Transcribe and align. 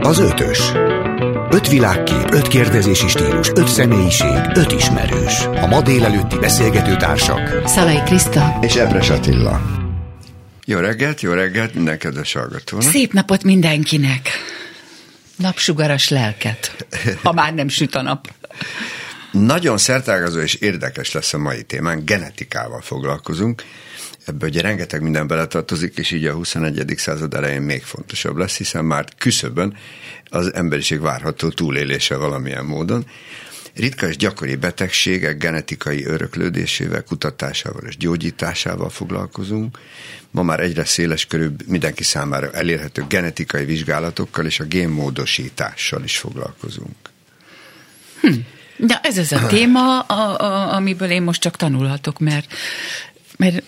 Az 0.00 0.18
ötös. 0.18 0.72
Öt 1.50 1.68
világkép, 1.68 2.30
öt 2.30 2.48
kérdezési 2.48 3.08
stílus, 3.08 3.48
öt 3.54 3.68
személyiség, 3.68 4.50
öt 4.54 4.72
ismerős. 4.72 5.40
A 5.44 5.66
ma 5.66 5.82
délelőtti 5.82 6.38
beszélgető 6.38 6.96
társak. 6.96 7.68
Szalai 7.68 8.02
Kriszta. 8.04 8.58
És 8.60 8.74
Epres 8.74 9.10
Attila. 9.10 9.60
Jó 10.64 10.78
reggelt, 10.78 11.20
jó 11.20 11.32
reggelt 11.32 11.74
minden 11.74 11.98
kedves 11.98 12.32
hallgatónak. 12.32 12.90
Szép 12.90 13.12
napot 13.12 13.42
mindenkinek. 13.42 14.28
Napsugaras 15.36 16.08
lelket, 16.08 16.86
ha 17.22 17.32
már 17.32 17.54
nem 17.54 17.68
süt 17.68 17.94
a 17.94 18.02
nap. 18.02 18.28
Nagyon 19.32 19.78
szertágazó 19.78 20.40
és 20.40 20.54
érdekes 20.54 21.12
lesz 21.12 21.34
a 21.34 21.38
mai 21.38 21.62
témán, 21.62 22.04
genetikával 22.04 22.80
foglalkozunk. 22.80 23.62
Ebből 24.24 24.48
ugye 24.48 24.60
rengeteg 24.60 25.02
minden 25.02 25.26
beletartozik, 25.26 25.96
és 25.98 26.10
így 26.10 26.24
a 26.24 26.32
21. 26.32 26.94
század 26.96 27.34
elején 27.34 27.62
még 27.62 27.82
fontosabb 27.82 28.36
lesz, 28.36 28.56
hiszen 28.56 28.84
már 28.84 29.04
küszöbön 29.18 29.76
az 30.24 30.54
emberiség 30.54 31.00
várható 31.00 31.48
túlélése 31.48 32.16
valamilyen 32.16 32.64
módon. 32.64 33.06
Ritka 33.74 34.08
és 34.08 34.16
gyakori 34.16 34.56
betegségek 34.56 35.38
genetikai 35.38 36.04
öröklődésével, 36.04 37.04
kutatásával 37.04 37.82
és 37.86 37.96
gyógyításával 37.96 38.90
foglalkozunk. 38.90 39.78
Ma 40.30 40.42
már 40.42 40.60
egyre 40.60 40.84
széles 40.84 41.26
körül 41.26 41.54
mindenki 41.66 42.02
számára 42.02 42.50
elérhető 42.50 43.04
genetikai 43.08 43.64
vizsgálatokkal 43.64 44.46
és 44.46 44.60
a 44.60 44.64
génmódosítással 44.64 46.04
is 46.04 46.18
foglalkozunk. 46.18 46.96
Hm. 48.20 48.32
De 48.78 49.00
ez 49.02 49.18
az 49.18 49.32
a 49.32 49.46
téma, 49.46 50.00
a, 50.00 50.40
a, 50.40 50.74
amiből 50.74 51.10
én 51.10 51.22
most 51.22 51.40
csak 51.40 51.56
tanulhatok, 51.56 52.18
mert 52.18 52.52
mert 53.36 53.62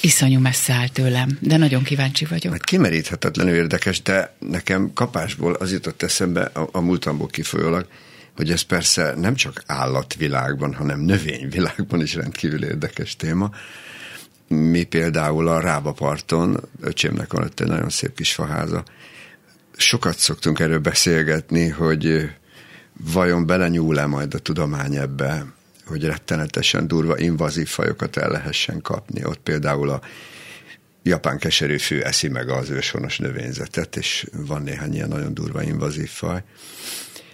iszonyú 0.00 0.40
messze 0.40 0.72
áll 0.72 0.88
tőlem, 0.88 1.38
de 1.40 1.56
nagyon 1.56 1.82
kíváncsi 1.82 2.24
vagyok. 2.24 2.52
Hát 2.52 2.64
kimeríthetetlenül 2.64 3.54
érdekes, 3.54 4.02
de 4.02 4.34
nekem 4.38 4.92
kapásból 4.94 5.52
az 5.52 5.72
jutott 5.72 6.02
eszembe 6.02 6.42
a, 6.42 6.68
a 6.72 6.80
múltamból 6.80 7.26
kifolyólag, 7.26 7.86
hogy 8.36 8.50
ez 8.50 8.62
persze 8.62 9.14
nem 9.16 9.34
csak 9.34 9.62
állatvilágban, 9.66 10.74
hanem 10.74 11.00
növényvilágban 11.00 12.00
is 12.00 12.14
rendkívül 12.14 12.64
érdekes 12.64 13.16
téma. 13.16 13.50
Mi 14.48 14.82
például 14.82 15.48
a 15.48 15.60
Rábaparton, 15.60 16.60
öcsémnek 16.80 17.32
van 17.32 17.44
ott 17.44 17.60
egy 17.60 17.66
nagyon 17.66 17.90
szép 17.90 18.14
kis 18.14 18.32
faháza, 18.32 18.84
sokat 19.76 20.18
szoktunk 20.18 20.58
erről 20.58 20.78
beszélgetni, 20.78 21.68
hogy 21.68 22.30
vajon 22.98 23.46
belenyúl-e 23.46 24.06
majd 24.06 24.34
a 24.34 24.38
tudomány 24.38 24.96
ebbe, 24.96 25.46
hogy 25.86 26.04
rettenetesen 26.04 26.86
durva 26.86 27.18
invazív 27.18 27.68
fajokat 27.68 28.16
el 28.16 28.30
lehessen 28.30 28.80
kapni. 28.82 29.24
Ott 29.24 29.38
például 29.38 29.90
a 29.90 30.00
japán 31.02 31.38
keserűfű 31.38 31.98
eszi 31.98 32.28
meg 32.28 32.48
az 32.48 32.70
őshonos 32.70 33.18
növényzetet, 33.18 33.96
és 33.96 34.26
van 34.32 34.62
néhány 34.62 34.94
ilyen 34.94 35.08
nagyon 35.08 35.34
durva 35.34 35.62
invazív 35.62 36.08
faj. 36.08 36.42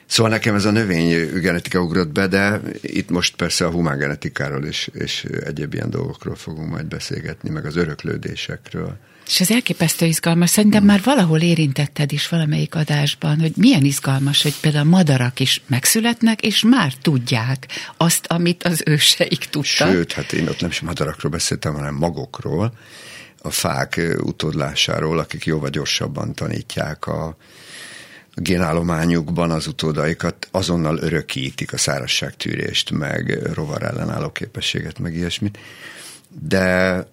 Szóval 0.07 0.33
nekem 0.33 0.55
ez 0.55 0.65
a 0.65 0.71
növény 0.71 1.41
genetika 1.41 1.81
ugrott 1.81 2.13
be, 2.13 2.27
de 2.27 2.61
itt 2.81 3.11
most 3.11 3.37
persze 3.37 3.67
a 3.67 3.71
humán 3.71 3.99
genetikáról 3.99 4.65
és, 4.65 4.91
és 4.93 5.25
egyéb 5.25 5.75
ilyen 5.75 5.91
dolgokról 5.91 6.35
fogunk 6.35 6.71
majd 6.71 6.87
beszélgetni, 6.87 7.51
meg 7.51 7.67
az 7.67 7.77
öröklődésekről. 7.77 8.97
És 9.27 9.41
ez 9.41 9.51
elképesztő 9.51 10.07
izgalmas. 10.07 10.51
Szerintem 10.51 10.81
hmm. 10.81 10.91
már 10.91 11.01
valahol 11.05 11.41
érintetted 11.41 12.13
is 12.13 12.29
valamelyik 12.29 12.75
adásban, 12.75 13.41
hogy 13.41 13.53
milyen 13.57 13.85
izgalmas, 13.85 14.43
hogy 14.43 14.55
például 14.61 14.87
a 14.87 14.91
madarak 14.91 15.41
is 15.41 15.63
megszületnek, 15.67 16.43
és 16.43 16.63
már 16.63 16.93
tudják 17.03 17.67
azt, 17.97 18.27
amit 18.27 18.63
az 18.63 18.83
őseik 18.87 19.45
tudtak. 19.51 19.91
Sőt, 19.91 20.13
hát 20.13 20.33
én 20.33 20.49
ott 20.49 20.61
nem 20.61 20.71
is 20.71 20.81
madarakról 20.81 21.31
beszéltem, 21.31 21.75
hanem 21.75 21.95
magokról, 21.95 22.73
a 23.43 23.51
fák 23.51 24.01
utódlásáról, 24.23 25.19
akik 25.19 25.45
jóval 25.45 25.69
gyorsabban 25.69 26.35
tanítják 26.35 27.07
a, 27.07 27.37
génállományukban 28.35 29.51
az 29.51 29.67
utódaikat 29.67 30.49
azonnal 30.51 30.99
örökítik 30.99 31.73
a 31.73 31.77
szárazságtűrést, 31.77 32.91
meg 32.91 33.39
rovar 33.53 33.83
ellenálló 33.83 34.31
képességet, 34.31 34.99
meg 34.99 35.15
ilyesmit. 35.15 35.59
De 36.29 37.07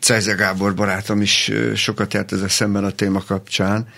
Cejze 0.00 0.32
Gábor 0.32 0.74
barátom 0.74 1.20
is 1.20 1.50
sokat 1.74 2.14
járt 2.14 2.32
ezzel 2.32 2.48
szemben 2.48 2.84
a 2.84 2.90
téma 2.90 3.20
kapcsán, 3.20 3.88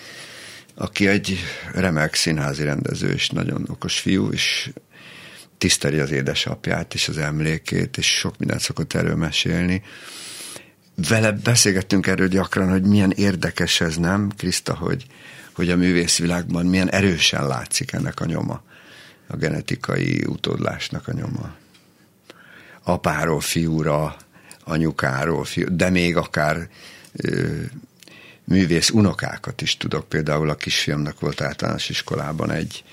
aki 0.74 1.06
egy 1.06 1.38
remek 1.72 2.14
színházi 2.14 2.64
rendező, 2.64 3.12
és 3.12 3.28
nagyon 3.28 3.64
okos 3.68 3.98
fiú, 3.98 4.28
és 4.30 4.70
tiszteli 5.58 5.98
az 5.98 6.10
édesapját 6.10 6.94
és 6.94 7.08
az 7.08 7.18
emlékét, 7.18 7.96
és 7.96 8.06
sok 8.18 8.38
mindent 8.38 8.60
szokott 8.60 8.94
erről 8.94 9.16
mesélni. 9.16 9.82
Vele 11.08 11.32
beszélgettünk 11.32 12.06
erről 12.06 12.28
gyakran, 12.28 12.70
hogy 12.70 12.82
milyen 12.82 13.10
érdekes 13.10 13.80
ez, 13.80 13.96
nem, 13.96 14.30
Kriszta, 14.36 14.74
hogy, 14.74 15.06
hogy 15.52 15.70
a 15.70 15.76
művészvilágban 15.76 16.66
milyen 16.66 16.90
erősen 16.90 17.46
látszik 17.46 17.92
ennek 17.92 18.20
a 18.20 18.24
nyoma, 18.24 18.62
a 19.26 19.36
genetikai 19.36 20.24
utódlásnak 20.26 21.08
a 21.08 21.12
nyoma. 21.12 21.54
Apáról 22.82 23.40
fiúra, 23.40 24.16
anyukáról, 24.64 25.46
de 25.68 25.90
még 25.90 26.16
akár 26.16 26.68
művész 28.44 28.90
unokákat 28.90 29.62
is 29.62 29.76
tudok. 29.76 30.08
Például 30.08 30.50
a 30.50 30.54
kisfiamnak 30.54 31.20
volt 31.20 31.40
általános 31.40 31.88
iskolában 31.88 32.50
egy 32.50 32.84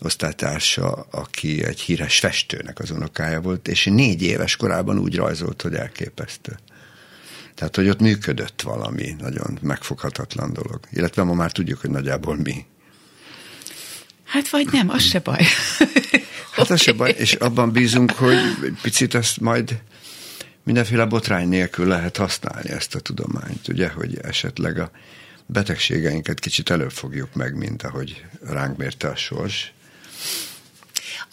osztálytársa, 0.00 1.06
aki 1.10 1.64
egy 1.64 1.80
híres 1.80 2.18
festőnek 2.18 2.78
az 2.78 2.90
unokája 2.90 3.40
volt, 3.40 3.68
és 3.68 3.84
négy 3.84 4.22
éves 4.22 4.56
korában 4.56 4.98
úgy 4.98 5.16
rajzolt, 5.16 5.62
hogy 5.62 5.74
elképesztő. 5.74 6.58
Tehát, 7.54 7.76
hogy 7.76 7.88
ott 7.88 8.00
működött 8.00 8.62
valami 8.62 9.16
nagyon 9.18 9.58
megfoghatatlan 9.62 10.52
dolog. 10.52 10.80
Illetve 10.92 11.22
ma 11.22 11.34
már 11.34 11.52
tudjuk, 11.52 11.80
hogy 11.80 11.90
nagyjából 11.90 12.36
mi. 12.36 12.64
Hát 14.24 14.48
vagy 14.48 14.68
nem, 14.72 14.88
az 14.88 15.02
se 15.02 15.18
baj. 15.18 15.44
Hát 16.50 16.70
az 16.70 16.80
se 16.80 16.92
baj, 16.92 17.14
és 17.24 17.32
abban 17.32 17.72
bízunk, 17.72 18.10
hogy 18.10 18.38
picit 18.82 19.14
ezt 19.14 19.40
majd 19.40 19.80
mindenféle 20.64 21.04
botrány 21.04 21.48
nélkül 21.48 21.86
lehet 21.86 22.16
használni 22.16 22.70
ezt 22.70 22.94
a 22.94 23.00
tudományt, 23.00 23.68
ugye, 23.68 23.88
hogy 23.88 24.18
esetleg 24.22 24.78
a 24.78 24.90
betegségeinket 25.46 26.38
kicsit 26.38 26.70
előbb 26.70 26.90
fogjuk 26.90 27.34
meg, 27.34 27.56
mint 27.56 27.82
ahogy 27.82 28.24
ránk 28.42 28.76
mérte 28.76 29.08
a 29.08 29.16
sors, 29.16 29.72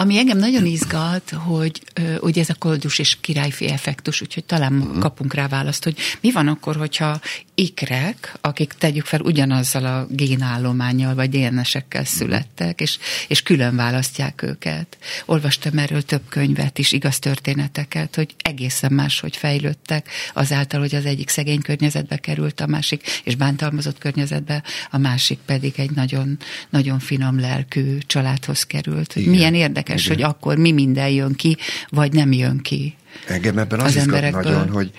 ami 0.02 0.18
engem 0.18 0.38
nagyon 0.38 0.66
izgat, 0.66 1.30
hogy 1.30 1.82
ugye 2.20 2.42
ez 2.42 2.50
a 2.50 2.56
koldus 2.60 3.00
és 3.00 3.18
királyfi 3.22 3.68
effektus, 3.68 4.22
úgyhogy 4.22 4.44
talán 4.44 4.74
uh-huh. 4.74 5.00
kapunk 5.00 5.34
rá 5.34 5.48
választ, 5.48 5.84
hogy 5.84 5.98
mi 6.22 6.32
van 6.32 6.48
akkor, 6.48 6.76
hogyha 6.76 7.20
ikrek, 7.56 8.38
akik 8.42 8.74
tegyük 8.74 9.06
fel 9.06 9.20
ugyanazzal 9.20 9.86
a 9.86 10.08
génállományjal 10.10 11.16
vagy 11.16 11.30
DNS-ekkel 11.30 12.06
születtek, 12.06 12.82
és, 12.82 12.98
és 13.28 13.44
külön 13.44 13.76
választják 13.76 14.42
őket. 14.42 14.98
Olvastam 15.26 15.78
erről 15.78 16.02
több 16.02 16.22
könyvet 16.30 16.78
is, 16.78 16.92
igaz 16.92 17.20
történeteket, 17.20 18.16
hogy 18.16 18.36
egészen 18.42 18.94
máshogy 18.94 19.36
fejlődtek, 19.36 20.10
azáltal, 20.34 20.80
hogy 20.80 20.96
az 20.96 21.06
egyik 21.06 21.30
szegény 21.30 21.62
környezetbe 21.62 22.18
került, 22.18 22.62
a 22.62 22.68
másik, 22.68 23.22
és 23.24 23.36
bántalmazott 23.36 23.98
környezetbe, 23.98 24.64
a 24.92 24.98
másik 24.98 25.40
pedig 25.46 25.74
egy 25.78 25.92
nagyon, 25.92 26.38
nagyon 26.70 27.00
finom 27.00 27.40
lelkű 27.40 27.98
családhoz 27.98 28.64
került. 28.64 29.16
Igen. 29.16 29.30
Milyen 29.30 29.56
érdekes, 29.56 29.91
Igen. 30.00 30.16
hogy 30.16 30.22
akkor 30.22 30.58
mi 30.58 30.72
minden 30.72 31.10
jön 31.10 31.34
ki, 31.34 31.58
vagy 31.90 32.14
nem 32.14 32.32
jön 32.32 32.58
ki. 32.58 32.96
Engem 33.28 33.58
ebben 33.58 33.80
az, 33.80 33.86
az 33.86 33.98
emberekből. 33.98 34.42
nagyon, 34.42 34.70
hogy 34.70 34.92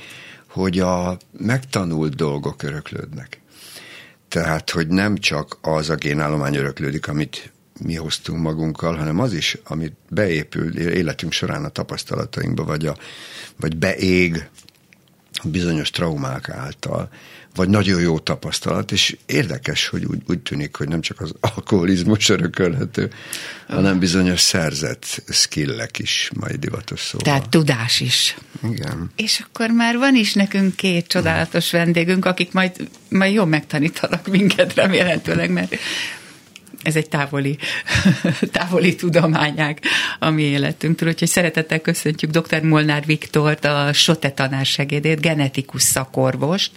hogy 0.53 0.79
a 0.79 1.19
megtanult 1.39 2.15
dolgok 2.15 2.63
öröklődnek. 2.63 3.41
Tehát, 4.29 4.71
hogy 4.71 4.89
nem 4.89 5.17
csak 5.17 5.59
az 5.61 5.91
a 5.91 5.95
génállomány 5.95 6.57
öröklődik, 6.57 7.09
amit 7.09 7.53
mi 7.81 7.95
hoztunk 7.95 8.43
magunkkal, 8.43 8.97
hanem 8.97 9.19
az 9.19 9.33
is, 9.33 9.59
amit 9.65 9.95
beépül 10.09 10.79
életünk 10.79 11.33
során 11.33 11.65
a 11.65 11.69
tapasztalatainkba, 11.69 12.65
vagy, 12.65 12.87
a, 12.87 12.97
vagy 13.57 13.77
beég 13.77 14.49
bizonyos 15.45 15.91
traumák 15.91 16.49
által, 16.49 17.09
vagy 17.55 17.69
nagyon 17.69 18.01
jó 18.01 18.19
tapasztalat, 18.19 18.93
és 18.93 19.17
érdekes, 19.27 19.89
hogy 19.89 20.05
úgy, 20.05 20.19
úgy 20.29 20.39
tűnik, 20.39 20.77
hogy 20.77 20.89
nem 20.89 21.01
csak 21.01 21.21
az 21.21 21.33
alkoholizmus 21.41 22.29
örökölhető, 22.29 23.11
hanem 23.69 23.99
bizonyos 23.99 24.41
szerzett 24.41 25.23
skillek 25.29 25.99
is 25.99 26.31
majd 26.35 26.57
divatos 26.57 27.01
szóval. 27.01 27.27
Tehát 27.27 27.49
tudás 27.49 28.01
is. 28.01 28.37
Igen. 28.71 29.11
És 29.17 29.45
akkor 29.47 29.71
már 29.71 29.97
van 29.97 30.15
is 30.15 30.33
nekünk 30.35 30.77
két 30.77 31.07
csodálatos 31.07 31.71
vendégünk, 31.71 32.25
akik 32.25 32.53
majd, 32.53 32.89
majd 33.09 33.35
jól 33.35 33.47
megtanítanak 33.47 34.27
minket 34.27 34.75
remélhetőleg, 34.75 35.51
mert 35.51 35.75
ez 36.83 36.97
egy 36.97 37.09
távoli, 37.09 37.59
távoli 38.53 38.95
tudományág 38.95 39.81
a 40.19 40.31
mi 40.31 40.43
életünktől. 40.43 41.09
Úgyhogy 41.09 41.29
szeretettel 41.29 41.81
köszöntjük 41.81 42.31
dr. 42.31 42.63
Molnár 42.63 43.07
Viktort, 43.07 43.65
a 43.65 43.93
SOTE 43.93 44.31
tanársegédét, 44.31 45.21
genetikus 45.21 45.83
szakorvost, 45.83 46.71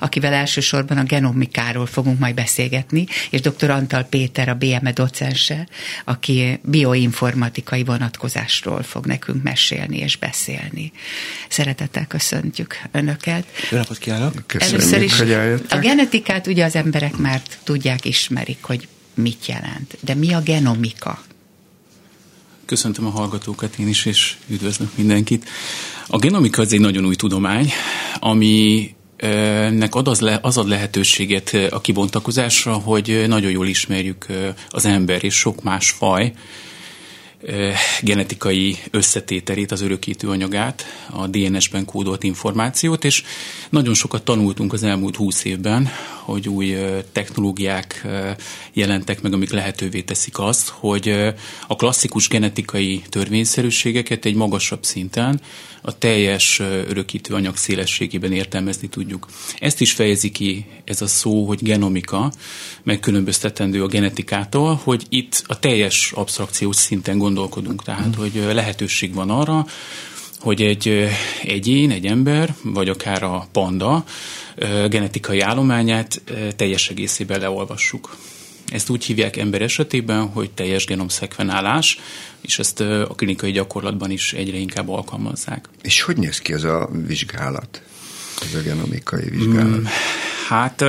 akivel 0.00 0.32
elsősorban 0.32 0.98
a 0.98 1.02
genomikáról 1.02 1.86
fogunk 1.86 2.18
majd 2.18 2.34
beszélgetni, 2.34 3.06
és 3.30 3.40
dr. 3.40 3.70
Antal 3.70 4.02
Péter, 4.02 4.48
a 4.48 4.54
BME 4.54 4.92
docense, 4.92 5.68
aki 6.04 6.60
bioinformatikai 6.62 7.84
vonatkozásról 7.84 8.82
fog 8.82 9.06
nekünk 9.06 9.42
mesélni 9.42 9.98
és 9.98 10.16
beszélni. 10.16 10.92
Szeretettel 11.48 12.06
köszöntjük 12.06 12.80
Önöket. 12.92 13.46
Jó 13.70 13.78
napot 13.78 13.98
kívánok! 13.98 14.46
Köszönjük, 14.46 14.80
Először 14.80 15.02
is 15.02 15.20
a 15.70 15.78
genetikát 15.78 16.46
ugye 16.46 16.64
az 16.64 16.76
emberek 16.76 17.16
már 17.16 17.42
tudják, 17.64 18.04
ismerik, 18.04 18.58
hogy 18.62 18.88
mit 19.14 19.46
jelent. 19.46 19.96
De 20.00 20.14
mi 20.14 20.32
a 20.32 20.40
genomika? 20.40 21.22
Köszöntöm 22.64 23.06
a 23.06 23.10
hallgatókat 23.10 23.78
én 23.78 23.88
is, 23.88 24.04
és 24.04 24.36
üdvözlök 24.48 24.96
mindenkit. 24.96 25.48
A 26.06 26.18
genomika 26.18 26.62
az 26.62 26.72
egy 26.72 26.80
nagyon 26.80 27.04
új 27.04 27.14
tudomány, 27.14 27.72
ami 28.18 28.94
nek 29.70 29.94
ad 29.94 30.08
az, 30.08 30.20
le, 30.20 30.38
az 30.42 30.56
ad 30.56 30.68
lehetőséget 30.68 31.56
a 31.70 31.80
kibontakozásra, 31.80 32.72
hogy 32.72 33.24
nagyon 33.26 33.50
jól 33.50 33.66
ismerjük 33.66 34.26
az 34.68 34.84
ember 34.84 35.24
és 35.24 35.34
sok 35.34 35.62
más 35.62 35.90
faj 35.90 36.32
genetikai 38.00 38.76
összetételét, 38.90 39.72
az 39.72 39.80
örökítő 39.80 40.28
anyagát, 40.28 40.84
a 41.10 41.26
DNS-ben 41.26 41.84
kódolt 41.84 42.22
információt, 42.22 43.04
és 43.04 43.22
nagyon 43.70 43.94
sokat 43.94 44.22
tanultunk 44.22 44.72
az 44.72 44.82
elmúlt 44.82 45.16
húsz 45.16 45.44
évben, 45.44 45.88
hogy 46.24 46.48
új 46.48 46.76
technológiák 47.12 48.06
jelentek 48.72 49.22
meg, 49.22 49.32
amik 49.32 49.50
lehetővé 49.50 50.00
teszik 50.00 50.38
azt, 50.38 50.68
hogy 50.68 51.08
a 51.66 51.76
klasszikus 51.76 52.28
genetikai 52.28 53.02
törvényszerűségeket 53.08 54.24
egy 54.24 54.34
magasabb 54.34 54.84
szinten 54.84 55.40
a 55.82 55.98
teljes 55.98 56.58
örökítő 56.60 57.34
anyag 57.34 57.56
szélességében 57.56 58.32
értelmezni 58.32 58.88
tudjuk. 58.88 59.26
Ezt 59.58 59.80
is 59.80 59.92
fejezi 59.92 60.30
ki 60.30 60.66
ez 60.84 61.02
a 61.02 61.06
szó, 61.06 61.46
hogy 61.46 61.62
genomika, 61.62 62.32
megkülönböztetendő 62.82 63.82
a 63.82 63.86
genetikától, 63.86 64.80
hogy 64.84 65.06
itt 65.08 65.42
a 65.46 65.58
teljes 65.58 66.12
absztrakciós 66.14 66.76
szinten 66.76 67.18
gondolkodunk, 67.18 67.82
tehát 67.82 68.14
hogy 68.14 68.32
lehetőség 68.52 69.14
van 69.14 69.30
arra, 69.30 69.66
hogy 70.42 70.62
egy 70.62 71.08
egyén, 71.42 71.90
egy 71.90 72.06
ember, 72.06 72.54
vagy 72.62 72.88
akár 72.88 73.22
a 73.22 73.46
panda 73.52 74.04
genetikai 74.88 75.40
állományát 75.40 76.22
teljes 76.56 76.88
egészében 76.88 77.40
leolvassuk. 77.40 78.16
Ezt 78.68 78.88
úgy 78.88 79.04
hívják 79.04 79.36
ember 79.36 79.62
esetében, 79.62 80.26
hogy 80.28 80.50
teljes 80.50 80.84
genomszekvenálás, 80.84 81.98
és 82.40 82.58
ezt 82.58 82.80
a 82.80 83.14
klinikai 83.16 83.50
gyakorlatban 83.50 84.10
is 84.10 84.32
egyre 84.32 84.56
inkább 84.56 84.88
alkalmazzák. 84.88 85.68
És 85.82 86.02
hogy 86.02 86.16
néz 86.16 86.38
ki 86.38 86.52
ez 86.52 86.64
a 86.64 86.90
vizsgálat? 87.06 87.82
Ez 88.42 88.54
a 88.54 88.62
genomikai 88.62 89.30
vizsgálat? 89.30 89.74
Hmm, 89.74 89.88
hát 90.48 90.84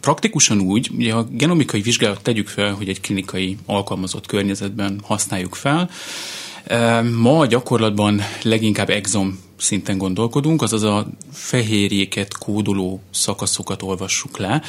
praktikusan 0.00 0.60
úgy, 0.60 0.90
ugye 0.96 1.12
a 1.12 1.24
genomikai 1.30 1.80
vizsgálat 1.80 2.22
tegyük 2.22 2.48
fel, 2.48 2.72
hogy 2.72 2.88
egy 2.88 3.00
klinikai 3.00 3.56
alkalmazott 3.66 4.26
környezetben 4.26 5.00
használjuk 5.04 5.54
fel. 5.54 5.90
Ma 7.18 7.38
a 7.38 7.46
gyakorlatban 7.46 8.20
leginkább 8.42 8.90
exom 8.90 9.38
szinten 9.56 9.98
gondolkodunk, 9.98 10.62
azaz 10.62 10.82
a 10.82 11.06
fehérjéket 11.32 12.38
kódoló 12.38 13.00
szakaszokat 13.10 13.82
olvassuk 13.82 14.38
le. 14.38 14.62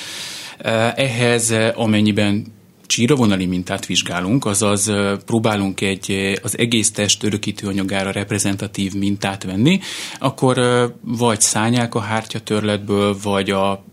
Ehhez 0.95 1.53
amennyiben 1.75 2.45
csíravonali 2.85 3.45
mintát 3.45 3.85
vizsgálunk, 3.85 4.45
azaz 4.45 4.91
próbálunk 5.25 5.81
egy 5.81 6.39
az 6.43 6.57
egész 6.57 6.91
test 6.91 7.23
örökítő 7.23 7.67
anyagára 7.67 8.11
reprezentatív 8.11 8.93
mintát 8.93 9.43
venni, 9.43 9.79
akkor 10.19 10.59
vagy 11.01 11.41
szányák 11.41 11.95
a 11.95 11.99
hártya 11.99 12.39
törletből, 12.39 13.17
vagy 13.23 13.49
a 13.49 13.83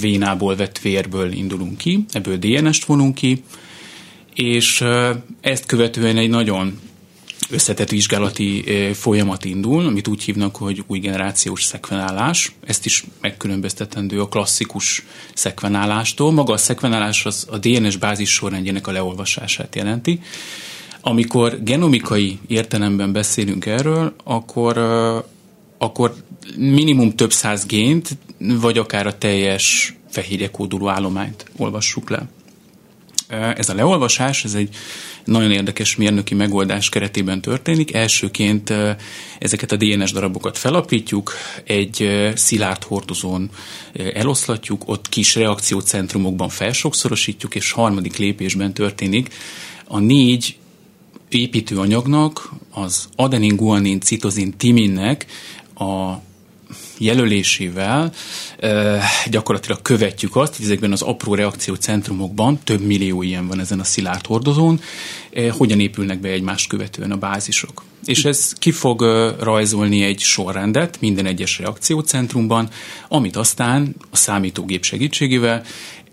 vénából 0.00 0.56
vett 0.56 0.78
vérből 0.78 1.32
indulunk 1.32 1.78
ki, 1.78 2.04
ebből 2.12 2.36
DNS-t 2.36 2.84
vonunk 2.84 3.14
ki, 3.14 3.42
és 4.34 4.84
ezt 5.40 5.66
követően 5.66 6.16
egy 6.16 6.30
nagyon 6.30 6.78
összetett 7.50 7.90
vizsgálati 7.90 8.64
folyamat 8.92 9.44
indul, 9.44 9.86
amit 9.86 10.08
úgy 10.08 10.22
hívnak, 10.22 10.56
hogy 10.56 10.84
új 10.86 10.98
generációs 10.98 11.64
szekvenálás. 11.64 12.52
Ezt 12.66 12.84
is 12.86 13.04
megkülönböztetendő 13.20 14.20
a 14.20 14.28
klasszikus 14.28 15.04
szekvenálástól. 15.34 16.32
Maga 16.32 16.52
a 16.52 16.56
szekvenálás 16.56 17.26
az 17.26 17.46
a 17.50 17.58
DNS 17.58 17.96
bázis 17.96 18.30
sorrendjének 18.30 18.86
a 18.86 18.92
leolvasását 18.92 19.74
jelenti. 19.76 20.20
Amikor 21.00 21.62
genomikai 21.62 22.38
értelemben 22.46 23.12
beszélünk 23.12 23.66
erről, 23.66 24.14
akkor, 24.24 24.78
akkor 25.78 26.14
minimum 26.56 27.14
több 27.14 27.32
száz 27.32 27.66
gént, 27.66 28.08
vagy 28.38 28.78
akár 28.78 29.06
a 29.06 29.18
teljes 29.18 29.96
fehérjekóduló 30.10 30.88
állományt 30.88 31.44
olvassuk 31.56 32.10
le. 32.10 32.28
Ez 33.56 33.68
a 33.68 33.74
leolvasás, 33.74 34.44
ez 34.44 34.54
egy 34.54 34.68
nagyon 35.24 35.50
érdekes 35.52 35.96
mérnöki 35.96 36.34
megoldás 36.34 36.88
keretében 36.88 37.40
történik. 37.40 37.94
Elsőként 37.94 38.72
ezeket 39.38 39.72
a 39.72 39.76
DNS 39.76 40.12
darabokat 40.12 40.58
felapítjuk, 40.58 41.32
egy 41.64 42.30
szilárd 42.34 42.82
hordozón 42.82 43.50
eloszlatjuk, 44.14 44.82
ott 44.86 45.08
kis 45.08 45.34
reakciócentrumokban 45.34 46.48
felsokszorosítjuk, 46.48 47.54
és 47.54 47.72
harmadik 47.72 48.16
lépésben 48.16 48.74
történik 48.74 49.34
a 49.86 49.98
négy 49.98 50.56
építőanyagnak, 51.28 52.52
az 52.70 53.08
adenin, 53.16 53.56
guanin, 53.56 54.00
citozin, 54.00 54.56
timinnek 54.56 55.26
a 55.74 56.14
jelölésével 56.98 58.12
gyakorlatilag 59.30 59.82
követjük 59.82 60.36
azt, 60.36 60.56
hogy 60.56 60.64
ezekben 60.64 60.92
az 60.92 61.02
apró 61.02 61.34
reakciócentrumokban, 61.34 62.58
több 62.64 62.80
millió 62.80 63.22
ilyen 63.22 63.46
van 63.46 63.60
ezen 63.60 63.80
a 63.80 63.84
szilárd 63.84 64.26
hordozón, 64.26 64.80
hogyan 65.50 65.80
épülnek 65.80 66.20
be 66.20 66.28
egymást 66.28 66.68
követően 66.68 67.10
a 67.10 67.16
bázisok. 67.16 67.84
És 68.04 68.24
ez 68.24 68.52
ki 68.52 68.70
fog 68.70 69.02
rajzolni 69.40 70.02
egy 70.02 70.20
sorrendet 70.20 71.00
minden 71.00 71.26
egyes 71.26 71.58
reakciócentrumban, 71.58 72.68
amit 73.08 73.36
aztán 73.36 73.94
a 74.10 74.16
számítógép 74.16 74.84
segítségével 74.84 75.64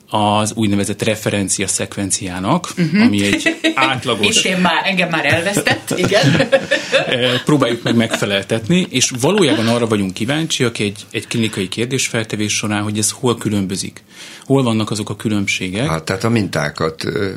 az 0.10 0.54
úgynevezett 0.54 1.02
referencia 1.02 1.68
szekvenciának, 1.68 2.70
uh-huh. 2.78 3.02
ami 3.02 3.26
egy 3.26 3.58
átlagos... 3.74 4.36
Itt 4.38 4.44
én 4.44 4.58
már, 4.58 4.82
engem 4.84 5.10
már 5.10 5.26
elvesztett, 5.26 5.94
igen. 5.98 6.50
Próbáljuk 7.46 7.84
meg 7.84 7.96
megfeleltetni, 7.96 8.88
és 8.90 9.12
valójában 9.22 9.68
arra 9.68 9.88
vagyunk 9.88 10.14
kíváncsiak 10.14 10.80
egy, 10.80 11.06
egy 11.12 11.28
klinikai 11.28 11.68
kérdésfeltevés 11.68 12.54
során, 12.56 12.84
hogy 12.84 12.98
ez 12.98 13.12
hol 13.12 13.38
különbözik. 13.38 14.04
Hol 14.46 14.64
vannak 14.64 14.92
azok 14.92 15.10
a 15.10 15.16
különbségek? 15.16 15.88
Hát, 15.88 16.04
tehát 16.04 16.24
a 16.24 16.30
mintákat 16.30 17.04
uh, 17.04 17.30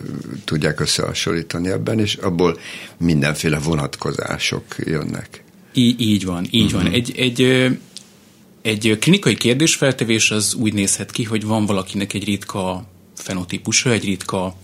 tudják 0.45 0.81
összehasonlítani 0.81 1.69
ebben, 1.69 1.99
és 1.99 2.15
abból 2.15 2.59
mindenféle 2.99 3.59
vonatkozások 3.59 4.65
jönnek. 4.79 5.45
Í- 5.73 6.01
így 6.01 6.25
van, 6.25 6.47
így 6.51 6.65
uh-huh. 6.65 6.83
van. 6.83 6.93
Egy, 6.93 7.15
egy 7.17 7.71
egy 8.63 8.97
klinikai 9.01 9.35
kérdésfeltevés 9.35 10.31
az 10.31 10.55
úgy 10.55 10.73
nézhet 10.75 11.11
ki, 11.11 11.25
hogy 11.25 11.45
van 11.45 11.67
valakinek 11.67 12.13
egy 12.13 12.25
ritka 12.25 12.87
fenotípusa, 13.15 13.91
egy 13.91 14.05
ritka 14.05 14.57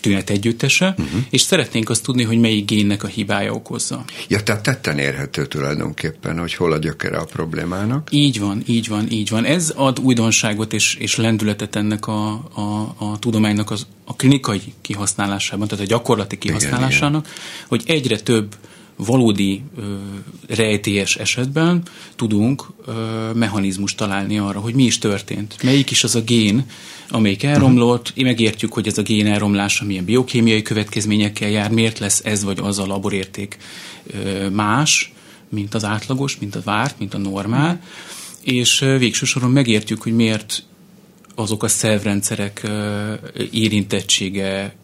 tünet 0.00 0.30
együttese, 0.30 0.94
uh-huh. 0.98 1.20
és 1.30 1.40
szeretnénk 1.40 1.88
azt 1.90 2.02
tudni, 2.02 2.22
hogy 2.22 2.38
melyik 2.38 2.64
génnek 2.64 3.02
a 3.02 3.06
hibája 3.06 3.52
okozza. 3.52 4.04
Ja, 4.28 4.42
tehát 4.42 4.62
tetten 4.62 4.98
érhető 4.98 5.46
tulajdonképpen, 5.46 6.38
hogy 6.38 6.54
hol 6.54 6.72
a 6.72 6.78
gyökere 6.78 7.16
a 7.16 7.24
problémának. 7.24 8.08
Így 8.12 8.40
van, 8.40 8.62
így 8.66 8.88
van, 8.88 9.10
így 9.10 9.30
van. 9.30 9.44
Ez 9.44 9.72
ad 9.76 9.98
újdonságot 9.98 10.72
és, 10.72 10.94
és 10.94 11.16
lendületet 11.16 11.76
ennek 11.76 12.06
a, 12.06 12.30
a, 12.54 12.94
a 12.98 13.18
tudománynak 13.18 13.70
az, 13.70 13.86
a 14.04 14.16
klinikai 14.16 14.60
kihasználásában, 14.80 15.68
tehát 15.68 15.84
a 15.84 15.88
gyakorlati 15.88 16.38
kihasználásának, 16.38 17.26
igen, 17.26 17.36
igen. 17.54 17.66
hogy 17.68 17.82
egyre 17.86 18.20
több 18.20 18.56
valódi 18.96 19.62
ö, 19.78 19.94
rejtélyes 20.48 21.16
esetben 21.16 21.82
tudunk 22.16 22.66
ö, 22.86 22.92
mechanizmust 23.34 23.96
találni 23.96 24.38
arra, 24.38 24.60
hogy 24.60 24.74
mi 24.74 24.82
is 24.82 24.98
történt. 24.98 25.62
Melyik 25.62 25.90
is 25.90 26.04
az 26.04 26.14
a 26.14 26.20
gén, 26.20 26.66
amelyik 27.08 27.42
elromlott, 27.42 28.08
uh-huh. 28.08 28.24
megértjük, 28.24 28.72
hogy 28.72 28.86
ez 28.86 28.98
a 28.98 29.02
gén 29.02 29.26
elromlása 29.26 29.84
milyen 29.84 30.04
biokémiai 30.04 30.62
következményekkel 30.62 31.48
jár, 31.48 31.70
miért 31.70 31.98
lesz 31.98 32.20
ez 32.24 32.44
vagy 32.44 32.58
az 32.62 32.78
a 32.78 32.86
laborérték 32.86 33.58
ö, 34.06 34.48
más, 34.48 35.12
mint 35.48 35.74
az 35.74 35.84
átlagos, 35.84 36.38
mint 36.38 36.54
a 36.54 36.60
várt, 36.64 36.98
mint 36.98 37.14
a 37.14 37.18
normál, 37.18 37.80
és 38.40 38.80
ö, 38.80 38.98
végső 38.98 39.24
soron 39.24 39.50
megértjük, 39.50 40.02
hogy 40.02 40.14
miért 40.14 40.62
azok 41.34 41.62
a 41.62 41.68
szervrendszerek 41.68 42.70
érintettsége 43.50 44.74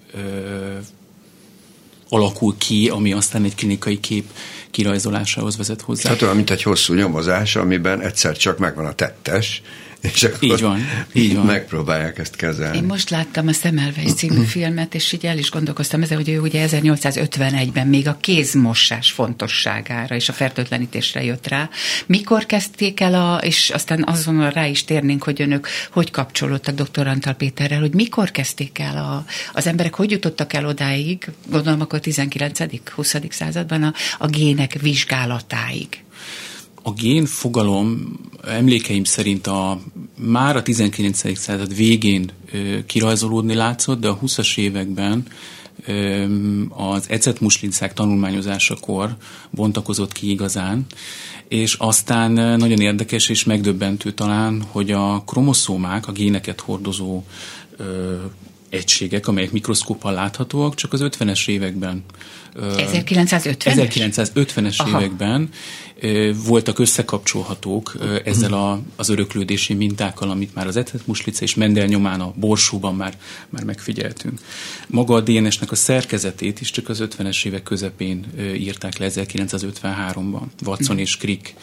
alakul 2.13 2.55
ki, 2.59 2.89
ami 2.89 3.13
aztán 3.13 3.45
egy 3.45 3.55
klinikai 3.55 4.01
kép 4.01 4.25
kirajzolásához 4.71 5.57
vezet 5.57 5.81
hozzá. 5.81 6.03
Tehát 6.03 6.23
olyan, 6.23 6.37
mint 6.37 6.51
egy 6.51 6.63
hosszú 6.63 6.95
nyomozás, 6.95 7.57
amiben 7.57 8.01
egyszer 8.01 8.37
csak 8.37 8.59
megvan 8.59 8.87
a 8.87 8.93
tettes, 8.93 9.63
és 10.03 10.23
akkor 10.23 10.43
így 10.43 10.61
van, 10.61 10.89
így 11.13 11.35
van. 11.35 11.47
megpróbálják 11.47 12.19
ezt 12.19 12.37
kezelni. 12.37 12.77
Én 12.77 12.85
most 12.85 13.11
láttam 13.11 13.49
a 13.49 13.53
Szemelweis 13.53 14.15
című 14.15 14.43
filmet, 14.55 14.95
és 14.95 15.13
így 15.13 15.27
el 15.27 15.39
is 15.39 15.51
gondolkoztam 15.51 16.03
ezzel, 16.03 16.17
hogy 16.17 16.29
ő 16.29 16.41
ugye 16.41 16.67
1851-ben 16.69 17.87
még 17.87 18.09
a 18.09 18.17
kézmosás 18.21 19.11
fontosságára 19.11 20.15
és 20.15 20.29
a 20.29 20.33
fertőtlenítésre 20.33 21.25
jött 21.25 21.49
rá. 21.49 21.69
Mikor 22.07 22.47
kezdték 22.47 23.01
el, 23.01 23.15
a, 23.15 23.37
és 23.37 23.71
aztán 23.71 24.05
azonnal 24.07 24.51
rá 24.51 24.67
is 24.67 24.85
térnénk, 24.85 25.23
hogy 25.23 25.41
önök 25.41 25.69
hogy 25.91 26.11
kapcsolódtak 26.11 26.75
dr. 26.75 27.07
Antal 27.07 27.35
Péterrel, 27.35 27.81
hogy 27.81 27.95
mikor 27.95 28.31
kezdték 28.31 28.79
el 28.79 28.97
a, 28.97 29.25
az 29.53 29.67
emberek, 29.67 29.95
hogy 29.95 30.11
jutottak 30.11 30.53
el 30.53 30.67
odáig, 30.67 31.29
gondolom 31.51 31.81
akkor 31.81 32.01
19.-20. 32.03 33.31
században 33.31 33.83
a, 33.83 33.93
a 34.19 34.27
gének 34.27 34.73
vizsgálatáig. 34.81 36.03
A 36.83 36.93
gén 36.93 37.27
fogalom 37.27 38.19
emlékeim 38.45 39.05
szerint 39.05 39.47
a, 39.47 39.81
már 40.15 40.57
a 40.57 40.63
19. 40.63 41.39
század 41.39 41.77
végén 41.77 42.31
ö, 42.53 42.85
kirajzolódni 42.87 43.55
látszott, 43.55 44.01
de 44.01 44.09
a 44.09 44.19
20-as 44.19 44.59
években 44.59 45.27
ö, 45.87 46.25
az 46.69 47.05
ecetmuslincák 47.09 47.93
tanulmányozásakor 47.93 49.17
bontakozott 49.51 50.13
ki 50.13 50.31
igazán, 50.31 50.87
és 51.49 51.75
aztán 51.75 52.33
nagyon 52.33 52.81
érdekes 52.81 53.29
és 53.29 53.45
megdöbbentő 53.45 54.13
talán, 54.13 54.63
hogy 54.71 54.91
a 54.91 55.23
kromoszómák, 55.27 56.09
a 56.09 56.13
géneket 56.13 56.61
hordozó 56.61 57.23
ö, 57.77 58.15
egységek, 58.69 59.27
amelyek 59.27 59.53
mikroszkóppal 59.53 60.13
láthatóak, 60.13 60.75
csak 60.75 60.93
az 60.93 61.01
50-es 61.03 61.49
években 61.49 62.05
1950-es? 62.57 64.33
1950-es 64.35 64.89
években 64.89 65.49
voltak 66.47 66.79
összekapcsolhatók 66.79 67.97
ezzel 68.25 68.53
a, 68.53 68.81
az 68.97 69.09
öröklődési 69.09 69.75
mintákkal, 69.75 70.31
amit 70.31 70.55
már 70.55 70.67
az 70.67 70.77
etetmuslica 70.77 71.43
és 71.43 71.55
Mendel 71.55 71.87
nyomán 71.87 72.21
a 72.21 72.33
borsóban 72.37 72.95
már, 72.95 73.19
már 73.49 73.65
megfigyeltünk. 73.65 74.41
Maga 74.87 75.15
a 75.15 75.21
DNS-nek 75.21 75.71
a 75.71 75.75
szerkezetét 75.75 76.61
is 76.61 76.71
csak 76.71 76.89
az 76.89 77.03
50-es 77.03 77.47
évek 77.47 77.63
közepén 77.63 78.25
írták 78.55 78.99
le 78.99 79.11
1953-ban, 79.11 80.43
Watson 80.65 80.99
és 80.99 81.17
Crick 81.17 81.55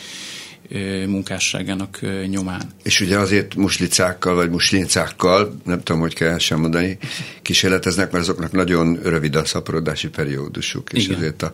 munkásságának 1.08 2.00
nyomán. 2.27 2.69
És 2.84 3.01
ugye 3.01 3.17
azért 3.17 3.55
muslicákkal, 3.55 4.36
vagy 4.36 4.50
muslincákkal, 4.50 5.58
nem 5.65 5.84
tudom, 5.84 6.01
hogy 6.01 6.13
kell 6.13 6.38
sem 6.38 6.60
mondani, 6.60 6.98
kísérleteznek, 7.41 8.12
mert 8.12 8.24
azoknak 8.24 8.51
nagyon 8.51 9.00
rövid 9.03 9.36
a 9.36 9.46
szaporodási 9.46 10.10
periódusuk, 10.10 10.93
és 10.93 11.03
Igen. 11.03 11.17
azért 11.17 11.41
a 11.41 11.53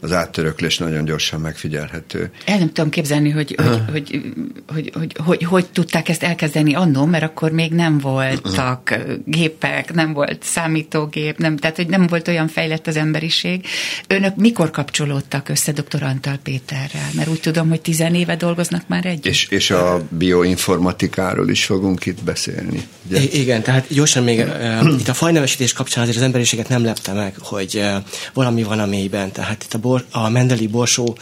az 0.00 0.12
áttöröklés 0.12 0.78
nagyon 0.78 1.04
gyorsan 1.04 1.40
megfigyelhető. 1.40 2.30
El 2.44 2.58
nem 2.58 2.72
tudom 2.72 2.90
képzelni, 2.90 3.30
hogy 3.30 3.56
hogy, 3.56 3.82
hogy, 3.92 4.20
hogy, 4.66 4.90
hogy, 4.94 5.16
hogy, 5.24 5.44
hogy 5.44 5.66
tudták 5.66 6.08
ezt 6.08 6.22
elkezdeni 6.22 6.74
annó, 6.74 7.04
mert 7.04 7.24
akkor 7.24 7.50
még 7.50 7.72
nem 7.72 7.98
voltak 7.98 8.98
gépek, 9.24 9.94
nem 9.94 10.12
volt 10.12 10.42
számítógép, 10.42 11.38
nem, 11.38 11.56
tehát 11.56 11.76
hogy 11.76 11.86
nem 11.88 12.06
volt 12.06 12.28
olyan 12.28 12.48
fejlett 12.48 12.86
az 12.86 12.96
emberiség. 12.96 13.66
Önök 14.08 14.36
mikor 14.36 14.70
kapcsolódtak 14.70 15.48
össze 15.48 15.72
dr. 15.72 16.02
Antal 16.02 16.38
Péterrel? 16.42 17.10
Mert 17.14 17.28
úgy 17.28 17.40
tudom, 17.40 17.68
hogy 17.68 17.80
tizen 17.80 18.14
éve 18.14 18.36
dolgoznak 18.36 18.88
már 18.88 19.06
együtt. 19.06 19.26
És, 19.26 19.46
és 19.48 19.70
a 19.70 20.02
bioinformatikáról 20.08 21.48
is 21.48 21.64
fogunk 21.64 22.06
itt 22.06 22.22
beszélni. 22.24 22.88
Ugye? 23.08 23.20
I- 23.20 23.40
igen, 23.40 23.62
tehát 23.62 23.86
gyorsan 23.88 24.22
még 24.22 24.38
uh, 24.38 24.98
itt 24.98 25.08
a 25.08 25.14
fajnevesítés 25.14 25.72
kapcsán 25.72 26.02
azért 26.02 26.18
az 26.18 26.24
emberiséget 26.24 26.68
nem 26.68 26.84
lepte 26.84 27.12
meg, 27.12 27.34
hogy 27.38 27.76
uh, 27.76 28.04
valami 28.32 28.62
van 28.62 28.78
a 28.78 28.86
mélyben. 28.86 29.32
Tehát 29.32 29.62
itt 29.64 29.74
a 29.74 29.78
bor, 29.86 30.04
a 30.10 30.28
Mendeli 30.28 30.66
borsó 30.66 31.16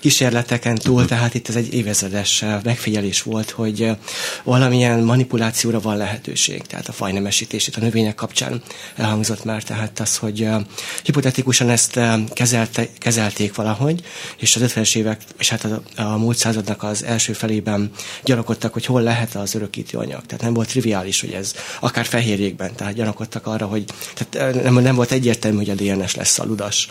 kísérleteken 0.00 0.74
túl, 0.74 1.04
tehát 1.04 1.34
itt 1.34 1.48
ez 1.48 1.56
egy 1.56 1.74
évezredes 1.74 2.44
megfigyelés 2.62 3.22
volt, 3.22 3.50
hogy 3.50 3.90
valamilyen 4.44 5.00
manipulációra 5.00 5.80
van 5.80 5.96
lehetőség, 5.96 6.62
tehát 6.62 6.88
a 6.88 6.92
fajnemesítés 6.92 7.68
itt 7.68 7.76
a 7.76 7.80
növények 7.80 8.14
kapcsán 8.14 8.62
elhangzott 8.96 9.44
már, 9.44 9.62
tehát 9.62 10.00
az, 10.00 10.16
hogy 10.16 10.48
hipotetikusan 11.02 11.70
ezt 11.70 12.00
kezelte, 12.32 12.88
kezelték 12.98 13.54
valahogy, 13.54 14.02
és 14.36 14.56
az 14.56 14.72
50-es 14.74 14.96
évek, 14.96 15.20
és 15.38 15.48
hát 15.48 15.64
a, 15.64 15.82
a 15.96 16.16
múlt 16.16 16.36
századnak 16.36 16.82
az 16.82 17.04
első 17.04 17.32
felében 17.32 17.90
gyanakodtak, 18.24 18.72
hogy 18.72 18.84
hol 18.84 19.02
lehet 19.02 19.34
az 19.34 19.54
örökítő 19.54 19.98
anyag. 19.98 20.26
Tehát 20.26 20.42
nem 20.42 20.54
volt 20.54 20.68
triviális, 20.68 21.20
hogy 21.20 21.32
ez 21.32 21.54
akár 21.80 22.06
fehérjékben, 22.06 22.74
tehát 22.74 22.94
gyanakodtak 22.94 23.46
arra, 23.46 23.66
hogy 23.66 23.84
tehát 24.14 24.62
nem, 24.62 24.74
nem 24.74 24.94
volt 24.94 25.10
egyértelmű, 25.10 25.56
hogy 25.56 25.70
a 25.70 25.74
DNS 25.74 26.14
lesz 26.14 26.38
a 26.38 26.44
ludas. 26.44 26.88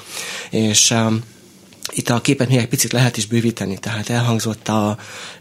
És 0.50 0.94
um, 0.96 1.24
itt 1.94 2.10
a 2.10 2.22
képet 2.22 2.50
még 2.50 2.58
egy 2.58 2.68
picit 2.68 2.92
lehet 2.92 3.18
is 3.18 3.26
bővíteni, 3.26 3.78
tehát 3.78 4.10
elhangzott 4.10 4.68
a 4.68 4.98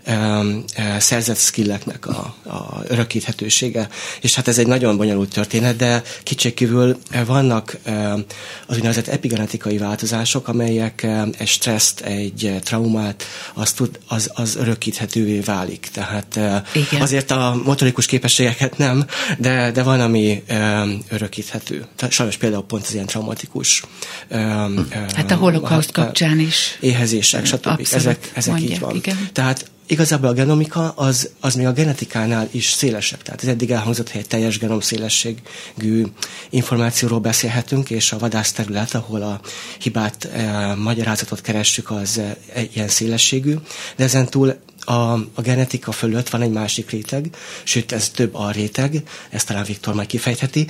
um, 0.07 0.65
szerzett 0.99 1.37
skilleknek 1.37 2.07
a, 2.07 2.35
a 2.45 2.83
örökíthetősége, 2.89 3.89
és 4.21 4.35
hát 4.35 4.49
ez 4.49 4.59
egy 4.59 4.67
nagyon 4.67 4.97
bonyolult 4.97 5.29
történet, 5.29 5.77
de 5.77 6.03
kicsikívül 6.23 6.99
vannak 7.27 7.79
um, 7.87 8.25
az 8.67 8.77
úgynevezett 8.77 9.09
epigenetikai 9.09 9.79
változások, 9.79 10.49
amelyek 10.49 11.01
um, 11.05 11.31
egy 11.39 11.47
stresszt, 11.47 12.01
egy 12.01 12.57
traumát, 12.65 13.25
az, 13.55 13.73
tud, 13.73 13.99
az, 14.09 14.31
az 14.35 14.57
örökíthetővé 14.57 15.41
válik. 15.41 15.89
Tehát 15.93 16.37
uh, 16.37 17.03
azért 17.03 17.31
a 17.31 17.61
motorikus 17.65 18.07
képességeket 18.07 18.79
nem, 18.79 19.05
de, 19.39 19.71
de 19.71 19.83
van, 19.83 20.01
ami 20.01 20.43
um, 20.51 21.05
örökíthető. 21.09 21.87
Tehát 21.97 22.15
sajnos 22.15 22.37
például 22.37 22.65
pont 22.65 22.87
az 22.87 22.95
ilyen 22.95 23.07
traumatikus. 23.07 23.83
Um, 24.31 24.89
hát 25.15 25.31
a 25.31 25.37
holokauszt 25.37 25.93
kapcsán 25.93 26.34
is. 26.38 26.79
Éhezések, 26.81 27.47
stb. 27.47 27.67
Abszolút, 27.67 27.93
ezek, 27.93 28.31
ezek 28.35 28.53
mondják, 28.53 28.73
így 28.73 28.81
van. 28.81 28.95
Igen. 28.95 29.29
Tehát 29.33 29.71
igazából 29.87 30.29
a 30.29 30.33
genomika 30.33 30.91
az, 30.91 31.31
az 31.41 31.55
még 31.55 31.67
a 31.67 31.73
genetikánál 31.73 32.49
is 32.50 32.73
szélesebb. 32.73 33.23
Tehát 33.23 33.43
ez 33.43 33.49
eddig 33.49 33.71
elhangzott, 33.71 34.11
hogy 34.11 34.21
egy 34.21 34.26
teljes 34.26 34.59
genom 34.59 34.81
szélességű 34.81 36.05
információról 36.50 37.21
beszélhetünk, 37.21 37.91
és 37.91 38.12
a 38.12 38.19
vadászterület, 38.19 38.95
ahol 38.95 39.23
a 39.23 39.41
hibát, 39.79 40.25
e, 40.25 40.75
magyarázatot 40.75 41.41
keressük, 41.41 41.91
az 41.91 42.19
e, 42.19 42.37
ilyen 42.73 42.88
szélességű, 42.88 43.55
de 43.97 44.05
ezen 44.05 44.29
túl 44.29 44.57
a, 44.85 45.12
a 45.12 45.41
genetika 45.43 45.93
fölött 45.93 46.29
van 46.29 46.43
egy 46.43 46.50
másik 46.50 46.91
réteg, 46.91 47.31
sőt 47.64 47.93
ez 47.93 48.09
több 48.09 48.35
a 48.35 48.50
réteg, 48.50 49.03
ezt 49.31 49.47
talán 49.47 49.64
Viktor 49.64 49.95
majd 49.95 50.09
kifejtheti, 50.09 50.67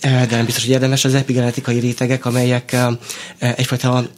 de 0.00 0.26
nem 0.30 0.44
biztos, 0.44 0.62
hogy 0.64 0.72
érdemes 0.72 1.04
az 1.04 1.14
epigenetikai 1.14 1.78
rétegek, 1.78 2.24
amelyek 2.24 2.76
egyfajta 3.38 4.08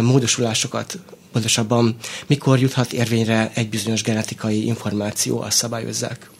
módosulásokat 0.00 0.98
pontosabban 1.32 1.96
mikor 2.26 2.58
juthat 2.60 2.92
érvényre 2.92 3.50
egy 3.54 3.68
bizonyos 3.68 4.02
genetikai 4.02 4.66
információ, 4.66 5.40
azt 5.40 5.56
szabályozzák. 5.56 6.30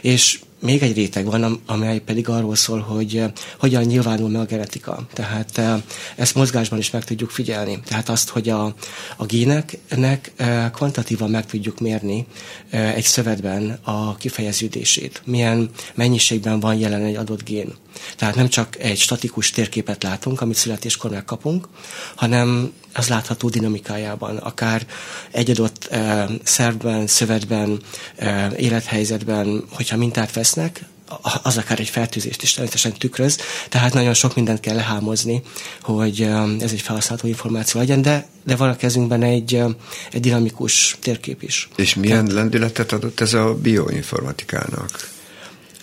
És 0.00 0.40
még 0.62 0.82
egy 0.82 0.94
réteg 0.94 1.24
van, 1.24 1.60
amely 1.66 1.98
pedig 1.98 2.28
arról 2.28 2.54
szól, 2.54 2.80
hogy 2.80 3.16
eh, 3.16 3.30
hogyan 3.58 3.82
nyilvánul 3.82 4.28
meg 4.28 4.40
a 4.40 4.44
genetika. 4.44 5.06
Tehát 5.12 5.58
eh, 5.58 5.82
ezt 6.16 6.34
mozgásban 6.34 6.78
is 6.78 6.90
meg 6.90 7.04
tudjuk 7.04 7.30
figyelni. 7.30 7.80
Tehát 7.84 8.08
azt, 8.08 8.28
hogy 8.28 8.48
a, 8.48 8.74
a 9.16 9.26
géneknek 9.26 10.32
eh, 10.36 10.70
kvantatívan 10.70 11.30
meg 11.30 11.46
tudjuk 11.46 11.80
mérni 11.80 12.26
egy 12.70 13.04
szövetben 13.04 13.78
a 13.82 14.16
kifejeződését. 14.16 15.22
Milyen 15.24 15.70
mennyiségben 15.94 16.60
van 16.60 16.74
jelen 16.74 17.02
egy 17.02 17.16
adott 17.16 17.44
gén. 17.44 17.74
Tehát 18.16 18.34
nem 18.34 18.48
csak 18.48 18.78
egy 18.78 18.98
statikus 18.98 19.50
térképet 19.50 20.02
látunk, 20.02 20.40
amit 20.40 20.56
születéskor 20.56 21.10
megkapunk, 21.10 21.68
hanem 22.14 22.72
az 22.94 23.08
látható 23.08 23.48
dinamikájában, 23.48 24.36
akár 24.36 24.86
egy 25.30 25.50
adott 25.50 25.88
uh, 25.90 26.30
szervben, 26.42 27.06
szövetben, 27.06 27.80
uh, 28.20 28.52
élethelyzetben, 28.56 29.64
hogyha 29.70 29.96
mintát 29.96 30.32
vesznek, 30.32 30.84
az 31.42 31.56
akár 31.56 31.80
egy 31.80 31.88
fertőzést 31.88 32.42
is 32.42 32.52
természetesen 32.52 32.92
tükröz, 32.92 33.38
tehát 33.68 33.92
nagyon 33.92 34.14
sok 34.14 34.34
mindent 34.34 34.60
kell 34.60 34.74
lehámozni, 34.74 35.42
hogy 35.82 36.20
ez 36.60 36.72
egy 36.72 36.80
felhasználható 36.80 37.28
információ 37.28 37.80
legyen, 37.80 38.02
de, 38.02 38.26
de 38.44 38.56
van 38.56 38.68
a 38.68 38.76
kezünkben 38.76 39.22
egy, 39.22 39.62
egy 40.12 40.20
dinamikus 40.20 40.96
térkép 41.00 41.42
is. 41.42 41.68
És 41.76 41.94
milyen 41.94 42.26
lendületet 42.26 42.92
adott 42.92 43.20
ez 43.20 43.34
a 43.34 43.54
bioinformatikának? 43.54 45.10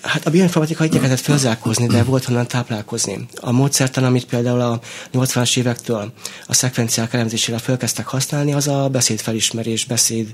Hát 0.01 0.25
a 0.25 0.29
bioinformatika 0.29 0.84
igyekezett 0.84 1.20
felzárkózni, 1.20 1.88
de 1.88 2.03
volt 2.03 2.24
honnan 2.24 2.48
táplálkozni. 2.48 3.27
A 3.36 3.51
módszertan, 3.51 4.03
amit 4.03 4.25
például 4.25 4.62
a 4.62 4.79
80-as 5.13 5.58
évektől 5.58 6.12
a 6.48 6.53
szekvenciák 6.53 7.13
elemzésére 7.13 7.58
felkezdtek 7.58 8.08
használni, 8.08 8.53
az 8.53 8.68
a 8.68 8.89
beszédfelismerés, 8.89 9.86
beszéd 9.86 10.34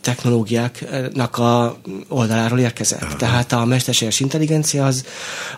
technológiáknak 0.00 1.38
a 1.38 1.76
oldaláról 2.08 2.58
érkezett. 2.58 3.02
Aha. 3.02 3.16
Tehát 3.16 3.52
a 3.52 3.64
mesterséges 3.64 4.20
intelligencia 4.20 4.86
az, 4.86 5.04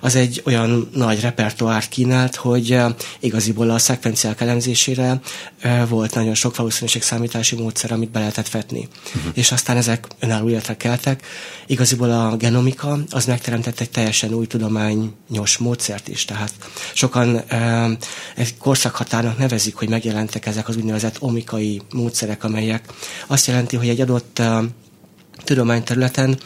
az 0.01 0.15
egy 0.15 0.43
olyan 0.45 0.91
nagy 0.95 1.21
repertoárt 1.21 1.89
kínált, 1.89 2.35
hogy 2.35 2.73
eh, 2.73 2.95
igaziból 3.21 3.71
a 3.71 3.79
szekvenciák 3.79 4.41
elemzésére 4.41 5.21
eh, 5.61 5.89
volt 5.89 6.15
nagyon 6.15 6.35
sok 6.35 6.57
valószínűségszámítási 6.57 7.57
módszer, 7.57 7.93
amit 7.93 8.11
be 8.11 8.19
lehetett 8.19 8.49
vetni. 8.49 8.89
Uh-huh. 9.17 9.33
És 9.35 9.53
aztán 9.53 9.77
ezek 9.77 10.07
önálló 10.21 10.49
életre 10.49 10.77
keltek. 10.77 11.27
Igaziból 11.67 12.11
a 12.11 12.37
genomika 12.37 12.99
az 13.11 13.25
meg 13.25 13.40
megteremtett 13.41 13.81
egy 13.81 13.91
teljesen 13.91 14.33
új 14.33 14.47
tudományos 14.47 15.57
módszert 15.59 16.09
is. 16.09 16.25
Tehát 16.25 16.53
sokan 16.95 17.43
egy 18.37 18.57
korszakhatárnak 18.57 19.39
nevezik, 19.39 19.75
hogy 19.75 19.89
megjelentek 19.89 20.47
ezek 20.47 20.69
az 20.69 20.77
úgynevezett 20.77 21.17
omikai 21.21 21.81
módszerek, 21.93 22.45
amelyek 22.45 22.85
azt 23.27 23.47
jelenti, 23.47 23.77
hogy 23.77 23.89
egy 23.89 24.01
adott 24.01 24.43
tudományterületen 25.45 26.39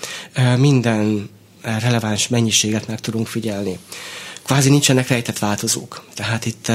minden 0.56 1.28
releváns 1.62 2.28
mennyiséget 2.28 2.86
meg 2.86 3.00
tudunk 3.00 3.26
figyelni. 3.26 3.78
Kvázi 4.42 4.70
nincsenek 4.70 5.08
rejtett 5.08 5.38
változók. 5.38 6.04
Tehát 6.14 6.46
itt 6.46 6.68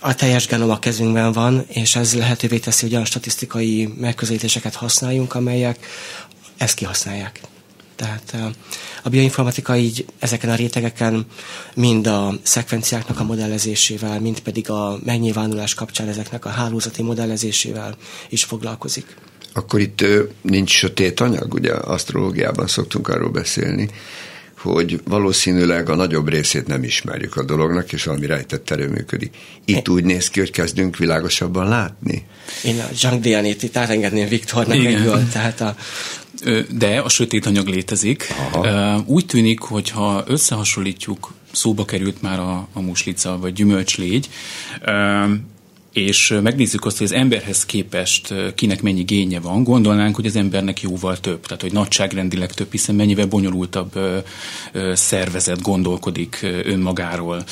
a 0.00 0.14
teljes 0.14 0.46
genom 0.46 0.70
a 0.70 0.78
kezünkben 0.78 1.32
van, 1.32 1.64
és 1.68 1.96
ez 1.96 2.14
lehetővé 2.14 2.58
teszi, 2.58 2.84
hogy 2.84 2.92
olyan 2.92 3.04
statisztikai 3.04 3.94
megközelítéseket 3.96 4.74
használjunk, 4.74 5.34
amelyek 5.34 5.86
ezt 6.56 6.74
kihasználják. 6.74 7.40
Tehát 8.00 8.54
a 9.02 9.08
bioinformatika 9.08 9.76
így 9.76 10.04
ezeken 10.18 10.50
a 10.50 10.54
rétegeken 10.54 11.26
mind 11.74 12.06
a 12.06 12.34
szekvenciáknak 12.42 13.20
a 13.20 13.24
modellezésével, 13.24 14.20
mind 14.20 14.40
pedig 14.40 14.70
a 14.70 14.98
megnyilvánulás 15.04 15.74
kapcsán 15.74 16.08
ezeknek 16.08 16.44
a 16.44 16.48
hálózati 16.48 17.02
modellezésével 17.02 17.96
is 18.28 18.44
foglalkozik. 18.44 19.16
Akkor 19.52 19.80
itt 19.80 20.04
nincs 20.42 20.70
sötét 20.70 21.20
anyag, 21.20 21.54
ugye 21.54 21.72
asztrológiában 21.72 22.66
szoktunk 22.66 23.08
arról 23.08 23.30
beszélni, 23.30 23.90
hogy 24.62 25.00
valószínűleg 25.04 25.88
a 25.88 25.94
nagyobb 25.94 26.28
részét 26.28 26.66
nem 26.66 26.82
ismerjük 26.82 27.36
a 27.36 27.42
dolognak, 27.42 27.92
és 27.92 28.04
valami 28.04 28.26
rejtett 28.26 28.70
erő 28.70 28.88
működik. 28.88 29.34
Itt 29.64 29.88
é. 29.88 29.92
úgy 29.92 30.04
néz 30.04 30.28
ki, 30.28 30.40
hogy 30.40 30.50
kezdünk 30.50 30.96
világosabban 30.96 31.68
látni. 31.68 32.26
Én 32.64 32.80
a 32.80 32.88
Jean 33.00 33.20
Dianét 33.20 33.62
itt 33.62 33.76
átengedném 33.76 34.28
Viktornak 34.28 34.76
egyből, 34.76 35.28
tehát 35.32 35.60
a, 35.60 35.76
de 36.70 36.98
a 36.98 37.08
sötét 37.08 37.46
anyag 37.46 37.66
létezik. 37.66 38.26
Aha. 38.52 39.02
Úgy 39.06 39.26
tűnik, 39.26 39.60
hogy 39.60 39.90
ha 39.90 40.24
összehasonlítjuk, 40.26 41.32
szóba 41.52 41.84
került 41.84 42.22
már 42.22 42.38
a, 42.38 42.68
a 42.72 42.80
muslica 42.80 43.38
vagy 43.38 43.52
gyümölcslégy, 43.52 44.28
és 45.92 46.38
megnézzük 46.42 46.84
azt, 46.84 46.98
hogy 46.98 47.06
az 47.06 47.12
emberhez 47.12 47.66
képest 47.66 48.34
kinek 48.54 48.82
mennyi 48.82 49.02
génye 49.02 49.40
van, 49.40 49.64
gondolnánk, 49.64 50.16
hogy 50.16 50.26
az 50.26 50.36
embernek 50.36 50.80
jóval 50.80 51.20
több, 51.20 51.46
tehát 51.46 51.62
hogy 51.62 51.72
nagyságrendileg 51.72 52.52
több, 52.52 52.70
hiszen 52.70 52.94
mennyivel 52.94 53.26
bonyolultabb 53.26 53.98
szervezet 54.92 55.62
gondolkodik 55.62 56.46
önmagáról, 56.64 57.44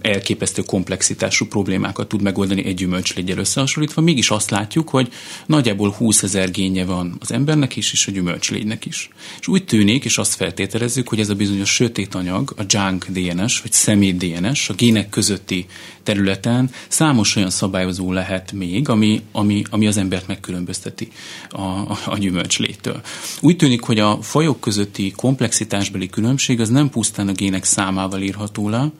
elképesztő 0.00 0.62
komplexitású 0.62 1.46
problémákat 1.46 2.08
tud 2.08 2.22
megoldani 2.22 2.64
egy 2.64 2.74
gyümölcslégyel 2.74 3.38
összehasonlítva, 3.38 4.00
mégis 4.00 4.30
azt 4.30 4.50
látjuk, 4.50 4.88
hogy 4.88 5.12
nagyjából 5.46 5.90
20 5.90 6.22
ezer 6.22 6.50
génye 6.50 6.84
van 6.84 7.16
az 7.20 7.32
embernek 7.32 7.76
is, 7.76 7.92
és 7.92 8.06
a 8.06 8.10
gyümölcslégynek 8.10 8.84
is. 8.84 9.10
És 9.40 9.48
úgy 9.48 9.64
tűnik, 9.64 10.04
és 10.04 10.18
azt 10.18 10.34
feltételezzük, 10.34 11.08
hogy 11.08 11.20
ez 11.20 11.28
a 11.28 11.34
bizonyos 11.34 11.74
sötét 11.74 12.14
anyag, 12.14 12.54
a 12.56 12.62
junk 12.66 13.06
DNS, 13.08 13.60
vagy 13.60 13.72
személy 13.72 14.12
DNS, 14.12 14.68
a 14.68 14.74
gének 14.74 15.08
közötti 15.08 15.66
területen 16.08 16.70
számos 16.88 17.36
olyan 17.36 17.50
szabályozó 17.50 18.12
lehet 18.12 18.52
még, 18.52 18.88
ami, 18.88 19.22
ami, 19.32 19.62
ami 19.70 19.86
az 19.86 19.96
embert 19.96 20.26
megkülönbözteti 20.26 21.08
a, 21.48 21.62
a, 22.06 22.18
gyümölcslétől. 22.18 23.00
Úgy 23.40 23.56
tűnik, 23.56 23.82
hogy 23.82 23.98
a 23.98 24.18
fajok 24.22 24.60
közötti 24.60 25.10
komplexitásbeli 25.10 26.08
különbség 26.08 26.60
az 26.60 26.68
nem 26.68 26.90
pusztán 26.90 27.28
a 27.28 27.32
gének 27.32 27.64
számával 27.64 28.20
írható 28.20 28.68
le, 28.68 28.92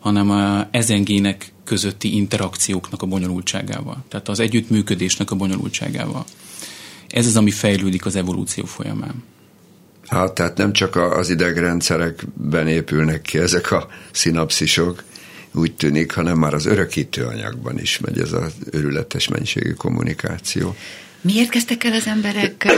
hanem 0.00 0.30
a, 0.30 0.68
ezen 0.70 1.04
gének 1.04 1.52
közötti 1.64 2.16
interakcióknak 2.16 3.02
a 3.02 3.06
bonyolultságával, 3.06 4.04
tehát 4.08 4.28
az 4.28 4.40
együttműködésnek 4.40 5.30
a 5.30 5.36
bonyolultságával. 5.36 6.24
Ez 7.08 7.26
az, 7.26 7.36
ami 7.36 7.50
fejlődik 7.50 8.06
az 8.06 8.16
evolúció 8.16 8.64
folyamán. 8.64 9.22
Hát, 10.08 10.32
tehát 10.32 10.56
nem 10.56 10.72
csak 10.72 10.96
az 10.96 11.30
idegrendszerekben 11.30 12.68
épülnek 12.68 13.22
ki 13.22 13.38
ezek 13.38 13.72
a 13.72 13.86
szinapszisok, 14.10 15.04
úgy 15.52 15.72
tűnik, 15.72 16.12
hanem 16.12 16.38
már 16.38 16.54
az 16.54 16.66
örökítő 16.66 17.24
anyagban 17.24 17.78
is 17.78 17.98
megy 17.98 18.18
ez 18.18 18.32
az 18.32 18.52
örületes 18.70 19.28
mennyiségű 19.28 19.72
kommunikáció. 19.72 20.76
Miért 21.20 21.50
kezdtek 21.50 21.84
el 21.84 21.92
az 21.92 22.06
emberek 22.06 22.72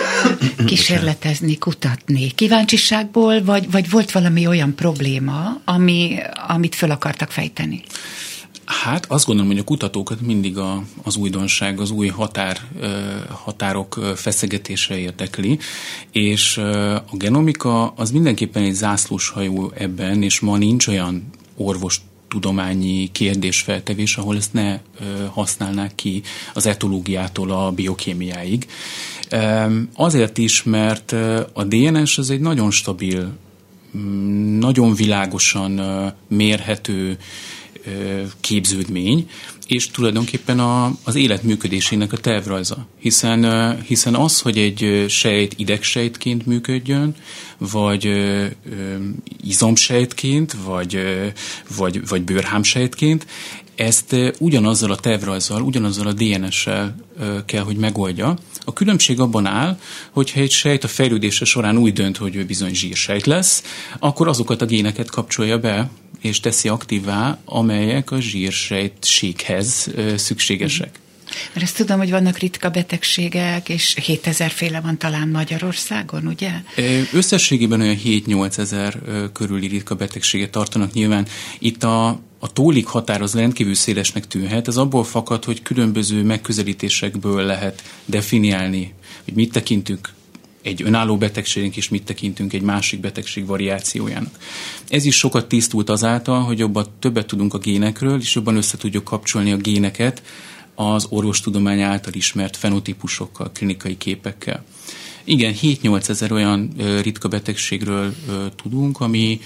kísérletezni, 0.67 1.59
kutatni? 1.59 2.31
Kíváncsiságból, 2.31 3.45
vagy, 3.45 3.71
vagy 3.71 3.91
volt 3.91 4.13
valami 4.13 4.47
olyan 4.47 4.75
probléma, 4.75 5.61
ami, 5.65 6.17
amit 6.49 6.75
föl 6.75 6.91
akartak 6.91 7.31
fejteni? 7.31 7.83
Hát 8.65 9.07
azt 9.11 9.27
gondolom, 9.27 9.51
hogy 9.51 9.61
a 9.61 9.65
kutatókat 9.65 10.21
mindig 10.21 10.59
a, 10.59 10.83
az 11.03 11.17
újdonság, 11.17 11.81
az 11.81 11.91
új 11.91 12.09
határ, 12.09 12.61
határok 13.29 14.01
feszegetése 14.17 14.99
érdekli, 14.99 15.59
és 16.13 16.57
a 16.57 17.17
genomika 17.17 17.89
az 17.89 18.11
mindenképpen 18.11 18.63
egy 18.63 18.75
zászlóshajó 18.75 19.73
ebben, 19.77 20.23
és 20.23 20.41
ma 20.41 20.57
nincs 20.57 20.87
olyan 20.87 21.31
orvos 21.57 22.01
tudományi 22.35 23.09
kérdésfeltevés, 23.13 24.17
ahol 24.17 24.37
ezt 24.37 24.53
ne 24.53 24.79
használnák 25.31 25.95
ki 25.95 26.23
az 26.55 26.67
etológiától 26.67 27.51
a 27.51 27.71
biokémiáig. 27.71 28.67
Azért 29.95 30.39
is, 30.39 30.63
mert 30.63 31.13
a 31.53 31.65
DNS 31.65 32.19
az 32.19 32.31
egy 32.31 32.41
nagyon 32.41 32.71
stabil, 32.71 33.37
nagyon 34.59 34.95
világosan 34.95 35.81
mérhető 36.29 37.19
képződmény, 38.41 39.29
és 39.67 39.91
tulajdonképpen 39.91 40.61
a, 40.61 40.97
az 41.05 41.15
élet 41.15 41.43
működésének 41.43 42.13
a 42.13 42.17
tervrajza. 42.17 42.87
Hiszen, 42.99 43.81
hiszen 43.83 44.15
az, 44.15 44.41
hogy 44.41 44.59
egy 44.59 45.05
sejt 45.09 45.55
idegsejtként 45.57 46.47
működjön, 46.47 47.15
vagy 47.59 48.07
ö, 48.07 48.47
izomsejtként, 49.45 50.57
vagy, 50.65 50.99
vagy, 51.77 52.09
vagy 52.09 52.23
bőrhámsejtként, 52.23 53.27
ezt 53.75 54.17
ugyanazzal 54.39 54.91
a 54.91 54.97
tervrajzzal, 54.97 55.63
ugyanazzal 55.63 56.07
a 56.07 56.13
DNS-sel 56.13 56.95
kell, 57.47 57.63
hogy 57.63 57.77
megoldja. 57.77 58.37
A 58.65 58.73
különbség 58.73 59.21
abban 59.21 59.47
áll, 59.47 59.79
hogyha 60.11 60.41
egy 60.41 60.51
sejt 60.51 60.85
a 60.85 60.89
fejlődése 60.89 61.45
során 61.45 61.77
úgy 61.77 61.93
dönt, 61.93 62.17
hogy 62.17 62.37
ő 62.37 62.45
bizony 62.45 62.75
zsírsejt 62.75 63.27
lesz, 63.27 63.63
akkor 63.99 64.29
azokat 64.29 64.63
a 64.63 64.67
géneket 64.67 65.11
kapcsolja 65.11 65.59
be, 65.59 65.91
és 66.25 66.41
teszi 66.41 66.69
aktívá, 66.69 67.39
amelyek 67.45 68.11
a 68.11 68.21
zsírsejtséghez 68.21 69.91
szükségesek. 70.17 70.99
Mert 71.53 71.67
ezt 71.67 71.77
tudom, 71.77 71.99
hogy 71.99 72.11
vannak 72.11 72.39
ritka 72.39 72.71
betegségek, 72.71 73.69
és 73.69 73.97
7000 74.05 74.51
féle 74.51 74.81
van 74.81 74.99
talán 74.99 75.29
Magyarországon, 75.29 76.27
ugye? 76.27 76.51
Összességében 77.13 77.81
olyan 77.81 77.99
7-8 78.05 78.59
ezer 78.59 78.99
körüli 79.33 79.67
ritka 79.67 79.95
betegséget 79.95 80.51
tartanak 80.51 80.93
nyilván. 80.93 81.27
Itt 81.59 81.83
a, 81.83 82.07
a 82.39 82.53
tólik 82.53 82.87
határ 82.87 83.23
az 83.23 83.35
rendkívül 83.35 83.75
szélesnek 83.75 84.27
tűnhet. 84.27 84.69
Ez 84.69 84.77
abból 84.77 85.05
fakad, 85.05 85.45
hogy 85.45 85.63
különböző 85.63 86.23
megközelítésekből 86.23 87.43
lehet 87.43 87.83
definiálni, 88.05 88.95
hogy 89.25 89.35
mit 89.35 89.53
tekintünk 89.53 90.13
egy 90.65 90.83
önálló 90.83 91.17
betegségünk, 91.17 91.77
és 91.77 91.89
mit 91.89 92.05
tekintünk 92.05 92.53
egy 92.53 92.63
másik 92.63 93.01
betegség 93.01 93.47
variációjának. 93.47 94.39
Ez 94.89 95.05
is 95.05 95.17
sokat 95.17 95.47
tisztult 95.47 95.91
azáltal, 95.91 96.43
hogy 96.43 96.59
jobban 96.59 96.87
többet 96.99 97.27
tudunk 97.27 97.55
a 97.55 97.59
génekről, 97.59 98.21
és 98.21 98.35
jobban 98.35 98.57
össze 98.57 98.77
tudjuk 98.77 99.05
kapcsolni 99.05 99.53
a 99.53 99.57
géneket 99.57 100.23
az 100.75 101.07
orvostudomány 101.09 101.81
által 101.81 102.13
ismert 102.13 102.57
fenotípusokkal, 102.57 103.51
klinikai 103.53 103.97
képekkel. 103.97 104.65
Igen, 105.25 105.55
7-8 105.63 106.09
ezer 106.09 106.33
olyan 106.33 106.73
ritka 107.03 107.29
betegségről 107.29 108.15
tudunk, 108.63 109.01
ami, 109.01 109.41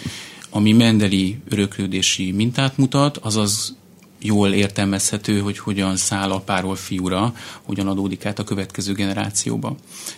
ami 0.50 0.72
mendeli 0.72 1.38
öröklődési 1.48 2.32
mintát 2.32 2.76
mutat, 2.76 3.16
azaz 3.16 3.76
jól 4.20 4.52
értelmezhető, 4.52 5.40
hogy 5.40 5.58
hogyan 5.58 5.96
száll 5.96 6.30
apáról 6.30 6.76
fiúra, 6.76 7.32
hogyan 7.62 7.88
adódik 7.88 8.26
át 8.26 8.38
a 8.38 8.44
következő 8.44 8.92
generációba. 8.92 9.76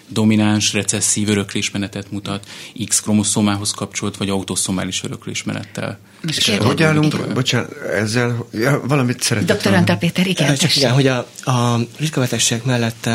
Domináns, 0.09 0.73
recesszív 0.73 1.29
öröklésmenetet 1.29 2.11
mutat, 2.11 2.49
X 2.89 3.01
kromoszómához 3.01 3.71
kapcsolt, 3.71 4.17
vagy 4.17 4.29
autoszomális 4.29 5.05
öröklésmenettel. 5.05 5.99
És 6.27 6.57
hogy 6.61 6.83
állunk, 6.83 7.33
bocsánat, 7.33 7.73
ezzel 7.95 8.47
ja, 8.53 8.81
valamit 8.87 9.23
szeretnék. 9.23 9.57
Dr. 9.57 9.75
Antal 9.75 9.97
Péter, 9.97 10.27
igen. 10.27 10.57
Csak 10.57 10.77
igen, 10.77 10.93
hogy 10.93 11.07
a, 11.07 11.27
a 11.45 11.79
ritka 11.99 12.21
betegségek 12.21 12.65
mellett 12.65 13.09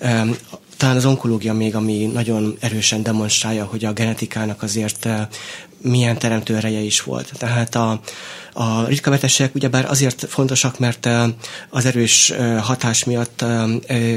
um, 0.00 0.36
talán 0.82 0.96
az 0.96 1.04
onkológia 1.04 1.52
még, 1.52 1.74
ami 1.74 2.06
nagyon 2.06 2.56
erősen 2.60 3.02
demonstrálja, 3.02 3.64
hogy 3.64 3.84
a 3.84 3.92
genetikának 3.92 4.62
azért 4.62 5.08
milyen 5.82 6.18
teremtő 6.18 6.56
ereje 6.56 6.80
is 6.80 7.00
volt. 7.02 7.32
Tehát 7.38 7.74
a, 7.74 8.00
a 8.52 8.84
ritka 8.84 9.10
betegségek 9.10 9.54
ugyebár 9.54 9.90
azért 9.90 10.26
fontosak, 10.28 10.78
mert 10.78 11.08
az 11.68 11.84
erős 11.84 12.32
hatás 12.60 13.04
miatt 13.04 13.44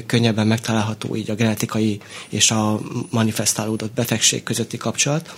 könnyebben 0.05 0.47
megtalálható 0.47 1.15
így 1.15 1.29
a 1.29 1.35
genetikai 1.35 2.01
és 2.29 2.51
a 2.51 2.79
manifestálódott 3.09 3.93
betegség 3.93 4.43
közötti 4.43 4.77
kapcsolat. 4.77 5.33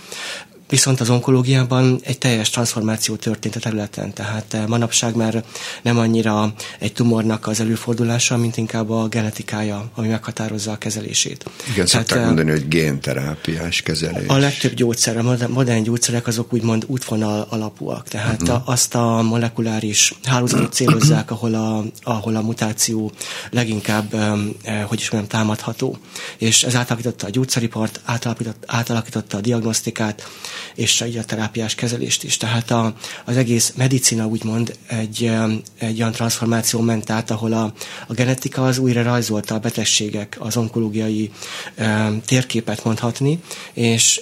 Viszont 0.68 1.00
az 1.00 1.10
onkológiában 1.10 2.00
egy 2.04 2.18
teljes 2.18 2.50
transformáció 2.50 3.16
történt 3.16 3.56
a 3.56 3.60
területen, 3.60 4.12
tehát 4.12 4.54
eh, 4.54 4.66
manapság 4.66 5.16
már 5.16 5.44
nem 5.82 5.98
annyira 5.98 6.52
egy 6.78 6.92
tumornak 6.92 7.46
az 7.46 7.60
előfordulása, 7.60 8.36
mint 8.36 8.56
inkább 8.56 8.90
a 8.90 9.06
genetikája, 9.06 9.90
ami 9.94 10.08
meghatározza 10.08 10.72
a 10.72 10.76
kezelését. 10.76 11.44
Igen, 11.62 11.74
tehát, 11.74 11.88
szokták 11.88 12.18
eh, 12.18 12.24
mondani, 12.24 12.50
hogy 12.50 12.68
génterápiás 12.68 13.82
kezelés. 13.82 14.28
A 14.28 14.36
legtöbb 14.36 14.74
gyógyszer, 14.74 15.16
a 15.16 15.36
modern 15.48 15.82
gyógyszerek 15.82 16.26
azok 16.26 16.52
úgymond 16.52 16.84
útvonal 16.86 17.46
alapúak, 17.50 18.08
tehát 18.08 18.42
uh-huh. 18.42 18.68
azt 18.68 18.94
a 18.94 19.22
molekuláris 19.22 20.14
hálózatot 20.24 20.72
célozzák, 20.72 21.30
ahol 21.30 21.54
a, 21.54 21.84
ahol 22.02 22.36
a 22.36 22.40
mutáció 22.40 23.12
leginkább, 23.50 24.14
eh, 24.62 24.84
hogy 24.86 25.00
is 25.00 25.10
mondjam, 25.10 25.40
támadható. 25.40 25.98
És 26.38 26.62
ez 26.62 26.74
átalakította 26.74 27.26
a 27.26 27.30
gyógyszeripart, 27.30 28.00
átalakította, 28.04 28.66
átalakította 28.66 29.36
a 29.36 29.40
diagnosztikát, 29.40 30.26
és 30.74 31.04
így 31.06 31.16
a 31.16 31.24
terápiás 31.24 31.74
kezelést 31.74 32.24
is. 32.24 32.36
Tehát 32.36 32.70
a, 32.70 32.94
az 33.24 33.36
egész 33.36 33.72
medicina 33.76 34.26
úgymond 34.26 34.76
egy, 34.86 35.32
egy 35.78 35.98
olyan 36.00 36.12
transformáció 36.12 36.80
ment 36.80 37.10
át, 37.10 37.30
ahol 37.30 37.52
a, 37.52 37.72
a 38.06 38.12
genetika 38.12 38.64
az 38.64 38.78
újra 38.78 39.02
rajzolta 39.02 39.54
a 39.54 39.58
betegségek, 39.58 40.36
az 40.38 40.56
onkológiai 40.56 41.30
e, 41.74 42.10
térképet 42.26 42.84
mondhatni, 42.84 43.40
és 43.72 44.20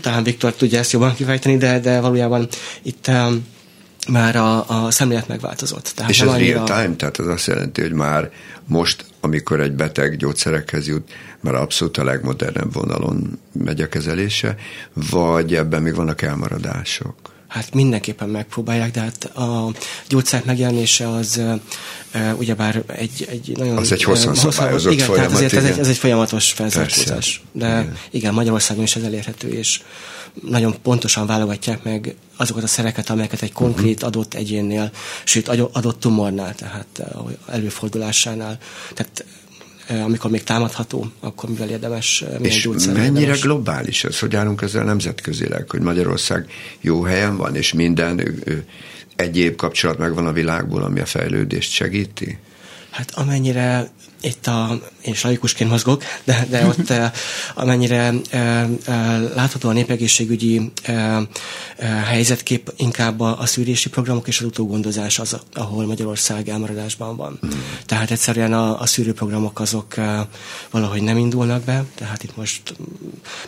talán 0.00 0.22
Viktor 0.22 0.54
tudja 0.54 0.78
ezt 0.78 0.92
jobban 0.92 1.14
kifejteni, 1.14 1.56
de, 1.56 1.80
de 1.80 2.00
valójában 2.00 2.48
itt 2.82 3.10
már 4.08 4.36
a, 4.36 4.84
a 4.84 4.90
szemlélet 4.90 5.28
megváltozott. 5.28 5.92
Tehát 5.94 6.10
És 6.10 6.20
ez 6.20 6.28
annyira... 6.28 6.64
real 6.64 6.82
time, 6.82 6.96
tehát 6.96 7.18
az 7.18 7.26
azt 7.26 7.46
jelenti, 7.46 7.80
hogy 7.80 7.92
már 7.92 8.30
most, 8.66 9.04
amikor 9.20 9.60
egy 9.60 9.72
beteg 9.72 10.16
gyógyszerekhez 10.16 10.86
jut, 10.86 11.12
már 11.40 11.54
abszolút 11.54 11.96
a 11.96 12.04
legmodernebb 12.04 12.72
vonalon 12.72 13.38
megy 13.52 13.80
a 13.80 13.88
kezelése, 13.88 14.56
vagy 15.10 15.54
ebben 15.54 15.82
még 15.82 15.94
vannak 15.94 16.22
elmaradások? 16.22 17.14
Hát 17.48 17.74
mindenképpen 17.74 18.28
megpróbálják, 18.28 18.90
de 18.90 19.00
hát 19.00 19.24
a 19.24 19.72
gyógyszer 20.08 20.42
megjelenése 20.44 21.08
az 21.08 21.40
ugyebár 22.36 22.82
egy, 22.86 23.26
egy 23.30 23.52
nagyon... 23.56 23.76
Az 23.76 23.92
egy 23.92 24.02
hosszan 24.02 24.34
szabályozott 24.34 24.92
igen, 24.92 25.06
folyamat. 25.06 25.30
Tehát 25.30 25.42
ezért 25.44 25.64
ez 25.64 25.70
egy, 25.70 25.78
ez 25.78 25.88
egy 25.88 25.96
folyamatos 25.96 26.52
felzárkózás. 26.52 27.42
De 27.52 27.66
igen. 27.66 27.96
igen, 28.10 28.34
Magyarországon 28.34 28.82
is 28.82 28.96
ez 28.96 29.02
elérhető, 29.02 29.48
és 29.48 29.82
nagyon 30.42 30.74
pontosan 30.82 31.26
válogatják 31.26 31.82
meg 31.82 32.14
azokat 32.36 32.62
a 32.62 32.66
szereket, 32.66 33.10
amelyeket 33.10 33.42
egy 33.42 33.52
konkrét 33.52 33.96
mhm. 33.96 34.06
adott 34.06 34.34
egyénnél, 34.34 34.90
sőt 35.24 35.48
adott 35.48 36.00
tumornál, 36.00 36.54
tehát 36.54 37.02
előfordulásánál. 37.46 38.58
Tehát 38.94 39.24
amikor 39.88 40.30
még 40.30 40.42
támadható, 40.42 41.10
akkor 41.20 41.48
mivel 41.48 41.68
érdemes 41.68 42.24
És 42.40 42.68
mennyire 42.86 43.20
érdemes. 43.20 43.40
globális 43.40 44.04
ez? 44.04 44.18
Hogy 44.18 44.36
állunk 44.36 44.62
ezzel 44.62 44.84
nemzetközileg, 44.84 45.70
hogy 45.70 45.80
Magyarország 45.80 46.46
jó 46.80 47.02
helyen 47.02 47.36
van, 47.36 47.56
és 47.56 47.72
minden 47.72 48.42
egyéb 49.16 49.56
kapcsolat 49.56 49.98
megvan 49.98 50.26
a 50.26 50.32
világból, 50.32 50.82
ami 50.82 51.00
a 51.00 51.06
fejlődést 51.06 51.70
segíti? 51.70 52.38
Hát 52.90 53.10
amennyire 53.14 53.90
itt 54.20 54.46
a, 54.46 54.80
én 55.02 55.12
is 55.12 55.22
laikusként 55.22 55.70
mozgok, 55.70 56.02
de, 56.24 56.46
de 56.50 56.66
ott 56.66 56.92
amennyire 57.62 58.12
látható 59.34 59.68
a 59.68 59.72
népegészségügyi 59.72 60.72
helyzetkép 62.04 62.72
inkább 62.76 63.20
a, 63.20 63.40
a 63.40 63.46
szűrési 63.46 63.88
programok 63.88 64.28
és 64.28 64.40
az 64.40 64.46
utógondozás 64.46 65.18
az, 65.18 65.36
ahol 65.52 65.86
Magyarország 65.86 66.48
elmaradásban 66.48 67.16
van. 67.16 67.38
Mm. 67.46 67.50
Tehát 67.86 68.10
egyszerűen 68.10 68.52
a, 68.52 68.80
a 68.80 68.86
szűrőprogramok 68.86 69.60
azok 69.60 69.94
valahogy 70.70 71.02
nem 71.02 71.16
indulnak 71.16 71.62
be, 71.62 71.84
tehát 71.94 72.22
itt 72.22 72.36
most 72.36 72.74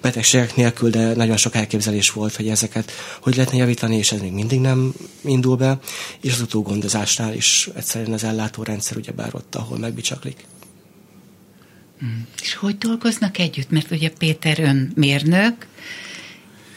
betegségek 0.01 0.57
nélkül, 0.57 0.91
de 0.91 1.15
nagyon 1.15 1.37
sok 1.37 1.55
elképzelés 1.55 2.11
volt, 2.11 2.37
hogy 2.37 2.49
ezeket 2.49 2.93
hogy 3.21 3.37
lehetne 3.37 3.59
javítani, 3.59 3.97
és 3.97 4.13
ez 4.13 4.21
még 4.21 4.33
mindig 4.33 4.61
nem 4.61 4.93
indul 5.21 5.57
be, 5.57 5.79
és 6.21 6.33
az 6.33 6.41
utógondozásnál 6.41 7.35
is 7.35 7.69
egyszerűen 7.75 8.13
az 8.13 8.25
ellátórendszer 8.25 8.97
ugyebár 8.97 9.35
ott, 9.35 9.55
ahol 9.55 9.79
megbicsaklik. 9.79 10.47
Mm. 12.05 12.21
És 12.43 12.55
hogy 12.55 12.79
dolgoznak 12.79 13.39
együtt? 13.39 13.71
Mert 13.71 13.91
ugye 13.91 14.11
Péter 14.19 14.61
ön 14.61 14.93
mérnök, 14.95 15.67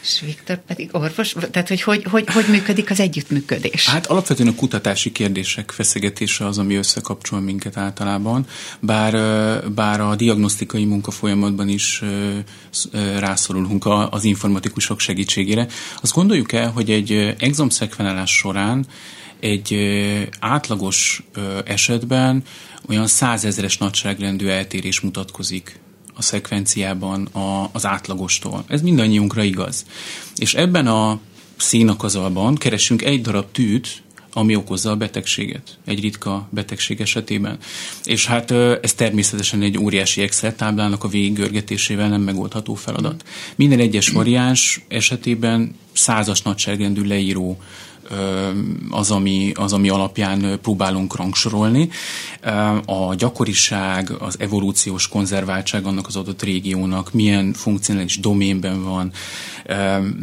és 0.02 0.20
Viktor 0.20 0.64
pedig 0.64 0.88
orvos, 0.92 1.34
tehát 1.50 1.68
hogy 1.68 1.82
hogy, 1.82 2.04
hogy, 2.04 2.24
hogy 2.32 2.44
működik 2.48 2.90
az 2.90 3.00
együttműködés? 3.00 3.88
Hát 3.88 4.06
alapvetően 4.06 4.48
a 4.48 4.54
kutatási 4.54 5.12
kérdések 5.12 5.70
feszegetése 5.70 6.46
az, 6.46 6.58
ami 6.58 6.74
összekapcsol 6.74 7.40
minket 7.40 7.76
általában, 7.76 8.46
bár, 8.80 9.12
bár 9.70 10.00
a 10.00 10.14
diagnosztikai 10.14 10.84
munka 10.84 11.10
folyamatban 11.10 11.68
is 11.68 12.02
rászorulunk 13.18 13.86
az 14.10 14.24
informatikusok 14.24 15.00
segítségére. 15.00 15.66
Azt 16.00 16.12
gondoljuk 16.12 16.52
el, 16.52 16.70
hogy 16.70 16.90
egy 16.90 17.34
exomszekvenálás 17.38 18.30
során 18.30 18.86
egy 19.40 19.76
átlagos 20.40 21.22
esetben 21.64 22.42
olyan 22.88 23.06
százezeres 23.06 23.78
nagyságrendű 23.78 24.46
eltérés 24.46 25.00
mutatkozik 25.00 25.80
a 26.14 26.22
szekvenciában 26.22 27.24
a, 27.24 27.68
az 27.72 27.86
átlagostól. 27.86 28.64
Ez 28.68 28.82
mindannyiunkra 28.82 29.42
igaz. 29.42 29.86
És 30.36 30.54
ebben 30.54 30.86
a 30.86 31.20
színakazalban 31.56 32.54
keresünk 32.54 33.02
egy 33.02 33.20
darab 33.20 33.46
tűt, 33.52 34.02
ami 34.32 34.56
okozza 34.56 34.90
a 34.90 34.96
betegséget, 34.96 35.78
egy 35.84 36.00
ritka 36.00 36.48
betegség 36.50 37.00
esetében. 37.00 37.58
És 38.04 38.26
hát 38.26 38.50
ez 38.50 38.92
természetesen 38.92 39.62
egy 39.62 39.78
óriási 39.78 40.22
Excel 40.22 40.56
táblának 40.56 41.04
a 41.04 41.08
végiggörgetésével 41.08 42.08
nem 42.08 42.20
megoldható 42.20 42.74
feladat. 42.74 43.24
Minden 43.56 43.78
egyes 43.78 44.08
variáns 44.08 44.84
esetében 44.88 45.74
százas 45.92 46.42
nagyságrendű 46.42 47.02
leíró 47.02 47.58
az 48.90 49.10
ami, 49.10 49.52
az, 49.54 49.72
ami 49.72 49.88
alapján 49.88 50.58
próbálunk 50.62 51.16
rangsorolni. 51.16 51.88
A 52.86 53.14
gyakoriság, 53.14 54.10
az 54.18 54.36
evolúciós 54.38 55.08
konzerváltság 55.08 55.86
annak 55.86 56.06
az 56.06 56.16
adott 56.16 56.42
régiónak, 56.42 57.12
milyen 57.12 57.52
funkcionális 57.52 58.20
doménben 58.20 58.82
van, 58.82 59.12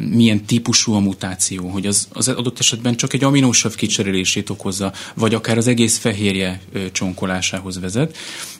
milyen 0.09 0.45
típusú 0.45 0.93
a 0.93 0.99
mutáció, 0.99 1.67
hogy 1.67 1.85
az, 1.85 2.07
az 2.13 2.27
adott 2.27 2.59
esetben 2.59 2.95
csak 2.95 3.13
egy 3.13 3.23
aminósav 3.23 3.75
kicserélését 3.75 4.49
okozza, 4.49 4.93
vagy 5.15 5.33
akár 5.33 5.57
az 5.57 5.67
egész 5.67 5.97
fehérje 5.97 6.61
csonkolásához 6.91 7.79
vezet. 7.79 8.17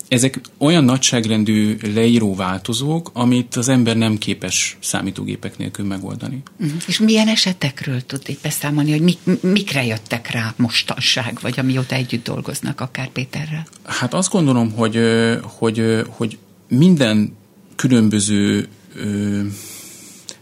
Ezek 0.09 0.41
olyan 0.57 0.83
nagyságrendű 0.83 1.77
leíró 1.93 2.35
változók, 2.35 3.09
amit 3.13 3.55
az 3.55 3.67
ember 3.67 3.97
nem 3.97 4.17
képes 4.17 4.77
számítógépek 4.79 5.57
nélkül 5.57 5.85
megoldani. 5.85 6.43
Uh-huh. 6.59 6.81
És 6.87 6.99
milyen 6.99 7.27
esetekről 7.27 8.05
tud 8.05 8.21
itt 8.25 8.41
beszámolni, 8.41 8.91
hogy 8.91 9.01
mik, 9.01 9.17
mikre 9.41 9.85
jöttek 9.85 10.31
rá 10.31 10.53
mostanság, 10.57 11.37
vagy 11.41 11.59
amióta 11.59 11.95
együtt 11.95 12.23
dolgoznak 12.23 12.81
akár 12.81 13.09
Péterrel? 13.09 13.67
Hát 13.83 14.13
azt 14.13 14.31
gondolom, 14.31 14.71
hogy, 14.71 14.99
hogy, 15.41 16.03
hogy 16.07 16.37
minden 16.67 17.37
különböző 17.75 18.67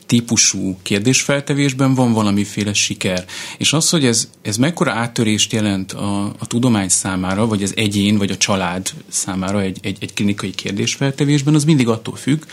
típusú 0.07 0.77
kérdésfeltevésben 0.81 1.93
van 1.93 2.13
valamiféle 2.13 2.73
siker. 2.73 3.25
És 3.57 3.73
az, 3.73 3.89
hogy 3.89 4.05
ez, 4.05 4.29
ez 4.41 4.57
mekkora 4.57 4.91
áttörést 4.91 5.53
jelent 5.53 5.91
a, 5.91 6.25
a 6.25 6.47
tudomány 6.47 6.89
számára, 6.89 7.47
vagy 7.47 7.63
az 7.63 7.73
egyén, 7.75 8.17
vagy 8.17 8.31
a 8.31 8.37
család 8.37 8.89
számára 9.07 9.61
egy, 9.61 9.77
egy, 9.81 9.97
egy 9.99 10.13
klinikai 10.13 10.51
kérdésfeltevésben, 10.51 11.55
az 11.55 11.63
mindig 11.63 11.87
attól 11.87 12.15
függ, 12.15 12.43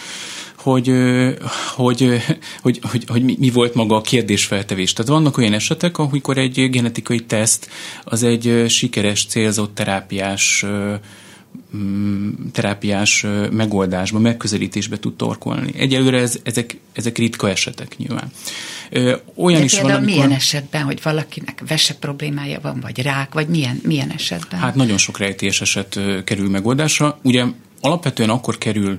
hogy, 0.57 0.93
hogy, 1.75 2.23
hogy, 2.63 2.79
hogy, 2.83 3.05
hogy 3.07 3.39
mi 3.39 3.51
volt 3.51 3.75
maga 3.75 3.97
a 3.97 4.01
kérdésfeltevés. 4.01 4.93
Tehát 4.93 5.11
vannak 5.11 5.37
olyan 5.39 5.53
esetek, 5.53 5.99
amikor 5.99 6.39
egy 6.39 6.71
genetikai 6.71 7.21
teszt 7.21 7.69
az 8.05 8.23
egy 8.23 8.65
sikeres, 8.69 9.27
célzott 9.27 9.75
terápiás 9.75 10.65
terápiás 12.53 13.27
megoldásba, 13.51 14.19
megközelítésbe 14.19 14.99
tud 14.99 15.15
torkolni. 15.17 15.73
Egyelőre 15.77 16.19
ez, 16.19 16.39
ezek, 16.43 16.77
ezek 16.93 17.19
ritka 17.19 17.51
esetek 17.51 17.97
nyilván. 17.97 18.31
Olyan 19.35 19.59
De 19.59 19.65
is 19.65 19.81
van, 19.81 19.91
amikor... 19.91 20.05
milyen 20.05 20.33
esetben, 20.33 20.83
hogy 20.83 21.01
valakinek 21.03 21.63
vese 21.69 21.95
problémája 21.95 22.61
van, 22.63 22.81
vagy 22.81 23.03
rák, 23.03 23.35
vagy 23.35 23.49
milyen, 23.49 23.81
milyen 23.83 24.11
esetben? 24.11 24.61
Hát 24.61 24.75
nagyon 24.75 24.99
sok 24.99 25.19
rejtés 25.19 25.61
eset 25.61 26.01
kerül 26.25 26.51
megoldásra. 26.51 27.19
Ugye 27.23 27.45
alapvetően 27.81 28.31
akkor 28.31 28.59
kerül 28.59 28.99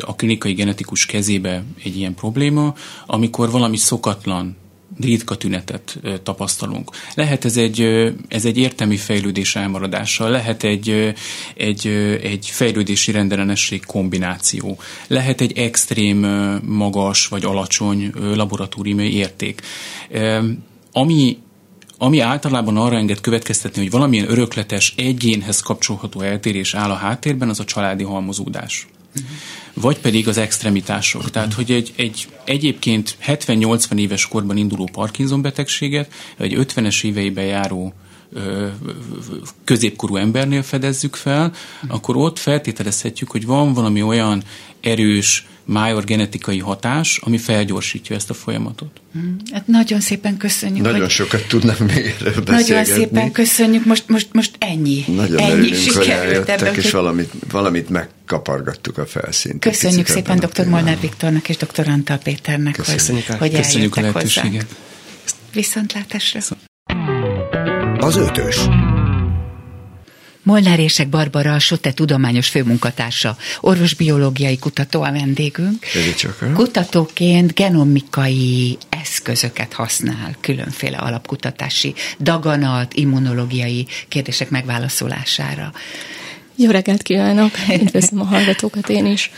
a 0.00 0.14
klinikai 0.14 0.52
genetikus 0.52 1.06
kezébe 1.06 1.62
egy 1.84 1.96
ilyen 1.96 2.14
probléma, 2.14 2.74
amikor 3.06 3.50
valami 3.50 3.76
szokatlan 3.76 4.56
ritka 5.00 5.36
tünetet 5.36 6.00
tapasztalunk. 6.22 6.90
Lehet 7.14 7.44
ez 7.44 7.56
egy, 7.56 7.80
ez 8.28 8.44
egy 8.44 8.58
értelmi 8.58 8.96
fejlődés 8.96 9.56
elmaradása, 9.56 10.28
lehet 10.28 10.62
egy, 10.62 11.14
egy, 11.56 11.86
egy 12.22 12.46
fejlődési 12.46 13.12
rendellenesség 13.12 13.84
kombináció, 13.84 14.78
lehet 15.06 15.40
egy 15.40 15.58
extrém 15.58 16.18
magas 16.64 17.26
vagy 17.26 17.44
alacsony 17.44 18.10
laboratóriumi 18.14 19.10
érték. 19.10 19.60
Ami 20.92 21.38
ami 21.98 22.20
általában 22.20 22.76
arra 22.76 22.96
enged 22.96 23.20
következtetni, 23.20 23.82
hogy 23.82 23.90
valamilyen 23.90 24.30
örökletes, 24.30 24.94
egyénhez 24.96 25.60
kapcsolható 25.60 26.20
eltérés 26.20 26.74
áll 26.74 26.90
a 26.90 26.94
háttérben, 26.94 27.48
az 27.48 27.60
a 27.60 27.64
családi 27.64 28.02
halmozódás. 28.02 28.86
Vagy 29.74 29.98
pedig 29.98 30.28
az 30.28 30.38
extremitások. 30.38 31.30
Tehát, 31.30 31.52
hogy 31.52 31.70
egy, 31.70 31.92
egy 31.96 32.28
egyébként 32.44 33.16
70-80 33.26 33.98
éves 33.98 34.28
korban 34.28 34.56
induló 34.56 34.88
Parkinson 34.92 35.42
betegséget, 35.42 36.12
egy 36.36 36.54
50-es 36.58 37.04
éveiben 37.04 37.44
járó 37.44 37.94
középkorú 39.64 40.16
embernél 40.16 40.62
fedezzük 40.62 41.14
fel, 41.14 41.52
akkor 41.88 42.16
ott 42.16 42.38
feltételezhetjük, 42.38 43.30
hogy 43.30 43.46
van 43.46 43.72
valami 43.72 44.02
olyan 44.02 44.42
erős 44.80 45.46
májor 45.64 46.04
genetikai 46.04 46.58
hatás, 46.58 47.20
ami 47.22 47.38
felgyorsítja 47.38 48.16
ezt 48.16 48.30
a 48.30 48.34
folyamatot. 48.34 49.00
Hmm. 49.12 49.36
Hát 49.52 49.66
nagyon 49.66 50.00
szépen 50.00 50.36
köszönjük. 50.36 50.84
Nagyon 50.84 51.00
hogy... 51.00 51.10
sokat 51.10 51.46
tudnám 51.48 51.76
még 51.78 52.14
erről 52.20 52.42
Nagyon 52.46 52.84
szépen 52.84 53.32
köszönjük, 53.32 53.84
most, 53.84 54.08
most, 54.08 54.28
most 54.32 54.56
ennyi. 54.58 55.04
Nagyon 55.06 55.38
ennyi 55.38 55.52
örülünk, 55.52 55.92
hogy 55.92 56.06
eljöttek, 56.06 56.60
ebből, 56.60 56.74
és 56.74 56.82
hogy... 56.82 56.92
valamit, 56.92 57.30
valamit 57.50 57.88
megkapargattuk 57.88 58.98
a 58.98 59.06
felszínt. 59.06 59.58
Köszönjük 59.58 60.06
szépen 60.06 60.38
dr. 60.38 60.66
Molnár 60.66 61.00
Viktornak 61.00 61.48
és 61.48 61.56
dr. 61.56 61.88
Antal 61.88 62.18
Péternek, 62.18 62.74
köszönjük 62.74 63.26
hogy, 63.26 63.38
hogy 63.38 63.54
köszönjük 63.54 63.96
a 63.96 64.00
lehetőséget. 64.00 64.66
Viszontlátásra. 65.52 66.40
Az 67.98 68.16
ötös. 68.16 68.56
Molnár 70.44 70.78
Ések 70.78 71.08
Barbara, 71.08 71.52
a 71.52 71.58
SOTE 71.58 71.92
tudományos 71.92 72.48
főmunkatársa, 72.48 73.36
orvosbiológiai 73.60 74.58
kutató 74.58 75.02
a 75.02 75.12
vendégünk. 75.12 75.86
Kutatóként 76.54 77.54
genomikai 77.54 78.78
eszközöket 78.88 79.72
használ 79.72 80.36
különféle 80.40 80.96
alapkutatási 80.96 81.94
daganat, 82.20 82.94
immunológiai 82.94 83.86
kérdések 84.08 84.50
megválaszolására. 84.50 85.72
Jó 86.56 86.70
reggelt 86.70 87.02
kívánok! 87.02 87.50
Üdvözlöm 87.80 88.20
a 88.20 88.24
hallgatókat 88.24 88.88
én 88.88 89.06
is. 89.06 89.30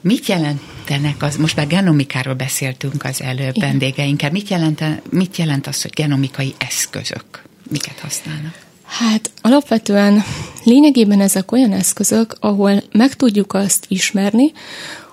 Mit 0.00 0.26
jelentenek 0.26 1.22
az, 1.22 1.36
most 1.36 1.56
már 1.56 1.66
genomikáról 1.66 2.34
beszéltünk 2.34 3.04
az 3.04 3.22
előbb 3.22 3.56
Igen. 3.56 3.68
vendégeinkkel, 3.68 4.30
mit 4.30 4.48
jelent, 4.48 4.84
mit 5.10 5.36
jelent 5.36 5.66
az, 5.66 5.82
hogy 5.82 5.92
genomikai 5.94 6.54
eszközök? 6.58 7.42
Miket 7.70 7.98
használnak? 7.98 8.68
Hát 8.90 9.30
alapvetően 9.40 10.22
lényegében 10.64 11.20
ezek 11.20 11.52
olyan 11.52 11.72
eszközök, 11.72 12.36
ahol 12.40 12.82
meg 12.92 13.14
tudjuk 13.14 13.54
azt 13.54 13.84
ismerni, 13.88 14.52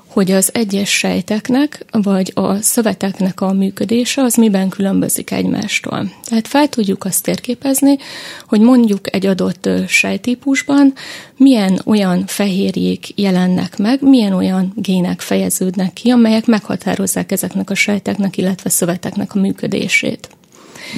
hogy 0.07 0.31
az 0.31 0.49
egyes 0.53 0.89
sejteknek, 0.89 1.85
vagy 1.91 2.31
a 2.35 2.61
szöveteknek 2.61 3.41
a 3.41 3.53
működése 3.53 4.21
az 4.21 4.35
miben 4.35 4.69
különbözik 4.69 5.31
egymástól. 5.31 6.11
Tehát 6.23 6.47
fel 6.47 6.67
tudjuk 6.67 7.03
azt 7.03 7.23
térképezni, 7.23 7.97
hogy 8.47 8.59
mondjuk 8.59 9.13
egy 9.13 9.25
adott 9.25 9.69
sejtípusban 9.87 10.93
milyen 11.35 11.81
olyan 11.85 12.25
fehérjék 12.25 13.07
jelennek 13.15 13.77
meg, 13.77 14.01
milyen 14.01 14.33
olyan 14.33 14.73
gének 14.75 15.21
fejeződnek 15.21 15.93
ki, 15.93 16.09
amelyek 16.09 16.45
meghatározzák 16.45 17.31
ezeknek 17.31 17.69
a 17.69 17.75
sejteknek, 17.75 18.37
illetve 18.37 18.69
szöveteknek 18.69 19.35
a 19.35 19.39
működését. 19.39 20.29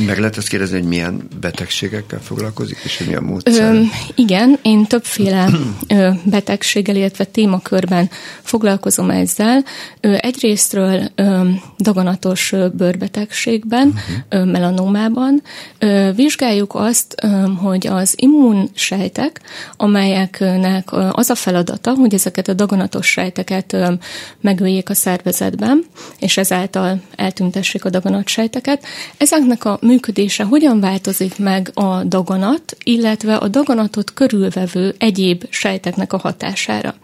Meg 0.05 0.17
lehet 0.17 0.37
ezt 0.37 0.47
kérdezni, 0.47 0.79
hogy 0.79 0.87
milyen 0.87 1.27
betegségekkel 1.39 2.19
foglalkozik, 2.19 2.77
és 2.83 2.97
hogy 2.97 3.07
mi 3.07 3.15
a 3.15 3.21
módszer? 3.21 3.73
Ö, 3.73 3.81
igen, 4.15 4.59
én 4.61 4.85
többféle 4.85 5.49
ö, 5.87 6.09
betegséggel, 6.23 6.95
illetve 6.95 7.23
témakörben 7.23 8.09
foglalkozom 8.41 9.09
ezzel. 9.09 9.63
Ö, 10.01 10.15
egyrésztről 10.19 11.11
ö, 11.15 11.49
daganatos 11.77 12.51
ö, 12.51 12.67
bőrbetegségben, 12.67 13.87
uh-huh. 13.87 14.15
ö, 14.29 14.51
melanómában 14.51 15.41
ö, 15.79 16.09
vizsgáljuk 16.15 16.75
azt, 16.75 17.15
ö, 17.23 17.27
hogy 17.61 17.87
az 17.87 18.13
immunsejtek, 18.15 19.41
amelyeknek 19.77 20.89
az 21.11 21.29
a 21.29 21.35
feladata, 21.35 21.93
hogy 21.93 22.13
ezeket 22.13 22.47
a 22.47 22.53
daganatos 22.53 23.07
sejteket 23.07 23.73
ö, 23.73 23.93
megöljék 24.41 24.89
a 24.89 24.93
szervezetben, 24.93 25.85
és 26.19 26.37
ezáltal 26.37 27.01
eltüntessék 27.15 27.85
a 27.85 27.89
daganatsejteket, 27.89 28.85
ezeknek 29.17 29.65
a 29.65 29.78
működése 29.81 30.43
hogyan 30.43 30.79
változik 30.79 31.37
meg 31.37 31.71
a 31.73 32.03
daganat, 32.03 32.77
illetve 32.83 33.35
a 33.35 33.47
daganatot 33.47 34.13
körülvevő 34.13 34.95
egyéb 34.97 35.45
sejteknek 35.49 36.13
a 36.13 36.17
hatására. 36.17 36.95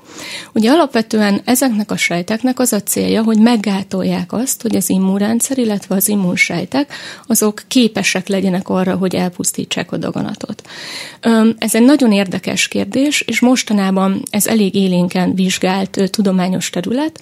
Ugye 0.54 0.72
alapvetően 0.72 1.42
ezeknek 1.46 1.92
a 1.92 1.98
sejteknek 1.98 2.60
az 2.60 2.74
a 2.74 2.82
célja, 2.82 3.24
hogy 3.24 3.40
meggátolják 3.40 4.34
azt, 4.34 4.62
hogy 4.62 4.76
az 4.76 4.90
immunrendszer, 4.90 5.58
illetve 5.58 5.96
az 5.96 6.08
immunsejtek, 6.08 6.94
azok 7.28 7.64
képesek 7.68 8.28
legyenek 8.28 8.70
arra, 8.70 8.96
hogy 8.96 9.16
elpusztítsák 9.16 9.92
a 9.92 9.98
daganatot. 9.98 10.62
Ez 11.58 11.76
egy 11.76 11.84
nagyon 11.84 12.12
érdekes 12.12 12.68
kérdés, 12.68 13.22
és 13.22 13.40
mostanában 13.40 14.22
ez 14.30 14.48
elég 14.48 14.76
élénken 14.76 15.36
vizsgált 15.36 16.10
tudományos 16.12 16.70
terület, 16.70 17.20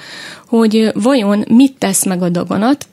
hogy 0.47 0.91
vajon 0.93 1.45
mit 1.47 1.75
tesz 1.77 2.05
meg 2.05 2.21
a 2.21 2.29
daganat, 2.29 2.87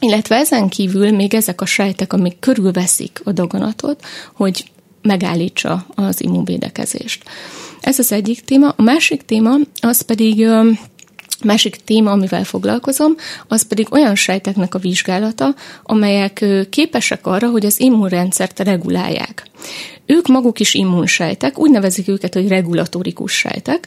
illetve 0.00 0.36
ezen 0.36 0.68
kívül 0.68 1.10
még 1.10 1.34
ezek 1.34 1.60
a 1.60 1.66
sejtek, 1.66 2.12
amik 2.12 2.38
körülveszik 2.38 3.20
a 3.24 3.32
daganatot, 3.32 4.04
hogy 4.34 4.64
megállítsa 5.02 5.86
az 5.94 6.22
immunvédekezést. 6.22 7.22
Ez 7.80 7.98
az 7.98 8.12
egyik 8.12 8.40
téma. 8.40 8.74
A 8.76 8.82
másik 8.82 9.22
téma 9.22 9.54
az 9.80 10.00
pedig 10.00 10.46
másik 11.44 11.76
téma, 11.76 12.10
amivel 12.10 12.44
foglalkozom, 12.44 13.14
az 13.48 13.66
pedig 13.66 13.86
olyan 13.90 14.14
sejteknek 14.14 14.74
a 14.74 14.78
vizsgálata, 14.78 15.54
amelyek 15.82 16.44
képesek 16.70 17.26
arra, 17.26 17.50
hogy 17.50 17.66
az 17.66 17.80
immunrendszert 17.80 18.58
regulálják. 18.60 19.46
Ők 20.06 20.26
maguk 20.26 20.60
is 20.60 20.74
immunsejtek, 20.74 21.58
úgy 21.58 21.70
nevezik 21.70 22.08
őket, 22.08 22.34
hogy 22.34 22.48
regulatórikus 22.48 23.32
sejtek, 23.32 23.86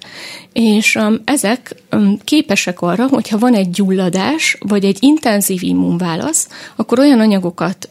és 0.53 0.95
um, 0.95 1.21
ezek 1.25 1.75
képesek 2.23 2.81
arra, 2.81 3.07
hogyha 3.07 3.37
van 3.37 3.53
egy 3.53 3.69
gyulladás, 3.69 4.57
vagy 4.59 4.85
egy 4.85 4.97
intenzív 4.99 5.63
immunválasz, 5.63 6.47
akkor 6.75 6.99
olyan 6.99 7.19
anyagokat 7.19 7.87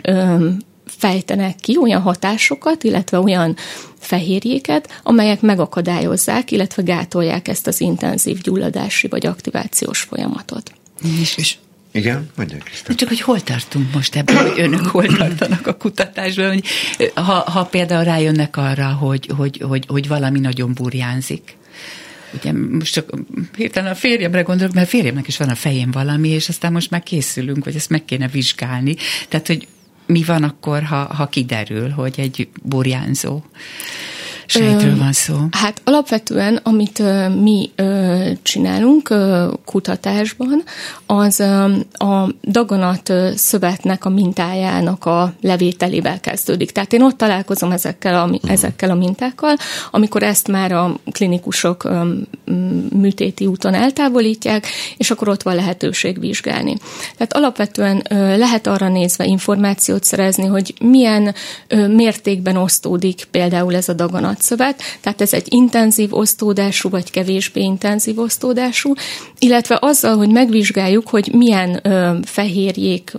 fejtenek 0.89 1.57
ki, 1.57 1.77
olyan 1.77 2.01
hatásokat, 2.01 2.85
illetve 2.85 3.19
olyan 3.19 3.57
fehérjéket, 3.99 5.01
amelyek 5.03 5.41
megakadályozzák, 5.41 6.51
illetve 6.51 6.83
gátolják 6.83 7.49
ezt 7.49 7.67
az 7.67 7.81
intenzív 7.81 8.41
gyulladási 8.41 9.09
vagy 9.09 9.27
aktivációs 9.27 10.01
folyamatot. 10.01 10.73
És, 11.21 11.37
és 11.37 11.57
igen, 11.93 12.31
mondják 12.37 12.63
Krisztán. 12.63 12.97
Csak 12.97 13.09
hogy 13.09 13.21
hol 13.21 13.41
tartunk 13.41 13.95
most 13.95 14.17
ebben, 14.17 14.37
hogy 14.37 14.61
önök 14.61 14.87
hol 14.87 15.07
tartanak 15.07 15.67
a 15.67 15.77
kutatásban, 15.77 16.49
hogy 16.49 16.65
ha, 17.15 17.51
ha 17.51 17.65
például 17.65 18.05
rájönnek 18.05 18.57
arra, 18.57 18.87
hogy, 18.87 19.31
hogy, 19.37 19.63
hogy, 19.69 19.85
hogy 19.89 20.09
valami 20.09 20.41
nagyon 20.41 20.75
burjánzik. 20.75 21.57
Ugye 22.35 22.53
most 22.53 22.93
csak 22.93 23.11
hirtelen 23.57 23.91
a 23.91 23.95
férjemre 23.95 24.41
gondolok, 24.41 24.75
mert 24.75 24.87
a 24.87 24.91
férjemnek 24.91 25.29
is 25.29 25.37
van 25.37 25.49
a 25.49 25.55
fején 25.55 25.91
valami, 25.91 26.29
és 26.29 26.49
aztán 26.49 26.73
most 26.73 26.91
már 26.91 27.03
készülünk, 27.03 27.65
hogy 27.65 27.77
ezt 27.77 27.91
meg 27.91 28.05
kéne 28.05 28.29
vizsgálni. 28.29 28.97
Tehát, 29.29 29.47
hogy 29.47 29.67
mi 30.09 30.23
van 30.25 30.43
akkor, 30.43 30.83
ha, 30.83 30.97
ha 30.97 31.27
kiderül, 31.27 31.91
hogy 31.91 32.15
egy 32.17 32.49
burjánzó 32.63 33.43
sejtről 34.49 34.97
van 34.97 35.13
szó? 35.13 35.35
Hát 35.51 35.81
alapvetően, 35.85 36.61
amit 36.63 37.03
mi 37.43 37.71
csinálunk 38.43 39.15
kutatásban, 39.65 40.63
az 41.07 41.41
a 41.93 42.35
daganat 42.43 43.13
szövetnek 43.35 44.05
a 44.05 44.09
mintájának 44.09 45.05
a 45.05 45.33
levételével 45.41 46.21
kezdődik. 46.21 46.71
Tehát 46.71 46.93
én 46.93 47.03
ott 47.03 47.17
találkozom 47.17 47.71
ezekkel 47.71 48.21
a, 48.21 48.27
mhm. 48.27 48.51
ezekkel 48.51 48.91
a 48.91 48.95
mintákkal, 48.95 49.57
amikor 49.91 50.23
ezt 50.23 50.49
már 50.49 50.73
a 50.73 50.99
klinikusok 51.13 51.89
műtéti 52.95 53.47
úton 53.47 53.75
eltávolítják, 53.75 54.67
és 54.97 55.11
akkor 55.11 55.29
ott 55.29 55.43
van 55.43 55.55
lehetőség 55.55 56.21
vizsgálni. 56.21 56.77
Tehát 57.17 57.33
alapvetően 57.33 58.03
lehet 58.39 58.67
arra 58.67 58.89
nézve 58.89 59.25
információt 59.25 60.05
szerezni, 60.05 60.47
hogy 60.47 60.75
milyen 60.81 61.35
mértékben 61.89 62.57
osztódik 62.57 63.27
például 63.31 63.77
ez 63.77 63.89
a 63.89 63.93
daganat 63.93 64.38
szövet, 64.41 64.83
tehát 65.01 65.21
ez 65.21 65.33
egy 65.33 65.47
intenzív 65.49 66.15
osztódású, 66.15 66.89
vagy 66.89 67.11
kevésbé 67.11 67.61
intenzív 67.61 68.19
osztódású, 68.19 68.93
illetve 69.39 69.79
azzal, 69.81 70.17
hogy 70.17 70.29
megvizsgáljuk, 70.31 71.09
hogy 71.09 71.31
milyen 71.33 71.81
ö, 71.83 72.17
fehérjék 72.25 73.13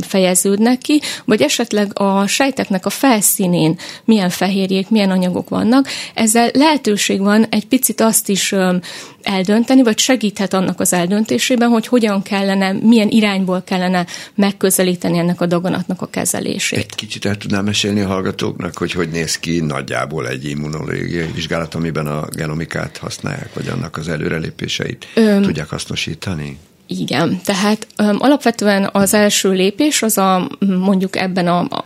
fejeződnek 0.00 0.78
ki, 0.78 1.00
vagy 1.24 1.42
esetleg 1.42 1.90
a 1.98 2.26
sejteknek 2.26 2.86
a 2.86 2.90
felszínén 2.90 3.78
milyen 4.04 4.30
fehérjék, 4.30 4.90
milyen 4.90 5.10
anyagok 5.10 5.48
vannak, 5.48 5.88
ezzel 6.14 6.50
lehetőség 6.52 7.20
van 7.20 7.44
egy 7.44 7.66
picit 7.66 8.00
azt 8.00 8.28
is 8.28 8.52
ö, 8.52 8.76
eldönteni, 9.24 9.82
vagy 9.82 9.98
segíthet 9.98 10.54
annak 10.54 10.80
az 10.80 10.92
eldöntésében, 10.92 11.68
hogy 11.68 11.86
hogyan 11.86 12.22
kellene, 12.22 12.72
milyen 12.72 13.08
irányból 13.08 13.62
kellene 13.62 14.06
megközelíteni 14.34 15.18
ennek 15.18 15.40
a 15.40 15.46
daganatnak 15.46 16.02
a 16.02 16.06
kezelését. 16.06 16.78
Egy 16.78 16.94
kicsit 16.94 17.24
el 17.24 17.36
tudnám 17.36 17.64
mesélni 17.64 18.00
a 18.00 18.06
hallgatóknak, 18.06 18.78
hogy 18.78 18.92
hogy 18.92 19.08
néz 19.08 19.38
ki 19.38 19.60
nagyjából 19.60 20.28
egy 20.28 20.44
immunológiai 20.64 21.30
vizsgálat, 21.34 21.74
amiben 21.74 22.06
a 22.06 22.26
genomikát 22.36 22.96
használják, 22.96 23.54
vagy 23.54 23.68
annak 23.68 23.96
az 23.96 24.08
előrelépéseit 24.08 25.06
Öm, 25.14 25.42
tudják 25.42 25.68
hasznosítani? 25.68 26.58
Igen, 26.86 27.40
tehát 27.44 27.86
um, 27.98 28.16
alapvetően 28.18 28.88
az 28.92 29.14
első 29.14 29.50
lépés 29.50 30.02
az 30.02 30.18
a 30.18 30.48
mondjuk 30.78 31.16
ebben 31.16 31.46
a, 31.46 31.60
a 31.60 31.84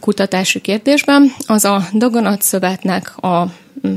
kutatási 0.00 0.60
kérdésben 0.60 1.32
az 1.46 1.64
a 1.64 1.88
daganatszövetnek 1.94 3.16
a 3.16 3.52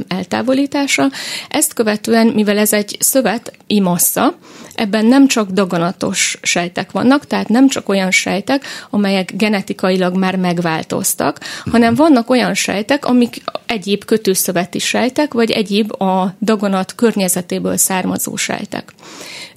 eltávolítása. 0.08 1.10
Ezt 1.50 1.74
követően, 1.74 2.28
mivel 2.28 2.58
ez 2.58 2.74
egy 2.74 2.98
szövet 3.00 3.52
imassa, 3.68 4.36
ebben 4.76 5.06
nem 5.06 5.28
csak 5.28 5.50
daganatos 5.50 6.38
sejtek 6.42 6.92
vannak, 6.92 7.28
tehát 7.28 7.48
nem 7.48 7.68
csak 7.68 7.90
olyan 7.90 8.12
sejtek, 8.12 8.66
amelyek 8.90 9.36
genetikailag 9.36 10.16
már 10.16 10.36
megváltoztak, 10.36 11.40
hanem 11.72 11.96
vannak 11.96 12.30
olyan 12.30 12.54
sejtek, 12.54 13.06
amik 13.06 13.44
egyéb 13.66 14.06
kötőszöveti 14.06 14.80
sejtek, 14.80 15.34
vagy 15.34 15.52
egyéb 15.52 16.02
a 16.02 16.34
daganat 16.42 16.96
környezetéből 16.96 17.78
származó 17.78 18.36
sejtek. 18.36 18.94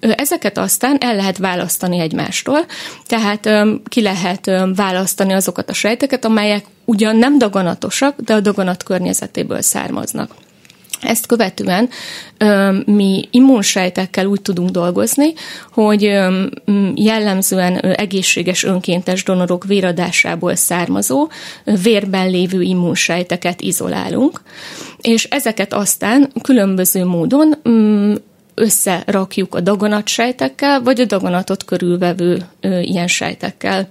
Ezeket 0.00 0.58
aztán 0.58 0.96
el 1.00 1.16
lehet 1.16 1.38
választani 1.38 1.98
egymástól, 1.98 2.64
tehát 3.06 3.48
ki 3.88 4.02
lehet 4.02 4.50
választani 4.74 5.32
azokat 5.32 5.70
a 5.70 5.72
sejteket, 5.72 6.24
amelyek 6.24 6.64
ugyan 6.84 7.16
nem 7.16 7.38
daganatosak, 7.38 8.20
de 8.20 8.34
a 8.34 8.40
daganat 8.40 8.82
környezetéből 8.82 9.62
származnak. 9.62 10.30
Ezt 11.04 11.26
követően 11.26 11.88
mi 12.86 13.28
immunsejtekkel 13.30 14.26
úgy 14.26 14.42
tudunk 14.42 14.70
dolgozni, 14.70 15.32
hogy 15.72 16.02
jellemzően 16.94 17.76
egészséges 17.76 18.64
önkéntes 18.64 19.22
donorok 19.24 19.64
véradásából 19.64 20.54
származó, 20.54 21.28
vérben 21.82 22.30
lévő 22.30 22.62
immunsejteket 22.62 23.60
izolálunk, 23.60 24.40
és 25.00 25.24
ezeket 25.24 25.72
aztán 25.72 26.32
különböző 26.42 27.04
módon 27.04 27.54
összerakjuk 28.54 29.54
a 29.54 29.60
daganatsejtekkel, 29.60 30.82
vagy 30.82 31.00
a 31.00 31.04
daganatot 31.04 31.64
körülvevő 31.64 32.42
ö, 32.60 32.78
ilyen 32.80 33.06
sejtekkel. 33.06 33.88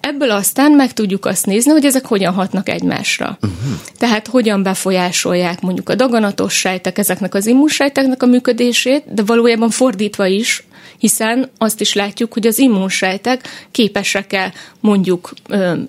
Ebből 0.00 0.30
aztán 0.30 0.72
meg 0.72 0.92
tudjuk 0.92 1.24
azt 1.24 1.46
nézni, 1.46 1.70
hogy 1.70 1.84
ezek 1.84 2.06
hogyan 2.06 2.32
hatnak 2.32 2.68
egymásra. 2.68 3.38
Uh-huh. 3.42 3.80
Tehát 3.98 4.26
hogyan 4.26 4.62
befolyásolják 4.62 5.60
mondjuk 5.60 5.88
a 5.88 5.94
daganatos 5.94 6.54
sejtek 6.54 6.98
ezeknek 6.98 7.34
az 7.34 7.46
immunsejteknek 7.46 8.22
a 8.22 8.26
működését, 8.26 9.14
de 9.14 9.22
valójában 9.22 9.70
fordítva 9.70 10.26
is 10.26 10.66
hiszen 10.98 11.50
azt 11.58 11.80
is 11.80 11.94
látjuk, 11.94 12.32
hogy 12.32 12.46
az 12.46 12.58
immunsejtek 12.58 13.48
képesek-e 13.70 14.52
mondjuk 14.80 15.32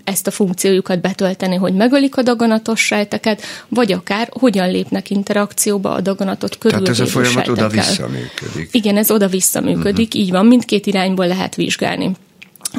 ezt 0.04 0.28
a 0.28 0.32
funkciójukat 0.32 1.02
betölteni, 1.02 1.56
hogy 1.56 1.74
megölik 1.74 2.18
a 2.18 2.22
daganatos 2.22 2.86
sejteket, 2.86 3.42
vagy 3.68 3.92
akár 3.92 4.30
hogyan 4.40 4.72
lépnek 4.72 5.10
interakcióba 5.10 5.94
a 5.94 6.02
daganatot 6.02 6.58
körül. 6.58 6.80
Tehát 6.80 7.00
ez 7.00 7.00
a 7.00 7.06
folyamat 7.06 7.48
oda-vissza 7.48 8.08
működik. 8.08 8.70
Igen, 8.72 8.98
ez 8.98 9.12
oda-vissza 9.12 9.62
működik, 9.62 10.08
uh-huh. 10.08 10.22
így 10.22 10.32
van, 10.32 10.46
mindkét 10.46 10.86
irányból 10.86 11.28
lehet 11.28 11.56
vizsgálni 11.56 12.12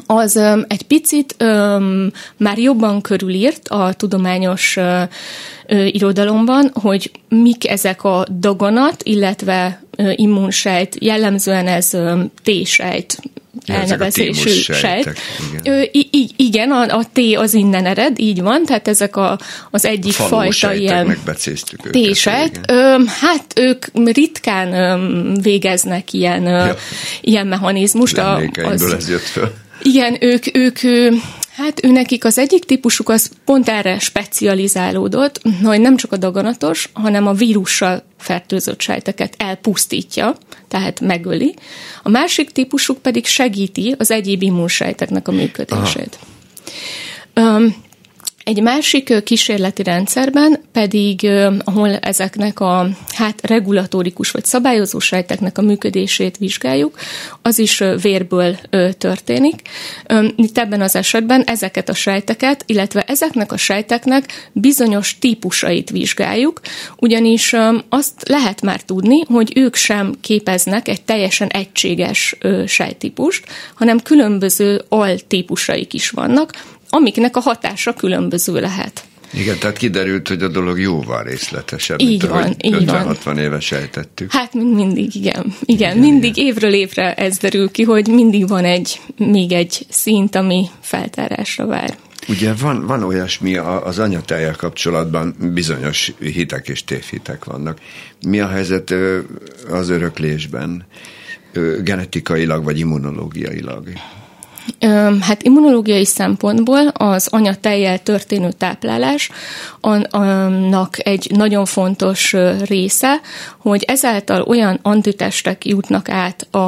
az 0.07 0.37
egy 0.69 0.83
picit 0.83 1.37
um, 1.41 2.11
már 2.37 2.59
jobban 2.59 3.01
körülírt 3.01 3.69
a 3.69 3.93
tudományos 3.93 4.77
uh, 4.77 5.95
irodalomban, 5.95 6.71
hogy 6.75 7.11
mik 7.29 7.69
ezek 7.69 8.05
a 8.05 8.27
daganat, 8.41 9.03
illetve 9.03 9.83
uh, 9.99 10.13
immunsejt, 10.17 10.97
jellemzően 11.01 11.67
ez 11.67 11.91
um, 11.95 12.33
T-sejt, 12.43 13.19
elnevezésű 13.67 14.51
sejt. 14.51 15.15
Igen, 15.63 15.89
I- 15.93 16.31
igen 16.37 16.71
a, 16.71 16.99
a 16.99 17.05
T 17.13 17.19
az 17.37 17.55
innen 17.55 17.87
ered, 17.87 18.19
így 18.19 18.43
van, 18.43 18.65
tehát 18.65 18.89
ezek 18.89 19.17
a, 19.17 19.39
az 19.71 19.85
egyik 19.85 20.13
Faló 20.13 20.29
fajta 20.29 20.75
ilyen 20.75 21.19
T-sejt. 21.91 22.71
Hát 23.21 23.45
ők 23.57 23.87
ritkán 24.05 24.73
ö, 24.73 25.41
végeznek 25.43 26.13
ilyen, 26.13 26.43
ja. 26.43 26.77
ilyen 27.21 27.47
mechanizmust. 27.47 28.19
A, 28.19 28.41
az, 28.65 28.83
ez 28.83 29.09
jött 29.09 29.21
föl. 29.21 29.53
Igen, 29.83 30.17
ők, 30.21 30.57
ők 30.57 30.79
Hát 31.57 31.85
ő 31.85 31.91
nekik 31.91 32.25
az 32.25 32.39
egyik 32.39 32.65
típusuk 32.65 33.09
az 33.09 33.31
pont 33.45 33.69
erre 33.69 33.99
specializálódott, 33.99 35.41
hogy 35.63 35.81
nem 35.81 35.97
csak 35.97 36.13
a 36.13 36.17
daganatos, 36.17 36.91
hanem 36.93 37.27
a 37.27 37.33
vírussal 37.33 38.03
fertőzött 38.19 38.81
sejteket 38.81 39.35
elpusztítja, 39.39 40.37
tehát 40.69 41.01
megöli. 41.01 41.55
A 42.03 42.09
másik 42.09 42.51
típusuk 42.51 42.99
pedig 42.99 43.27
segíti 43.27 43.95
az 43.99 44.11
egyéb 44.11 44.43
immunsejteknek 44.43 45.29
a 45.29 45.33
működését. 45.33 46.19
Aha. 47.35 47.57
Um, 47.57 47.75
egy 48.47 48.63
másik 48.63 49.23
kísérleti 49.25 49.83
rendszerben 49.83 50.61
pedig, 50.73 51.31
ahol 51.65 51.97
ezeknek 51.97 52.61
a 52.61 52.89
hát 53.09 53.47
regulatórikus 53.47 54.31
vagy 54.31 54.45
szabályozó 54.45 54.99
sejteknek 54.99 55.59
a 55.59 55.63
működését 55.63 56.37
vizsgáljuk, 56.37 56.99
az 57.43 57.59
is 57.59 57.83
vérből 58.03 58.57
történik. 58.99 59.63
Itt 60.37 60.59
ebben 60.59 60.81
az 60.81 60.97
esetben 60.97 61.43
ezeket 61.43 61.89
a 61.89 61.95
sejteket, 61.95 62.63
illetve 62.67 63.01
ezeknek 63.01 63.53
a 63.53 63.57
sejteknek 63.57 64.51
bizonyos 64.53 65.19
típusait 65.19 65.91
vizsgáljuk, 65.91 66.61
ugyanis 66.97 67.55
azt 67.89 68.29
lehet 68.29 68.63
már 68.63 68.81
tudni, 68.81 69.21
hogy 69.21 69.53
ők 69.55 69.75
sem 69.75 70.15
képeznek 70.21 70.89
egy 70.89 71.03
teljesen 71.03 71.49
egységes 71.49 72.37
sejtípust, 72.67 73.45
hanem 73.75 74.01
különböző 74.01 74.85
altípusaik 74.89 75.95
is 75.95 76.11
vannak, 76.11 76.53
amiknek 76.97 77.37
a 77.37 77.41
hatása 77.41 77.93
különböző 77.93 78.61
lehet. 78.61 79.05
Igen, 79.33 79.59
tehát 79.59 79.77
kiderült, 79.77 80.29
hogy 80.29 80.43
a 80.43 80.49
dolog 80.49 80.81
jóval 80.81 81.23
részletesebb, 81.23 82.01
így 82.01 82.09
mint 82.09 82.27
van, 82.27 82.57
így 82.61 82.85
50-60 82.87 83.17
van. 83.25 83.39
éve 83.39 83.61
sejtettük. 83.61 84.33
Hát 84.33 84.55
mindig, 84.55 85.15
igen. 85.15 85.45
Igen, 85.45 85.55
igen 85.65 85.99
mindig 85.99 86.37
igen. 86.37 86.47
évről 86.47 86.73
évre 86.73 87.15
ez 87.15 87.39
derül 87.39 87.71
ki, 87.71 87.83
hogy 87.83 88.09
mindig 88.09 88.49
van 88.49 88.65
egy, 88.65 89.01
még 89.17 89.53
egy 89.53 89.87
szint, 89.89 90.35
ami 90.35 90.67
feltárásra 90.81 91.67
vár. 91.67 91.97
Ugye 92.29 92.53
van, 92.61 92.87
van 92.87 93.03
olyasmi 93.03 93.57
az 93.57 93.99
anyatájjal 93.99 94.55
kapcsolatban, 94.57 95.37
bizonyos 95.55 96.13
hitek 96.19 96.69
és 96.69 96.85
tévhitek 96.85 97.45
vannak. 97.45 97.79
Mi 98.27 98.41
a 98.41 98.49
helyzet 98.49 98.95
az 99.71 99.89
öröklésben, 99.89 100.87
genetikailag 101.83 102.65
vagy 102.65 102.79
immunológiailag? 102.79 103.89
Hát 105.21 105.43
immunológiai 105.43 106.05
szempontból 106.05 106.87
az 106.87 107.29
anyatejjel 107.31 107.99
történő 107.99 108.53
táplálás 108.53 109.31
annak 109.81 111.07
egy 111.07 111.31
nagyon 111.35 111.65
fontos 111.65 112.35
része, 112.65 113.21
hogy 113.59 113.83
ezáltal 113.87 114.43
olyan 114.43 114.79
antitestek 114.83 115.65
jutnak 115.65 116.09
át 116.09 116.47
a, 116.51 116.59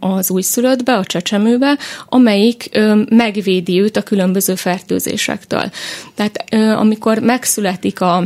az 0.00 0.30
újszülöttbe, 0.30 0.94
a 0.96 1.04
csecsemőbe, 1.04 1.78
amelyik 2.08 2.70
megvédi 3.08 3.80
őt 3.80 3.96
a 3.96 4.02
különböző 4.02 4.54
fertőzésektől. 4.54 5.70
Tehát 6.14 6.54
amikor 6.78 7.18
megszületik 7.18 8.00
a 8.00 8.22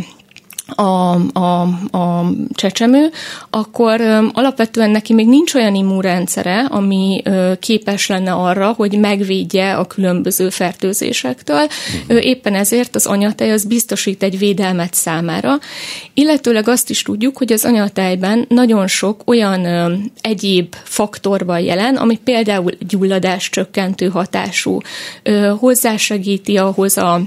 a, 0.74 1.14
a, 1.32 1.60
a 1.90 2.30
csecsemő, 2.52 3.10
akkor 3.50 4.00
alapvetően 4.32 4.90
neki 4.90 5.14
még 5.14 5.28
nincs 5.28 5.54
olyan 5.54 5.74
immunrendszere, 5.74 6.64
ami 6.70 7.22
képes 7.60 8.06
lenne 8.06 8.32
arra, 8.32 8.72
hogy 8.76 8.98
megvédje 8.98 9.76
a 9.76 9.84
különböző 9.84 10.50
fertőzésektől. 10.50 11.66
Éppen 12.08 12.54
ezért 12.54 12.94
az 12.94 13.06
anyatej 13.06 13.52
az 13.52 13.64
biztosít 13.64 14.22
egy 14.22 14.38
védelmet 14.38 14.94
számára. 14.94 15.58
Illetőleg 16.14 16.68
azt 16.68 16.90
is 16.90 17.02
tudjuk, 17.02 17.38
hogy 17.38 17.52
az 17.52 17.64
anyatejben 17.64 18.44
nagyon 18.48 18.86
sok 18.86 19.22
olyan 19.24 19.66
egyéb 20.20 20.74
faktor 20.82 21.44
van 21.44 21.60
jelen, 21.60 21.96
ami 21.96 22.16
például 22.24 22.72
gyulladás 22.88 23.50
csökkentő 23.50 24.08
hatású, 24.08 24.80
ö, 25.22 25.54
hozzásegíti 25.58 26.56
ahhoz 26.56 26.96
a 26.96 27.20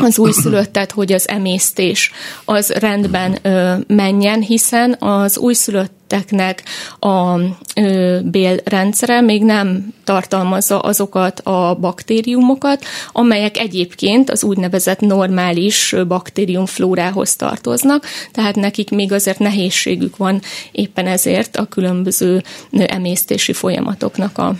az 0.00 0.18
újszülöttet, 0.18 0.92
hogy 0.92 1.12
az 1.12 1.28
emésztés 1.28 2.10
az 2.44 2.70
rendben 2.70 3.38
ö, 3.42 3.74
menjen, 3.86 4.40
hiszen 4.40 4.96
az 4.98 5.38
újszülötteknek 5.38 6.62
a 6.98 7.38
ö, 7.74 8.18
bélrendszere 8.24 9.20
még 9.20 9.42
nem 9.42 9.94
tartalmazza 10.04 10.78
azokat 10.78 11.40
a 11.40 11.76
baktériumokat, 11.80 12.84
amelyek 13.12 13.56
egyébként 13.56 14.30
az 14.30 14.44
úgynevezett 14.44 15.00
normális 15.00 15.94
baktériumflórához 16.08 17.36
tartoznak, 17.36 18.06
tehát 18.32 18.56
nekik 18.56 18.90
még 18.90 19.12
azért 19.12 19.38
nehézségük 19.38 20.16
van 20.16 20.40
éppen 20.72 21.06
ezért 21.06 21.56
a 21.56 21.64
különböző 21.64 22.42
emésztési 22.70 23.52
folyamatoknak 23.52 24.38
a, 24.38 24.54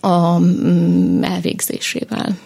a 0.00 0.38
mm, 0.38 1.22
elvégzésével. 1.22 2.36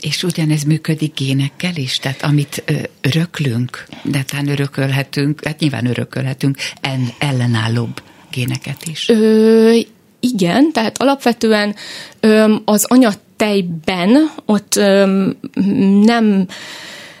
És 0.00 0.22
ugyanez 0.22 0.62
működik 0.62 1.14
génekkel 1.14 1.76
is? 1.76 1.98
Tehát 1.98 2.22
amit 2.22 2.62
ö, 2.66 2.72
öröklünk, 3.00 3.86
de 4.02 4.22
talán 4.22 4.48
örökölhetünk, 4.48 5.44
hát 5.44 5.58
nyilván 5.58 5.86
örökölhetünk 5.86 6.56
en, 6.80 7.08
ellenállóbb 7.18 8.02
géneket 8.30 8.86
is. 8.86 9.08
Ö, 9.08 9.78
igen, 10.20 10.72
tehát 10.72 11.02
alapvetően 11.02 11.74
ö, 12.20 12.54
az 12.64 12.84
anyatejben 12.84 14.30
ott 14.44 14.76
ö, 14.76 15.26
nem 16.04 16.46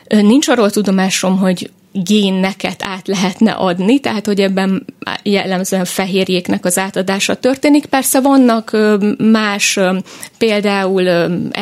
nincs 0.08 0.48
arról 0.48 0.70
tudomásom, 0.70 1.38
hogy 1.38 1.70
géneket 1.92 2.82
át 2.82 3.06
lehetne 3.06 3.52
adni, 3.52 4.00
tehát 4.00 4.26
hogy 4.26 4.40
ebben 4.40 4.84
jellemzően 5.22 5.84
fehérjéknek 5.84 6.64
az 6.64 6.78
átadása 6.78 7.34
történik. 7.34 7.86
Persze 7.86 8.20
vannak 8.20 8.76
más 9.18 9.78
például 10.38 11.04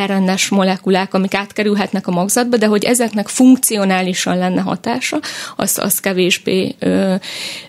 RNS 0.07 0.49
molekulák, 0.49 1.15
amik 1.15 1.35
átkerülhetnek 1.35 2.07
a 2.07 2.11
magzatba, 2.11 2.57
de 2.57 2.67
hogy 2.67 2.85
ezeknek 2.85 3.29
funkcionálisan 3.29 4.39
lenne 4.39 4.61
hatása, 4.61 5.21
az, 5.57 5.79
az 5.79 6.01
kevésbé 6.01 6.75
ö, 6.79 7.15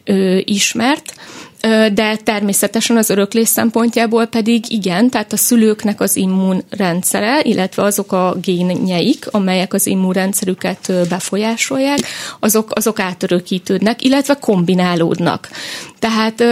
ö, 0.04 0.38
ismert 0.43 1.13
de 1.93 2.15
természetesen 2.24 2.98
az 2.98 3.10
öröklés 3.10 3.48
szempontjából 3.48 4.26
pedig 4.26 4.72
igen, 4.72 5.10
tehát 5.10 5.34
a 5.34 5.38
szülőknek 5.38 6.02
az 6.02 6.15
immunrendszere, 6.15 7.41
illetve 7.43 7.84
azok 7.84 8.12
a 8.12 8.36
génjeik, 8.41 9.28
amelyek 9.32 9.74
az 9.74 9.88
immunrendszerüket 9.88 10.91
befolyásolják, 11.10 12.00
azok, 12.39 12.72
azok 12.74 13.00
átörökítődnek, 13.00 14.04
illetve 14.04 14.34
kombinálódnak. 14.34 15.50
Tehát 16.00 16.43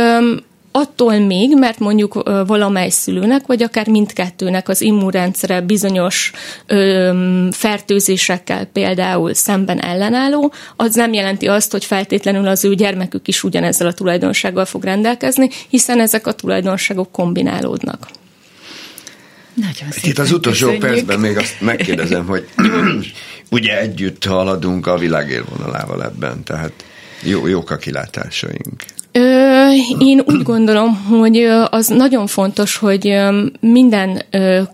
attól 0.78 1.20
még, 1.20 1.58
mert 1.58 1.80
mondjuk 1.80 2.14
valamely 2.48 2.90
szülőnek, 2.90 3.46
vagy 3.46 3.64
akár 3.64 3.88
mindkettőnek 3.88 4.70
az 4.70 4.82
immunrendszere 4.82 5.62
bizonyos 5.62 6.32
ö, 6.66 7.48
fertőzésekkel 7.52 8.66
például 8.66 9.34
szemben 9.34 9.82
ellenálló, 9.82 10.54
az 10.76 10.96
nem 10.96 11.14
jelenti 11.14 11.48
azt, 11.48 11.72
hogy 11.72 11.86
feltétlenül 11.86 12.48
az 12.48 12.66
ő 12.66 12.76
gyermekük 12.76 13.28
is 13.28 13.44
ugyanezzel 13.44 13.88
a 13.88 13.94
tulajdonsággal 13.94 14.66
fog 14.66 14.84
rendelkezni, 14.84 15.50
hiszen 15.70 16.00
ezek 16.00 16.28
a 16.28 16.32
tulajdonságok 16.32 17.12
kombinálódnak. 17.12 18.08
Nagyon 19.54 19.92
szépen 19.92 20.10
Itt 20.10 20.20
az 20.20 20.32
utolsó 20.32 20.66
köszönjük. 20.66 20.90
percben 20.90 21.20
még 21.20 21.38
azt 21.38 21.62
megkérdezem, 21.62 22.26
hogy 22.26 22.48
ugye 23.50 23.80
együtt 23.80 24.26
haladunk 24.26 24.88
a 24.88 24.98
világ 24.98 25.30
élvonalával 25.30 26.04
ebben, 26.04 26.44
tehát 26.44 26.72
jó, 27.24 27.48
jók 27.48 27.72
a 27.72 27.78
kilátásaink. 27.78 28.84
Ö, 29.18 29.70
én 30.00 30.22
úgy 30.26 30.44
gondolom, 30.44 31.06
hogy 31.10 31.38
az 31.70 31.88
nagyon 31.88 32.28
fontos, 32.28 32.78
hogy 32.78 33.16
minden 33.60 34.22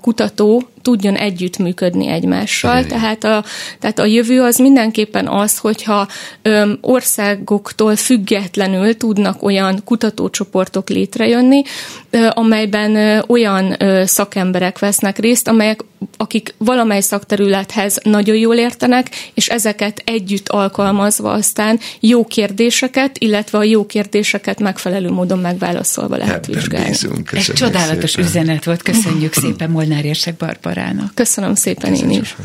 kutató 0.02 0.64
tudjon 0.84 1.16
együttműködni 1.16 2.08
egymással. 2.08 2.78
Igen. 2.78 2.88
Tehát 2.88 3.24
a, 3.24 3.44
tehát 3.80 4.00
a 4.00 4.06
jövő 4.06 4.42
az 4.42 4.58
mindenképpen 4.58 5.28
az, 5.28 5.58
hogyha 5.58 6.08
ö, 6.42 6.72
országoktól 6.82 7.96
függetlenül 7.96 8.98
tudnak 8.98 9.44
olyan 9.44 9.82
kutatócsoportok 9.86 10.90
létrejönni, 10.90 11.62
ö, 12.10 12.28
amelyben 12.34 12.96
ö, 12.96 13.20
olyan 13.28 13.76
ö, 13.84 14.04
szakemberek 14.06 14.80
vesznek 14.80 15.18
részt, 15.18 15.48
amelyek 15.48 15.84
akik 16.18 16.54
valamely 16.58 17.02
szakterülethez 17.02 18.00
nagyon 18.04 18.36
jól 18.36 18.56
értenek, 18.56 19.10
és 19.34 19.48
ezeket 19.50 20.02
együtt 20.06 20.50
alkalmazva 20.50 21.32
aztán 21.32 21.80
jó 22.00 22.26
kérdéseket, 22.26 23.18
illetve 23.18 23.58
a 23.58 23.64
jó 23.64 23.86
kérdéseket 23.86 24.60
megfelelő 24.60 25.10
módon 25.10 25.40
megválaszolva 25.40 26.16
lehet 26.16 26.46
Ebben 26.46 26.60
vizsgálni. 26.60 26.88
Bízunk, 26.90 27.32
Egy 27.32 27.42
csodálatos 27.42 28.10
szépen. 28.10 28.26
üzenet 28.26 28.64
volt, 28.64 28.82
köszönjük 28.82 29.34
szépen 29.34 29.70
Molnár 29.70 30.06
Érsek 30.06 30.36
Barbara. 30.36 30.72
Bárának. 30.74 31.15
Köszönöm 31.15 31.55
szépen 31.55 31.93
én 31.93 32.09
is. 32.09 32.36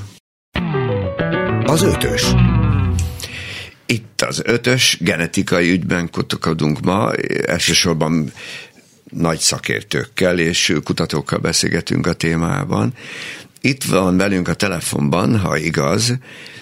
Az 1.64 1.82
ötös. 1.82 2.34
Itt 3.86 4.22
az 4.22 4.42
ötös, 4.44 4.98
genetikai 5.00 5.70
ügyben 5.70 6.10
kutakodunk 6.10 6.80
ma, 6.80 7.12
elsősorban 7.46 8.32
nagy 9.10 9.38
szakértőkkel 9.38 10.38
és 10.38 10.76
kutatókkal 10.84 11.38
beszélgetünk 11.38 12.06
a 12.06 12.12
témában. 12.12 12.94
Itt 13.60 13.84
van 13.84 14.16
velünk 14.16 14.48
a 14.48 14.54
telefonban, 14.54 15.38
ha 15.38 15.56
igaz, 15.56 16.18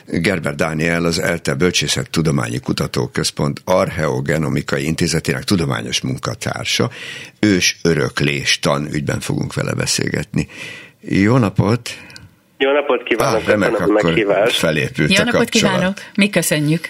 Gerber 0.07 0.55
Dániel, 0.55 1.05
az 1.05 1.19
ELTE 1.19 1.55
Bölcsészet 1.55 2.11
Tudományi 2.11 2.59
Kutatóközpont 2.59 3.61
Archeogenomikai 3.65 4.85
Intézetének 4.85 5.45
tudományos 5.45 6.01
munkatársa. 6.01 6.91
Ős 7.39 7.79
öröklés 7.83 8.59
tan 8.59 8.89
ügyben 8.93 9.21
fogunk 9.21 9.55
vele 9.55 9.75
beszélgetni. 9.75 10.49
Jó 11.09 11.37
napot! 11.37 11.91
Jó 12.59 12.73
napot 12.73 13.03
kívánok! 13.03 13.41
Ah, 13.41 13.47
remek, 13.47 13.81
akkor 13.81 14.15
felépült 14.49 15.19
Jó 15.19 15.25
napot 15.25 15.49
kívánok! 15.49 15.95
Mi 16.17 16.31
köszönjük! 16.31 16.89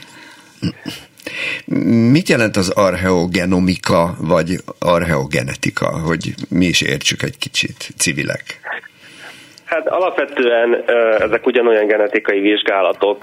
Mit 2.11 2.29
jelent 2.29 2.57
az 2.57 2.69
archeogenomika, 2.69 4.15
vagy 4.21 4.57
archeogenetika, 4.79 6.01
hogy 6.07 6.35
mi 6.49 6.65
is 6.65 6.83
értsük 6.83 7.23
egy 7.23 7.39
kicsit, 7.39 7.89
civilek? 7.99 8.61
Hát 9.65 9.89
alapvetően 9.89 10.85
ezek 11.19 11.47
ugyanolyan 11.47 11.87
genetikai 11.87 12.41
vizsgálatok 12.41 13.19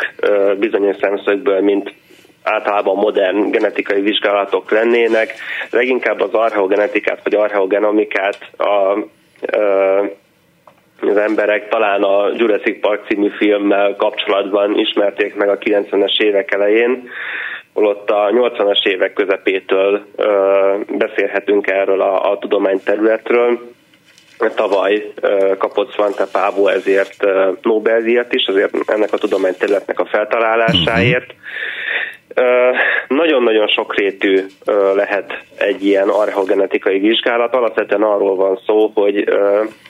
bizonyos 0.59 0.95
szemszögből, 1.01 1.61
mint 1.61 1.93
általában 2.43 2.95
modern 2.95 3.51
genetikai 3.51 4.01
vizsgálatok 4.01 4.71
lennének. 4.71 5.33
Leginkább 5.69 6.21
az 6.21 6.33
archeogenetikát 6.33 7.19
vagy 7.23 7.35
archeogenomikát 7.35 8.37
a 8.57 8.97
az 11.09 11.17
emberek 11.17 11.69
talán 11.69 12.03
a 12.03 12.29
Jurassic 12.37 12.79
Park 12.79 13.05
című 13.07 13.29
filmmel 13.29 13.95
kapcsolatban 13.95 14.79
ismerték 14.79 15.35
meg 15.35 15.49
a 15.49 15.57
90-es 15.57 16.21
évek 16.21 16.53
elején, 16.53 17.09
holott 17.73 18.09
a 18.09 18.29
80-as 18.31 18.85
évek 18.85 19.13
közepétől 19.13 20.05
ö, 20.15 20.75
beszélhetünk 20.97 21.67
erről 21.67 22.01
a, 22.01 22.31
a 22.31 22.37
tudományterületről. 22.37 23.59
Tavaly 24.55 25.11
ö, 25.21 25.57
kapott 25.57 25.93
Svante 25.93 26.25
Pávo 26.31 26.67
ezért 26.67 27.25
Nobel-díjat 27.61 28.33
is, 28.33 28.47
azért 28.47 28.73
ennek 28.85 29.13
a 29.13 29.17
tudományterületnek 29.17 29.99
a 29.99 30.05
feltalálásáért. 30.05 31.25
Uh-huh. 31.25 31.41
Nagyon-nagyon 33.07 33.67
sokrétű 33.67 34.45
lehet 34.95 35.43
egy 35.57 35.85
ilyen 35.85 36.09
archeogenetikai 36.09 36.99
vizsgálat. 36.99 37.55
Alapvetően 37.55 38.01
arról 38.01 38.35
van 38.35 38.59
szó, 38.65 38.91
hogy 38.93 39.29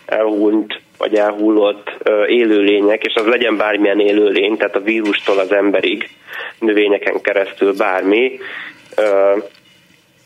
elhunyt 0.06 0.82
vagy 0.98 1.16
elhullott 1.16 1.92
élőlények, 2.28 3.04
és 3.04 3.14
az 3.16 3.26
legyen 3.26 3.58
bármilyen 3.58 4.00
élőlény, 4.00 4.58
tehát 4.58 4.76
a 4.76 4.82
vírustól 4.82 5.40
az 5.40 5.52
emberig, 5.52 6.10
növényeken 6.60 7.22
keresztül 7.22 7.74
bármi, 7.74 8.40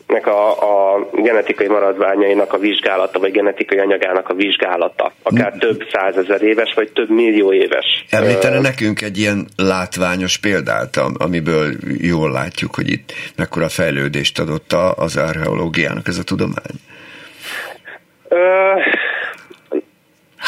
nek 0.08 0.26
a, 0.26 0.50
a 0.50 1.08
genetikai 1.12 1.66
maradványainak 1.68 2.52
a 2.52 2.58
vizsgálata, 2.58 3.18
vagy 3.18 3.32
genetikai 3.32 3.78
anyagának 3.78 4.28
a 4.28 4.34
vizsgálata, 4.34 5.12
akár 5.22 5.52
mm. 5.54 5.58
több 5.58 5.82
százezer 5.92 6.42
éves, 6.42 6.72
vagy 6.74 6.92
több 6.92 7.10
millió 7.10 7.52
éves. 7.52 8.04
Említene 8.10 8.60
nekünk 8.60 9.02
egy 9.02 9.18
ilyen 9.18 9.46
látványos 9.56 10.38
példát, 10.38 10.96
amiből 11.18 11.72
jól 12.00 12.30
látjuk, 12.30 12.74
hogy 12.74 12.90
itt 12.90 13.12
mekkora 13.36 13.68
fejlődést 13.68 14.38
adott 14.38 14.72
az 14.96 15.16
archeológiának 15.16 16.08
ez 16.08 16.18
a 16.18 16.24
tudomány? 16.24 16.76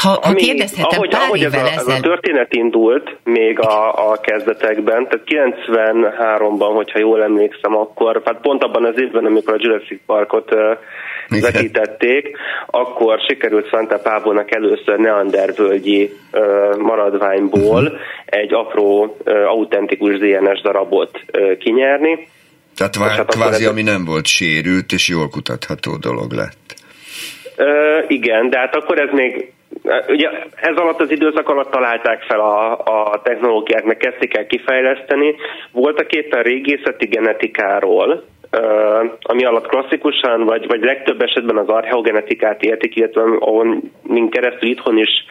Ha, 0.03 0.09
ha 0.09 0.21
Ami, 0.23 0.41
kérdezhetem, 0.41 0.99
ahogy, 0.99 1.09
pár 1.09 1.23
ahogy 1.23 1.43
ez, 1.45 1.55
a, 1.55 1.67
ez 1.67 1.87
a 1.87 2.01
történet 2.01 2.55
indult 2.55 3.17
még 3.25 3.61
a, 3.61 4.11
a 4.11 4.21
kezdetekben, 4.21 5.09
tehát 5.09 5.55
93-ban, 5.59 6.71
hogyha 6.75 6.99
jól 6.99 7.23
emlékszem, 7.23 7.77
akkor, 7.77 8.23
hát 8.25 8.41
pont 8.41 8.63
abban 8.63 8.85
az 8.85 8.95
évben, 8.97 9.25
amikor 9.25 9.55
a 9.55 9.57
Jurassic 9.61 10.01
Parkot 10.07 10.55
uh, 10.55 11.41
vetítették, 11.41 12.37
akkor 12.67 13.19
sikerült 13.29 13.69
Szante 13.71 13.99
Pábónak 13.99 14.55
először 14.55 14.99
neandervölgyi 14.99 16.13
uh, 16.33 16.77
maradványból 16.77 17.83
uh-huh. 17.83 17.99
egy 18.25 18.55
apró, 18.55 19.17
uh, 19.27 19.35
autentikus 19.47 20.19
DNS 20.19 20.61
darabot 20.63 21.25
uh, 21.33 21.57
kinyerni. 21.57 22.29
Tehát 22.77 23.17
hát 23.17 23.27
kvázi, 23.27 23.65
ami 23.65 23.83
nem 23.83 24.05
volt 24.05 24.27
sérült, 24.27 24.93
és 24.93 25.09
jól 25.09 25.29
kutatható 25.29 25.97
dolog 25.97 26.33
lett. 26.33 26.75
Uh, 27.57 28.05
igen, 28.09 28.51
de 28.51 28.59
hát 28.59 28.75
akkor 28.75 29.01
ez 29.01 29.09
még 29.13 29.53
Ugye 30.09 30.29
ez 30.55 30.77
alatt 30.77 31.01
az 31.01 31.11
időszak 31.11 31.49
alatt 31.49 31.71
találták 31.71 32.23
fel 32.23 32.41
a, 32.41 32.73
a 32.73 33.21
technológiát, 33.23 33.85
meg 33.85 33.97
kezdték 33.97 34.37
el 34.37 34.47
kifejleszteni. 34.47 35.35
Voltak 35.73 36.13
éppen 36.13 36.43
régészeti 36.43 37.07
genetikáról, 37.07 38.25
ami 39.21 39.45
alatt 39.45 39.67
klasszikusan, 39.67 40.45
vagy, 40.45 40.67
vagy 40.67 40.83
legtöbb 40.83 41.23
esetben 41.23 41.57
az 41.57 41.69
archeogenetikát 41.69 42.63
értik, 42.63 42.97
illetve 42.97 43.23
ahol 43.23 43.81
keresztül 44.31 44.69
itthon 44.69 44.99
is 44.99 45.25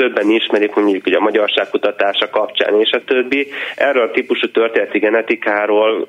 többen 0.00 0.30
ismerik 0.30 0.74
mondjuk 0.74 1.02
hogy 1.04 1.12
a 1.12 1.20
magyarság 1.20 1.68
kutatása 1.70 2.30
kapcsán 2.30 2.80
és 2.80 2.90
a 2.90 3.04
többi. 3.04 3.46
Erről 3.76 4.02
a 4.02 4.10
típusú 4.10 4.50
történeti 4.50 4.98
genetikáról 4.98 6.06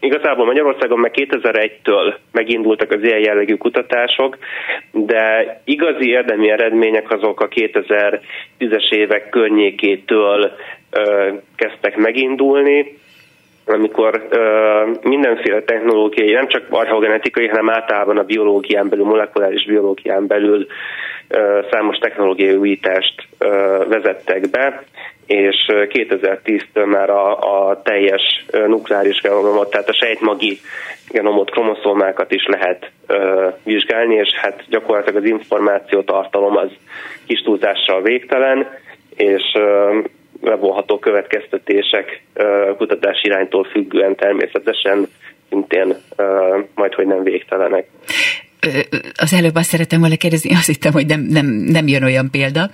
igazából 0.00 0.44
Magyarországon 0.44 0.98
meg 0.98 1.10
2001-től 1.14 2.14
megindultak 2.32 2.90
az 2.90 3.02
ilyen 3.02 3.18
jellegű 3.18 3.54
kutatások, 3.54 4.38
de 4.90 5.56
igazi 5.64 6.08
érdemi 6.08 6.50
eredmények 6.50 7.10
azok 7.10 7.40
a 7.40 7.48
2010-es 7.48 8.92
évek 8.94 9.28
környékétől 9.28 10.52
kezdtek 11.56 11.96
megindulni, 11.96 12.98
amikor 13.66 14.26
ö, 14.30 14.38
mindenféle 15.02 15.62
technológiai, 15.62 16.32
nem 16.32 16.48
csak 16.48 16.66
archeogenetikai, 16.70 17.48
hanem 17.48 17.70
általában 17.70 18.18
a 18.18 18.24
biológián 18.24 18.88
belül, 18.88 19.04
molekuláris 19.04 19.66
biológián 19.66 20.26
belül 20.26 20.66
számos 21.70 21.96
technológiai 21.98 22.54
újítást 22.54 23.14
ö, 23.38 23.46
vezettek 23.88 24.50
be, 24.50 24.84
és 25.26 25.56
2010-től 25.68 26.86
már 26.86 27.10
a, 27.10 27.38
a 27.68 27.82
teljes 27.82 28.46
nukleáris 28.66 29.20
genomot, 29.20 29.70
tehát 29.70 29.88
a 29.88 29.94
sejtmagi 29.94 30.58
genomot, 31.08 31.50
kromoszómákat 31.50 32.32
is 32.32 32.46
lehet 32.46 32.90
ö, 33.06 33.48
vizsgálni, 33.64 34.14
és 34.14 34.28
hát 34.34 34.64
gyakorlatilag 34.68 35.22
az 35.22 35.28
információ 35.28 36.02
tartalom 36.02 36.56
az 36.56 36.70
kis 37.26 37.40
túlzással 37.40 38.02
végtelen, 38.02 38.66
és 39.16 39.42
ö, 39.54 39.98
levonható 40.42 40.98
következtetések 40.98 42.22
kutatási 42.76 43.26
iránytól 43.26 43.64
függően 43.64 44.16
természetesen 44.16 45.08
szintén 45.48 45.96
majd, 46.74 46.94
hogy 46.94 47.06
nem 47.06 47.22
végtelenek. 47.22 47.86
Az 49.16 49.32
előbb 49.32 49.54
azt 49.54 49.68
szeretem 49.68 50.00
volna 50.00 50.16
kérdezni, 50.16 50.54
azt 50.54 50.66
hittem, 50.66 50.92
hogy 50.92 51.06
nem, 51.06 51.20
nem, 51.20 51.46
nem 51.46 51.88
jön 51.88 52.02
olyan 52.02 52.30
példa. 52.30 52.70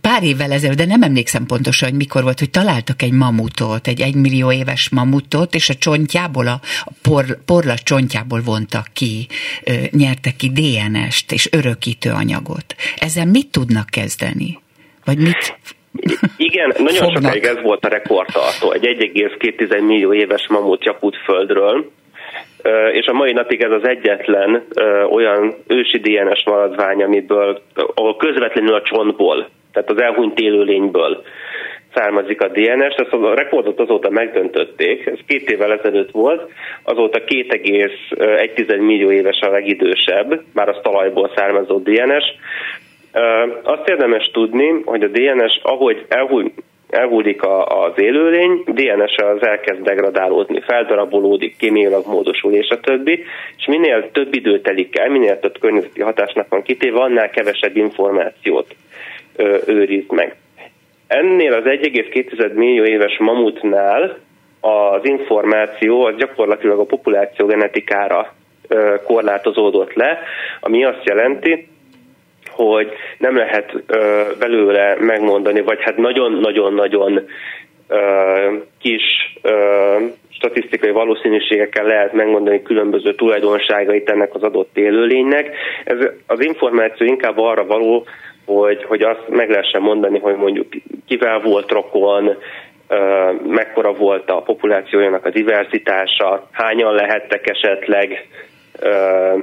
Pár 0.00 0.22
évvel 0.22 0.52
ezelőtt, 0.52 0.76
de 0.76 0.86
nem 0.86 1.02
emlékszem 1.02 1.46
pontosan, 1.46 1.88
hogy 1.88 1.98
mikor 1.98 2.22
volt, 2.22 2.38
hogy 2.38 2.50
találtak 2.50 3.02
egy 3.02 3.12
mamutot, 3.12 3.86
egy 3.86 4.00
egymillió 4.00 4.52
éves 4.52 4.88
mamutot, 4.88 5.54
és 5.54 5.68
a 5.68 5.74
csontjából, 5.74 6.46
a 6.46 6.60
por, 7.02 7.44
porla 7.44 7.74
csontjából 7.78 8.40
vontak 8.40 8.86
ki, 8.92 9.26
nyertek 9.90 10.36
ki 10.36 10.50
DNS-t 10.50 11.32
és 11.32 11.48
örökítő 11.52 12.10
anyagot. 12.10 12.74
Ezzel 12.96 13.26
mit 13.26 13.50
tudnak 13.50 13.86
kezdeni? 13.86 14.60
Vagy 15.04 15.18
mit 15.18 15.56
igen, 16.36 16.74
nagyon 16.78 17.02
Fognak. 17.02 17.22
sokáig 17.22 17.44
ez 17.44 17.62
volt 17.62 17.84
a 17.84 17.88
rekordtartó. 17.88 18.72
Egy 18.72 18.84
1,2 18.84 19.86
millió 19.86 20.14
éves 20.14 20.46
mamut 20.48 20.84
Jakut 20.84 21.16
földről, 21.16 21.90
és 22.92 23.06
a 23.06 23.12
mai 23.12 23.32
napig 23.32 23.62
ez 23.62 23.70
az 23.70 23.88
egyetlen 23.88 24.66
olyan 25.10 25.54
ősi 25.66 25.98
DNS 25.98 26.44
maradvány, 26.44 27.02
amiből, 27.02 27.60
ahol 27.94 28.16
közvetlenül 28.16 28.74
a 28.74 28.82
csontból, 28.82 29.48
tehát 29.72 29.90
az 29.90 30.00
elhunyt 30.00 30.40
élőlényből 30.40 31.22
származik 31.94 32.42
a 32.42 32.48
DNS, 32.48 32.94
ezt 32.94 33.12
a 33.12 33.34
rekordot 33.34 33.80
azóta 33.80 34.10
megdöntötték, 34.10 35.06
ez 35.06 35.18
két 35.26 35.50
évvel 35.50 35.72
ezelőtt 35.72 36.10
volt, 36.10 36.50
azóta 36.82 37.18
2,1 37.26 38.80
millió 38.80 39.10
éves 39.10 39.40
a 39.40 39.50
legidősebb, 39.50 40.42
már 40.54 40.68
az 40.68 40.76
talajból 40.82 41.30
származó 41.34 41.78
DNS. 41.78 42.24
Azt 43.62 43.88
érdemes 43.88 44.30
tudni, 44.32 44.82
hogy 44.84 45.02
a 45.02 45.08
DNS, 45.08 45.58
ahogy 45.62 46.04
elhunyt, 46.08 46.52
elhullik 46.92 47.42
a, 47.42 47.84
az 47.84 47.92
élőlény, 47.96 48.62
DNS 48.66 49.16
az 49.16 49.46
elkezd 49.46 49.82
degradálódni, 49.82 50.60
feldarabolódik, 50.60 51.56
kémiailag 51.56 52.06
módosul 52.06 52.52
és 52.52 52.68
a 52.68 52.80
többi, 52.80 53.24
és 53.56 53.66
minél 53.66 54.10
több 54.10 54.34
idő 54.34 54.60
telik 54.60 54.98
el, 54.98 55.08
minél 55.08 55.40
több 55.40 55.58
környezeti 55.60 56.00
hatásnak 56.02 56.48
van 56.48 56.62
kitéve, 56.62 57.00
annál 57.00 57.30
kevesebb 57.30 57.76
információt 57.76 58.74
ö, 59.36 59.58
őriz 59.66 60.04
meg. 60.08 60.36
Ennél 61.06 61.52
az 61.52 61.64
1,2 61.64 62.54
millió 62.54 62.84
éves 62.84 63.18
mamutnál 63.18 64.18
az 64.60 65.00
információ 65.02 66.04
az 66.04 66.16
gyakorlatilag 66.16 66.78
a 66.78 66.84
populáció 66.84 67.46
genetikára 67.46 68.34
korlátozódott 69.04 69.94
le, 69.94 70.18
ami 70.60 70.84
azt 70.84 71.04
jelenti, 71.04 71.68
hogy 72.54 72.92
nem 73.18 73.36
lehet 73.36 73.82
ö, 73.86 74.22
belőle 74.38 74.96
megmondani, 75.00 75.60
vagy 75.60 75.82
hát 75.82 75.96
nagyon-nagyon-nagyon 75.96 77.28
kis 78.80 79.02
ö, 79.42 79.96
statisztikai 80.28 80.90
valószínűségekkel 80.90 81.84
lehet 81.84 82.12
megmondani 82.12 82.62
különböző 82.62 83.14
tulajdonságait 83.14 84.10
ennek 84.10 84.34
az 84.34 84.42
adott 84.42 84.76
élőlénynek. 84.76 85.56
Ez 85.84 85.98
az 86.26 86.44
információ 86.44 87.06
inkább 87.06 87.38
arra 87.38 87.64
való, 87.66 88.06
hogy, 88.44 88.84
hogy 88.84 89.02
azt 89.02 89.28
meg 89.28 89.50
lehessen 89.50 89.82
mondani, 89.82 90.18
hogy 90.18 90.36
mondjuk 90.36 90.66
kivel 91.06 91.40
volt 91.40 91.70
rokon, 91.70 92.36
mekkora 93.46 93.92
volt 93.92 94.30
a 94.30 94.40
populációjának 94.40 95.24
a 95.24 95.30
diversitása, 95.30 96.48
hányan 96.52 96.94
lehettek 96.94 97.48
esetleg, 97.48 98.28
és, 98.80 99.42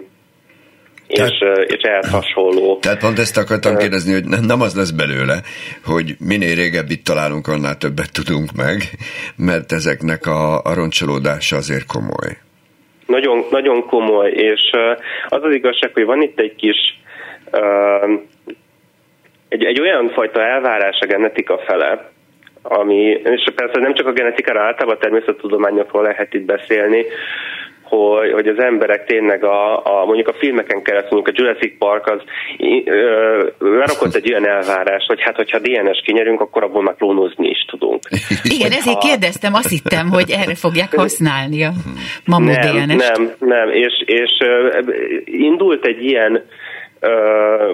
tehát, 1.16 1.32
és 1.68 1.82
ehhez 1.82 2.10
hasonló. 2.10 2.78
Tehát 2.82 3.00
pont 3.00 3.20
ezt 3.20 3.38
akartam 3.38 3.78
kérdezni, 3.78 4.14
hogy 4.14 4.24
nem 4.48 4.62
az 4.62 4.76
lesz 4.76 4.92
belőle, 4.92 5.38
hogy 5.86 6.16
minél 6.20 6.56
régebb 6.56 6.90
itt 6.90 7.04
találunk, 7.04 7.48
annál 7.48 7.78
többet 7.78 8.12
tudunk 8.14 8.50
meg, 8.56 8.78
mert 9.36 9.72
ezeknek 9.72 10.26
a, 10.26 10.62
a 10.62 10.74
roncsolódása 10.74 11.56
azért 11.56 11.86
komoly. 11.86 12.38
Nagyon, 13.06 13.46
nagyon 13.52 13.86
komoly, 13.86 14.30
és 14.30 14.62
az 15.28 15.44
az 15.44 15.54
igazság, 15.54 15.94
hogy 15.94 16.06
van 16.06 16.22
itt 16.22 16.40
egy 16.40 16.56
kis 16.56 17.00
egy, 19.50 19.64
egy 19.64 19.80
olyan 19.80 20.10
fajta 20.10 20.42
elvárás 20.42 20.98
a 21.00 21.06
genetika 21.06 21.58
fele, 21.58 22.10
ami, 22.62 23.22
és 23.24 23.48
persze 23.56 23.80
nem 23.80 23.94
csak 23.94 24.08
a 24.08 24.12
genetikára, 24.12 24.62
általában 24.62 24.96
a 24.96 25.00
természettudományokról 25.00 26.04
lehet 26.04 26.34
itt 26.34 26.46
beszélni, 26.46 27.06
hogy, 27.90 28.32
hogy 28.32 28.48
az 28.48 28.60
emberek 28.60 29.06
tényleg 29.06 29.44
a, 29.44 29.86
a 29.86 30.06
mondjuk 30.06 30.28
a 30.28 30.34
filmeken 30.34 30.82
keresztül, 30.82 31.18
mondjuk 31.18 31.38
a 31.38 31.42
Jurassic 31.42 31.78
Park 31.78 32.08
az 32.08 32.22
lerakott 33.60 34.16
egy 34.16 34.32
olyan 34.32 34.48
elvárás, 34.48 35.06
hogy 35.08 35.22
hát 35.22 35.36
hogyha 35.36 35.60
DNS 35.60 36.02
kinyerünk, 36.06 36.42
akkor 36.42 36.64
abból 36.64 36.84
már 36.84 36.96
klónozni 36.96 37.50
is 37.50 37.66
tudunk. 37.70 38.00
Igen, 38.58 38.72
ezért 38.72 39.02
ha... 39.02 39.08
kérdeztem, 39.08 39.54
azt 39.54 39.70
hittem, 39.70 40.10
hogy 40.10 40.30
erre 40.30 40.56
fogják 40.56 40.96
használni 40.96 41.64
a 41.64 41.72
mamu 42.26 42.52
nem, 42.52 42.62
DNS. 42.62 43.08
Nem, 43.08 43.32
nem, 43.40 43.70
és, 43.70 44.04
és 44.06 44.32
indult 45.26 45.86
egy 45.86 46.06
ilyen 46.06 46.44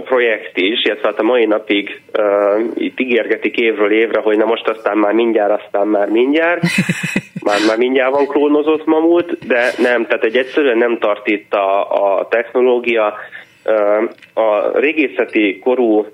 projekt 0.03 0.57
is, 0.57 0.84
illetve 0.84 1.07
hát 1.07 1.20
a 1.20 1.24
mai 1.24 1.45
napig 1.45 2.01
uh, 2.18 2.66
itt 2.76 2.99
ígérgetik 2.99 3.55
évről 3.55 3.91
évre, 3.91 4.20
hogy 4.20 4.38
na 4.38 4.45
most 4.45 4.68
aztán 4.68 4.97
már 4.97 5.13
mindjárt, 5.13 5.61
aztán 5.61 5.88
már 5.88 6.07
mindjárt, 6.07 6.61
már, 7.46 7.60
már 7.68 7.78
mindjárt 7.78 8.12
van 8.12 8.28
klónozott 8.28 8.86
mamut, 8.86 9.48
de 9.48 9.74
nem, 9.78 10.06
tehát 10.06 10.24
egy 10.24 10.38
egyszerűen 10.38 10.78
nem 10.78 10.98
tart 10.98 11.28
itt 11.28 11.54
a, 11.54 11.91
a 11.91 12.28
technológia. 12.28 13.14
A 14.34 14.80
régészeti 14.80 15.60
korú 15.60 16.06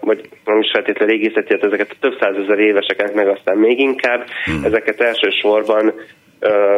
vagy 0.00 0.28
nem 0.44 0.60
is 0.60 0.70
feltétlenül 0.72 1.14
régészeti, 1.14 1.52
hát 1.52 1.64
ezeket 1.64 1.90
a 1.90 1.96
több 2.00 2.16
százezer 2.20 2.58
éveseket, 2.58 3.14
meg 3.14 3.28
aztán 3.28 3.56
még 3.56 3.78
inkább, 3.78 4.24
hmm. 4.44 4.64
ezeket 4.64 5.00
elsősorban 5.00 5.92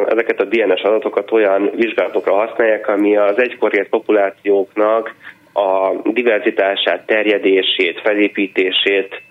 ezeket 0.09 0.41
a 0.41 0.45
DNS 0.45 0.83
adatokat 0.83 1.33
olyan 1.33 1.71
vizsgálatokra 1.75 2.35
használják, 2.35 2.89
ami 2.89 3.17
az 3.17 3.39
egykori 3.39 3.87
populációknak 3.91 5.15
a 5.53 5.93
diverzitását, 6.05 7.07
terjedését, 7.07 8.01
felépítését 8.01 9.23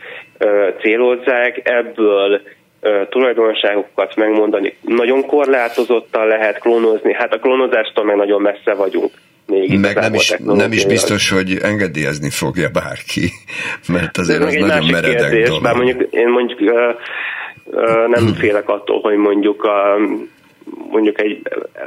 célozzák, 0.82 1.62
ebből 1.64 2.42
tulajdonságokat 3.10 4.16
megmondani. 4.16 4.76
Nagyon 4.82 5.26
korlátozottan 5.26 6.28
lehet 6.28 6.60
klónozni, 6.60 7.14
hát 7.14 7.34
a 7.34 7.40
klónozástól 7.40 8.06
meg 8.06 8.16
nagyon 8.16 8.42
messze 8.42 8.74
vagyunk. 8.74 9.12
Még 9.48 9.80
meg 9.80 9.96
nem 9.96 10.14
is, 10.14 10.34
nem 10.44 10.72
is 10.72 10.86
biztos, 10.86 11.30
hogy 11.30 11.58
engedélyezni 11.62 12.30
fogja 12.30 12.70
bárki, 12.70 13.30
mert 13.94 14.18
azért 14.18 14.44
az 14.44 14.54
nagyon 14.54 14.86
meredek 14.92 15.18
kérdés, 15.18 15.48
dolog. 15.48 15.64
Bár 15.64 15.76
mondjuk, 15.76 16.14
én 16.14 16.28
mondjuk 16.28 16.60
uh, 16.60 16.96
uh, 17.64 18.08
nem 18.08 18.34
félek 18.34 18.70
attól, 18.70 19.00
hogy 19.02 19.16
mondjuk 19.16 19.64
a 19.64 19.98
mondjuk 20.90 21.22
egy 21.22 21.42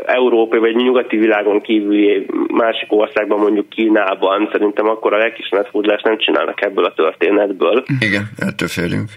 európai 0.06 0.58
vagy 0.58 0.68
egy 0.68 0.76
nyugati 0.76 1.16
világon 1.16 1.60
kívüli 1.60 2.26
másik 2.48 2.92
országban, 2.92 3.38
mondjuk 3.38 3.68
Kínában, 3.68 4.48
szerintem 4.52 4.88
akkor 4.88 5.14
a 5.14 5.18
lelkismeretfúdlást 5.18 6.04
nem 6.04 6.18
csinálnak 6.18 6.62
ebből 6.62 6.84
a 6.84 6.94
történetből. 6.94 7.84
Igen, 8.00 8.30
ettől 8.38 8.68
félünk. 8.68 9.08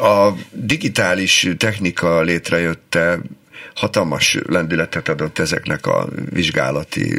A 0.00 0.32
digitális 0.52 1.48
technika 1.58 2.20
létrejötte 2.20 3.18
hatalmas 3.74 4.38
lendületet 4.48 5.08
adott 5.08 5.38
ezeknek 5.38 5.86
a 5.86 6.06
vizsgálati 6.30 7.18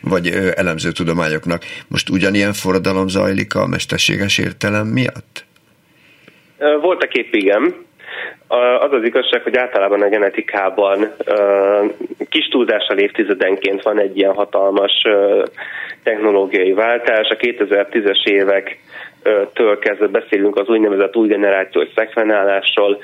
vagy 0.00 0.26
elemző 0.54 0.92
tudományoknak. 0.92 1.62
Most 1.88 2.08
ugyanilyen 2.08 2.52
forradalom 2.52 3.08
zajlik 3.08 3.54
a 3.54 3.66
mesterséges 3.66 4.38
értelem 4.38 4.86
miatt? 4.86 5.44
Voltak 6.80 7.14
épp 7.14 7.34
igen. 7.34 7.74
Az 8.80 8.92
az 8.92 9.04
igazság, 9.04 9.42
hogy 9.42 9.56
általában 9.56 10.02
a 10.02 10.08
genetikában 10.08 11.12
kis 12.28 12.48
túlzással 12.48 12.98
évtizedenként 12.98 13.82
van 13.82 14.00
egy 14.00 14.16
ilyen 14.16 14.34
hatalmas 14.34 14.92
technológiai 16.02 16.72
váltás. 16.72 17.28
A 17.28 17.36
2010-es 17.36 18.24
évek 18.24 18.78
től 19.52 19.78
kezdve 19.78 20.06
beszélünk 20.06 20.56
az 20.56 20.68
úgynevezett 20.68 21.16
új 21.16 21.28
generációs 21.28 21.88
szekvenálásról. 21.94 23.02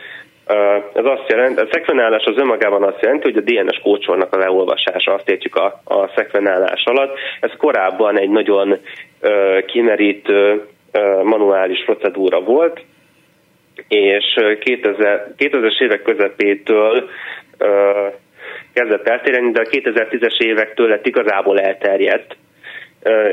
Ez 0.93 1.05
azt 1.05 1.29
jelenti, 1.29 1.61
a 1.61 1.69
szekvenálás 1.71 2.25
az 2.25 2.37
önmagában 2.37 2.83
azt 2.83 3.03
jelenti, 3.03 3.33
hogy 3.33 3.37
a 3.37 3.51
DNS 3.51 3.79
kócsolnak 3.83 4.33
a 4.33 4.39
leolvasása, 4.39 5.15
azt 5.15 5.29
értjük 5.31 5.57
a, 5.57 5.81
a 5.85 6.09
szekvenálás 6.15 6.85
alatt. 6.85 7.19
Ez 7.41 7.51
korábban 7.59 8.19
egy 8.19 8.31
nagyon 8.31 8.79
kimerítő 9.67 10.67
manuális 11.23 11.85
procedúra 11.85 12.41
volt, 12.41 12.81
és 13.89 14.25
2000, 14.61 15.35
2000-es 15.39 15.81
évek 15.81 16.03
közepétől 16.03 17.09
kezdett 18.73 19.09
eltérni, 19.09 19.51
de 19.51 19.61
a 19.61 19.71
2010-es 19.71 20.39
évektől 20.39 20.89
lett 20.89 21.07
igazából 21.07 21.61
elterjedt, 21.61 22.37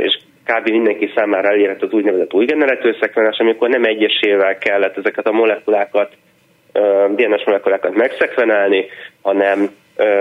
és 0.04 0.18
kb. 0.46 0.70
mindenki 0.70 1.12
számára 1.16 1.48
elérhető 1.48 1.86
az 1.86 1.94
úgynevezett 1.94 2.34
új 2.34 2.46
generációs 2.46 2.98
szekvenás, 3.00 3.38
amikor 3.38 3.70
nem 3.70 3.84
egyesével 3.84 4.58
kellett 4.58 4.98
ezeket 4.98 5.28
a 5.28 5.32
molekulákat, 5.32 6.12
DNS 7.16 7.44
molekulákat 7.46 7.96
megszekvenálni, 7.96 8.86
hanem 9.22 9.70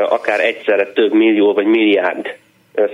akár 0.09 0.41
egyszerre 0.41 0.87
több 0.87 1.13
millió 1.13 1.53
vagy 1.53 1.67
milliárd 1.67 2.35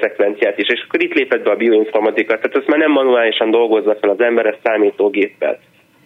szekvenciát 0.01 0.59
is. 0.59 0.68
És 0.68 0.85
akkor 0.87 1.03
itt 1.03 1.14
lépett 1.14 1.43
be 1.43 1.51
a 1.51 1.57
bioinformatika, 1.57 2.35
tehát 2.35 2.57
ezt 2.57 2.66
már 2.66 2.79
nem 2.79 2.91
manuálisan 2.91 3.51
dolgozza 3.51 3.97
fel 4.01 4.11
az 4.11 4.20
ember, 4.20 4.47
ezt 4.47 4.61
számítógéppel 4.62 5.59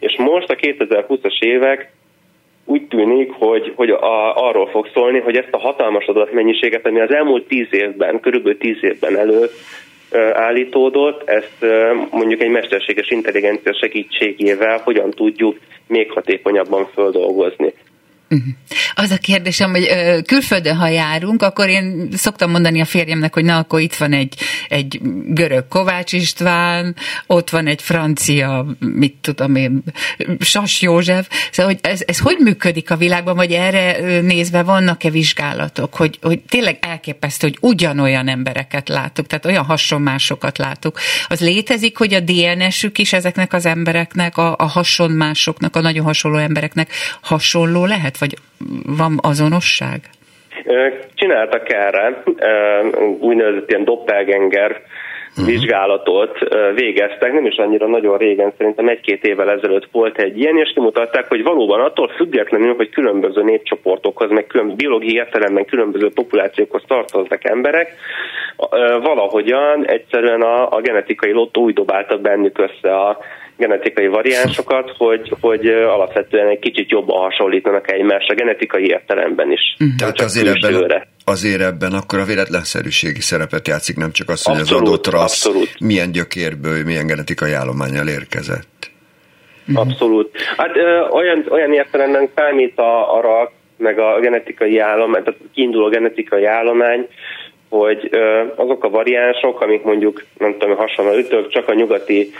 és 0.02 0.16
most 0.18 0.50
a 0.50 0.54
2020-as 0.54 1.38
évek 1.40 1.92
úgy 2.64 2.86
tűnik, 2.86 3.30
hogy, 3.32 3.72
hogy 3.76 3.90
a, 3.90 4.46
arról 4.48 4.66
fog 4.66 4.88
szólni, 4.94 5.20
hogy 5.20 5.36
ezt 5.36 5.52
a 5.52 5.58
hatalmas 5.58 6.06
adatmennyiséget, 6.06 6.86
ami 6.86 7.00
az 7.00 7.14
elmúlt 7.14 7.46
tíz 7.46 7.66
évben, 7.70 8.20
körülbelül 8.20 8.58
tíz 8.58 8.78
évben 8.80 9.18
elő 9.18 9.50
állítódott, 10.32 11.28
ezt 11.28 11.56
mondjuk 12.10 12.40
egy 12.40 12.50
mesterséges 12.50 13.10
intelligencia 13.10 13.74
segítségével 13.74 14.80
hogyan 14.84 15.10
tudjuk 15.10 15.58
még 15.86 16.10
hatékonyabban 16.10 16.88
földolgozni. 16.92 17.72
Az 18.94 19.10
a 19.10 19.18
kérdésem, 19.18 19.70
hogy 19.70 19.88
külföldön, 20.26 20.76
ha 20.76 20.88
járunk, 20.88 21.42
akkor 21.42 21.68
én 21.68 22.08
szoktam 22.12 22.50
mondani 22.50 22.80
a 22.80 22.84
férjemnek, 22.84 23.34
hogy 23.34 23.44
na, 23.44 23.58
akkor 23.58 23.80
itt 23.80 23.94
van 23.94 24.12
egy, 24.12 24.34
egy 24.68 25.00
görög 25.26 25.68
Kovács 25.68 26.12
István, 26.12 26.96
ott 27.26 27.50
van 27.50 27.66
egy 27.66 27.82
francia, 27.82 28.66
mit 28.78 29.14
tudom 29.20 29.56
én, 29.56 29.82
Sas 30.40 30.82
József. 30.82 31.28
Szóval, 31.50 31.72
hogy 31.72 31.90
ez, 31.90 32.02
ez 32.06 32.18
hogy 32.18 32.36
működik 32.38 32.90
a 32.90 32.96
világban, 32.96 33.36
vagy 33.36 33.52
erre 33.52 34.20
nézve 34.20 34.62
vannak-e 34.62 35.10
vizsgálatok, 35.10 35.94
hogy, 35.94 36.18
hogy 36.22 36.40
tényleg 36.40 36.78
elképesztő, 36.80 37.46
hogy 37.46 37.70
ugyanolyan 37.70 38.28
embereket 38.28 38.88
látok, 38.88 39.26
tehát 39.26 39.46
olyan 39.46 39.64
hasonmásokat 39.64 40.58
látok. 40.58 40.98
Az 41.26 41.40
létezik, 41.40 41.98
hogy 41.98 42.14
a 42.14 42.20
DNS-ük 42.20 42.98
is 42.98 43.12
ezeknek 43.12 43.52
az 43.52 43.66
embereknek, 43.66 44.36
a, 44.36 44.54
a 44.58 44.66
hasonmásoknak, 44.66 45.76
a 45.76 45.80
nagyon 45.80 46.04
hasonló 46.04 46.38
embereknek 46.38 46.92
hasonló 47.20 47.84
lehet? 47.84 48.16
Vagy 48.22 48.34
van 48.96 49.18
azonosság? 49.22 50.00
Csináltak 51.14 51.72
erre 51.72 52.22
úgynevezett 53.20 53.70
ilyen 53.70 53.84
doppelganger 53.84 54.82
uh-huh. 55.36 55.46
vizsgálatot 55.46 56.38
végeztek, 56.74 57.32
nem 57.32 57.46
is 57.46 57.56
annyira 57.56 57.86
nagyon 57.88 58.18
régen, 58.18 58.52
szerintem 58.58 58.88
egy-két 58.88 59.24
évvel 59.24 59.50
ezelőtt 59.50 59.88
volt 59.92 60.18
egy 60.18 60.38
ilyen, 60.38 60.56
és 60.56 60.72
kimutatták, 60.74 61.28
hogy 61.28 61.42
valóban 61.42 61.80
attól 61.80 62.08
függetlenül, 62.16 62.74
hogy 62.74 62.90
különböző 62.90 63.42
népcsoportokhoz, 63.42 64.30
meg 64.30 64.46
külön, 64.46 64.76
biológiai 64.76 65.14
értelemben 65.14 65.64
különböző 65.64 66.10
populációkhoz 66.14 66.82
tartoznak 66.86 67.48
emberek, 67.48 67.94
valahogyan 69.02 69.86
egyszerűen 69.86 70.42
a, 70.42 70.68
a 70.70 70.80
genetikai 70.80 71.32
lottó 71.32 71.62
úgy 71.62 71.74
dobáltak 71.74 72.20
bennük 72.20 72.58
össze 72.58 72.94
a 72.94 73.18
genetikai 73.56 74.06
variánsokat, 74.06 74.92
hogy, 74.96 75.32
hogy 75.40 75.66
alapvetően 75.66 76.48
egy 76.48 76.58
kicsit 76.58 76.90
jobban 76.90 77.18
hasonlítanak 77.18 77.92
egymásra, 77.92 78.34
genetikai 78.34 78.86
értelemben 78.86 79.52
is. 79.52 79.76
Uh-huh. 79.80 79.96
Tehát 79.98 80.20
azért 80.20 80.64
ebben, 80.64 81.02
azért 81.24 81.60
ebben 81.60 81.92
akkor 81.92 82.18
a 82.18 82.24
véletlenszerűségi 82.24 83.20
szerepet 83.20 83.68
játszik, 83.68 83.96
nem 83.96 84.12
csak 84.12 84.28
az, 84.28 84.44
hogy 84.44 84.60
abszolút, 84.60 84.82
az 84.82 84.88
adott 84.88 85.06
rassz 85.06 85.46
abszolút. 85.46 85.80
milyen 85.80 86.12
gyökérből, 86.12 86.84
milyen 86.84 87.06
genetikai 87.06 87.52
állományjal 87.52 88.08
érkezett. 88.08 88.90
Uh-huh. 89.68 89.86
Abszolút. 89.86 90.30
Hát 90.56 90.76
ö, 90.76 91.08
olyan, 91.08 91.46
olyan 91.48 91.72
értelemben 91.72 92.28
számít 92.34 92.78
a, 92.78 93.16
a 93.16 93.20
rak, 93.20 93.52
meg 93.76 93.98
a 93.98 94.20
genetikai 94.20 94.78
állomány, 94.78 95.22
tehát 95.22 95.40
kiinduló 95.54 95.88
genetikai 95.88 96.44
állomány, 96.44 97.08
hogy 97.68 98.08
ö, 98.10 98.42
azok 98.56 98.84
a 98.84 98.90
variánsok, 98.90 99.60
amik 99.60 99.82
mondjuk, 99.82 100.24
nem 100.38 100.56
tudom, 100.58 100.76
hasonló 100.76 101.16
ütök, 101.16 101.48
csak 101.48 101.68
a 101.68 101.74
nyugati 101.74 102.32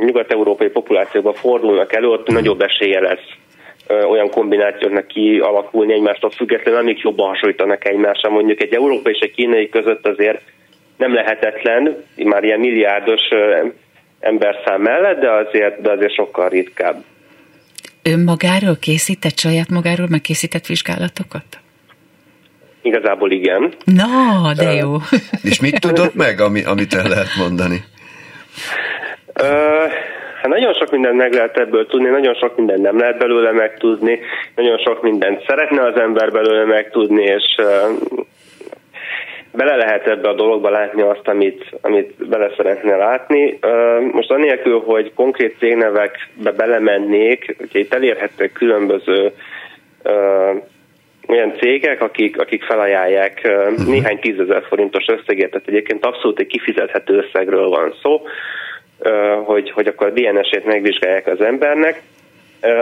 nyugat-európai 0.00 0.68
populációban 0.68 1.34
fordulnak 1.34 1.92
elő, 1.92 2.06
ott 2.06 2.28
nagyobb 2.28 2.60
esélye 2.60 3.00
lesz 3.00 3.28
olyan 4.08 4.30
kombinációknak 4.30 5.06
kialakulni 5.06 5.92
egymástól 5.92 6.30
függetlenül, 6.30 6.80
amik 6.80 7.00
jobban 7.00 7.28
hasonlítanak 7.28 7.88
egymásra. 7.88 8.30
Mondjuk 8.30 8.62
egy 8.62 8.74
európai 8.74 9.12
és 9.12 9.18
egy 9.20 9.34
kínai 9.34 9.68
között 9.68 10.06
azért 10.06 10.40
nem 10.96 11.14
lehetetlen, 11.14 12.04
már 12.16 12.44
ilyen 12.44 12.60
milliárdos 12.60 13.20
emberszám 14.20 14.80
mellett, 14.80 15.20
de 15.20 15.30
azért, 15.30 15.80
de 15.80 15.90
azért 15.90 16.14
sokkal 16.14 16.48
ritkább. 16.48 17.04
Ön 18.02 18.20
magáról 18.20 18.76
készített, 18.80 19.38
saját 19.38 19.68
magáról 19.68 20.06
megkészített 20.10 20.66
vizsgálatokat? 20.66 21.44
Igazából 22.82 23.30
igen. 23.30 23.72
Na, 23.84 24.52
de 24.56 24.72
jó. 24.72 24.96
És 25.42 25.60
mit 25.60 25.80
tudott 25.80 26.14
meg, 26.14 26.40
ami, 26.40 26.64
amit 26.64 26.94
el 26.94 27.08
lehet 27.08 27.36
mondani? 27.38 27.84
Hát 30.42 30.50
nagyon 30.50 30.74
sok 30.74 30.90
mindent 30.90 31.16
meg 31.16 31.32
lehet 31.32 31.58
ebből 31.58 31.86
tudni, 31.86 32.08
nagyon 32.08 32.34
sok 32.34 32.56
mindent 32.56 32.82
nem 32.82 32.98
lehet 32.98 33.18
belőle 33.18 33.52
megtudni, 33.52 34.20
nagyon 34.56 34.78
sok 34.78 35.02
mindent 35.02 35.44
szeretne 35.46 35.82
az 35.82 35.96
ember 35.96 36.30
belőle 36.30 36.64
megtudni, 36.64 37.22
és 37.22 37.54
bele 39.52 39.76
lehet 39.76 40.06
ebbe 40.06 40.28
a 40.28 40.34
dologba 40.34 40.70
látni 40.70 41.02
azt, 41.02 41.28
amit, 41.28 41.64
amit 41.80 42.28
bele 42.28 42.50
szeretne 42.56 42.96
látni. 42.96 43.58
Most 44.12 44.30
anélkül, 44.30 44.80
hogy 44.80 45.12
konkrét 45.14 45.56
cégnevekbe 45.58 46.52
belemennék, 46.56 47.56
hogy 47.58 47.80
itt 47.80 47.94
elérhetők 47.94 48.52
különböző 48.52 49.32
olyan 51.28 51.52
cégek, 51.60 52.02
akik, 52.02 52.40
akik 52.40 52.62
felajánlják 52.62 53.40
uh-huh. 53.44 53.86
néhány 53.86 54.18
tízezer 54.18 54.62
forintos 54.68 55.04
összegért, 55.06 55.50
tehát 55.50 55.68
egyébként 55.68 56.06
abszolút 56.06 56.38
egy 56.38 56.46
kifizethető 56.46 57.16
összegről 57.16 57.68
van 57.68 57.94
szó, 58.02 58.22
hogy, 59.44 59.70
hogy 59.70 59.86
akkor 59.86 60.06
a 60.06 60.10
DNS-ét 60.10 60.64
megvizsgálják 60.64 61.26
az 61.26 61.40
embernek. 61.40 62.02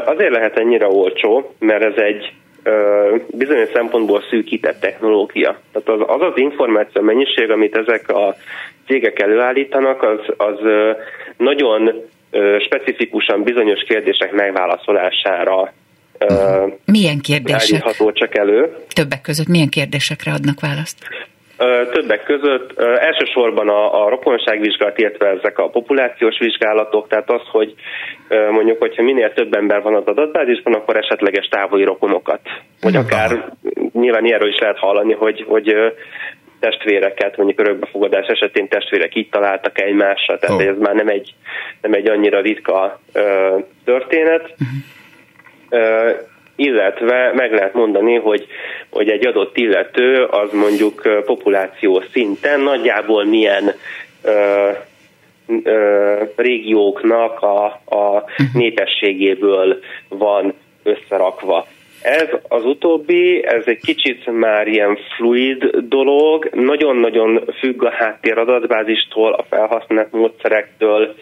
Azért 0.05 0.33
lehet 0.33 0.59
ennyire 0.59 0.87
olcsó, 0.87 1.55
mert 1.59 1.83
ez 1.83 2.03
egy 2.03 2.33
bizonyos 3.31 3.69
szempontból 3.73 4.23
szűkített 4.31 4.81
technológia. 4.81 5.61
Tehát 5.73 5.89
az 5.89 6.21
az, 6.21 6.29
az 6.33 6.33
információ 6.35 7.03
mennyiség, 7.03 7.51
amit 7.51 7.77
ezek 7.77 8.09
a 8.09 8.37
cégek 8.87 9.21
előállítanak, 9.21 10.03
az, 10.03 10.21
az 10.37 10.59
nagyon 11.37 12.03
specifikusan 12.59 13.43
bizonyos 13.43 13.83
kérdések 13.83 14.33
megválaszolására 14.33 15.73
milyen 16.85 17.19
kérdések? 17.21 17.97
csak 18.13 18.37
elő. 18.37 18.77
Többek 18.95 19.21
között 19.21 19.47
milyen 19.47 19.69
kérdésekre 19.69 20.33
adnak 20.33 20.61
választ? 20.61 20.99
Többek 21.93 22.23
között 22.23 22.81
elsősorban 22.81 23.69
a, 23.69 24.05
a 24.05 24.09
rokonságvizsgálat, 24.09 24.99
illetve 24.99 25.29
ezek 25.29 25.59
a 25.59 25.69
populációs 25.69 26.39
vizsgálatok, 26.39 27.09
tehát 27.09 27.31
az, 27.31 27.43
hogy 27.51 27.75
mondjuk, 28.29 28.79
hogyha 28.79 29.03
minél 29.03 29.33
több 29.33 29.55
ember 29.55 29.83
van 29.83 29.95
az 29.95 30.07
adatbázisban, 30.07 30.75
akkor 30.75 30.97
esetleges 30.97 31.47
távoli 31.47 31.85
rokonokat. 31.85 32.41
Vagy 32.81 32.97
akár 32.97 33.53
nyilván 33.93 34.25
ilyenről 34.25 34.49
is 34.49 34.59
lehet 34.59 34.79
hallani, 34.79 35.13
hogy, 35.13 35.45
hogy 35.49 35.75
testvéreket, 36.61 37.37
mondjuk 37.37 37.61
örökbefogadás 37.61 38.27
esetén 38.27 38.69
testvérek 38.69 39.15
így 39.15 39.29
találtak 39.29 39.81
egymásra, 39.81 40.39
tehát 40.39 40.61
oh. 40.61 40.67
ez 40.67 40.79
már 40.79 40.95
nem 40.95 41.09
egy, 41.09 41.35
nem 41.81 41.93
egy 41.93 42.09
annyira 42.09 42.41
ritka 42.41 43.01
ö, 43.13 43.57
történet. 43.85 44.43
Uh-huh 44.43 46.29
illetve 46.61 47.33
meg 47.35 47.53
lehet 47.53 47.75
mondani, 47.75 48.15
hogy, 48.15 48.47
hogy 48.91 49.09
egy 49.09 49.27
adott 49.27 49.57
illető 49.57 50.25
az 50.25 50.53
mondjuk 50.53 51.23
populáció 51.25 52.03
szinten 52.13 52.61
nagyjából 52.61 53.25
milyen 53.25 53.73
ö, 54.23 54.69
ö, 55.63 56.23
régióknak 56.37 57.43
a, 57.43 57.65
a 57.97 58.25
népességéből 58.53 59.79
van 60.09 60.55
összerakva. 60.83 61.67
Ez 62.03 62.29
az 62.49 62.65
utóbbi, 62.65 63.45
ez 63.45 63.63
egy 63.67 63.81
kicsit 63.81 64.39
már 64.39 64.67
ilyen 64.67 64.99
fluid 65.17 65.77
dolog, 65.77 66.49
nagyon-nagyon 66.53 67.45
függ 67.59 67.85
a 67.85 67.91
háttéradatbázistól, 67.91 69.33
a 69.33 69.45
felhasznált 69.49 70.13
módszerektől, 70.13 71.15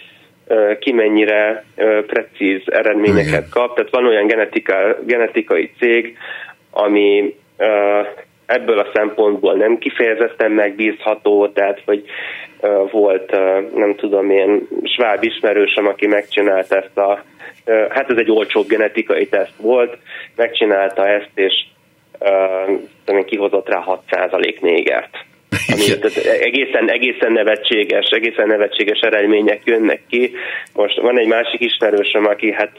ki 0.79 0.93
mennyire 0.93 1.65
precíz 2.07 2.63
eredményeket 2.67 3.49
kap. 3.49 3.75
Tehát 3.75 3.91
van 3.91 4.07
olyan 4.07 4.27
genetika, 4.27 4.97
genetikai 5.07 5.71
cég, 5.79 6.17
ami 6.71 7.35
ebből 8.47 8.79
a 8.79 8.91
szempontból 8.95 9.55
nem 9.55 9.79
kifejezetten 9.79 10.51
megbízható, 10.51 11.49
tehát 11.49 11.83
hogy 11.85 12.05
volt, 12.91 13.31
nem 13.75 13.95
tudom 13.97 14.31
én, 14.31 14.69
sváb 14.83 15.23
ismerősöm, 15.23 15.87
aki 15.87 16.07
megcsinálta 16.07 16.77
ezt 16.77 16.99
a, 16.99 17.25
hát 17.89 18.11
ez 18.11 18.17
egy 18.17 18.31
olcsóbb 18.31 18.67
genetikai 18.69 19.29
teszt 19.29 19.57
volt, 19.57 19.97
megcsinálta 20.37 21.09
ezt, 21.09 21.31
és 21.35 21.67
kihozott 23.25 23.69
rá 23.69 23.85
6% 24.11 24.61
négert. 24.61 25.17
Ami, 25.67 25.99
tehát 25.99 26.41
egészen, 26.41 26.91
egészen 26.91 27.33
nevetséges, 27.33 28.07
egészen 28.11 28.47
nevetséges 28.47 29.01
eredmények 29.01 29.61
jönnek 29.65 30.01
ki. 30.09 30.33
Most 30.73 31.01
van 31.01 31.19
egy 31.19 31.27
másik 31.27 31.61
ismerősöm, 31.61 32.27
aki 32.27 32.53
hát 32.53 32.73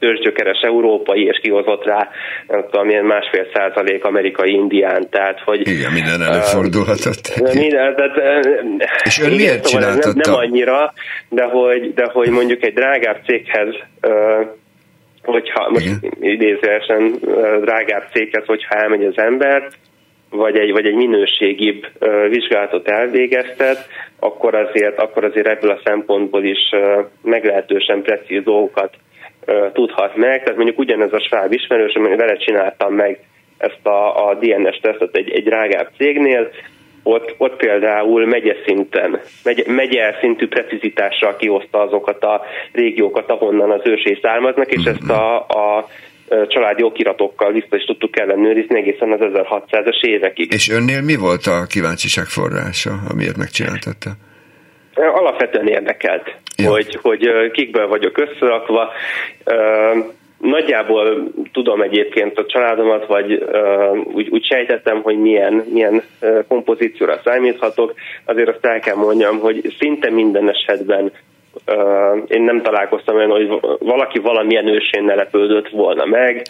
törzsgyökeres 0.00 0.60
európai, 0.60 1.24
és 1.24 1.38
kihozott 1.42 1.84
rá, 1.84 2.08
nem 2.46 2.64
tudom, 2.70 2.86
milyen 2.86 3.04
másfél 3.04 3.46
százalék 3.54 4.04
amerikai 4.04 4.52
indián, 4.52 5.08
tehát 5.10 5.40
hogy... 5.44 5.68
Igen, 5.68 5.92
minden 5.92 6.22
előfordulhatott. 6.22 7.32
Uh, 7.40 7.54
minden, 7.54 7.96
tehát, 7.96 8.46
és 9.04 9.18
ön 9.18 9.26
igen, 9.26 9.36
miért 9.36 9.64
szóval 9.64 9.94
nem, 9.94 10.12
nem 10.14 10.34
annyira, 10.34 10.92
de 11.28 11.44
hogy, 11.44 11.94
de 11.94 12.08
hogy 12.12 12.28
mondjuk 12.28 12.64
egy 12.64 12.74
drágább 12.74 13.24
céghez 13.26 13.74
uh, 14.02 14.46
hogyha 15.22 15.70
most 15.70 15.88
idézőesen 16.20 17.18
drágább 17.60 18.04
céghez, 18.12 18.44
hogyha 18.46 18.74
elmegy 18.74 19.04
az 19.04 19.18
ember, 19.18 19.68
vagy 20.30 20.56
egy, 20.56 20.72
vagy 20.72 20.86
egy 20.86 20.94
minőségibb 20.94 21.86
vizsgálatot 22.28 22.88
elvégeztet, 22.88 23.86
akkor 24.18 24.54
azért, 24.54 24.98
akkor 24.98 25.24
azért 25.24 25.46
ebből 25.46 25.70
a 25.70 25.80
szempontból 25.84 26.44
is 26.44 26.70
meglehetősen 27.22 28.02
precíz 28.02 28.42
dolgokat 28.42 28.94
tudhat 29.72 30.16
meg, 30.16 30.42
tehát 30.42 30.56
mondjuk 30.56 30.78
ugyanez 30.78 31.12
a 31.12 31.20
sváb 31.20 31.52
ismerős, 31.52 31.92
vele 31.92 32.36
csináltam 32.36 32.94
meg 32.94 33.18
ezt 33.58 33.86
a, 33.86 34.28
a 34.28 34.34
DNS 34.34 34.78
tesztet 34.80 35.16
egy, 35.16 35.30
egy 35.30 35.44
drágább 35.44 35.88
cégnél, 35.96 36.50
ott, 37.02 37.34
ott 37.38 37.56
például 37.56 38.26
megye 38.26 38.54
szinten, 38.66 39.20
megye, 39.44 39.62
megye 39.66 40.16
szintű 40.20 40.48
precizitással 40.48 41.36
kihozta 41.36 41.80
azokat 41.80 42.24
a 42.24 42.42
régiókat, 42.72 43.30
ahonnan 43.30 43.70
az 43.70 43.80
ősé 43.84 44.18
származnak, 44.22 44.72
és 44.72 44.84
ezt 44.84 45.10
a, 45.10 45.38
a 45.38 45.88
családi 46.48 46.82
okiratokkal 46.82 47.52
vissza 47.52 47.76
is 47.76 47.84
tudtuk 47.84 48.18
ellenőrizni 48.18 48.78
egészen 48.78 49.12
az 49.12 49.18
1600-as 49.22 50.02
évekig. 50.02 50.52
És 50.52 50.70
önnél 50.70 51.02
mi 51.02 51.16
volt 51.16 51.46
a 51.46 51.66
kíváncsiság 51.68 52.24
forrása, 52.24 52.90
amiért 53.10 53.36
megcsináltatta? 53.36 54.10
Alapvetően 54.94 55.66
érdekelt, 55.66 56.34
ja. 56.56 56.70
hogy, 56.70 56.98
hogy 57.02 57.50
kikből 57.52 57.88
vagyok 57.88 58.18
összerakva. 58.18 58.92
Nagyjából 60.38 61.32
tudom 61.52 61.82
egyébként 61.82 62.38
a 62.38 62.46
családomat, 62.46 63.06
vagy 63.06 63.44
úgy, 64.04 64.28
úgy 64.28 64.44
sejtettem, 64.44 65.02
hogy 65.02 65.18
milyen, 65.18 65.64
milyen 65.72 66.02
kompozícióra 66.48 67.20
számíthatok. 67.24 67.94
Azért 68.24 68.48
azt 68.48 68.64
el 68.64 68.80
kell 68.80 68.94
mondjam, 68.96 69.38
hogy 69.38 69.74
szinte 69.78 70.10
minden 70.10 70.48
esetben 70.48 71.12
én 72.26 72.42
nem 72.42 72.62
találkoztam 72.62 73.16
olyan, 73.16 73.30
hogy 73.30 73.60
valaki 73.78 74.18
valamilyen 74.18 74.68
ősén 74.68 75.04
ne 75.04 75.14
lepődött 75.14 75.68
volna 75.68 76.04
meg. 76.04 76.46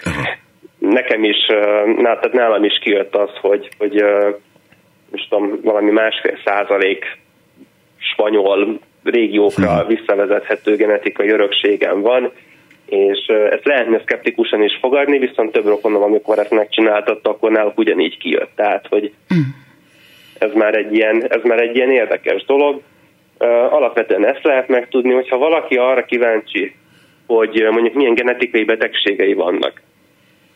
Nekem 0.78 1.24
is, 1.24 1.46
ná, 1.96 2.14
tehát 2.14 2.32
nálam 2.32 2.64
is 2.64 2.78
kijött 2.78 3.16
az, 3.16 3.30
hogy, 3.40 3.68
hogy 3.78 4.05
most 5.11 5.28
tudom, 5.28 5.61
valami 5.62 5.90
másfél 5.90 6.38
százalék 6.44 7.18
spanyol 7.96 8.80
régiókra 9.05 9.84
visszavezethető 9.86 10.76
genetikai 10.76 11.30
örökségem 11.30 12.01
van, 12.01 12.32
és 12.86 13.26
ezt 13.26 13.64
lehetne 13.64 14.01
szkeptikusan 14.01 14.62
is 14.62 14.78
fogadni, 14.80 15.18
viszont 15.18 15.53
több 15.53 15.66
rokonom, 15.66 16.03
amikor 16.03 16.38
ezt 16.38 16.51
megcsináltatta, 16.51 17.30
akkor 17.30 17.51
náluk 17.51 17.78
ugyanígy 17.78 18.18
kijött. 18.18 18.51
Tehát, 18.57 18.86
hogy 18.88 19.12
mm. 19.34 19.40
ez 20.38 20.51
már 20.55 20.74
egy 20.74 20.94
ilyen, 20.94 21.24
ez 21.28 21.42
már 21.42 21.61
egy 21.61 21.76
ilyen 21.76 21.90
érdekes 21.90 22.44
dolog. 22.44 22.82
Alapvetően 23.70 24.26
ezt 24.26 24.45
lehet 24.45 24.68
megtudni, 24.68 25.12
hogyha 25.12 25.38
valaki 25.38 25.76
arra 25.76 26.05
kíváncsi, 26.05 26.74
hogy 27.26 27.66
mondjuk 27.70 27.95
milyen 27.95 28.14
genetikai 28.14 28.64
betegségei 28.64 29.34
vannak, 29.34 29.82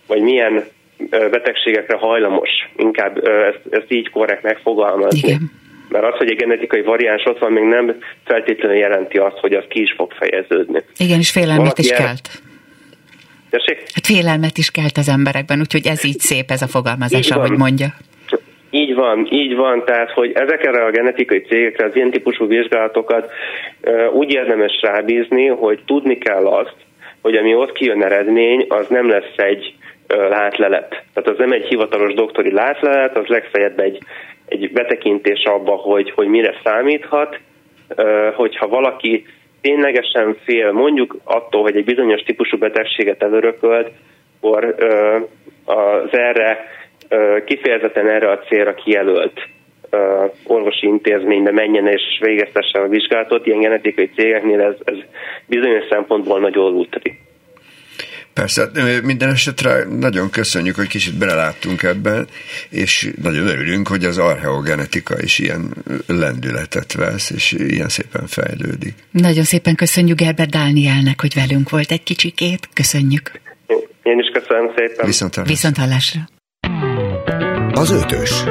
vagy 0.07 0.22
milyen 0.22 0.64
betegségekre 1.09 1.97
hajlamos, 1.97 2.51
inkább 2.76 3.26
ezt, 3.26 3.61
ezt 3.70 3.93
így 3.93 4.11
korrekt 4.11 4.43
megfogalmazni. 4.43 5.18
Igen 5.18 5.62
mert 5.89 6.12
az, 6.12 6.18
hogy 6.18 6.30
egy 6.30 6.37
genetikai 6.37 6.82
variáns 6.82 7.24
ott 7.24 7.39
van, 7.39 7.53
még 7.53 7.64
nem 7.64 7.95
feltétlenül 8.24 8.76
jelenti 8.76 9.18
azt, 9.18 9.37
hogy 9.37 9.53
az 9.53 9.64
ki 9.68 9.80
is 9.80 9.93
fog 9.97 10.12
fejeződni. 10.12 10.82
Igen, 10.97 11.18
és 11.18 11.30
félelmet 11.30 11.59
Valaki 11.59 11.82
is 11.82 11.91
kelt. 11.91 12.43
Tessék? 13.51 13.78
Hát 13.95 14.07
félelmet 14.07 14.59
is 14.59 14.70
kelt 14.70 14.97
az 14.97 15.09
emberekben, 15.09 15.61
úgyhogy 15.61 15.87
ez 15.87 16.05
így 16.05 16.18
szép 16.18 16.51
ez 16.51 16.62
a 16.62 16.66
fogalmazás, 16.66 17.30
ahogy 17.30 17.51
mondja. 17.51 17.95
Így 18.95 19.01
van, 19.01 19.26
így 19.30 19.57
van, 19.57 19.84
tehát 19.84 20.11
hogy 20.11 20.32
ezekre 20.34 20.84
a 20.84 20.90
genetikai 20.90 21.40
cégekre 21.40 21.86
az 21.86 21.97
ilyen 21.97 22.11
típusú 22.11 22.47
vizsgálatokat 22.47 23.30
úgy 24.12 24.32
érdemes 24.32 24.80
rábízni, 24.82 25.47
hogy 25.47 25.80
tudni 25.86 26.18
kell 26.18 26.47
azt, 26.47 26.74
hogy 27.22 27.36
ami 27.36 27.55
ott 27.55 27.72
kijön 27.72 28.05
eredmény, 28.05 28.66
az 28.68 28.86
nem 28.88 29.09
lesz 29.09 29.36
egy 29.36 29.74
látlelet. 30.09 30.88
Tehát 31.14 31.28
az 31.30 31.38
nem 31.38 31.53
egy 31.53 31.64
hivatalos 31.64 32.14
doktori 32.14 32.53
látlelet, 32.53 33.16
az 33.16 33.26
legfeljebb 33.26 33.78
egy 33.78 33.99
egy 34.47 34.72
betekintés 34.72 35.42
abba, 35.45 35.72
hogy, 35.72 36.11
hogy 36.11 36.26
mire 36.26 36.55
számíthat, 36.64 37.38
hogyha 38.34 38.68
valaki 38.68 39.26
ténylegesen 39.61 40.36
fél 40.45 40.72
mondjuk 40.72 41.16
attól, 41.24 41.62
hogy 41.62 41.76
egy 41.76 41.84
bizonyos 41.84 42.22
típusú 42.22 42.59
betegséget 42.59 43.22
elörökölt, 43.22 43.90
akkor 44.40 44.74
az 45.64 46.12
erre 46.12 46.66
kifejezetten 47.44 48.08
erre 48.08 48.30
a 48.30 48.38
célra 48.38 48.74
kijelölt 48.74 49.40
orvosi 50.44 50.86
intézménybe 50.86 51.50
menjen 51.50 51.86
és 51.86 52.02
végeztesse 52.20 52.78
a 52.78 52.88
vizsgálatot. 52.88 53.46
Ilyen 53.46 53.60
genetikai 53.60 54.10
cégeknél 54.16 54.60
ez, 54.60 54.74
ez 54.84 54.96
bizonyos 55.46 55.84
szempontból 55.90 56.40
nagyon 56.40 56.70
lútri. 56.70 57.18
Persze, 58.32 58.60
hát, 58.60 59.02
minden 59.02 59.30
esetre 59.30 59.84
nagyon 59.98 60.30
köszönjük, 60.30 60.76
hogy 60.76 60.86
kicsit 60.86 61.18
beleláttunk 61.18 61.82
ebben, 61.82 62.26
és 62.70 63.10
nagyon 63.22 63.46
örülünk, 63.46 63.88
hogy 63.88 64.04
az 64.04 64.18
archeogenetika 64.18 65.14
is 65.20 65.38
ilyen 65.38 65.74
lendületet 66.06 66.92
vesz, 66.92 67.30
és 67.30 67.52
ilyen 67.52 67.88
szépen 67.88 68.26
fejlődik. 68.26 68.94
Nagyon 69.10 69.44
szépen 69.44 69.74
köszönjük 69.74 70.18
Gerber 70.18 70.46
Dánielnek, 70.46 71.20
hogy 71.20 71.34
velünk 71.34 71.70
volt 71.70 71.90
egy 71.90 72.02
kicsikét. 72.02 72.68
Köszönjük. 72.72 73.30
Én 74.02 74.18
is 74.18 74.30
köszönöm 74.32 74.72
szépen. 74.76 75.06
Viszontlátásra. 75.06 75.54
Viszontlátásra. 75.54 76.20
Az 77.72 77.90
ötös. 77.90 78.44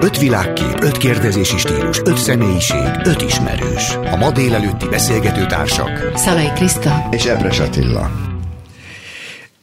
Öt 0.00 0.18
világkép, 0.18 0.82
öt 0.82 0.96
kérdezési 0.96 1.58
stílus, 1.58 2.00
öt 2.04 2.18
személyiség, 2.18 2.90
öt 3.04 3.22
ismerős. 3.22 3.94
A 4.10 4.16
ma 4.16 4.30
délelőtti 4.30 4.88
beszélgető 4.88 5.46
társak. 5.46 6.12
Szalai 6.14 6.50
Kriszta 6.54 7.08
és 7.10 7.24
Ebres 7.24 7.60
Attila. 7.60 8.30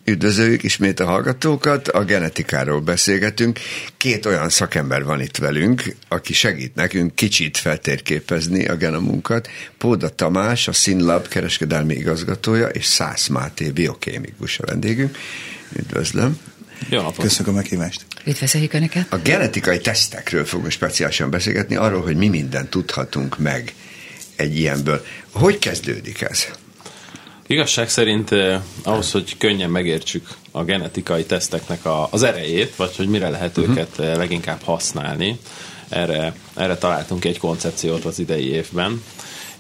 Üdvözöljük 0.10 0.64
ismét 0.64 1.00
a 1.00 1.06
hallgatókat, 1.06 1.88
a 1.88 2.04
genetikáról 2.04 2.80
beszélgetünk. 2.80 3.60
Két 3.98 4.26
olyan 4.26 4.50
szakember 4.50 5.04
van 5.04 5.22
itt 5.22 5.38
velünk, 5.38 5.96
aki 6.08 6.34
segít 6.34 6.76
nekünk 6.76 7.16
kicsit 7.16 7.58
feltérképezni 7.58 8.68
a 8.68 8.76
genomunkat. 8.76 9.50
Póda 9.78 10.10
Tamás, 10.10 10.68
a 10.68 10.72
Sinlab 10.72 11.28
kereskedelmi 11.28 11.94
igazgatója, 11.94 12.68
és 12.68 12.86
Szász 12.86 13.28
Máté, 13.28 13.70
biokémikus 13.70 14.60
a 14.60 14.66
vendégünk. 14.66 15.18
Üdvözlöm. 15.76 16.38
Jó 16.90 17.02
napot. 17.02 17.18
Köszönöm 17.18 17.54
a 17.54 17.56
meghívást. 17.56 18.06
Üdvözöljük 18.26 18.74
Önöket. 18.74 19.14
A 19.14 19.18
genetikai 19.18 19.80
tesztekről 19.80 20.46
fogunk 20.46 20.72
speciálisan 20.72 21.30
beszélgetni, 21.30 21.76
arról, 21.76 22.02
hogy 22.02 22.16
mi 22.16 22.28
mindent 22.28 22.70
tudhatunk 22.70 23.38
meg 23.38 23.74
egy 24.36 24.58
ilyenből. 24.58 25.06
Hogy 25.32 25.60
kezdődik 25.60 26.22
ez? 26.22 26.46
Igazság 27.48 27.90
szerint 27.90 28.32
eh, 28.32 28.62
ahhoz, 28.84 29.12
hogy 29.12 29.38
könnyen 29.38 29.70
megértsük 29.70 30.28
a 30.52 30.64
genetikai 30.64 31.26
teszteknek 31.26 31.86
a, 31.86 32.08
az 32.12 32.24
erejét, 32.24 32.76
vagy 32.76 32.96
hogy 32.96 33.08
mire 33.08 33.30
lehet 33.30 33.58
uh-huh. 33.58 33.74
őket 33.76 34.00
eh, 34.00 34.16
leginkább 34.16 34.62
használni, 34.64 35.40
erre, 35.90 36.34
erre 36.56 36.78
találtunk 36.78 37.26
egy 37.26 37.38
koncepciót 37.38 38.06
az 38.06 38.20
idei 38.20 38.52
évben, 38.52 39.04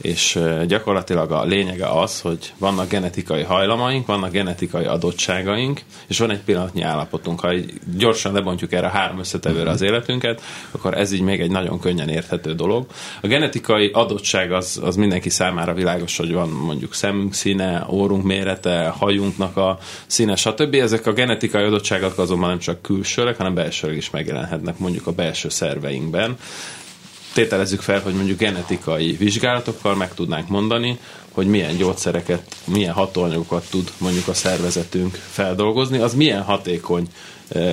és 0.02 0.39
gyakorlatilag 0.68 1.32
a 1.32 1.43
lényege 1.43 1.88
az, 1.88 2.22
hogy 2.22 2.54
vannak 2.58 2.89
genetikai 2.89 3.43
hajlamaink, 3.43 4.06
vannak 4.06 4.32
genetikai 4.32 4.86
adottságaink, 4.86 5.82
és 6.08 6.20
van 6.20 6.32
egy 6.32 6.39
pillanatnyi 6.39 6.82
állapotunk. 6.82 7.39
Ha 7.39 7.52
gyorsan 7.97 8.34
lebontjuk 8.34 8.74
erre 8.74 8.88
a 8.88 8.89
három 8.89 9.20
összetevőre 9.20 9.70
az 9.70 9.82
életünket, 9.82 10.41
akkor 10.72 10.97
ez 10.97 11.12
így 11.12 11.22
még 11.22 11.41
egy 11.41 11.52
nagyon 11.52 11.80
könnyen 11.80 12.10
érthető 12.10 12.54
dolog. 12.54 12.86
A 13.22 13.28
genetikai 13.28 13.89
adottság 13.93 14.52
az, 14.52 14.80
az 14.84 14.95
mindenki 14.95 15.30
számára 15.30 15.74
világos, 15.74 16.18
hogy 16.18 16.34
van 16.34 16.50
mondjuk 16.50 16.93
szemünk 16.93 17.34
színe, 17.34 17.86
órunk 17.89 18.24
mérete, 18.24 18.88
hajunknak 18.88 19.58
a 19.58 19.80
színe, 20.08 20.36
stb. 20.36 20.74
Ezek 20.74 21.08
a 21.08 21.14
genetikai 21.14 21.64
adottságok 21.64 22.18
azonban 22.18 22.50
nem 22.50 22.60
csak 22.60 22.82
külsőleg, 22.82 23.36
hanem 23.36 23.54
belsőleg 23.54 23.97
is 23.97 24.10
megjelenhetnek 24.10 24.78
mondjuk 24.78 25.08
a 25.08 25.12
belső 25.12 25.50
szerveinkben 25.50 26.38
tételezzük 27.34 27.82
fel, 27.82 27.99
hogy 28.01 28.13
mondjuk 28.13 28.38
genetikai 28.39 29.11
vizsgálatokkal 29.11 29.95
meg 29.95 30.13
tudnánk 30.13 30.47
mondani, 30.47 30.97
hogy 31.32 31.47
milyen 31.47 31.77
gyógyszereket, 31.77 32.55
milyen 32.65 32.93
hatóanyagokat 32.93 33.65
tud 33.69 33.91
mondjuk 33.97 34.27
a 34.27 34.34
szervezetünk 34.34 35.15
feldolgozni, 35.30 35.97
az 35.97 36.13
milyen 36.13 36.41
hatékony 36.41 37.07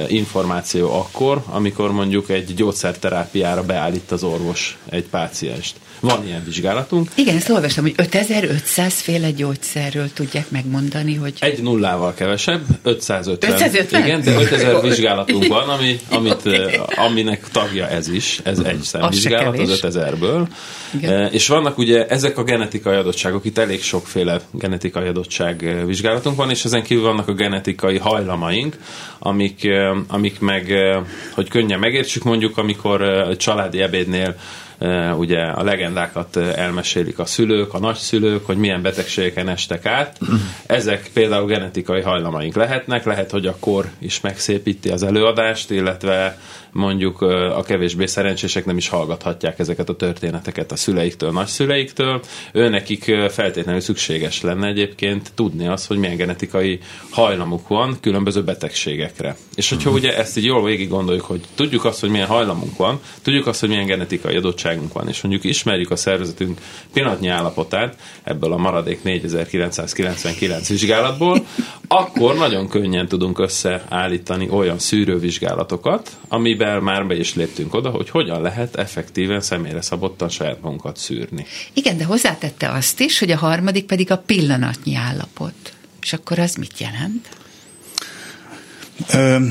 információ 0.08 0.94
akkor, 0.94 1.42
amikor 1.46 1.92
mondjuk 1.92 2.30
egy 2.30 2.54
gyógyszerterápiára 2.54 3.64
beállít 3.64 4.10
az 4.10 4.22
orvos 4.22 4.78
egy 4.88 5.04
pácienst. 5.04 5.76
Van 6.00 6.26
ilyen 6.26 6.44
vizsgálatunk. 6.44 7.08
Igen, 7.14 7.36
ezt 7.36 7.48
olvastam, 7.48 7.84
hogy 7.84 7.94
5500 7.96 9.00
féle 9.00 9.30
gyógyszerről 9.30 10.12
tudják 10.12 10.50
megmondani, 10.50 11.14
hogy... 11.14 11.32
Egy 11.38 11.62
nullával 11.62 12.14
kevesebb, 12.14 12.62
550. 12.82 13.52
550? 13.52 14.02
Igen, 14.04 14.22
de 14.22 14.30
5000 14.30 14.80
vizsgálatunk 14.80 15.46
van, 15.56 15.68
ami, 15.68 15.98
amit, 16.10 16.48
aminek 17.08 17.48
tagja 17.48 17.88
ez 17.88 18.08
is, 18.08 18.40
ez 18.44 18.58
egy 18.58 18.82
szemvizsgálat 18.82 19.58
az 19.58 19.80
5000-ből. 19.82 20.46
Igen. 20.94 21.32
És 21.32 21.46
vannak 21.46 21.78
ugye 21.78 22.06
ezek 22.06 22.38
a 22.38 22.42
genetikai 22.42 22.96
adottságok, 22.96 23.44
itt 23.44 23.58
elég 23.58 23.82
sokféle 23.82 24.40
genetikai 24.50 25.06
adottság 25.06 25.84
vizsgálatunk 25.86 26.36
van, 26.36 26.50
és 26.50 26.64
ezen 26.64 26.82
kívül 26.82 27.04
vannak 27.04 27.28
a 27.28 27.32
genetikai 27.32 27.98
hajlamaink, 27.98 28.76
amik, 29.26 29.68
amik 30.08 30.40
meg, 30.40 30.72
hogy 31.34 31.48
könnyen 31.48 31.78
megértsük 31.78 32.22
mondjuk, 32.22 32.58
amikor 32.58 33.26
családi 33.36 33.80
ebédnél 33.80 34.36
ugye 35.16 35.40
a 35.40 35.62
legendákat 35.62 36.36
elmesélik 36.36 37.18
a 37.18 37.24
szülők, 37.24 37.74
a 37.74 37.78
nagyszülők, 37.78 38.46
hogy 38.46 38.56
milyen 38.56 38.82
betegségeken 38.82 39.48
estek 39.48 39.86
át. 39.86 40.18
Ezek 40.66 41.10
például 41.12 41.46
genetikai 41.46 42.00
hajlamaink 42.00 42.54
lehetnek, 42.54 43.04
lehet, 43.04 43.30
hogy 43.30 43.46
a 43.46 43.56
kor 43.60 43.90
is 43.98 44.20
megszépíti 44.20 44.88
az 44.88 45.02
előadást, 45.02 45.70
illetve 45.70 46.38
mondjuk 46.72 47.20
a 47.56 47.62
kevésbé 47.66 48.06
szerencsések 48.06 48.64
nem 48.64 48.76
is 48.76 48.88
hallgathatják 48.88 49.58
ezeket 49.58 49.88
a 49.88 49.96
történeteket 49.96 50.72
a 50.72 50.76
szüleiktől, 50.76 51.30
nagyszüleiktől. 51.30 52.20
Őnekik 52.52 53.04
feltétlenül 53.30 53.80
szükséges 53.80 54.42
lenne 54.42 54.66
egyébként 54.66 55.30
tudni 55.34 55.66
azt, 55.68 55.86
hogy 55.86 55.96
milyen 55.98 56.16
genetikai 56.16 56.78
hajlamuk 57.10 57.68
van 57.68 57.96
különböző 58.00 58.42
betegségekre. 58.42 59.36
És 59.54 59.68
hogyha 59.68 59.90
ugye 59.90 60.16
ezt 60.16 60.36
így 60.36 60.44
jól 60.44 60.64
végig 60.64 60.88
gondoljuk, 60.88 61.24
hogy 61.24 61.40
tudjuk 61.54 61.84
azt, 61.84 62.00
hogy 62.00 62.10
milyen 62.10 62.26
hajlamunk 62.26 62.76
van, 62.76 63.00
tudjuk 63.22 63.46
azt, 63.46 63.60
hogy 63.60 63.68
milyen 63.68 63.86
genetikai 63.86 64.34
adottságunk 64.66 64.92
van, 64.92 65.08
és 65.08 65.20
mondjuk 65.20 65.44
ismerjük 65.44 65.90
a 65.90 65.96
szervezetünk 65.96 66.60
pillanatnyi 66.92 67.28
állapotát 67.28 67.96
ebből 68.22 68.52
a 68.52 68.56
maradék 68.56 69.02
4999 69.02 70.68
vizsgálatból, 70.68 71.46
akkor 71.88 72.36
nagyon 72.36 72.68
könnyen 72.68 73.08
tudunk 73.08 73.38
összeállítani 73.38 74.48
olyan 74.50 74.78
szűrővizsgálatokat, 74.78 76.10
amiben 76.28 76.54
amivel 76.68 76.80
már 76.80 77.06
be 77.06 77.16
is 77.16 77.34
léptünk 77.34 77.74
oda, 77.74 77.90
hogy 77.90 78.10
hogyan 78.10 78.42
lehet 78.42 78.76
effektíven 78.76 79.40
személyre 79.40 79.80
szabottan 79.80 80.28
saját 80.28 80.60
magunkat 80.62 80.96
szűrni. 80.96 81.46
Igen, 81.72 81.96
de 81.96 82.04
hozzátette 82.04 82.70
azt 82.70 83.00
is, 83.00 83.18
hogy 83.18 83.30
a 83.30 83.36
harmadik 83.36 83.84
pedig 83.84 84.10
a 84.10 84.18
pillanatnyi 84.18 84.94
állapot. 84.94 85.54
És 86.02 86.12
akkor 86.12 86.38
az 86.38 86.54
mit 86.54 86.78
jelent? 86.78 87.28
Ö, 89.12 89.46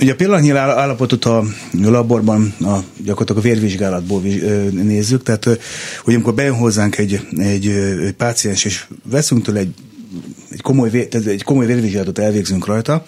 ugye 0.00 0.12
a 0.12 0.16
pillanatnyi 0.16 0.50
állapotot 0.50 1.24
a 1.24 1.44
laborban 1.82 2.54
a, 2.60 2.78
gyakorlatilag 3.04 3.44
a 3.44 3.48
vérvizsgálatból 3.48 4.22
nézzük, 4.70 5.22
tehát 5.22 5.44
hogy 6.04 6.14
amikor 6.14 6.34
bejön 6.34 6.54
hozzánk 6.54 6.98
egy, 6.98 7.20
egy, 7.36 7.66
egy 8.06 8.12
páciens, 8.12 8.64
és 8.64 8.86
veszünk 9.04 9.42
tőle 9.42 9.58
egy 9.58 9.74
egy 10.50 10.60
komoly, 10.60 11.08
egy 11.26 11.42
komoly 11.42 11.66
vérvizsgálatot 11.66 12.18
elvégzünk 12.18 12.66
rajta, 12.66 13.04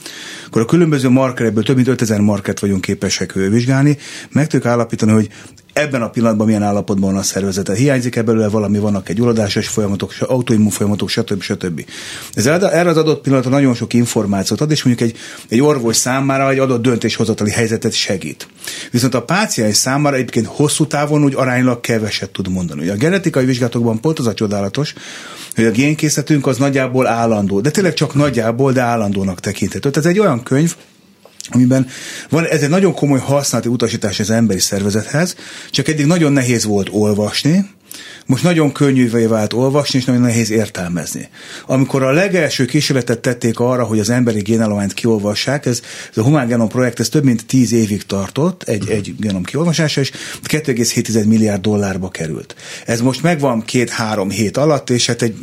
akkor 0.47 0.63
a 0.63 0.65
különböző 0.65 1.09
markerekből 1.09 1.65
több 1.65 1.77
mint 1.77 1.89
5000 1.89 2.21
markert 2.21 2.61
vagyunk 2.61 2.81
képesek 2.81 3.33
vizsgálni, 3.33 3.99
meg 4.31 4.47
tudjuk 4.47 4.73
állapítani, 4.73 5.13
hogy 5.13 5.29
ebben 5.75 6.03
a 6.03 6.11
pillanatban 6.11 6.47
milyen 6.47 6.63
állapotban 6.63 7.11
van 7.11 7.21
a 7.21 7.23
szervezete. 7.23 7.75
Hiányzik 7.75 8.17
ebből 8.17 8.51
valami, 8.51 8.79
vannak 8.79 9.09
egy 9.09 9.17
gyulladásos 9.17 9.69
folyamatok, 9.69 10.15
autoimmun 10.21 10.71
folyamatok, 10.71 11.09
stb. 11.09 11.43
stb. 11.43 11.85
Ez 12.35 12.47
erre 12.47 12.89
az 12.89 12.97
adott 12.97 13.23
pillanatra 13.23 13.51
nagyon 13.51 13.75
sok 13.75 13.93
információt 13.93 14.61
ad, 14.61 14.71
és 14.71 14.83
mondjuk 14.83 15.11
egy, 15.11 15.19
egy 15.49 15.61
orvos 15.61 15.97
számára 15.97 16.51
egy 16.51 16.59
adott 16.59 16.83
döntéshozatali 16.83 17.51
helyzetet 17.51 17.93
segít. 17.93 18.49
Viszont 18.91 19.15
a 19.15 19.23
páciens 19.23 19.77
számára 19.77 20.17
egyébként 20.17 20.47
hosszú 20.47 20.87
távon 20.87 21.25
úgy 21.25 21.35
aránylag 21.35 21.81
keveset 21.81 22.31
tud 22.31 22.49
mondani. 22.49 22.83
Ugye 22.83 22.93
a 22.93 22.97
genetikai 22.97 23.45
vizsgálatokban 23.45 24.01
pont 24.01 24.19
az 24.19 24.27
a 24.27 24.35
csodálatos, 24.35 24.95
hogy 25.55 25.65
a 25.65 25.71
génkészletünk 25.71 26.47
az 26.47 26.57
nagyjából 26.57 27.07
állandó, 27.07 27.61
de 27.61 27.71
tényleg 27.71 27.95
csak 27.95 28.15
nagyjából, 28.15 28.73
de 28.73 28.81
állandónak 28.81 29.41
tekinthető. 29.41 29.91
Tehát 29.91 30.07
ez 30.07 30.13
egy 30.13 30.19
olyan 30.19 30.43
könyv, 30.43 30.75
amiben 31.51 31.87
van, 32.29 32.47
ez 32.47 32.63
egy 32.63 32.69
nagyon 32.69 32.95
komoly 32.95 33.19
használati 33.19 33.69
utasítás 33.69 34.21
az 34.21 34.31
emberi 34.31 34.61
szervezethez, 34.61 35.37
csak 35.71 35.89
eddig 35.89 36.07
nagyon 36.07 36.33
nehéz 36.33 36.65
volt 36.65 36.89
olvasni, 36.93 37.65
most 38.27 38.43
nagyon 38.43 38.73
könnyűvé 38.73 39.27
vált 39.27 39.53
olvasni, 39.53 39.99
és 39.99 40.05
nagyon 40.05 40.21
nehéz 40.21 40.51
értelmezni. 40.51 41.29
Amikor 41.67 42.03
a 42.03 42.11
legelső 42.11 42.65
kísérletet 42.65 43.21
tették 43.21 43.59
arra, 43.59 43.85
hogy 43.85 43.99
az 43.99 44.11
emberi 44.11 44.41
génállományt 44.41 44.95
kiolvassák, 44.95 45.67
ez, 45.67 45.83
ez 46.11 46.17
a 46.17 46.23
Human 46.23 46.47
Genome 46.47 46.71
projekt, 46.71 47.01
ez 47.01 47.09
több 47.09 47.25
mint 47.25 47.47
tíz 47.47 47.73
évig 47.73 48.03
tartott, 48.03 48.63
egy, 48.63 48.89
egy 48.89 49.15
genom 49.19 49.43
kiolvasása, 49.43 50.01
és 50.01 50.11
2,7 50.47 51.27
milliárd 51.27 51.61
dollárba 51.61 52.09
került. 52.09 52.55
Ez 52.87 53.01
most 53.01 53.23
megvan 53.23 53.65
két-három 53.65 54.31
hét 54.31 54.57
alatt, 54.57 54.91
és 54.91 55.07
hát 55.07 55.23
egy 55.23 55.37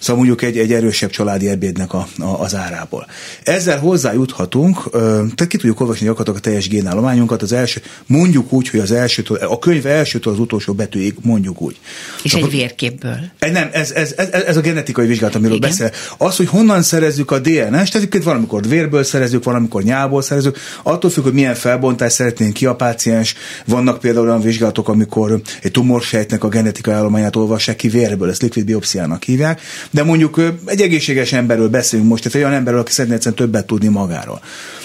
Szóval 0.00 0.16
mondjuk 0.16 0.42
egy, 0.42 0.58
egy 0.58 0.72
erősebb 0.72 1.10
családi 1.10 1.48
ebédnek 1.48 1.92
a, 1.92 2.08
a, 2.18 2.24
az 2.24 2.54
árából. 2.54 3.06
Ezzel 3.42 3.78
hozzájuthatunk, 3.78 4.90
tehát 4.90 5.46
ki 5.46 5.56
tudjuk 5.56 5.80
olvasni 5.80 6.06
gyakorlatilag 6.06 6.38
a 6.38 6.42
teljes 6.42 6.68
génállományunkat, 6.68 7.42
az 7.42 7.52
első, 7.52 7.82
mondjuk 8.06 8.52
úgy, 8.52 8.68
hogy 8.68 8.80
az 8.80 8.92
elsőtől, 8.92 9.36
a 9.36 9.58
könyv 9.58 9.86
elsőtől 9.86 10.32
az 10.32 10.38
utolsó 10.38 10.72
betűig, 10.72 11.14
mondjuk 11.22 11.60
úgy. 11.60 11.78
És 12.22 12.34
Akkor, 12.34 12.46
egy 12.46 12.54
vérképből. 12.54 13.18
Nem, 13.52 13.68
ez, 13.72 13.90
ez, 13.90 14.14
ez, 14.16 14.28
ez 14.30 14.56
a 14.56 14.60
genetikai 14.60 15.06
vizsgálat, 15.06 15.34
amiről 15.34 15.56
Igen. 15.56 15.68
beszél. 15.68 15.90
Az, 16.18 16.36
hogy 16.36 16.48
honnan 16.48 16.82
szerezzük 16.82 17.30
a 17.30 17.38
DNS-t, 17.38 17.92
tehát 17.92 18.24
valamikor 18.24 18.68
vérből 18.68 19.04
szerezzük, 19.04 19.44
valamikor 19.44 19.82
nyálból 19.82 20.22
szerezzük, 20.22 20.58
attól 20.82 21.10
függ, 21.10 21.22
hogy 21.22 21.32
milyen 21.32 21.54
felbontást 21.54 22.14
szeretnénk 22.14 22.52
ki 22.52 22.66
a 22.66 22.74
páciens. 22.74 23.34
Vannak 23.66 24.00
például 24.00 24.26
olyan 24.26 24.40
vizsgálatok, 24.40 24.88
amikor 24.88 25.40
egy 25.62 25.70
tumorsejtnek 25.70 26.44
a 26.44 26.48
genetikai 26.48 26.94
állományát 26.94 27.36
olvassák 27.36 27.76
ki 27.76 27.88
vérből, 27.88 28.30
ezt 28.30 28.42
likvid 28.42 28.64
biopsziának 28.64 29.22
hívják 29.22 29.60
de 29.90 30.02
mondjuk 30.02 30.40
egy 30.64 30.80
egészséges 30.80 31.32
emberről 31.32 31.68
beszélünk 31.68 32.08
most, 32.08 32.22
tehát 32.22 32.38
egy 32.38 32.44
olyan 32.44 32.56
emberről, 32.56 32.80
aki 32.80 32.92
szeretne 32.92 33.14
egyszerűen 33.14 33.40
többet 33.40 33.66
tudni 33.66 33.88
magáról. 33.88 34.40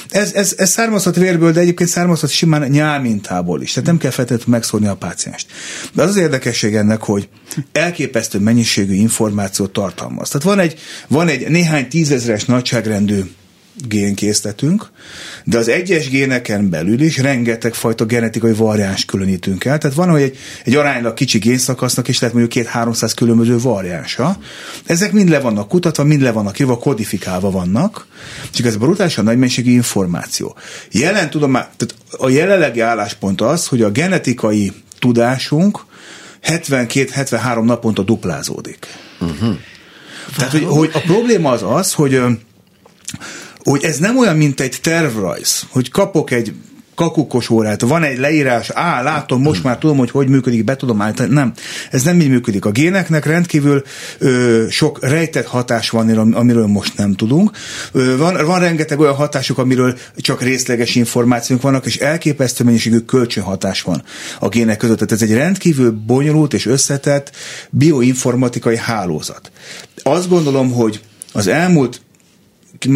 Ez, 0.10 0.34
ez, 0.34 0.54
ez 0.58 0.70
származhat 0.70 1.16
vérből, 1.16 1.52
de 1.52 1.60
egyébként 1.60 1.90
származhat 1.90 2.30
simán 2.30 2.70
nyálmintából 2.70 3.62
is. 3.62 3.72
Tehát 3.74 3.90
nem 3.90 3.98
kell 3.98 4.12
feltétlenül 4.12 4.54
megszólni 4.54 4.88
a 4.88 4.96
pácienst. 4.96 5.48
De 5.94 6.02
az 6.02 6.10
az 6.10 6.16
érdekesség 6.16 6.76
ennek, 6.76 7.02
hogy 7.02 7.30
elképesztő 7.72 8.40
mennyiségű 8.40 8.94
információt 8.94 9.74
tartalmaz. 9.74 10.30
Tehát 10.30 10.48
van 10.48 10.60
egy, 10.60 10.80
van 11.08 11.28
egy 11.28 11.50
néhány 11.50 11.88
tízezres 11.88 12.46
nagyságrendű 12.46 13.22
génkészletünk, 13.88 14.90
de 15.44 15.58
az 15.58 15.68
egyes 15.68 16.10
géneken 16.10 16.70
belül 16.70 17.02
is 17.02 17.18
rengeteg 17.18 17.74
fajta 17.74 18.06
genetikai 18.06 18.54
variáns 18.54 19.06
különítünk 19.06 19.66
el. 19.66 19.78
Tehát 19.78 19.96
van, 19.96 20.10
hogy 20.10 20.22
egy, 20.22 20.38
egy 20.64 20.76
aránylag 20.76 21.14
kicsi 21.14 21.38
génszakasznak 21.38 22.08
is 22.08 22.20
lehet 22.20 22.36
mondjuk 22.36 22.56
két-háromszáz 22.56 23.14
különböző 23.14 23.60
variánsa. 23.60 24.38
Ezek 24.86 25.12
mind 25.12 25.30
le 25.30 25.40
vannak 25.40 25.68
kutatva, 25.68 26.04
mind 26.04 26.22
le 26.22 26.32
vannak 26.32 26.60
írva, 26.60 26.78
kodifikálva 26.78 27.52
vannak, 27.52 28.08
csak 28.52 28.66
ez 28.66 28.78
brutálisan 28.78 29.24
nagy 29.24 29.38
mennyiségű 29.38 29.72
információ. 29.72 30.56
Jelen 30.92 31.30
tudom, 31.30 31.52
tehát 31.52 31.96
a 32.10 32.30
jelenlegi 32.30 32.80
álláspont 32.80 33.42
az, 33.42 33.68
hogy 33.68 33.82
a 33.82 33.92
genetikai 33.92 34.72
tudásunk 35.00 35.86
72-73 36.44 37.64
naponta 37.64 38.02
duplázódik. 38.02 38.88
Uh-huh. 39.20 39.56
Tehát, 40.36 40.52
hogy, 40.52 40.66
hogy 40.66 40.90
a 40.94 41.00
probléma 41.00 41.52
az 41.52 41.64
az, 41.64 41.94
hogy 41.94 42.22
hogy 43.66 43.84
ez 43.84 43.98
nem 43.98 44.18
olyan, 44.18 44.36
mint 44.36 44.60
egy 44.60 44.78
tervrajz, 44.82 45.66
hogy 45.70 45.92
kapok 45.92 46.32
egy 46.32 46.54
kakukos 46.96 47.50
órát, 47.50 47.82
van 47.82 48.04
egy 48.04 48.18
leírás, 48.18 48.70
á, 48.70 49.02
látom, 49.02 49.42
most 49.42 49.64
már 49.64 49.78
tudom, 49.78 49.98
hogy 49.98 50.12
hogy 50.12 50.28
működik, 50.28 50.64
be 50.64 50.76
tudom 50.76 51.02
állítani. 51.02 51.34
Nem, 51.34 51.54
ez 51.92 52.04
nem 52.04 52.20
így 52.20 52.30
működik. 52.30 52.66
A 52.66 52.72
géneknek 52.72 53.26
rendkívül 53.26 53.84
ö, 54.18 54.66
sok 54.70 55.00
rejtett 55.02 55.46
hatás 55.46 55.90
van, 55.90 56.34
amiről 56.34 56.66
most 56.66 56.98
nem 56.98 57.14
tudunk. 57.14 57.52
Ö, 57.92 58.18
van, 58.18 58.46
van 58.46 58.60
rengeteg 58.60 59.00
olyan 59.00 59.14
hatások, 59.14 59.58
amiről 59.58 59.98
csak 60.18 60.42
részleges 60.42 60.96
információk 60.96 61.62
vannak, 61.62 61.86
és 61.86 61.98
elképesztő 61.98 62.64
mennyiségű 62.64 63.00
kölcsönhatás 63.00 63.82
van 63.82 64.04
a 64.40 64.50
gének 64.50 64.78
között. 64.78 64.98
Tehát 64.98 65.14
ez 65.14 65.22
egy 65.22 65.34
rendkívül 65.34 65.92
bonyolult 66.06 66.54
és 66.54 66.66
összetett 66.66 67.32
bioinformatikai 67.70 68.78
hálózat. 68.78 69.52
Azt 70.04 70.30
gondolom, 70.30 70.72
hogy 70.72 71.02
az 71.34 71.48
elmúlt 71.48 72.02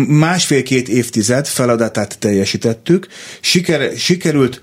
másfél-két 0.08 0.90
évtized 0.90 1.48
feladatát 1.48 2.20
teljesítettük, 2.20 3.08
Siker, 3.40 3.98
sikerült 3.98 4.62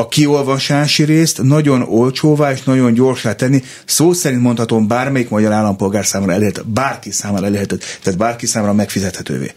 a 0.00 0.08
kiolvasási 0.08 1.04
részt 1.04 1.42
nagyon 1.42 1.82
olcsóvá 1.82 2.52
és 2.52 2.62
nagyon 2.62 2.92
gyorsá 2.92 3.34
tenni. 3.34 3.62
Szó 3.84 4.12
szerint 4.12 4.42
mondhatom, 4.42 4.86
bármelyik 4.86 5.28
magyar 5.28 5.52
állampolgár 5.52 6.06
számára 6.06 6.32
elérhető, 6.32 6.62
bárki 6.66 7.10
számára 7.10 7.46
elérhető, 7.46 7.78
tehát 8.02 8.18
bárki 8.18 8.46
számára 8.46 8.72
megfizethetővé. 8.72 9.52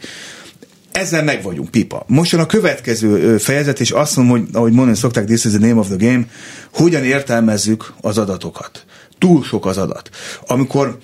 Ezzel 0.91 1.23
meg 1.23 1.43
vagyunk, 1.43 1.71
pipa. 1.71 2.03
Most 2.07 2.33
a 2.33 2.45
következő 2.45 3.37
fejezet, 3.37 3.79
és 3.79 3.91
azt 3.91 4.15
mondom, 4.15 4.37
hogy 4.37 4.49
ahogy 4.53 4.71
mondani 4.71 4.97
szokták, 4.97 5.25
this 5.25 5.45
is 5.45 5.51
the 5.51 5.67
name 5.67 5.79
of 5.79 5.87
the 5.87 6.07
game, 6.07 6.25
hogyan 6.73 7.03
értelmezzük 7.03 7.93
az 8.01 8.17
adatokat. 8.17 8.85
Túl 9.17 9.43
sok 9.43 9.65
az 9.65 9.77
adat. 9.77 10.09
Amikor 10.45 10.97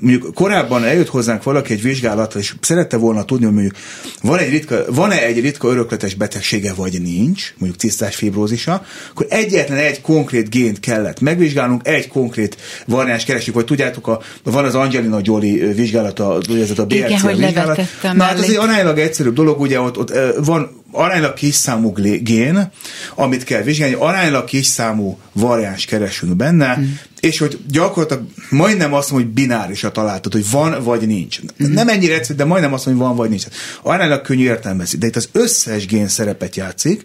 mondjuk 0.00 0.34
korábban 0.34 0.84
eljött 0.84 1.08
hozzánk 1.08 1.42
valaki 1.42 1.72
egy 1.72 1.82
vizsgálatra, 1.82 2.40
és 2.40 2.54
szerette 2.60 2.96
volna 2.96 3.24
tudni, 3.24 3.44
hogy 3.44 3.54
mondjuk 3.54 3.74
van 4.22 4.38
egy 4.38 4.50
ritka, 4.50 4.84
van-e 4.88 5.22
egy 5.22 5.40
ritka 5.40 5.68
örökletes 5.68 6.14
betegsége, 6.14 6.72
vagy 6.72 7.02
nincs, 7.02 7.54
mondjuk 7.58 7.80
cisztás 7.80 8.16
fibrózisa, 8.16 8.84
akkor 9.10 9.26
egyetlen 9.28 9.78
egy 9.78 10.00
konkrét 10.00 10.50
gént 10.50 10.80
kellett 10.80 11.20
megvizsgálnunk, 11.20 11.86
egy 11.86 12.08
konkrét 12.08 12.56
variáns 12.86 13.24
keresünk, 13.24 13.56
vagy 13.56 13.64
tudjátok, 13.64 14.08
a, 14.08 14.20
van 14.42 14.64
az 14.64 14.74
Angelina 14.74 15.18
Jolie 15.22 15.72
vizsgálata, 15.72 16.40
ez 16.60 16.78
a 16.78 16.86
BRC 16.86 17.22
Igen, 17.22 17.36
vizsgálat. 17.36 17.80
Na, 18.02 18.22
hát 18.22 18.38
ez 18.38 18.48
egy 18.48 18.56
aránylag 18.56 18.98
egyszerűbb 18.98 19.34
dolog, 19.34 19.60
ugye 19.60 19.80
ott, 19.80 19.98
ott 19.98 20.12
van 20.44 20.83
aránylag 20.94 21.34
kis 21.34 21.54
számú 21.54 21.92
gén, 22.22 22.70
amit 23.14 23.44
kell 23.44 23.62
vizsgálni, 23.62 23.94
aránylag 23.94 24.44
kis 24.44 24.66
számú 24.66 25.18
variáns 25.32 25.84
keresünk 25.84 26.36
benne, 26.36 26.76
mm 26.76 26.84
és 27.24 27.38
hogy 27.38 27.58
gyakorlatilag 27.68 28.24
majdnem 28.50 28.94
azt 28.94 29.10
mondom, 29.10 29.28
hogy 29.28 29.42
bináris 29.42 29.84
a 29.84 29.90
találtat, 29.90 30.32
hogy 30.32 30.50
van 30.50 30.82
vagy 30.82 31.06
nincs. 31.06 31.40
Mm. 31.42 31.72
Nem 31.72 31.88
ennyire 31.88 32.14
egyszerű, 32.14 32.38
de 32.38 32.44
majdnem 32.44 32.72
azt 32.72 32.86
mondom, 32.86 33.06
hogy 33.06 33.14
van 33.14 33.22
vagy 33.26 33.30
nincs. 33.30 33.46
Aránylag 33.82 34.20
könnyű 34.20 34.44
értelmezni, 34.44 34.98
de 34.98 35.06
itt 35.06 35.16
az 35.16 35.28
összes 35.32 35.86
gén 35.86 36.08
szerepet 36.08 36.56
játszik, 36.56 37.04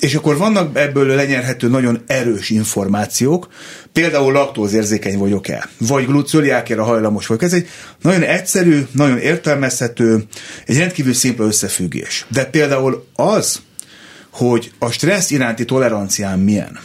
és 0.00 0.14
akkor 0.14 0.36
vannak 0.36 0.78
ebből 0.78 1.06
lenyerhető 1.06 1.68
nagyon 1.68 2.02
erős 2.06 2.50
információk, 2.50 3.48
például 3.92 4.32
laktózérzékeny 4.32 5.18
vagyok-e, 5.18 5.68
vagy 5.78 6.06
glucoliákére 6.06 6.80
hajlamos 6.80 7.26
vagyok. 7.26 7.42
Ez 7.42 7.52
egy 7.52 7.68
nagyon 8.02 8.22
egyszerű, 8.22 8.86
nagyon 8.92 9.18
értelmezhető, 9.18 10.24
egy 10.66 10.78
rendkívül 10.78 11.14
szimpla 11.14 11.44
összefüggés. 11.44 12.26
De 12.28 12.44
például 12.44 13.06
az, 13.14 13.60
hogy 14.30 14.72
a 14.78 14.90
stressz 14.90 15.30
iránti 15.30 15.64
toleranciám 15.64 16.40
milyen, 16.40 16.78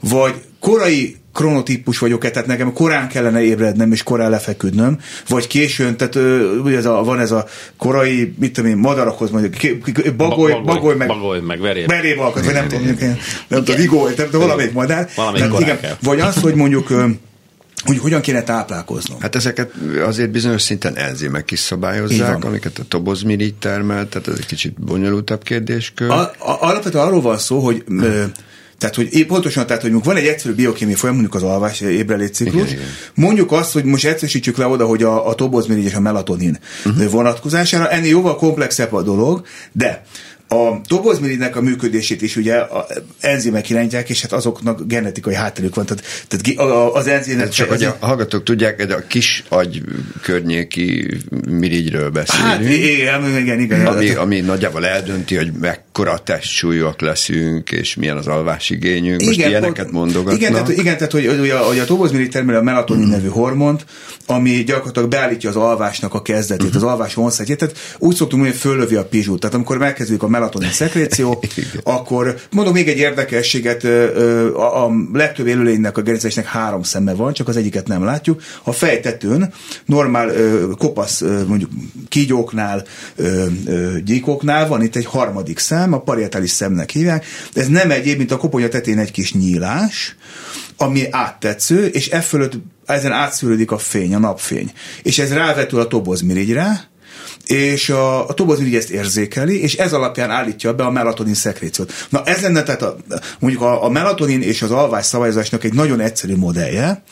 vagy 0.00 0.34
korai 0.60 1.16
kronotípus 1.34 1.98
vagyok-e, 1.98 2.30
tehát 2.30 2.48
nekem 2.48 2.72
korán 2.72 3.08
kellene 3.08 3.42
ébrednem 3.42 3.92
és 3.92 4.02
korán 4.02 4.30
lefeküdnöm, 4.30 4.98
vagy 5.28 5.46
későn, 5.46 5.96
tehát 5.96 6.14
ugye 6.64 6.76
ez 6.76 6.86
a, 6.86 7.02
van 7.02 7.20
ez 7.20 7.30
a 7.30 7.46
korai, 7.76 8.34
mit 8.38 8.52
tudom 8.52 8.70
én, 8.70 8.76
madarakhoz 8.76 9.30
mondjuk, 9.30 9.54
bagoly, 10.16 10.50
bagoly, 10.50 10.62
bagoly 10.62 10.94
meg, 10.94 11.08
bagoly, 11.08 11.40
meg 11.40 11.60
veréb. 11.60 11.86
Veréb 11.86 12.18
alkat, 12.18 12.44
vagy 12.44 12.54
nem 12.54 12.68
tudom, 12.68 12.84
mondjuk, 12.84 13.10
nem 13.48 13.64
tudom, 13.64 13.80
vigoly, 13.80 14.14
tehát 14.14 14.32
valamelyik 14.32 14.72
madár. 14.72 15.08
Valamelyik 15.16 15.46
tehát, 15.46 15.60
igen, 15.60 15.80
kell. 15.80 15.96
Vagy 16.02 16.20
az, 16.20 16.40
hogy 16.40 16.54
mondjuk 16.54 16.92
hogy 17.84 17.98
hogyan 17.98 18.20
kéne 18.20 18.42
táplálkoznom. 18.42 19.20
Hát 19.20 19.34
ezeket 19.34 19.72
azért 20.06 20.30
bizonyos 20.30 20.62
szinten 20.62 20.96
enzimek 20.96 21.50
is 21.50 21.58
szabályozzák, 21.58 22.44
amiket 22.44 22.78
a 22.78 22.82
tobozmirigy 22.88 23.54
termel, 23.54 24.08
tehát 24.08 24.28
ez 24.28 24.34
egy 24.38 24.46
kicsit 24.46 24.80
bonyolultabb 24.80 25.42
kérdéskör. 25.42 26.10
A, 26.10 26.20
a, 26.20 26.32
alapvetően 26.60 27.06
arról 27.06 27.20
van 27.20 27.38
szó, 27.38 27.58
hogy 27.58 27.82
hmm 27.86 28.32
tehát, 28.90 29.10
hogy 29.10 29.26
pontosan, 29.26 29.66
tehát, 29.66 29.82
hogy 29.82 29.92
van 30.02 30.16
egy 30.16 30.26
egyszerű 30.26 30.54
biokémiai 30.54 30.96
folyam, 30.96 31.14
mondjuk 31.14 31.34
az 31.34 31.42
alvás 31.42 31.80
ébrelétciklus, 31.80 32.70
igen, 32.70 32.74
igen. 32.74 32.88
mondjuk 33.14 33.52
azt, 33.52 33.72
hogy 33.72 33.84
most 33.84 34.04
egyszerűsítsük 34.04 34.56
le 34.56 34.66
oda, 34.66 34.86
hogy 34.86 35.02
a, 35.02 35.28
a 35.28 35.34
tobozmirigy 35.34 35.84
és 35.84 35.94
a 35.94 36.00
melatonin 36.00 36.58
uh-huh. 36.84 37.10
vonatkozására, 37.10 37.90
ennél 37.90 38.10
jóval 38.10 38.36
komplexebb 38.36 38.92
a 38.92 39.02
dolog, 39.02 39.46
de 39.72 40.02
a 40.54 40.80
tobozmiridnek 40.86 41.56
a 41.56 41.60
működését 41.60 42.22
is 42.22 42.36
ugye 42.36 42.54
a 42.54 42.86
enzimek 43.20 43.70
irányítják, 43.70 44.10
és 44.10 44.22
hát 44.22 44.32
azoknak 44.32 44.86
genetikai 44.86 45.34
hátterük 45.34 45.74
van. 45.74 45.86
Tehát, 45.86 46.04
tehát 46.28 46.58
az 46.94 47.06
enzimek... 47.06 47.48
Csak 47.48 47.68
hogy 47.68 47.84
a 47.84 47.96
hallgatók 48.00 48.42
tudják, 48.42 48.80
hogy 48.80 48.90
a 48.90 49.06
kis 49.06 49.44
agy 49.48 49.82
környéki 50.22 51.18
mirigyről 51.48 52.10
beszélünk. 52.10 52.48
Hát, 52.48 52.62
igen, 52.62 53.38
igen, 53.38 53.60
igen. 53.60 53.86
Ami, 53.86 54.10
ami 54.10 54.40
nagyjából 54.40 54.86
eldönti, 54.86 55.36
hogy 55.36 55.52
mekkora 55.60 56.18
testsúlyok 56.18 57.00
leszünk, 57.00 57.70
és 57.70 57.94
milyen 57.94 58.16
az 58.16 58.26
alvásigényünk. 58.26 59.22
Most 59.22 59.38
igen, 59.38 59.48
ilyeneket 59.48 59.90
mondogatnak. 59.90 60.40
Igen, 60.40 60.52
tehát, 60.52 60.68
igen, 60.68 60.96
tehát 60.96 61.12
hogy, 61.12 61.26
hogy, 61.38 61.50
a, 61.50 61.58
hogy 61.58 61.78
a 61.78 61.84
tobozmirigy 61.84 62.30
termel 62.30 62.56
a 62.56 62.62
melatonin 62.62 63.08
nevű 63.08 63.28
hormont, 63.28 63.84
ami 64.26 64.50
gyakorlatilag 64.50 65.08
beállítja 65.08 65.48
az 65.48 65.56
alvásnak 65.56 66.14
a 66.14 66.22
kezdetét, 66.22 66.66
uh-huh. 66.66 66.82
az 66.82 66.88
alvás 66.88 67.14
vonszatjét. 67.14 67.58
Tehát 67.58 67.96
úgy 67.98 68.14
szoktunk 68.14 68.42
hogy 68.42 68.54
föllövi 68.54 68.94
a 68.94 69.04
pizsút. 69.04 69.40
Tehát 69.40 69.54
amikor 69.54 69.78
megkezdődik 69.78 70.22
a 70.22 70.28
melatonin 70.28 70.43
szekréció, 70.72 71.42
akkor 71.82 72.36
mondom 72.50 72.72
még 72.72 72.88
egy 72.88 72.98
érdekességet, 72.98 73.84
a, 73.84 74.84
a 74.84 74.90
legtöbb 75.12 75.46
élőlénynek 75.46 75.98
a 75.98 76.02
gerincesnek 76.02 76.46
három 76.46 76.82
szeme 76.82 77.14
van, 77.14 77.32
csak 77.32 77.48
az 77.48 77.56
egyiket 77.56 77.88
nem 77.88 78.04
látjuk. 78.04 78.42
A 78.62 78.72
fejtetőn 78.72 79.52
normál 79.84 80.32
kopasz 80.78 81.20
mondjuk 81.46 81.70
kígyóknál, 82.08 82.84
gyíkoknál 84.04 84.68
van 84.68 84.82
itt 84.82 84.96
egy 84.96 85.06
harmadik 85.06 85.58
szem, 85.58 85.92
a 85.92 86.00
parietális 86.00 86.50
szemnek 86.50 86.90
hívják. 86.90 87.24
Ez 87.52 87.68
nem 87.68 87.90
egyéb, 87.90 88.18
mint 88.18 88.30
a 88.30 88.36
koponya 88.36 88.68
tetén 88.68 88.98
egy 88.98 89.10
kis 89.10 89.32
nyílás, 89.32 90.16
ami 90.76 91.06
áttetsző, 91.10 91.86
és 91.86 92.08
e 92.08 92.20
fölött 92.20 92.52
ezen 92.86 93.12
átszűrődik 93.12 93.70
a 93.70 93.78
fény, 93.78 94.14
a 94.14 94.18
napfény. 94.18 94.72
És 95.02 95.18
ez 95.18 95.32
rávetül 95.32 95.80
a 95.80 95.86
tobozmirigyre, 95.86 96.92
és 97.46 97.88
a, 97.88 98.28
a 98.28 98.34
tobozmirigy 98.34 98.74
ezt 98.74 98.90
érzékeli, 98.90 99.62
és 99.62 99.74
ez 99.74 99.92
alapján 99.92 100.30
állítja 100.30 100.74
be 100.74 100.84
a 100.84 100.90
melatonin 100.90 101.34
szekréciót. 101.34 101.92
Na 102.08 102.22
ez 102.24 102.40
lenne 102.40 102.62
tehát 102.62 102.82
a, 102.82 102.96
mondjuk 103.38 103.62
a, 103.62 103.84
a 103.84 103.88
melatonin 103.88 104.42
és 104.42 104.62
az 104.62 104.70
alvás 104.70 105.06
szabályozásnak 105.06 105.64
egy 105.64 105.74
nagyon 105.74 106.00
egyszerű 106.00 106.36
modellje, 106.36 107.02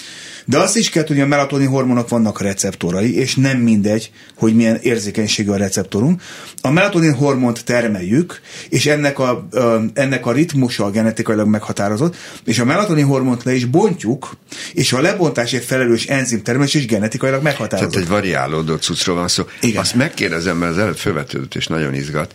de 0.45 0.59
azt 0.59 0.77
is 0.77 0.89
kell 0.89 1.03
tudni, 1.03 1.23
hogy 1.23 1.31
a 1.31 1.35
melatonin 1.35 1.69
hormonok 1.69 2.09
vannak 2.09 2.41
receptorai, 2.41 3.17
és 3.17 3.35
nem 3.35 3.59
mindegy, 3.59 4.11
hogy 4.37 4.55
milyen 4.55 4.77
érzékenységű 4.77 5.51
a 5.51 5.57
receptorunk. 5.57 6.23
A 6.61 6.71
melatonin 6.71 7.15
hormont 7.15 7.65
termeljük, 7.65 8.41
és 8.69 8.87
ennek 8.87 9.19
a, 9.19 9.49
ennek 9.95 10.27
a 10.27 10.33
ritmusa 10.33 10.91
genetikailag 10.91 11.47
meghatározott, 11.47 12.17
és 12.45 12.59
a 12.59 12.65
melatonin 12.65 13.05
hormont 13.05 13.43
le 13.43 13.55
is 13.55 13.65
bontjuk, 13.65 14.37
és 14.73 14.93
a 14.93 15.01
lebontásért 15.01 15.65
felelős 15.65 16.07
enzim 16.07 16.43
termelés 16.43 16.75
is 16.75 16.87
genetikailag 16.87 17.43
meghatározott. 17.43 17.93
Tehát 17.93 18.07
egy 18.07 18.13
variálódó 18.13 18.77
cuccról 18.77 19.17
van 19.17 19.29
szó. 19.29 19.45
Igen. 19.61 19.81
Azt 19.81 19.95
megkérdezem, 19.95 20.57
mert 20.57 20.73
az 20.73 20.79
előtt 20.79 20.99
felvetődött, 20.99 21.55
és 21.55 21.67
nagyon 21.67 21.95
izgat, 21.95 22.35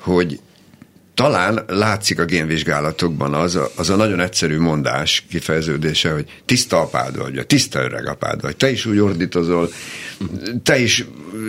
hogy 0.00 0.40
talán 1.16 1.64
látszik 1.66 2.20
a 2.20 2.24
génvizsgálatokban 2.24 3.34
az 3.34 3.54
a, 3.56 3.70
az 3.76 3.90
a 3.90 3.96
nagyon 3.96 4.20
egyszerű 4.20 4.58
mondás 4.58 5.24
kifejeződése, 5.30 6.12
hogy 6.12 6.26
tiszta 6.44 6.80
apád 6.80 7.16
vagy, 7.16 7.46
tiszta 7.46 7.82
öreg 7.82 8.06
apád 8.06 8.40
vagy, 8.40 8.56
te 8.56 8.70
is 8.70 8.86
úgy 8.86 8.98
ordítozol, 8.98 9.70
te 10.62 10.78
is 10.78 11.04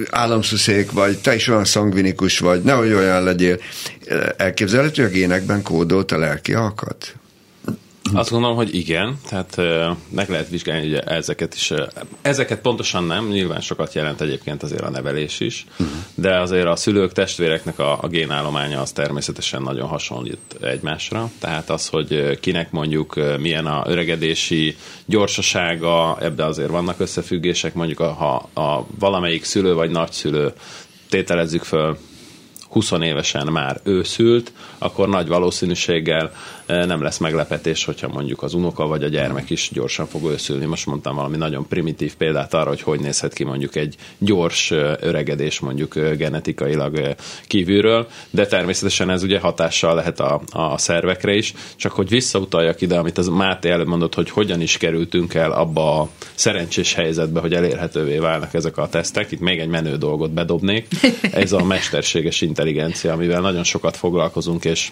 államszuszék 0.09 0.91
vagy, 0.91 1.17
te 1.17 1.35
is 1.35 1.47
olyan 1.47 1.65
szangvinikus 1.65 2.39
vagy, 2.39 2.61
nehogy 2.61 2.93
olyan 2.93 3.23
legyél. 3.23 3.59
Elképzelhető, 4.37 5.01
hogy 5.01 5.11
a 5.11 5.15
génekben 5.15 5.61
kódolt 5.61 6.11
a 6.11 6.17
lelki 6.17 6.53
alkat? 6.53 7.15
Azt 8.13 8.29
gondolom, 8.29 8.55
hogy 8.55 8.75
igen, 8.75 9.19
tehát 9.29 9.55
meg 10.09 10.29
lehet 10.29 10.49
vizsgálni 10.49 10.87
ugye 10.87 11.01
ezeket 11.01 11.53
is. 11.53 11.73
Ezeket 12.21 12.59
pontosan 12.59 13.03
nem, 13.03 13.27
nyilván 13.27 13.61
sokat 13.61 13.93
jelent 13.93 14.21
egyébként 14.21 14.63
azért 14.63 14.81
a 14.81 14.89
nevelés 14.89 15.39
is, 15.39 15.65
uh-huh. 15.71 15.95
de 16.15 16.39
azért 16.39 16.65
a 16.65 16.75
szülők, 16.75 17.11
testvéreknek 17.11 17.79
a, 17.79 17.97
a 18.01 18.07
génállománya 18.07 18.81
az 18.81 18.91
természetesen 18.91 19.61
nagyon 19.61 19.87
hasonlít 19.87 20.55
egymásra, 20.61 21.31
tehát 21.39 21.69
az, 21.69 21.87
hogy 21.87 22.39
kinek 22.39 22.71
mondjuk 22.71 23.15
milyen 23.39 23.65
a 23.65 23.83
öregedési 23.87 24.75
gyorsasága, 25.05 26.17
ebbe 26.21 26.45
azért 26.45 26.69
vannak 26.69 26.99
összefüggések, 26.99 27.73
mondjuk 27.73 27.97
ha 27.97 28.49
a 28.53 28.85
valamelyik 28.99 29.43
szülő 29.43 29.73
vagy 29.73 29.89
nagyszülő 29.89 30.53
tételezzük 31.09 31.63
föl 31.63 31.97
20 32.69 32.91
évesen 33.01 33.47
már 33.47 33.79
őszült, 33.83 34.51
akkor 34.77 35.09
nagy 35.09 35.27
valószínűséggel 35.27 36.31
nem 36.67 37.01
lesz 37.01 37.17
meglepetés, 37.17 37.85
hogyha 37.85 38.07
mondjuk 38.07 38.43
az 38.43 38.53
unoka 38.53 38.87
vagy 38.87 39.03
a 39.03 39.07
gyermek 39.07 39.49
is 39.49 39.69
gyorsan 39.73 40.07
fog 40.07 40.29
őszülni. 40.31 40.65
Most 40.65 40.85
mondtam 40.85 41.15
valami 41.15 41.37
nagyon 41.37 41.67
primitív 41.67 42.15
példát 42.15 42.53
arra, 42.53 42.69
hogy 42.69 42.81
hogy 42.81 42.99
nézhet 42.99 43.33
ki 43.33 43.43
mondjuk 43.43 43.75
egy 43.75 43.95
gyors 44.17 44.71
öregedés 44.99 45.59
mondjuk 45.59 45.95
genetikailag 45.95 47.15
kívülről, 47.47 48.07
de 48.29 48.45
természetesen 48.45 49.09
ez 49.09 49.23
ugye 49.23 49.39
hatással 49.39 49.95
lehet 49.95 50.19
a, 50.19 50.41
a 50.51 50.77
szervekre 50.77 51.33
is, 51.33 51.53
csak 51.75 51.91
hogy 51.91 52.09
visszautaljak 52.09 52.81
ide, 52.81 52.97
amit 52.97 53.17
az 53.17 53.27
Máté 53.27 53.69
előbb 53.69 53.87
mondott, 53.87 54.15
hogy 54.15 54.29
hogyan 54.29 54.61
is 54.61 54.77
kerültünk 54.77 55.33
el 55.33 55.51
abba 55.51 56.01
a 56.01 56.09
szerencsés 56.35 56.93
helyzetbe, 56.93 57.39
hogy 57.39 57.53
elérhetővé 57.53 58.17
válnak 58.17 58.53
ezek 58.53 58.77
a 58.77 58.89
tesztek. 58.89 59.31
Itt 59.31 59.39
még 59.39 59.59
egy 59.59 59.67
menő 59.67 59.97
dolgot 59.97 60.31
bedobnék. 60.31 60.87
Ez 61.31 61.51
a 61.51 61.63
mesterséges 61.63 62.41
intelligencia, 62.41 63.13
amivel 63.13 63.41
nagyon 63.41 63.63
sokat 63.63 63.97
foglalkozunk, 63.97 64.65
és 64.65 64.91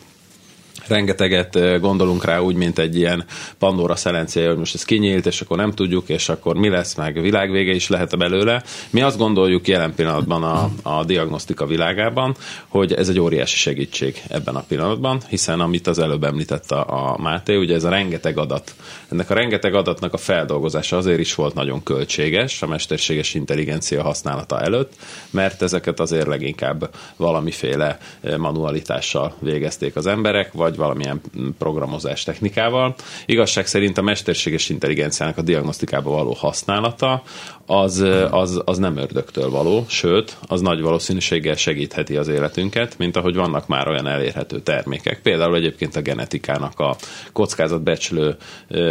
rengeteget 0.87 1.79
gondolunk 1.79 2.25
rá 2.25 2.39
úgy, 2.39 2.55
mint 2.55 2.79
egy 2.79 2.95
ilyen 2.95 3.25
Pandora 3.57 3.95
szelencéje, 3.95 4.47
hogy 4.47 4.57
most 4.57 4.75
ez 4.75 4.85
kinyílt, 4.85 5.25
és 5.25 5.41
akkor 5.41 5.57
nem 5.57 5.71
tudjuk, 5.71 6.09
és 6.09 6.29
akkor 6.29 6.55
mi 6.55 6.69
lesz, 6.69 6.95
meg 6.95 7.21
világvége 7.21 7.73
is 7.73 7.89
lehet 7.89 8.17
belőle. 8.17 8.63
Mi 8.89 9.01
azt 9.01 9.17
gondoljuk 9.17 9.67
jelen 9.67 9.93
pillanatban 9.95 10.43
a, 10.43 10.69
a 10.81 11.03
diagnosztika 11.03 11.65
világában, 11.65 12.35
hogy 12.67 12.93
ez 12.93 13.09
egy 13.09 13.19
óriási 13.19 13.57
segítség 13.57 14.21
ebben 14.27 14.55
a 14.55 14.63
pillanatban, 14.67 15.21
hiszen 15.29 15.59
amit 15.59 15.87
az 15.87 15.99
előbb 15.99 16.23
említett 16.23 16.71
a, 16.71 17.13
a 17.13 17.17
Máté, 17.21 17.55
ugye 17.55 17.75
ez 17.75 17.83
a 17.83 17.89
rengeteg 17.89 18.37
adat, 18.37 18.75
ennek 19.11 19.29
a 19.29 19.33
rengeteg 19.33 19.73
adatnak 19.73 20.13
a 20.13 20.17
feldolgozása 20.17 20.97
azért 20.97 21.19
is 21.19 21.35
volt 21.35 21.53
nagyon 21.53 21.83
költséges 21.83 22.61
a 22.61 22.67
mesterséges 22.67 23.33
intelligencia 23.33 24.03
használata 24.03 24.61
előtt, 24.61 24.93
mert 25.29 25.61
ezeket 25.61 25.99
azért 25.99 26.27
leginkább 26.27 26.89
valamiféle 27.15 27.97
manualitással 28.37 29.33
végezték 29.39 29.95
az 29.95 30.05
emberek, 30.05 30.53
vagy 30.53 30.64
vagy 30.65 30.75
valamilyen 30.75 31.21
programozás 31.57 32.23
technikával. 32.23 32.95
Igazság 33.25 33.67
szerint 33.67 33.97
a 33.97 34.01
mesterséges 34.01 34.69
intelligenciának 34.69 35.37
a 35.37 35.41
diagnosztikába 35.41 36.09
való 36.09 36.33
használata 36.33 37.23
az, 37.65 38.05
az, 38.29 38.61
az 38.65 38.77
nem 38.77 38.97
ördögtől 38.97 39.49
való, 39.49 39.85
sőt, 39.87 40.37
az 40.47 40.61
nagy 40.61 40.81
valószínűséggel 40.81 41.55
segítheti 41.55 42.17
az 42.17 42.27
életünket, 42.27 42.97
mint 42.97 43.15
ahogy 43.15 43.35
vannak 43.35 43.67
már 43.67 43.87
olyan 43.87 44.07
elérhető 44.07 44.59
termékek. 44.59 45.21
Például 45.21 45.55
egyébként 45.55 45.95
a 45.95 46.01
genetikának 46.01 46.79
a 46.79 46.95
kockázatbecslő 47.33 48.35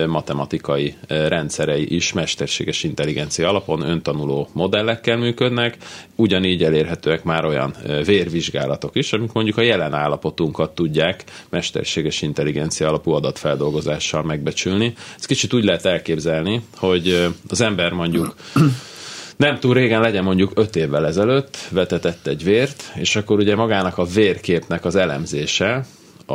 matematikai 0.07 0.95
rendszerei 1.09 1.95
is 1.95 2.13
mesterséges 2.13 2.83
intelligencia 2.83 3.49
alapon 3.49 3.83
öntanuló 3.83 4.49
modellekkel 4.53 5.17
működnek, 5.17 5.77
ugyanígy 6.15 6.65
elérhetőek 6.65 7.25
már 7.25 7.45
olyan 7.45 7.75
vérvizsgálatok 8.05 8.97
is, 8.97 9.13
amik 9.13 9.33
mondjuk 9.33 9.57
a 9.57 9.63
jelen 9.63 9.95
állapotunkat 9.95 10.75
tudják 10.75 11.25
mesterséges 11.65 12.23
intelligencia 12.23 12.89
alapú 12.89 13.11
adatfeldolgozással 13.11 14.23
megbecsülni. 14.23 14.95
Ez 15.19 15.27
kicsit 15.27 15.53
úgy 15.53 15.65
lehet 15.65 15.85
elképzelni, 15.85 16.63
hogy 16.77 17.29
az 17.49 17.61
ember 17.61 17.93
mondjuk 17.93 18.35
nem 19.37 19.59
túl 19.59 19.75
régen 19.75 20.01
legyen 20.01 20.25
mondjuk 20.25 20.53
öt 20.55 20.77
évvel 20.77 21.07
ezelőtt 21.07 21.57
vetetett 21.71 22.27
egy 22.27 22.45
vért, 22.45 22.93
és 22.95 23.17
akkor 23.17 23.39
ugye 23.39 23.57
magának 23.57 23.99
a 23.99 24.05
vérképnek 24.05 24.85
az 24.85 24.95
elemzése, 24.95 25.87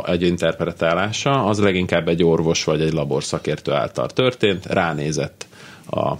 egy 0.04 0.22
interpretálása, 0.22 1.44
az 1.44 1.58
leginkább 1.58 2.08
egy 2.08 2.24
orvos 2.24 2.64
vagy 2.64 2.80
egy 2.80 2.92
laborszakértő 2.92 3.72
által 3.72 4.06
történt, 4.06 4.66
ránézett 4.66 5.46
a 5.90 6.14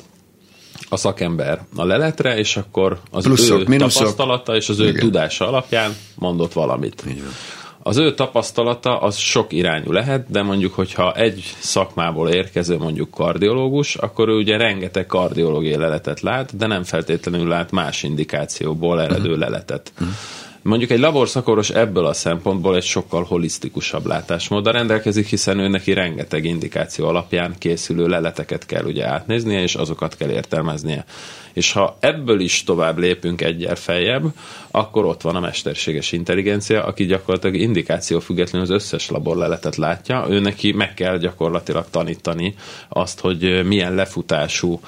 a 0.92 0.96
szakember 0.96 1.60
a 1.76 1.84
leletre, 1.84 2.36
és 2.38 2.56
akkor 2.56 3.00
az 3.10 3.24
Pluszok, 3.24 3.60
ő 3.60 3.64
minuszok. 3.66 4.02
tapasztalata 4.02 4.56
és 4.56 4.68
az 4.68 4.78
ő 4.78 4.88
Igen. 4.88 5.00
tudása 5.00 5.48
alapján 5.48 5.96
mondott 6.14 6.52
valamit. 6.52 7.02
Igen. 7.06 7.32
Az 7.82 7.96
ő 7.96 8.14
tapasztalata 8.14 9.00
az 9.00 9.16
sok 9.16 9.52
irányú 9.52 9.92
lehet, 9.92 10.30
de 10.30 10.42
mondjuk, 10.42 10.74
hogyha 10.74 11.14
egy 11.14 11.54
szakmából 11.58 12.28
érkező 12.28 12.78
mondjuk 12.78 13.10
kardiológus, 13.10 13.94
akkor 13.94 14.28
ő 14.28 14.36
ugye 14.36 14.56
rengeteg 14.56 15.06
kardiológiai 15.06 15.76
leletet 15.76 16.20
lát, 16.20 16.56
de 16.56 16.66
nem 16.66 16.82
feltétlenül 16.82 17.48
lát 17.48 17.70
más 17.70 18.02
indikációból 18.02 19.02
eredő 19.02 19.28
uh-huh. 19.28 19.38
leletet. 19.38 19.92
Uh-huh. 19.94 20.14
Mondjuk 20.62 20.90
egy 20.90 20.98
laborszakoros 20.98 21.70
ebből 21.70 22.06
a 22.06 22.12
szempontból 22.12 22.76
egy 22.76 22.82
sokkal 22.82 23.24
holisztikusabb 23.24 24.06
látásmóddal 24.06 24.72
rendelkezik, 24.72 25.26
hiszen 25.26 25.58
ő 25.58 25.68
neki 25.68 25.92
rengeteg 25.92 26.44
indikáció 26.44 27.06
alapján 27.06 27.54
készülő 27.58 28.06
leleteket 28.06 28.66
kell 28.66 28.84
ugye 28.84 29.06
átnéznie, 29.06 29.62
és 29.62 29.74
azokat 29.74 30.16
kell 30.16 30.30
értelmeznie. 30.30 31.04
És 31.52 31.72
ha 31.72 31.96
ebből 32.00 32.40
is 32.40 32.64
tovább 32.64 32.98
lépünk 32.98 33.40
egyel 33.40 33.74
feljebb, 33.74 34.24
akkor 34.70 35.04
ott 35.04 35.22
van 35.22 35.36
a 35.36 35.40
mesterséges 35.40 36.12
intelligencia, 36.12 36.84
aki 36.84 37.04
gyakorlatilag 37.04 37.56
indikáció 37.56 38.20
függetlenül 38.20 38.66
az 38.66 38.74
összes 38.74 39.10
laborleletet 39.10 39.76
látja, 39.76 40.26
ő 40.28 40.40
neki 40.40 40.72
meg 40.72 40.94
kell 40.94 41.18
gyakorlatilag 41.18 41.84
tanítani 41.90 42.54
azt, 42.88 43.20
hogy 43.20 43.66
milyen 43.66 43.94
lefutású 43.94 44.80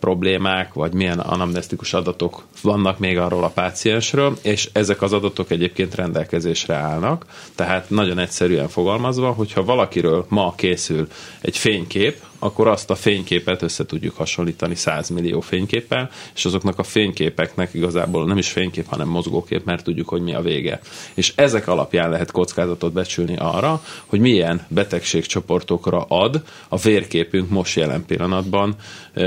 problémák, 0.00 0.72
vagy 0.72 0.92
milyen 0.92 1.18
anamnestikus 1.18 1.92
adatok 1.92 2.44
vannak 2.62 2.98
még 2.98 3.18
arról 3.18 3.44
a 3.44 3.48
páciensről, 3.48 4.38
és 4.42 4.68
ezek 4.72 5.02
az 5.02 5.12
adatok 5.12 5.50
egyébként 5.50 5.94
rendelkezésre 5.94 6.74
állnak, 6.74 7.26
tehát 7.54 7.90
nagyon 7.90 8.18
egyszerűen 8.18 8.68
fogalmazva, 8.68 9.30
hogyha 9.32 9.64
valakiről 9.64 10.26
ma 10.28 10.54
készül 10.56 11.08
egy 11.40 11.56
fénykép, 11.56 12.25
akkor 12.38 12.68
azt 12.68 12.90
a 12.90 12.94
fényképet 12.94 13.62
össze 13.62 13.86
tudjuk 13.86 14.16
hasonlítani 14.16 14.74
100 14.74 15.08
millió 15.08 15.40
fényképpel, 15.40 16.10
és 16.34 16.44
azoknak 16.44 16.78
a 16.78 16.82
fényképeknek 16.82 17.74
igazából 17.74 18.26
nem 18.26 18.38
is 18.38 18.50
fénykép, 18.50 18.86
hanem 18.86 19.08
mozgókép, 19.08 19.64
mert 19.64 19.84
tudjuk, 19.84 20.08
hogy 20.08 20.22
mi 20.22 20.34
a 20.34 20.40
vége. 20.40 20.80
És 21.14 21.32
ezek 21.36 21.68
alapján 21.68 22.10
lehet 22.10 22.30
kockázatot 22.30 22.92
becsülni 22.92 23.36
arra, 23.36 23.82
hogy 24.06 24.20
milyen 24.20 24.66
betegségcsoportokra 24.68 26.04
ad 26.08 26.42
a 26.68 26.76
vérképünk 26.76 27.50
most 27.50 27.76
jelen 27.76 28.04
pillanatban 28.04 28.74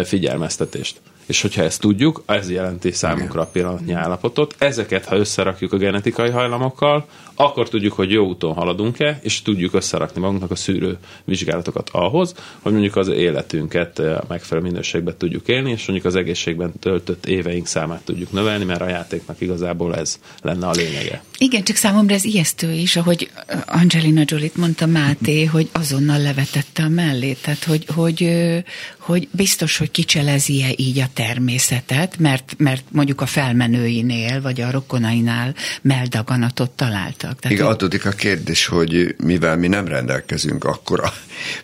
figyelmeztetést. 0.03 1.01
És 1.30 1.41
hogyha 1.41 1.64
ezt 1.64 1.82
tudjuk, 1.82 2.24
ez 2.26 2.51
jelenti 2.51 2.91
számunkra 2.91 3.41
a 3.41 3.45
pillanatnyi 3.45 3.93
állapotot. 3.93 4.55
Ezeket, 4.57 5.05
ha 5.05 5.16
összerakjuk 5.16 5.74
a 5.74 5.78
genetikai 5.78 6.30
hajlamokkal, 6.30 7.05
akkor 7.42 7.70
tudjuk, 7.70 7.94
hogy 7.94 8.12
jó 8.12 8.26
úton 8.26 8.54
haladunk-e, 8.54 9.20
és 9.22 9.42
tudjuk 9.42 9.74
összerakni 9.74 10.22
magunknak 10.22 10.52
a 10.52 10.56
szűrő 10.56 10.98
vizsgálatokat 11.24 11.90
ahhoz, 11.92 12.34
hogy 12.60 12.72
mondjuk 12.72 12.96
az 12.96 13.08
életünket 13.08 14.00
a 14.00 14.24
megfelelő 14.28 14.68
minőségben 14.68 15.18
tudjuk 15.18 15.48
élni, 15.48 15.72
és 15.72 15.86
mondjuk 15.86 16.08
az 16.08 16.16
egészségben 16.16 16.72
töltött 16.80 17.26
éveink 17.26 17.68
számát 17.68 18.02
tudjuk 18.06 18.32
növelni, 18.32 18.66
mert 18.66 18.82
a 18.82 18.88
játéknak 18.88 19.42
igazából 19.42 19.96
ez 19.96 20.20
lenne 20.42 20.68
a 20.68 20.72
lényege. 20.72 21.24
Igen, 21.38 21.64
csak 21.64 21.76
számomra 21.76 22.14
ez 22.14 22.24
ijesztő 22.24 22.72
is, 22.72 22.96
ahogy 22.96 23.30
Angelina 23.66 24.24
Jolie-t 24.26 24.56
mondta 24.56 24.86
Máté, 24.86 25.46
hogy 25.46 25.70
azonnal 25.72 26.22
levetette 26.22 26.84
a 26.84 26.90
mellét, 26.90 27.42
tehát 27.42 27.64
hogy, 27.64 27.86
hogy, 27.96 28.30
hogy 28.98 29.28
biztos, 29.32 29.78
hogy 29.78 29.92
kicselezi-e 29.92 30.70
így 30.76 31.00
a 31.00 31.08
természetet, 31.14 32.18
mert, 32.18 32.56
mert 32.58 32.84
mondjuk 32.92 33.22
a 33.22 33.26
felmenőinél, 33.26 34.42
vagy 34.42 34.62
a 34.62 34.72
rokonainál 34.72 35.56
meldaganatot 35.82 36.72
találta 36.72 37.28
voltak. 37.30 37.40
Tehát 37.42 37.56
Igen, 37.56 37.66
hogy... 37.66 37.76
adódik 37.76 38.06
a 38.06 38.12
kérdés, 38.12 38.66
hogy 38.66 39.16
mivel 39.24 39.58
mi 39.58 39.68
nem 39.68 39.88
rendelkezünk 39.88 40.64
akkora 40.64 41.14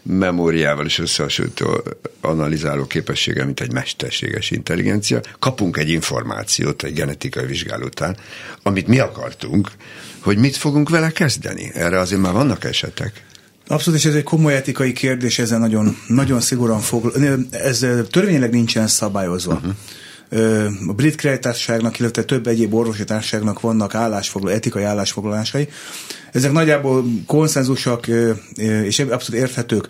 memóriával 0.02 0.86
és 0.86 1.00
összehasonlító 1.00 1.84
analizáló 2.22 2.86
képességgel, 2.86 3.46
mint 3.46 3.60
egy 3.60 3.72
mesterséges 3.72 4.52
intelligencia, 4.52 5.22
kapunk 5.40 5.78
egy 5.78 5.90
információt 5.90 6.84
egy 6.84 6.94
genetikai 6.94 7.46
vizsgáló 7.46 7.86
után, 7.86 8.18
amit 8.64 8.88
mi 8.88 9.00
akartunk, 9.00 9.72
hogy 10.20 10.38
mit 10.38 10.56
fogunk 10.56 10.90
vele 10.90 11.10
kezdeni. 11.10 11.72
Erre 11.74 12.00
azért 12.00 12.22
már 12.22 12.34
vannak 12.34 12.64
esetek. 12.64 13.24
Abszolút, 13.68 14.00
és 14.00 14.06
ez 14.06 14.16
egy 14.16 14.24
komoly 14.24 14.56
etikai 14.56 14.94
kérdés, 14.94 15.40
ezzel 15.40 15.60
nagyon, 15.60 15.98
nagyon 16.08 16.42
szigorúan 16.42 16.80
fog, 16.80 17.14
ez 17.52 17.86
törvényileg 18.10 18.52
nincsen 18.52 18.88
szabályozva. 18.88 19.54
Uh-huh 19.54 19.74
a 20.88 20.94
brit 20.94 21.16
krejtárságnak, 21.16 22.00
illetve 22.00 22.24
több 22.24 22.48
egyéb 22.48 22.74
orvosi 22.74 23.04
társaságnak 23.04 23.60
vannak 23.60 23.96
állásfoglaló, 23.96 24.56
etikai 24.56 24.84
állásfoglalásai. 24.84 25.68
Ezek 26.32 26.52
nagyjából 26.52 27.06
konszenzusak 27.28 28.08
és 28.84 29.00
abszolút 29.00 29.42
érthetők. 29.42 29.88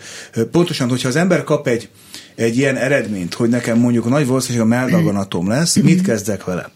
Pontosan, 0.52 0.90
hogyha 0.90 1.08
az 1.08 1.16
ember 1.16 1.44
kap 1.44 1.68
egy, 1.68 1.90
egy 2.36 2.58
ilyen 2.58 2.76
eredményt, 2.76 3.34
hogy 3.34 3.50
nekem 3.50 3.80
mondjuk 3.80 4.10
nagy 4.10 4.28
valószínűség 4.28 4.66
a 4.66 4.70
meldaganatom 4.70 5.48
lesz, 5.48 5.76
mit 5.76 6.02
kezdek 6.02 6.44
vele? 6.44 6.70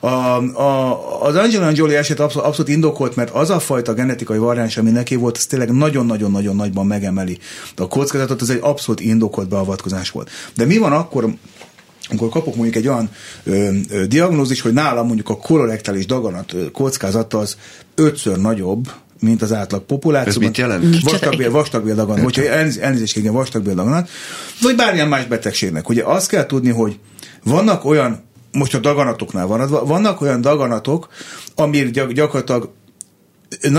A, 0.00 0.08
a, 0.08 1.22
az 1.22 1.34
Angelina 1.34 1.70
Jolie 1.74 1.98
eset 1.98 2.20
abszolút, 2.20 2.48
abszolút 2.48 2.70
indokolt, 2.70 3.16
mert 3.16 3.30
az 3.30 3.50
a 3.50 3.58
fajta 3.58 3.94
genetikai 3.94 4.38
variáns, 4.38 4.76
ami 4.76 4.90
neki 4.90 5.14
volt, 5.14 5.36
az 5.36 5.46
tényleg 5.46 5.70
nagyon-nagyon-nagyon 5.70 6.56
nagyban 6.56 6.86
megemeli. 6.86 7.38
De 7.74 7.82
a 7.82 7.88
kockázatot 7.88 8.40
az 8.40 8.50
egy 8.50 8.58
abszolút 8.60 9.00
indokolt 9.00 9.48
beavatkozás 9.48 10.10
volt. 10.10 10.30
De 10.54 10.64
mi 10.64 10.78
van 10.78 10.92
akkor, 10.92 11.34
amikor 12.08 12.28
kapok 12.28 12.54
mondjuk 12.54 12.76
egy 12.76 12.88
olyan 12.88 13.10
ö, 13.44 13.70
ö, 13.90 14.06
diagnózis, 14.06 14.60
hogy 14.60 14.72
nálam 14.72 15.06
mondjuk 15.06 15.28
a 15.28 15.36
kolorektális 15.36 16.06
daganat 16.06 16.54
kockázata 16.72 17.38
az 17.38 17.56
ötször 17.94 18.38
nagyobb, 18.38 18.92
mint 19.20 19.42
az 19.42 19.52
átlag 19.52 19.82
populáció. 19.82 20.28
Ez 20.28 20.36
mit 20.36 20.56
jelent? 20.56 21.00
Vastagbél, 21.02 21.50
vastagbél 21.50 21.94
daganat, 21.94 22.24
hogyha 22.24 22.42
elnézést 22.80 23.16
igen, 23.16 23.32
vastagbél 23.32 23.74
daganat, 23.74 24.08
vagy 24.60 24.76
bármilyen 24.76 25.08
más 25.08 25.24
betegségnek. 25.24 25.88
Ugye 25.88 26.04
azt 26.04 26.28
kell 26.28 26.46
tudni, 26.46 26.70
hogy 26.70 26.98
vannak 27.44 27.84
olyan, 27.84 28.24
most 28.52 28.74
a 28.74 28.78
daganatoknál 28.78 29.46
van, 29.46 29.86
vannak 29.86 30.20
olyan 30.20 30.40
daganatok, 30.40 31.08
amik 31.54 31.90
gyakorlatilag 31.90 32.70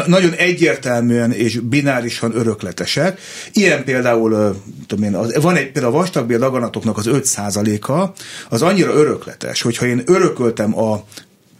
nagyon 0.07 0.33
egyértelműen 0.33 1.31
és 1.31 1.59
binárisan 1.59 2.35
örökletesek. 2.35 3.19
Ilyen 3.53 3.83
például, 3.83 4.61
tudom 4.87 5.03
én, 5.03 5.41
van 5.41 5.55
egy 5.55 5.71
például 5.71 5.93
a 5.93 5.97
vastagbél 5.97 6.39
daganatoknak 6.39 6.97
az 6.97 7.09
5%-a, 7.09 8.09
az 8.49 8.61
annyira 8.61 8.93
örökletes, 8.93 9.61
hogyha 9.61 9.85
én 9.85 10.01
örököltem 10.05 10.77
a 10.77 11.03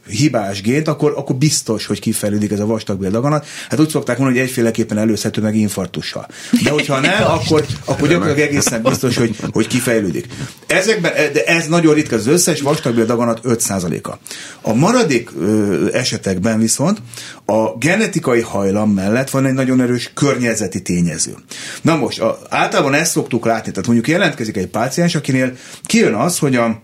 hibás 0.10 0.62
gént, 0.62 0.88
akkor, 0.88 1.14
akkor 1.16 1.36
biztos, 1.36 1.86
hogy 1.86 2.00
kifejlődik 2.00 2.52
ez 2.52 2.60
a 2.60 2.66
vastagbél 2.66 3.10
daganat. 3.10 3.46
Hát 3.70 3.80
úgy 3.80 3.90
szokták 3.90 4.18
mondani, 4.18 4.40
hogy 4.40 4.48
egyféleképpen 4.48 4.98
előzhető 4.98 5.42
meg 5.42 5.56
infarktussal. 5.56 6.28
De 6.64 6.70
hogyha 6.70 7.00
nem, 7.10 7.24
akkor, 7.24 7.66
akkor 7.86 8.08
gyakorlatilag 8.08 8.50
egészen 8.50 8.82
biztos, 8.82 9.18
hogy, 9.18 9.36
hogy 9.52 9.68
kifejlődik. 9.68 10.28
Ezekben, 10.68 11.12
de 11.34 11.44
ez 11.44 11.68
nagyon 11.68 11.94
ritka, 11.94 12.16
az 12.16 12.28
összes 12.28 12.62
vastagbél 12.62 13.06
daganat 13.06 13.40
5%-a. 13.44 14.18
A 14.62 14.74
maradék 14.74 15.30
ö, 15.40 15.88
esetekben 15.94 16.60
viszont 16.60 17.02
a 17.46 17.78
genetikai 17.78 18.42
hajlam 18.42 18.92
mellett 18.92 19.30
van 19.30 19.46
egy 19.46 19.54
nagyon 19.54 19.82
erős 19.82 20.12
környezeti 20.14 20.82
tényező. 20.82 21.36
Na 21.82 21.96
most, 21.96 22.20
a, 22.20 22.40
általában 22.50 22.94
ezt 22.94 23.12
szoktuk 23.12 23.46
látni, 23.46 23.72
tehát 23.72 23.86
mondjuk 23.86 24.08
jelentkezik 24.08 24.58
egy 24.58 24.68
páciens, 24.68 25.16
akinél 25.16 25.54
kijön 25.84 26.14
az, 26.14 26.40
hogy 26.40 26.56
a 26.56 26.82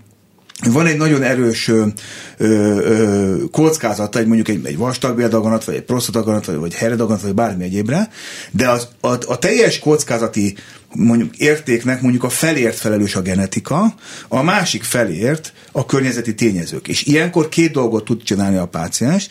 van 0.62 0.86
egy 0.86 0.98
nagyon 0.98 1.24
erős 1.24 1.68
ö, 1.68 1.86
ö, 2.38 3.36
kockázata, 3.52 4.20
egy 4.20 4.26
mondjuk 4.26 4.48
egy, 4.48 4.66
egy 4.66 4.78
vastagbéldaganat, 4.78 5.64
vagy 5.64 5.76
egy 5.76 5.84
prostataganat, 5.84 6.46
vagy, 6.46 6.56
vagy 6.56 6.74
heredaganat, 6.74 7.22
vagy 7.22 7.34
bármi 7.34 7.64
egyébre, 7.64 8.10
de 8.52 8.70
az, 8.70 8.88
a, 9.02 9.08
a 9.08 9.40
teljes 9.40 9.80
kockázati 9.80 10.56
mondjuk 10.96 11.38
értéknek 11.38 12.02
mondjuk 12.02 12.24
a 12.24 12.30
felért 12.30 12.78
felelős 12.78 13.16
a 13.16 13.22
genetika, 13.22 13.96
a 14.28 14.42
másik 14.42 14.84
felért 14.84 15.54
a 15.72 15.86
környezeti 15.86 16.36
tényezők. 16.36 16.88
És 16.88 17.04
ilyenkor 17.04 17.50
két 17.50 17.72
dolgot 17.72 18.06
tud 18.06 18.24
csinálni 18.24 18.58
a 18.58 18.66
páciens. 18.66 19.30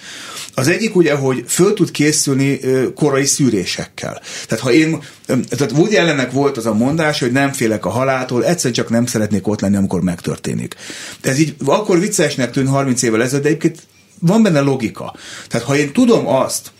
Az 0.55 0.69
egyik 0.69 0.97
ugye, 0.97 1.15
hogy 1.15 1.45
föl 1.47 1.75
tud 1.75 1.91
készülni 1.91 2.61
korai 2.95 3.25
szűrésekkel. 3.25 4.23
Tehát 4.47 4.65
ha 4.65 4.73
én, 4.73 5.03
tehát 5.27 5.73
Woody 5.73 5.97
ellenek 5.97 6.33
volt 6.33 6.57
az 6.57 6.67
a 6.67 6.75
mondás, 6.75 7.21
hogy 7.21 7.33
nem 7.33 7.53
félek 7.53 7.87
a 7.87 7.91
haláltól, 7.91 8.45
egyszer 8.45 8.71
csak 8.71 8.91
nem 8.91 9.07
szeretnék 9.07 9.47
ott 9.47 9.61
lenni, 9.61 9.77
amikor 9.77 10.03
megtörténik. 10.03 10.75
Ez 11.21 11.39
így 11.39 11.55
akkor 11.65 11.99
viccesnek 11.99 12.51
tűn 12.51 12.67
30 12.67 13.03
évvel 13.03 13.23
ezelőtt, 13.23 13.43
de 13.43 13.49
egyébként 13.49 13.83
van 14.19 14.43
benne 14.43 14.61
logika. 14.61 15.15
Tehát 15.49 15.67
ha 15.67 15.77
én 15.77 15.93
tudom 15.93 16.29
azt, 16.29 16.71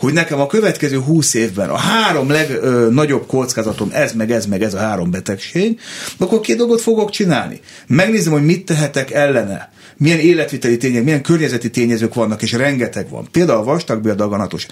hogy 0.00 0.12
nekem 0.12 0.40
a 0.40 0.46
következő 0.46 0.98
húsz 0.98 1.34
évben 1.34 1.68
a 1.68 1.76
három 1.76 2.30
legnagyobb 2.30 3.26
kockázatom 3.26 3.88
ez, 3.92 4.12
meg 4.12 4.30
ez, 4.30 4.46
meg 4.46 4.62
ez 4.62 4.74
a 4.74 4.78
három 4.78 5.10
betegség, 5.10 5.80
akkor 6.18 6.40
két 6.40 6.56
dolgot 6.56 6.80
fogok 6.80 7.10
csinálni. 7.10 7.60
Megnézem, 7.86 8.32
hogy 8.32 8.44
mit 8.44 8.64
tehetek 8.64 9.10
ellene 9.10 9.72
milyen 9.96 10.18
életviteli 10.18 10.76
tényezők, 10.76 11.04
milyen 11.04 11.22
környezeti 11.22 11.70
tényezők 11.70 12.14
vannak, 12.14 12.42
és 12.42 12.52
rengeteg 12.52 13.08
van. 13.08 13.28
Például 13.32 13.58
a 13.58 13.64
vastagbél 13.64 14.14
daganatos 14.14 14.66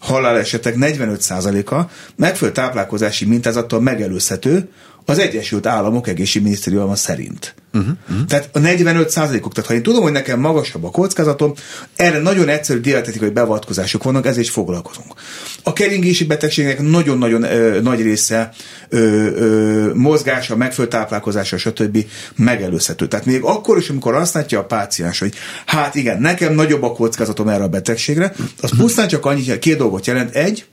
halálesetek 0.00 0.74
45%-a 0.78 1.90
megfelelő 2.16 2.56
táplálkozási 2.56 3.24
mintázattal 3.24 3.80
megelőzhető, 3.80 4.68
az 5.04 5.18
Egyesült 5.18 5.66
Államok 5.66 6.08
egészségminisztériuma 6.08 6.96
szerint. 6.96 7.54
Uh-huh, 7.74 7.92
uh-huh. 8.10 8.26
Tehát 8.26 8.48
a 8.52 8.58
45 8.58 9.10
százalékok, 9.10 9.52
tehát 9.54 9.70
ha 9.70 9.76
én 9.76 9.82
tudom, 9.82 10.02
hogy 10.02 10.12
nekem 10.12 10.40
magasabb 10.40 10.84
a 10.84 10.90
kockázatom, 10.90 11.54
erre 11.96 12.18
nagyon 12.18 12.48
egyszerű 12.48 12.80
dietetikai 12.80 13.30
beavatkozások 13.30 14.02
vannak, 14.02 14.26
ezzel 14.26 14.40
is 14.40 14.50
foglalkozunk. 14.50 15.14
A 15.62 15.72
keringési 15.72 16.24
betegségnek 16.24 16.80
nagyon-nagyon 16.80 17.42
ö, 17.42 17.80
nagy 17.80 18.02
része 18.02 18.52
ö, 18.88 18.98
ö, 18.98 19.94
mozgása, 19.94 20.56
megfelelő 20.56 20.90
táplálkozása, 20.90 21.58
stb. 21.58 22.04
megelőzhető. 22.36 23.08
Tehát 23.08 23.26
még 23.26 23.42
akkor 23.42 23.78
is, 23.78 23.88
amikor 23.88 24.14
azt 24.14 24.34
látja 24.34 24.58
a 24.58 24.64
páciens, 24.64 25.18
hogy 25.18 25.34
hát 25.66 25.94
igen, 25.94 26.20
nekem 26.20 26.54
nagyobb 26.54 26.82
a 26.82 26.92
kockázatom 26.92 27.48
erre 27.48 27.62
a 27.62 27.68
betegségre, 27.68 28.32
az 28.60 28.70
pusztán 28.76 29.08
csak 29.08 29.26
annyit, 29.26 29.58
két 29.58 29.76
dolgot 29.76 30.06
jelent. 30.06 30.34
Egy, 30.34 30.64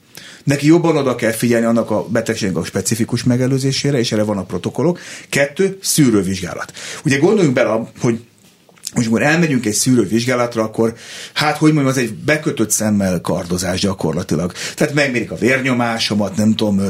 Neki 0.44 0.68
jobban 0.68 0.98
oda 0.98 1.16
kell 1.16 1.32
figyelni 1.32 1.66
annak 1.66 1.92
a 1.92 2.08
betegségnek 2.08 2.58
a 2.58 2.66
specifikus 2.66 3.24
megelőzésére, 3.24 3.98
és 3.98 4.12
erre 4.12 4.24
van 4.24 4.38
a 4.38 4.44
protokollok. 4.44 5.00
Kettő, 5.30 5.78
szűrővizsgálat. 5.82 6.74
Ugye 7.06 7.18
gondoljunk 7.18 7.56
bele, 7.56 7.92
hogy 8.00 8.20
most 8.96 9.08
amikor 9.08 9.26
elmegyünk 9.26 9.66
egy 9.66 9.74
szűrővizsgálatra, 9.74 10.64
akkor 10.64 10.96
hát, 11.34 11.58
hogy 11.58 11.74
mondjam, 11.74 11.94
az 11.96 12.02
egy 12.02 12.14
bekötött 12.14 12.72
szemmel 12.72 13.22
kardozás 13.22 13.80
gyakorlatilag. 13.80 14.54
Tehát 14.76 14.94
megmérik 14.94 15.32
a 15.32 15.36
vérnyomásomat, 15.36 16.36
nem 16.36 16.56
tudom, 16.56 16.82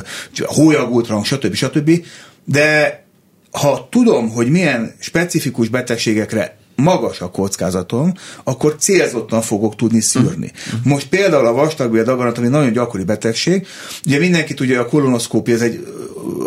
hólyagútrang, 0.46 1.26
stb. 1.26 1.54
stb. 1.54 2.06
De 2.46 3.04
ha 3.52 3.88
tudom, 3.92 4.30
hogy 4.30 4.50
milyen 4.50 4.96
specifikus 5.00 5.70
betegségekre 5.70 6.59
magas 6.80 7.22
a 7.22 7.30
kockázatom, 7.30 8.14
akkor 8.44 8.76
célzottan 8.80 9.42
fogok 9.42 9.76
tudni 9.76 10.02
szűrni. 10.02 10.52
Most 10.84 11.08
például 11.08 11.46
a 11.46 11.54
vastagbél 11.54 12.04
daganat, 12.04 12.38
ami 12.38 12.48
nagyon 12.48 12.72
gyakori 12.72 13.04
betegség, 13.04 13.68
ugye 14.06 14.20
mindenki 14.20 14.54
tudja, 14.54 14.82
a 14.82 14.86
kolonoszkópia 14.86 15.54
ez 15.54 15.62
egy, 15.62 15.88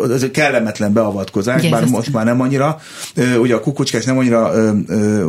ez 0.09 0.23
egy 0.23 0.31
kellemetlen 0.31 0.93
beavatkozás, 0.93 1.63
Igen, 1.63 1.71
bár 1.71 1.89
most 1.89 2.13
már 2.13 2.25
nem 2.25 2.41
annyira, 2.41 2.81
ugye 3.39 3.55
a 3.55 3.59
kukucskás 3.59 4.05
nem 4.05 4.17
annyira 4.17 4.53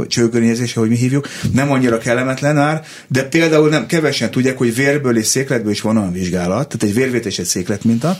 csőkörnyezés, 0.06 0.72
hogy 0.72 0.88
mi 0.88 0.96
hívjuk, 0.96 1.28
nem 1.52 1.70
annyira 1.70 1.98
kellemetlen 1.98 2.54
már, 2.54 2.84
de 3.08 3.22
például 3.22 3.68
nem 3.68 3.86
kevesen 3.86 4.30
tudják, 4.30 4.58
hogy 4.58 4.74
vérből 4.74 5.16
és 5.16 5.26
székletből 5.26 5.72
is 5.72 5.80
van 5.80 5.96
olyan 5.96 6.12
vizsgálat, 6.12 6.68
tehát 6.68 6.82
egy 6.82 6.94
vérvétés 6.94 7.38
egy 7.38 7.44
székletminta, 7.44 8.18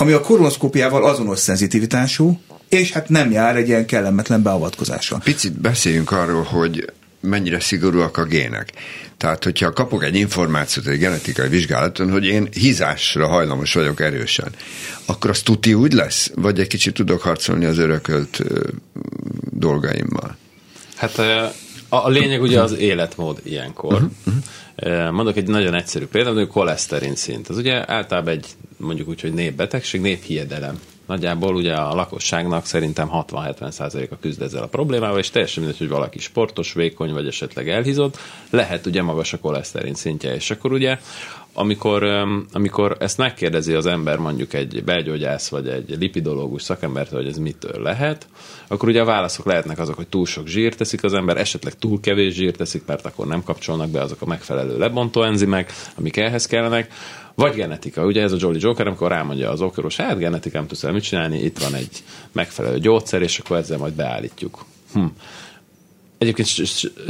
ami 0.00 0.12
a 0.12 0.20
kolonoszkópiával 0.20 1.04
azonos 1.04 1.38
szenzitivitású, 1.38 2.40
és 2.68 2.92
hát 2.92 3.08
nem 3.08 3.30
jár 3.30 3.56
egy 3.56 3.68
ilyen 3.68 3.86
kellemetlen 3.86 4.42
beavatkozással. 4.42 5.20
Picit 5.24 5.60
beszéljünk 5.60 6.10
arról, 6.10 6.42
hogy 6.42 6.92
mennyire 7.20 7.60
szigorúak 7.60 8.16
a 8.16 8.24
gének. 8.24 8.72
Tehát, 9.16 9.44
hogyha 9.44 9.72
kapok 9.72 10.04
egy 10.04 10.16
információt 10.16 10.86
egy 10.86 10.98
genetikai 10.98 11.48
vizsgálaton, 11.48 12.10
hogy 12.10 12.24
én 12.24 12.48
hízásra 12.52 13.28
hajlamos 13.28 13.74
vagyok 13.74 14.00
erősen, 14.00 14.52
akkor 15.04 15.30
az 15.30 15.40
tuti 15.40 15.74
úgy 15.74 15.92
lesz? 15.92 16.30
Vagy 16.34 16.60
egy 16.60 16.66
kicsit 16.66 16.94
tudok 16.94 17.22
harcolni 17.22 17.64
az 17.64 17.78
örökölt 17.78 18.42
dolgaimmal? 19.50 20.36
Hát 20.96 21.20
a 21.92 22.08
lényeg 22.08 22.42
ugye 22.42 22.60
az 22.60 22.78
életmód 22.78 23.40
ilyenkor. 23.42 23.92
Uh-huh, 23.92 24.10
uh-huh. 24.76 25.10
Mondok 25.10 25.36
egy 25.36 25.48
nagyon 25.48 25.74
egyszerű 25.74 26.06
példát, 26.06 26.34
hogy 26.34 26.46
koleszterin 26.46 27.14
szint. 27.14 27.48
Az 27.48 27.56
ugye 27.56 27.90
általában 27.90 28.32
egy 28.32 28.46
mondjuk 28.76 29.08
úgy, 29.08 29.20
hogy 29.20 29.32
népbetegség, 29.32 30.00
néphiedelem. 30.00 30.80
Nagyjából 31.10 31.54
ugye 31.54 31.74
a 31.74 31.94
lakosságnak 31.94 32.66
szerintem 32.66 33.10
60-70%-a 33.12 34.18
küzd 34.20 34.42
ezzel 34.42 34.62
a 34.62 34.66
problémával, 34.66 35.18
és 35.18 35.30
teljesen 35.30 35.62
mindegy, 35.62 35.80
hogy 35.80 35.88
valaki 35.88 36.18
sportos, 36.18 36.72
vékony, 36.72 37.12
vagy 37.12 37.26
esetleg 37.26 37.68
elhízott, 37.68 38.18
lehet 38.50 38.86
ugye 38.86 39.02
magas 39.02 39.32
a 39.32 39.38
koleszterin 39.38 39.94
szintje, 39.94 40.34
és 40.34 40.50
akkor 40.50 40.72
ugye 40.72 40.98
amikor, 41.52 42.02
amikor 42.52 42.96
ezt 43.00 43.18
megkérdezi 43.18 43.72
az 43.72 43.86
ember 43.86 44.18
mondjuk 44.18 44.52
egy 44.52 44.84
belgyógyász 44.84 45.48
vagy 45.48 45.68
egy 45.68 45.96
lipidológus 45.98 46.62
szakembert, 46.62 47.10
hogy 47.10 47.26
ez 47.26 47.36
mitől 47.36 47.82
lehet, 47.82 48.26
akkor 48.68 48.88
ugye 48.88 49.00
a 49.00 49.04
válaszok 49.04 49.46
lehetnek 49.46 49.78
azok, 49.78 49.96
hogy 49.96 50.08
túl 50.08 50.26
sok 50.26 50.46
zsírt 50.46 50.76
teszik 50.76 51.04
az 51.04 51.14
ember, 51.14 51.36
esetleg 51.36 51.74
túl 51.74 52.00
kevés 52.00 52.34
zsírt 52.34 52.56
teszik, 52.56 52.82
mert 52.86 53.06
akkor 53.06 53.26
nem 53.26 53.42
kapcsolnak 53.42 53.90
be 53.90 54.00
azok 54.00 54.22
a 54.22 54.26
megfelelő 54.26 54.78
lebontó 54.78 55.22
enzimek, 55.22 55.72
amik 55.94 56.16
ehhez 56.16 56.46
kellenek, 56.46 56.92
vagy 57.34 57.54
genetika. 57.54 58.04
Ugye 58.04 58.22
ez 58.22 58.32
a 58.32 58.36
Jolly 58.38 58.58
Joker, 58.60 58.86
amikor 58.86 59.10
rámondja 59.10 59.50
az 59.50 59.60
okoros, 59.60 59.96
hát 59.96 60.18
genetika 60.18 60.58
nem 60.58 60.66
tudsz 60.66 60.84
el 60.84 60.92
mit 60.92 61.02
csinálni, 61.02 61.38
itt 61.38 61.58
van 61.58 61.74
egy 61.74 62.02
megfelelő 62.32 62.78
gyógyszer, 62.78 63.22
és 63.22 63.38
akkor 63.38 63.56
ezzel 63.56 63.78
majd 63.78 63.92
beállítjuk. 63.92 64.64
Hm. 64.92 65.04
Egyébként 66.18 66.48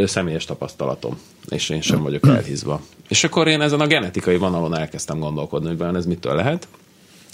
személyes 0.09 0.45
tapasztalatom, 0.45 1.19
és 1.49 1.69
én 1.69 1.81
sem 1.81 2.03
vagyok 2.03 2.29
elhízva. 2.29 2.81
És 3.09 3.25
akkor 3.25 3.49
én 3.49 3.61
ezen 3.61 3.81
a 3.81 3.87
genetikai 3.87 4.37
vonalon 4.37 4.77
elkezdtem 4.77 5.19
gondolkodni, 5.19 5.69
hogy 5.69 5.79
vajon 5.79 5.97
ez 5.97 6.07
mitől 6.07 6.35
lehet. 6.35 6.69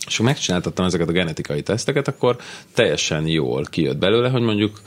És 0.06 0.18
megcsináltattam 0.18 0.84
ezeket 0.84 1.08
a 1.08 1.12
genetikai 1.12 1.62
teszteket, 1.62 2.08
akkor 2.08 2.36
teljesen 2.74 3.26
jól 3.26 3.64
kijött 3.70 3.96
belőle, 3.96 4.28
hogy 4.28 4.42
mondjuk 4.42 4.80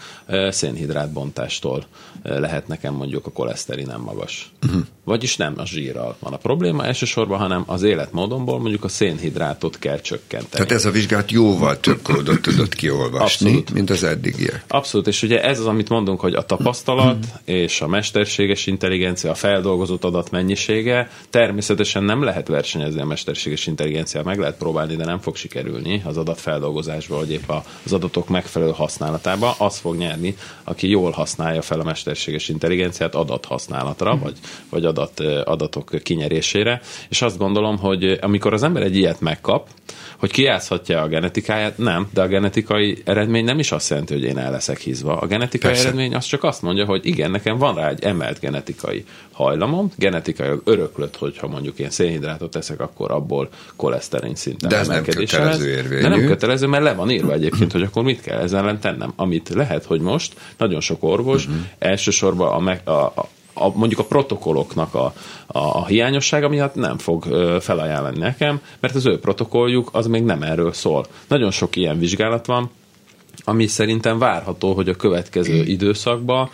szénhidrátbontástól 0.50 1.86
lehet 2.24 2.68
nekem 2.68 2.94
mondjuk 2.94 3.26
a 3.26 3.32
koleszterinem 3.32 4.02
magas. 4.02 4.52
Uh-huh. 4.66 4.82
Vagyis 5.04 5.38
nem 5.38 5.54
a 5.58 5.66
zsírral 5.66 6.16
van 6.20 6.34
a 6.34 6.38
probléma 6.38 6.86
elsősorban, 6.86 7.40
hanem 7.40 7.64
az 7.66 7.84
életmódomból 7.84 8.60
mondjuk 8.60 8.84
a 8.84 8.88
szénhidrátot 8.88 9.80
kell 9.80 10.00
csökkenteni. 10.00 10.50
Tehát 10.52 10.72
ez 10.72 10.86
a 10.86 10.92
vizsgálat 10.92 11.32
jóval 11.32 11.80
több 11.80 12.02
kódot 12.02 12.42
tudott 12.42 12.76
kiolvasni, 12.76 13.48
Abszolút. 13.48 13.74
mint 13.74 13.90
az 13.90 14.04
eddigiek. 14.04 14.64
Abszolút, 14.68 15.08
és 15.08 15.24
ugye 15.24 15.44
ez 15.44 15.60
az, 15.60 15.66
amit 15.66 15.90
mondunk, 15.90 16.20
hogy 16.20 16.34
a 16.34 16.46
tapasztalat 16.46 17.16
uh-huh. 17.16 17.40
és 17.46 17.82
a 17.82 17.88
mesterséges 17.88 18.68
intelligencia, 18.68 19.32
a 19.32 19.36
feldolgozott 19.36 20.04
adat 20.04 20.32
mennyisége 20.32 21.10
természetesen 21.30 22.04
nem 22.04 22.24
lehet 22.24 22.48
versenyezni 22.48 23.02
a 23.02 23.06
mesterséges 23.06 23.68
intelligenciát, 23.68 24.24
meg 24.24 24.40
lehet 24.40 24.58
próbálni, 24.58 24.96
de 24.96 25.06
nem 25.10 25.20
fog 25.20 25.36
sikerülni 25.36 26.02
az 26.06 26.18
adatfeldolgozásba, 26.18 27.16
vagy 27.16 27.32
épp 27.32 27.50
az 27.86 27.94
adatok 27.94 28.30
megfelelő 28.30 28.72
használatába. 28.72 29.56
Az 29.58 29.78
fog 29.78 29.96
nyerni, 29.96 30.36
aki 30.64 30.90
jól 30.90 31.12
használja 31.12 31.62
fel 31.62 31.80
a 31.80 31.84
mesterséges 31.84 32.50
intelligenciát 32.50 33.16
adathasználatra, 33.16 34.12
hmm. 34.12 34.22
vagy, 34.22 34.38
vagy 34.70 34.86
adat, 34.86 35.20
adatok 35.44 35.90
kinyerésére. 36.04 36.82
És 37.10 37.22
azt 37.22 37.38
gondolom, 37.38 37.78
hogy 37.78 38.18
amikor 38.22 38.54
az 38.54 38.64
ember 38.64 38.84
egy 38.84 38.96
ilyet 38.96 39.20
megkap, 39.20 39.68
hogy 40.20 40.32
kiátszhatja 40.32 41.02
a 41.02 41.08
genetikáját, 41.08 41.78
nem, 41.78 42.08
de 42.14 42.22
a 42.22 42.28
genetikai 42.28 43.02
eredmény 43.06 43.44
nem 43.44 43.60
is 43.60 43.72
azt 43.72 43.90
jelenti, 43.90 44.14
hogy 44.14 44.24
én 44.24 44.38
el 44.38 44.52
leszek 44.52 44.80
hízva. 44.80 45.18
A 45.18 45.28
genetikai 45.28 45.72
Persze. 45.72 45.86
eredmény 45.86 46.16
az 46.16 46.26
csak 46.26 46.44
azt 46.44 46.62
mondja, 46.62 46.86
hogy 46.86 47.06
igen, 47.06 47.32
nekem 47.32 47.58
van 47.58 47.76
rá 47.76 47.90
egy 47.90 48.04
emelt 48.04 48.40
genetikai 48.40 49.06
hajlamom, 49.32 49.92
genetikai 49.96 50.50
öröklött, 50.64 51.16
hogyha 51.16 51.48
mondjuk 51.48 51.80
én 51.80 51.90
szénhidrátot 51.90 52.52
teszek, 52.52 52.80
akkor 52.80 53.12
abból 53.12 53.50
koleszterin 53.76 54.36
szinten 54.36 54.70
De 54.70 54.78
ez 54.78 54.88
nem 54.88 54.99
kötelező 55.04 55.70
érvényű. 55.70 56.02
De 56.02 56.08
nem 56.08 56.26
kötelező, 56.26 56.68
mert 56.68 56.84
le 56.84 56.94
van 56.94 57.10
írva 57.10 57.34
egyébként, 57.34 57.72
hogy 57.72 57.82
akkor 57.82 58.04
mit 58.04 58.22
kell 58.22 58.40
ezzel 58.40 58.60
ellen 58.60 58.80
tennem. 58.80 59.14
Amit 59.16 59.50
lehet, 59.50 59.86
hogy 59.86 60.02
most 60.02 60.34
nagyon 60.58 60.82
sok 60.82 61.04
orvos 61.04 61.46
uh-huh. 61.46 61.62
elsősorban 61.80 62.68
a, 62.68 62.92
a, 62.92 63.06
a 63.06 63.28
a, 63.54 63.72
mondjuk 63.78 64.00
a 64.00 64.04
protokolloknak 64.04 64.94
a, 64.96 65.14
a, 65.48 65.60
a 65.60 65.86
hiányossága 65.86 66.50
miatt 66.50 66.76
nem 66.76 66.98
fog 66.98 67.26
ö, 67.30 67.58
felajánlani 67.62 68.18
nekem, 68.18 68.62
mert 68.80 68.96
az 68.96 69.06
ő 69.06 69.20
protokolljuk 69.20 69.90
az 69.92 70.08
még 70.08 70.24
nem 70.24 70.44
erről 70.44 70.74
szól. 70.74 71.06
Nagyon 71.28 71.52
sok 71.52 71.76
ilyen 71.76 72.00
vizsgálat 72.00 72.46
van, 72.46 72.70
ami 73.44 73.68
szerintem 73.68 74.18
várható, 74.18 74.74
hogy 74.74 74.90
a 74.90 74.96
következő 74.96 75.64
időszakban 75.64 76.50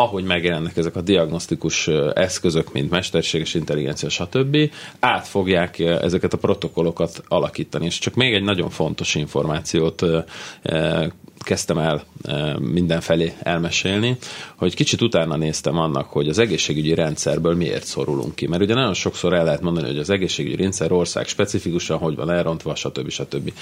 ahogy 0.00 0.24
megjelennek 0.24 0.76
ezek 0.76 0.96
a 0.96 1.00
diagnosztikus 1.00 1.88
eszközök, 2.14 2.72
mint 2.72 2.90
mesterséges 2.90 3.54
intelligencia, 3.54 4.08
stb., 4.08 4.56
át 5.00 5.26
fogják 5.28 5.78
ezeket 5.78 6.32
a 6.32 6.36
protokollokat 6.38 7.22
alakítani. 7.28 7.84
És 7.84 7.98
csak 7.98 8.14
még 8.14 8.34
egy 8.34 8.42
nagyon 8.42 8.70
fontos 8.70 9.14
információt 9.14 10.04
kezdtem 11.38 11.78
el 11.78 12.02
mindenfelé 12.58 13.32
elmesélni, 13.42 14.16
hogy 14.56 14.74
kicsit 14.74 15.00
utána 15.02 15.36
néztem 15.36 15.78
annak, 15.78 16.06
hogy 16.06 16.28
az 16.28 16.38
egészségügyi 16.38 16.94
rendszerből 16.94 17.54
miért 17.54 17.84
szorulunk 17.84 18.34
ki. 18.34 18.46
Mert 18.46 18.62
ugye 18.62 18.74
nagyon 18.74 18.94
sokszor 18.94 19.32
el 19.32 19.44
lehet 19.44 19.60
mondani, 19.60 19.86
hogy 19.86 19.98
az 19.98 20.10
egészségügyi 20.10 20.56
rendszer 20.56 20.92
ország 20.92 21.26
specifikusan 21.26 21.98
hogy 21.98 22.16
van 22.16 22.30
elrontva, 22.30 22.74
stb. 22.74 23.08
stb. 23.10 23.52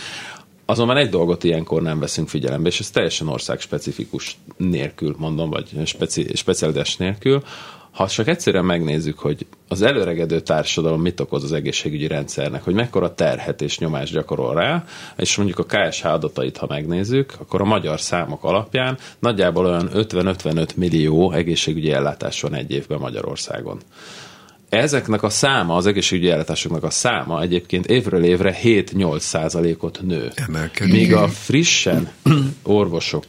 Azonban 0.71 0.97
egy 0.97 1.09
dolgot 1.09 1.45
ilyenkor 1.45 1.83
nem 1.83 1.99
veszünk 1.99 2.29
figyelembe, 2.29 2.69
és 2.69 2.81
ez 2.81 2.91
teljesen 2.91 3.29
ország 3.29 3.61
specifikus 3.61 4.37
nélkül 4.57 5.15
mondom, 5.19 5.51
vagy 5.51 5.81
speci, 5.85 6.27
specialitás 6.35 6.97
nélkül, 6.97 7.43
ha 7.91 8.09
csak 8.09 8.29
egyszerűen 8.29 8.65
megnézzük, 8.65 9.19
hogy 9.19 9.47
az 9.69 9.83
előregedő 9.83 10.41
társadalom 10.41 11.01
mit 11.01 11.21
okoz 11.21 11.45
az 11.45 11.53
egészségügyi 11.53 12.07
rendszernek, 12.07 12.65
hogy 12.65 12.75
mekkora 12.75 13.15
terhet 13.15 13.63
és 13.63 13.79
nyomást 13.79 14.13
gyakorol 14.13 14.55
rá, 14.55 14.85
és 15.17 15.37
mondjuk 15.37 15.59
a 15.59 15.65
KSH 15.65 16.07
adatait, 16.07 16.57
ha 16.57 16.67
megnézzük, 16.69 17.35
akkor 17.39 17.61
a 17.61 17.65
magyar 17.65 18.01
számok 18.01 18.45
alapján 18.45 18.99
nagyjából 19.19 19.65
olyan 19.67 19.91
50-55 19.95 20.75
millió 20.75 21.33
egészségügyi 21.33 21.93
ellátás 21.93 22.41
van 22.41 22.55
egy 22.55 22.71
évben 22.71 22.99
Magyarországon. 22.99 23.81
Ezeknek 24.69 25.23
a 25.23 25.29
száma, 25.29 25.77
az 25.77 25.87
egészségügyi 25.87 26.31
ellátásoknak 26.31 26.83
a 26.85 26.91
száma 26.91 27.43
egyébként 27.43 27.87
évről 27.87 28.25
évre 28.25 28.57
7-8 28.63 29.19
százalékot 29.19 30.01
nő. 30.03 30.33
Emelkedik. 30.35 30.93
Míg 30.93 31.15
a 31.15 31.29
frissen 31.29 32.11
orvosok, 32.63 33.25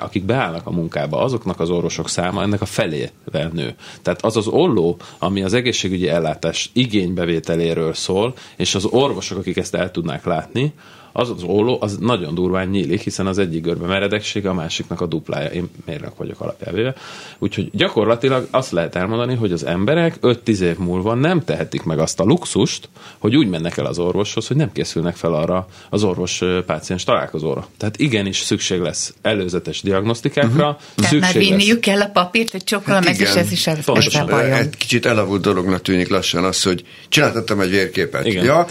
akik 0.00 0.24
beállnak 0.24 0.66
a 0.66 0.70
munkába, 0.70 1.22
azoknak 1.22 1.60
az 1.60 1.70
orvosok 1.70 2.08
száma 2.08 2.42
ennek 2.42 2.60
a 2.60 2.66
felével 2.66 3.50
nő. 3.52 3.74
Tehát 4.02 4.24
az 4.24 4.36
az 4.36 4.46
olló, 4.46 4.96
ami 5.18 5.42
az 5.42 5.52
egészségügyi 5.52 6.08
ellátás 6.08 6.70
igénybevételéről 6.72 7.94
szól, 7.94 8.34
és 8.56 8.74
az 8.74 8.84
orvosok, 8.84 9.38
akik 9.38 9.56
ezt 9.56 9.74
el 9.74 9.90
tudnák 9.90 10.24
látni, 10.24 10.72
az 11.16 11.30
az 11.30 11.42
olló, 11.42 11.78
az 11.80 11.96
nagyon 12.00 12.34
durván 12.34 12.68
nyílik, 12.68 13.00
hiszen 13.00 13.26
az 13.26 13.38
egyik 13.38 13.62
görbe 13.62 13.86
meredekség, 13.86 14.46
a 14.46 14.54
másiknak 14.54 15.00
a 15.00 15.06
duplája. 15.06 15.48
Én 15.48 15.70
mérnök 15.84 16.16
vagyok 16.16 16.40
alapjávéve. 16.40 16.94
Úgyhogy 17.38 17.70
gyakorlatilag 17.72 18.46
azt 18.50 18.70
lehet 18.70 18.96
elmondani, 18.96 19.34
hogy 19.34 19.52
az 19.52 19.66
emberek 19.66 20.16
5-10 20.22 20.58
év 20.58 20.78
múlva 20.78 21.14
nem 21.14 21.40
tehetik 21.44 21.82
meg 21.82 21.98
azt 21.98 22.20
a 22.20 22.24
luxust, 22.24 22.88
hogy 23.18 23.36
úgy 23.36 23.48
mennek 23.48 23.76
el 23.76 23.86
az 23.86 23.98
orvoshoz, 23.98 24.46
hogy 24.46 24.56
nem 24.56 24.72
készülnek 24.72 25.16
fel 25.16 25.34
arra 25.34 25.66
az 25.90 26.04
orvos-páciens 26.04 27.04
találkozóra. 27.04 27.66
Tehát 27.76 27.98
igenis 27.98 28.38
szükség 28.38 28.80
lesz 28.80 29.14
előzetes 29.22 29.82
diagnosztikákra. 29.82 30.68
Uh-huh. 30.68 31.10
Tehát 31.10 31.20
már 31.20 31.34
vinniük 31.34 31.84
lesz... 31.86 31.96
kell 31.96 32.00
a 32.00 32.10
papírt, 32.12 32.50
hogy 32.50 32.64
csokkal 32.64 32.94
hát 32.94 33.04
meg, 33.04 33.20
és 33.20 33.34
ez 33.34 33.52
is 33.52 33.66
el, 33.66 34.40
Egy 34.40 34.76
kicsit 34.76 35.06
elavult 35.06 35.42
dolognak 35.42 35.82
tűnik 35.82 36.08
lassan 36.08 36.44
az, 36.44 36.62
hogy 36.62 36.84
csináltattam 37.08 37.60
egy 37.60 37.70
vérképet. 37.70 38.26
Igen. 38.26 38.44
Ja, 38.44 38.66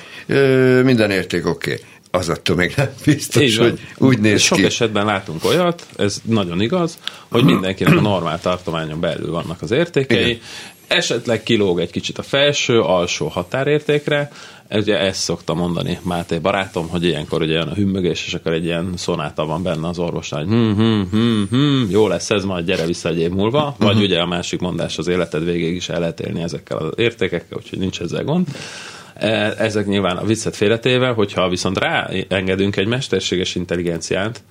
minden 0.84 1.11
érték 1.11 1.48
oké. 1.48 1.72
Okay 1.72 1.91
az 2.15 2.30
attól 2.30 2.56
még 2.56 2.73
nem 2.76 2.90
biztos, 3.06 3.57
hogy 3.57 3.80
úgy 3.98 4.19
néz 4.19 4.41
Sok 4.41 4.57
ki. 4.57 4.65
esetben 4.65 5.06
látunk 5.06 5.45
olyat, 5.45 5.88
ez 5.95 6.22
nagyon 6.23 6.61
igaz, 6.61 6.98
hogy 7.30 7.44
mindenkinek 7.44 7.98
a 7.98 8.02
normál 8.02 8.40
tartományon 8.40 8.99
belül 8.99 9.31
vannak 9.31 9.61
az 9.61 9.72
értékei, 9.72 10.30
Igen. 10.30 10.40
esetleg 10.88 11.44
kilóg 11.44 11.80
egy 11.80 11.91
kicsit 11.91 12.18
a 12.18 12.22
felső, 12.23 12.80
alsó 12.80 13.27
határértékre, 13.27 14.31
ugye 14.69 14.99
ezt 14.99 15.19
szokta 15.19 15.53
mondani 15.53 15.99
Máté 16.03 16.38
barátom, 16.38 16.90
hogy 16.90 17.03
ilyenkor 17.03 17.41
ugye 17.41 17.53
jön 17.53 17.68
a 17.68 17.73
hümmögés, 17.73 18.26
és 18.26 18.34
akkor 18.34 18.52
egy 18.52 18.65
ilyen 18.65 18.94
szonáta 18.95 19.45
van 19.45 19.64
benne 19.64 19.88
az 19.88 19.99
orvosnál, 19.99 20.44
hogy 20.44 20.53
hm, 20.53 20.72
hm, 20.72 21.02
hm, 21.11 21.44
hm, 21.49 21.90
jó 21.90 22.07
lesz 22.07 22.30
ez, 22.30 22.44
majd 22.44 22.65
gyere 22.65 22.85
vissza 22.85 23.10
egy 23.10 23.19
év 23.19 23.31
múlva, 23.31 23.76
vagy 23.77 23.88
uh-huh. 23.88 24.03
ugye 24.03 24.19
a 24.19 24.26
másik 24.26 24.60
mondás 24.60 24.98
az 24.98 25.07
életed 25.07 25.45
végéig 25.45 25.76
is 25.76 25.90
el 25.90 25.99
lehet 25.99 26.19
élni 26.19 26.41
ezekkel 26.41 26.77
az 26.77 26.94
értékekkel, 26.95 27.57
úgyhogy 27.57 27.80
nincs 27.80 27.99
ezzel 28.02 28.23
gond. 28.23 28.48
E, 29.14 29.53
ezek 29.57 29.85
nyilván 29.85 30.18
a 30.18 30.26
viccet 30.26 30.56
félretéve, 30.56 31.07
hogyha 31.07 31.49
viszont 31.49 31.77
ráengedünk 31.77 32.76
egy 32.76 32.88
mesterséges 32.88 33.56
intelligenciát, 33.56 34.44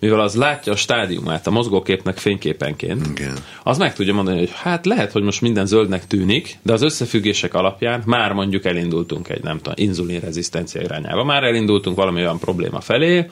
mivel 0.00 0.20
az 0.20 0.34
látja 0.34 0.72
a 0.72 0.76
stádiumát 0.76 1.46
a 1.46 1.50
mozgóképnek 1.50 2.18
fényképenként, 2.18 3.06
Igen. 3.06 3.36
az 3.62 3.78
meg 3.78 3.94
tudja 3.94 4.14
mondani, 4.14 4.38
hogy 4.38 4.52
hát 4.54 4.86
lehet, 4.86 5.12
hogy 5.12 5.22
most 5.22 5.40
minden 5.40 5.66
zöldnek 5.66 6.06
tűnik, 6.06 6.58
de 6.62 6.72
az 6.72 6.82
összefüggések 6.82 7.54
alapján 7.54 8.02
már 8.06 8.32
mondjuk 8.32 8.64
elindultunk 8.64 9.28
egy, 9.28 9.42
nem 9.42 9.56
tudom, 9.56 9.74
inzulinrezisztencia 9.76 10.80
irányába, 10.80 11.24
már 11.24 11.44
elindultunk 11.44 11.96
valami 11.96 12.20
olyan 12.20 12.38
probléma 12.38 12.80
felé, 12.80 13.30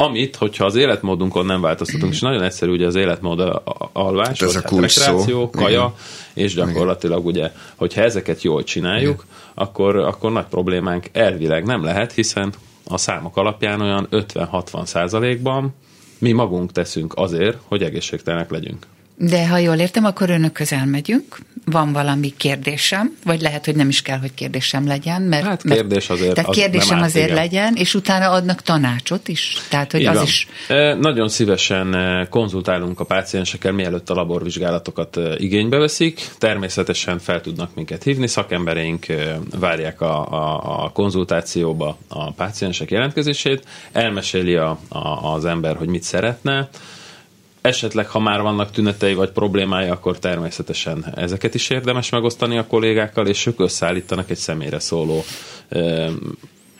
amit, 0.00 0.36
hogyha 0.36 0.64
az 0.64 0.74
életmódunkon 0.74 1.46
nem 1.46 1.60
változtatunk, 1.60 2.12
és 2.12 2.20
nagyon 2.20 2.42
egyszerű 2.42 2.70
ugye 2.70 2.86
az 2.86 2.94
életmód 2.94 3.62
alvás, 3.92 4.26
hát 4.26 4.42
ez 4.42 4.56
a 4.56 4.60
hát 4.60 4.70
rekreáció, 4.70 5.50
kaja, 5.50 5.94
Igen. 6.34 6.44
és 6.44 6.54
gyakorlatilag 6.54 7.26
ugye, 7.26 7.52
hogyha 7.76 8.02
ezeket 8.02 8.42
jól 8.42 8.64
csináljuk, 8.64 9.26
akkor, 9.54 9.96
akkor 9.96 10.32
nagy 10.32 10.44
problémánk 10.44 11.06
elvileg 11.12 11.64
nem 11.64 11.84
lehet, 11.84 12.12
hiszen 12.12 12.52
a 12.84 12.96
számok 12.96 13.36
alapján 13.36 13.80
olyan 13.80 14.08
50-60 14.10 14.84
százalékban 14.84 15.74
mi 16.18 16.32
magunk 16.32 16.72
teszünk 16.72 17.12
azért, 17.16 17.58
hogy 17.64 17.82
egészségtelenek 17.82 18.50
legyünk. 18.50 18.86
De 19.20 19.48
ha 19.48 19.56
jól 19.56 19.76
értem, 19.76 20.04
akkor 20.04 20.30
önökhöz 20.30 20.72
elmegyünk, 20.72 21.38
van 21.64 21.92
valami 21.92 22.32
kérdésem, 22.36 23.16
vagy 23.24 23.40
lehet, 23.40 23.64
hogy 23.64 23.76
nem 23.76 23.88
is 23.88 24.02
kell, 24.02 24.18
hogy 24.18 24.34
kérdésem 24.34 24.86
legyen, 24.86 25.22
mert... 25.22 25.44
Hát 25.44 25.62
kérdés 25.62 26.10
azért. 26.10 26.34
Tehát 26.34 26.50
az 26.50 26.56
kérdésem 26.56 26.96
nem 26.96 27.04
azért 27.04 27.24
igen. 27.24 27.36
legyen, 27.36 27.74
és 27.74 27.94
utána 27.94 28.30
adnak 28.30 28.62
tanácsot 28.62 29.28
is. 29.28 29.56
Tehát, 29.68 29.92
hogy 29.92 30.00
Igen. 30.00 30.16
az 30.16 30.22
is... 30.22 30.48
E, 30.68 30.94
nagyon 30.94 31.28
szívesen 31.28 31.96
konzultálunk 32.30 33.00
a 33.00 33.04
páciensekkel, 33.04 33.72
mielőtt 33.72 34.10
a 34.10 34.14
laborvizsgálatokat 34.14 35.18
igénybe 35.36 35.78
veszik. 35.78 36.28
Természetesen 36.38 37.18
fel 37.18 37.40
tudnak 37.40 37.74
minket 37.74 38.02
hívni, 38.02 38.26
szakembereink 38.26 39.06
várják 39.58 40.00
a, 40.00 40.32
a, 40.32 40.84
a 40.84 40.88
konzultációba 40.88 41.98
a 42.08 42.32
páciensek 42.32 42.90
jelentkezését, 42.90 43.64
elmeséli 43.92 44.54
a, 44.54 44.78
a, 44.88 45.32
az 45.34 45.44
ember, 45.44 45.76
hogy 45.76 45.88
mit 45.88 46.02
szeretne, 46.02 46.68
esetleg, 47.60 48.08
ha 48.08 48.18
már 48.18 48.42
vannak 48.42 48.70
tünetei 48.70 49.14
vagy 49.14 49.30
problémái, 49.30 49.88
akkor 49.88 50.18
természetesen 50.18 51.12
ezeket 51.14 51.54
is 51.54 51.70
érdemes 51.70 52.10
megosztani 52.10 52.58
a 52.58 52.66
kollégákkal, 52.66 53.26
és 53.26 53.46
ők 53.46 53.60
összeállítanak 53.60 54.30
egy 54.30 54.36
személyre 54.36 54.78
szóló 54.78 55.24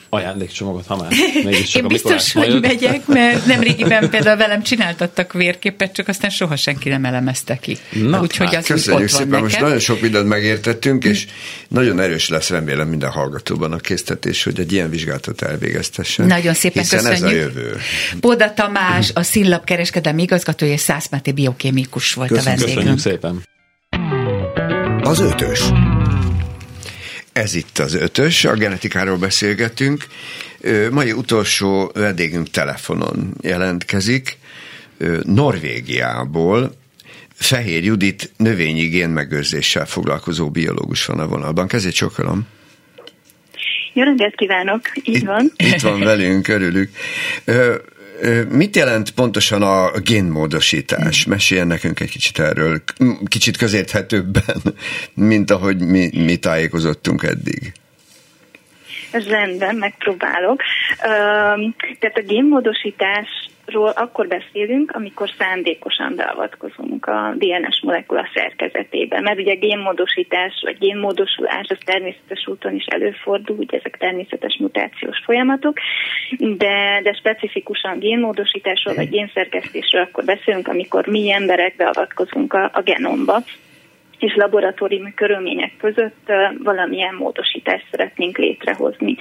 ajándékcsomagot, 0.08 0.86
ha 0.86 0.96
már 0.96 1.10
mégis 1.44 1.68
csak 1.68 1.82
Én 1.82 1.88
biztos, 1.88 2.32
hogy 2.32 2.48
majd 2.48 2.62
megyek, 2.62 3.06
mert 3.06 3.46
nemrégiben 3.46 4.08
például 4.10 4.36
velem 4.36 4.62
csináltattak 4.62 5.32
vérképet, 5.32 5.92
csak 5.92 6.08
aztán 6.08 6.30
soha 6.30 6.56
senki 6.56 6.88
nem 6.88 7.04
elemezte 7.04 7.56
ki. 7.56 7.78
Na, 7.90 8.20
Úgyhogy 8.20 8.46
hát, 8.46 8.56
az 8.56 8.66
köszönjük 8.66 9.02
ott 9.02 9.08
szépen, 9.08 9.28
van 9.28 9.40
most 9.40 9.60
nagyon 9.60 9.78
sok 9.78 10.00
mindent 10.00 10.28
megértettünk, 10.28 11.04
és 11.04 11.26
nagyon 11.68 12.00
erős 12.00 12.28
lesz 12.28 12.50
remélem 12.50 12.88
minden 12.88 13.10
hallgatóban 13.10 13.72
a 13.72 13.76
késztetés, 13.76 14.42
hogy 14.42 14.60
egy 14.60 14.72
ilyen 14.72 14.90
vizsgálatot 14.90 15.42
elvégeztessen. 15.42 16.26
Nagyon 16.26 16.54
szépen 16.54 16.82
hiszen 16.82 17.04
köszönjük. 17.04 17.26
ez 17.26 17.32
a 17.32 17.34
jövő. 17.34 17.76
Boda 18.20 18.54
Tamás, 18.54 19.10
a 19.14 19.22
Színlap 19.22 19.64
kereskedelmi 19.64 20.22
igazgatója, 20.22 20.72
és 20.72 20.80
Szász 20.80 21.08
Máté 21.10 21.32
biokémikus 21.32 22.14
volt 22.14 22.28
köszönjük, 22.28 22.62
a 22.62 22.66
vendégünk. 22.66 22.96
Köszönjük 22.96 23.20
szépen. 23.20 23.46
Az 25.02 25.20
ötös. 25.20 25.87
Ez 27.38 27.54
itt 27.54 27.78
az 27.78 27.94
ötös, 27.94 28.44
a 28.44 28.54
genetikáról 28.54 29.16
beszélgetünk. 29.16 30.06
Mai 30.90 31.12
utolsó 31.12 31.90
vendégünk 31.94 32.50
telefonon 32.50 33.34
jelentkezik, 33.40 34.38
Norvégiából, 35.22 36.74
Fehér 37.34 37.84
Judit 37.84 38.32
növényi 38.36 38.86
génmegőrzéssel 38.86 39.86
foglalkozó 39.86 40.50
biológus 40.50 41.06
van 41.06 41.18
a 41.18 41.26
vonalban. 41.26 41.66
Kezét 41.66 41.94
csokolom. 41.94 42.46
Jó 43.92 44.02
reggelt 44.02 44.34
kívánok, 44.34 44.80
így 44.94 45.16
itt, 45.16 45.24
van. 45.24 45.52
Itt 45.56 45.80
van 45.80 46.00
velünk, 46.00 46.48
örülünk. 46.48 46.90
Mit 48.48 48.76
jelent 48.76 49.10
pontosan 49.10 49.62
a 49.62 49.90
génmódosítás? 49.98 51.26
Meséljen 51.26 51.66
nekünk 51.66 52.00
egy 52.00 52.10
kicsit 52.10 52.38
erről, 52.38 52.82
kicsit 53.28 53.56
közérthetőbben, 53.56 54.62
mint 55.14 55.50
ahogy 55.50 55.78
mi, 55.78 56.10
mi 56.12 56.36
tájékozottunk 56.36 57.22
eddig. 57.22 57.72
Rendben, 59.10 59.76
megpróbálok. 59.76 60.62
Tehát 61.98 62.16
a 62.16 62.22
génmódosítás 62.26 63.47
ról 63.70 63.88
akkor 63.88 64.26
beszélünk, 64.26 64.90
amikor 64.90 65.30
szándékosan 65.38 66.14
beavatkozunk 66.16 67.06
a 67.06 67.34
DNS 67.36 67.80
molekula 67.82 68.28
szerkezetébe, 68.34 69.20
mert 69.20 69.38
ugye 69.38 69.54
génmódosítás 69.54 70.60
vagy 70.64 70.78
génmódosulás 70.78 71.66
az 71.68 71.78
természetes 71.84 72.46
úton 72.46 72.74
is 72.74 72.84
előfordul, 72.84 73.56
ugye 73.56 73.78
ezek 73.78 73.96
természetes 73.98 74.56
mutációs 74.60 75.18
folyamatok, 75.24 75.78
de, 76.38 77.00
de 77.02 77.12
specifikusan 77.12 77.98
génmódosításról 77.98 78.94
vagy 78.94 79.08
génszerkesztésről 79.08 80.02
akkor 80.02 80.24
beszélünk, 80.24 80.68
amikor 80.68 81.06
mi 81.06 81.30
emberek 81.32 81.76
beavatkozunk 81.76 82.52
a, 82.52 82.70
a 82.72 82.82
genomba, 82.82 83.42
és 84.18 84.34
laboratóriumi 84.34 85.14
körülmények 85.14 85.72
között 85.78 86.32
valamilyen 86.62 87.14
módosítást 87.14 87.86
szeretnénk 87.90 88.38
létrehozni. 88.38 89.16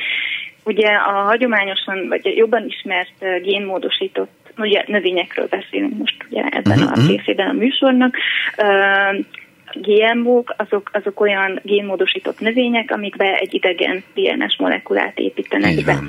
Ugye 0.68 0.88
a 0.88 1.12
hagyományosan, 1.12 2.08
vagy 2.08 2.26
jobban 2.26 2.66
ismert 2.66 3.42
génmódosított 3.42 4.37
ugye 4.58 4.84
növényekről 4.88 5.48
beszélünk 5.48 5.98
most 5.98 6.26
ugye 6.30 6.44
ebben 6.44 6.80
uh-huh. 6.80 6.98
a 6.98 7.02
mhm. 7.02 7.08
részében 7.08 7.50
a 7.50 7.54
műsornak. 7.54 8.16
Uh, 8.58 9.26
GMO-k 9.74 10.54
azok, 10.58 10.90
azok 10.94 11.20
olyan 11.20 11.60
génmódosított 11.64 12.40
növények, 12.40 12.92
amikbe 12.92 13.38
egy 13.38 13.54
idegen 13.54 14.04
DNS 14.14 14.58
molekulát 14.58 15.20
építenek 15.20 15.86
be. 15.86 16.00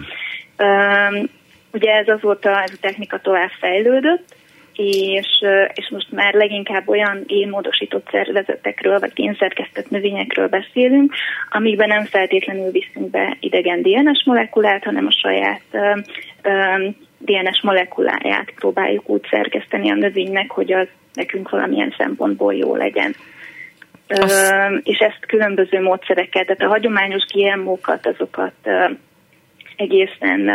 Uh, 0.59 1.29
ugye 1.73 1.93
ez 1.93 2.09
azóta, 2.09 2.63
ez 2.63 2.73
a 2.73 2.79
technika 2.81 3.21
tovább 3.21 3.51
fejlődött, 3.61 4.37
és, 4.79 5.27
és 5.75 5.89
most 5.91 6.11
már 6.11 6.35
leginkább 6.35 6.89
olyan 6.89 7.23
génmódosított 7.27 8.09
szervezetekről, 8.11 8.99
vagy 8.99 9.13
génszerkesztett 9.15 9.91
növényekről 9.91 10.49
beszélünk, 10.49 11.15
amikben 11.51 11.89
nem 11.89 12.05
feltétlenül 12.05 12.71
viszünk 12.71 13.11
be 13.11 13.37
idegen 13.41 13.83
DNS 13.83 14.25
molekulát, 14.25 14.85
hanem 14.85 15.07
a 15.07 15.13
saját 15.21 15.63
DNS 17.19 17.63
molekuláját 17.63 18.53
próbáljuk 18.55 19.09
úgy 19.09 19.27
szerkeszteni 19.31 19.91
a 19.91 19.95
növénynek, 19.95 20.51
hogy 20.51 20.73
az 20.73 20.87
nekünk 21.13 21.49
valamilyen 21.49 21.95
szempontból 21.99 22.55
jó 22.55 22.77
legyen. 22.77 23.15
Azt... 24.09 24.55
és 24.83 24.99
ezt 24.99 25.27
különböző 25.27 25.83
módszerekkel, 25.83 26.45
tehát 26.45 26.63
a 26.63 26.69
hagyományos 26.69 27.25
GMO-kat, 27.33 28.07
azokat 28.07 28.53
egészen 29.77 30.51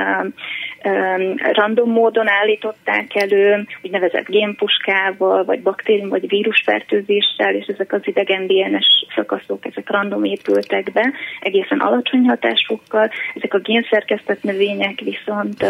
random 1.52 1.90
módon 1.90 2.27
állították 2.27 3.15
elő, 3.15 3.65
úgynevezett 3.81 4.26
génpuskával, 4.26 5.44
vagy 5.44 5.61
baktérium, 5.61 6.10
vagy 6.10 6.27
vírusfertőzéssel, 6.27 7.56
és 7.56 7.65
ezek 7.65 7.94
az 7.94 8.02
idegen 8.03 8.48
DNS 8.48 9.06
szakaszok, 9.15 9.65
ezek 9.65 9.90
random 9.90 10.23
épültek 10.23 10.91
be, 10.91 11.14
egészen 11.40 11.80
alacsony 11.80 12.26
hatásfokkal. 12.27 13.11
Ezek 13.35 13.53
a 13.53 13.60
génszerkesztett 13.60 14.44
növények 14.44 14.99
viszont 14.99 15.65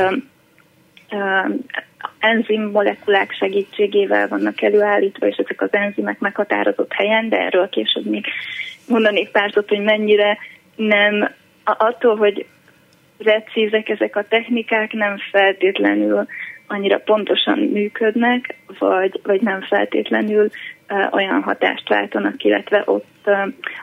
enzim 2.20 2.62
molekulák 2.62 3.32
segítségével 3.32 4.28
vannak 4.28 4.62
előállítva, 4.62 5.28
és 5.28 5.36
ezek 5.36 5.62
az 5.62 5.70
enzimek 5.72 6.20
meghatározott 6.20 6.94
helyen, 6.94 7.30
de 7.30 7.38
erről 7.38 7.70
később 7.70 8.06
még 8.06 8.26
mondanék 8.88 9.30
pár 9.30 9.52
szót, 9.54 9.70
hogy 9.70 9.84
mennyire 9.84 10.38
nem. 10.76 11.30
Attól, 11.64 12.16
hogy 12.16 12.46
precízek 13.18 13.90
ezek 13.90 14.16
a 14.16 14.28
technikák, 14.28 14.94
nem 14.94 15.18
feltétlenül 15.32 16.26
annyira 16.68 16.98
pontosan 16.98 17.60
működnek, 17.60 18.56
vagy, 18.80 19.20
vagy 19.24 19.42
nem 19.42 19.62
feltétlenül 19.62 20.50
olyan 21.12 21.42
hatást 21.42 21.90
váltanak, 21.90 22.44
illetve 22.44 22.84
ott, 22.86 23.30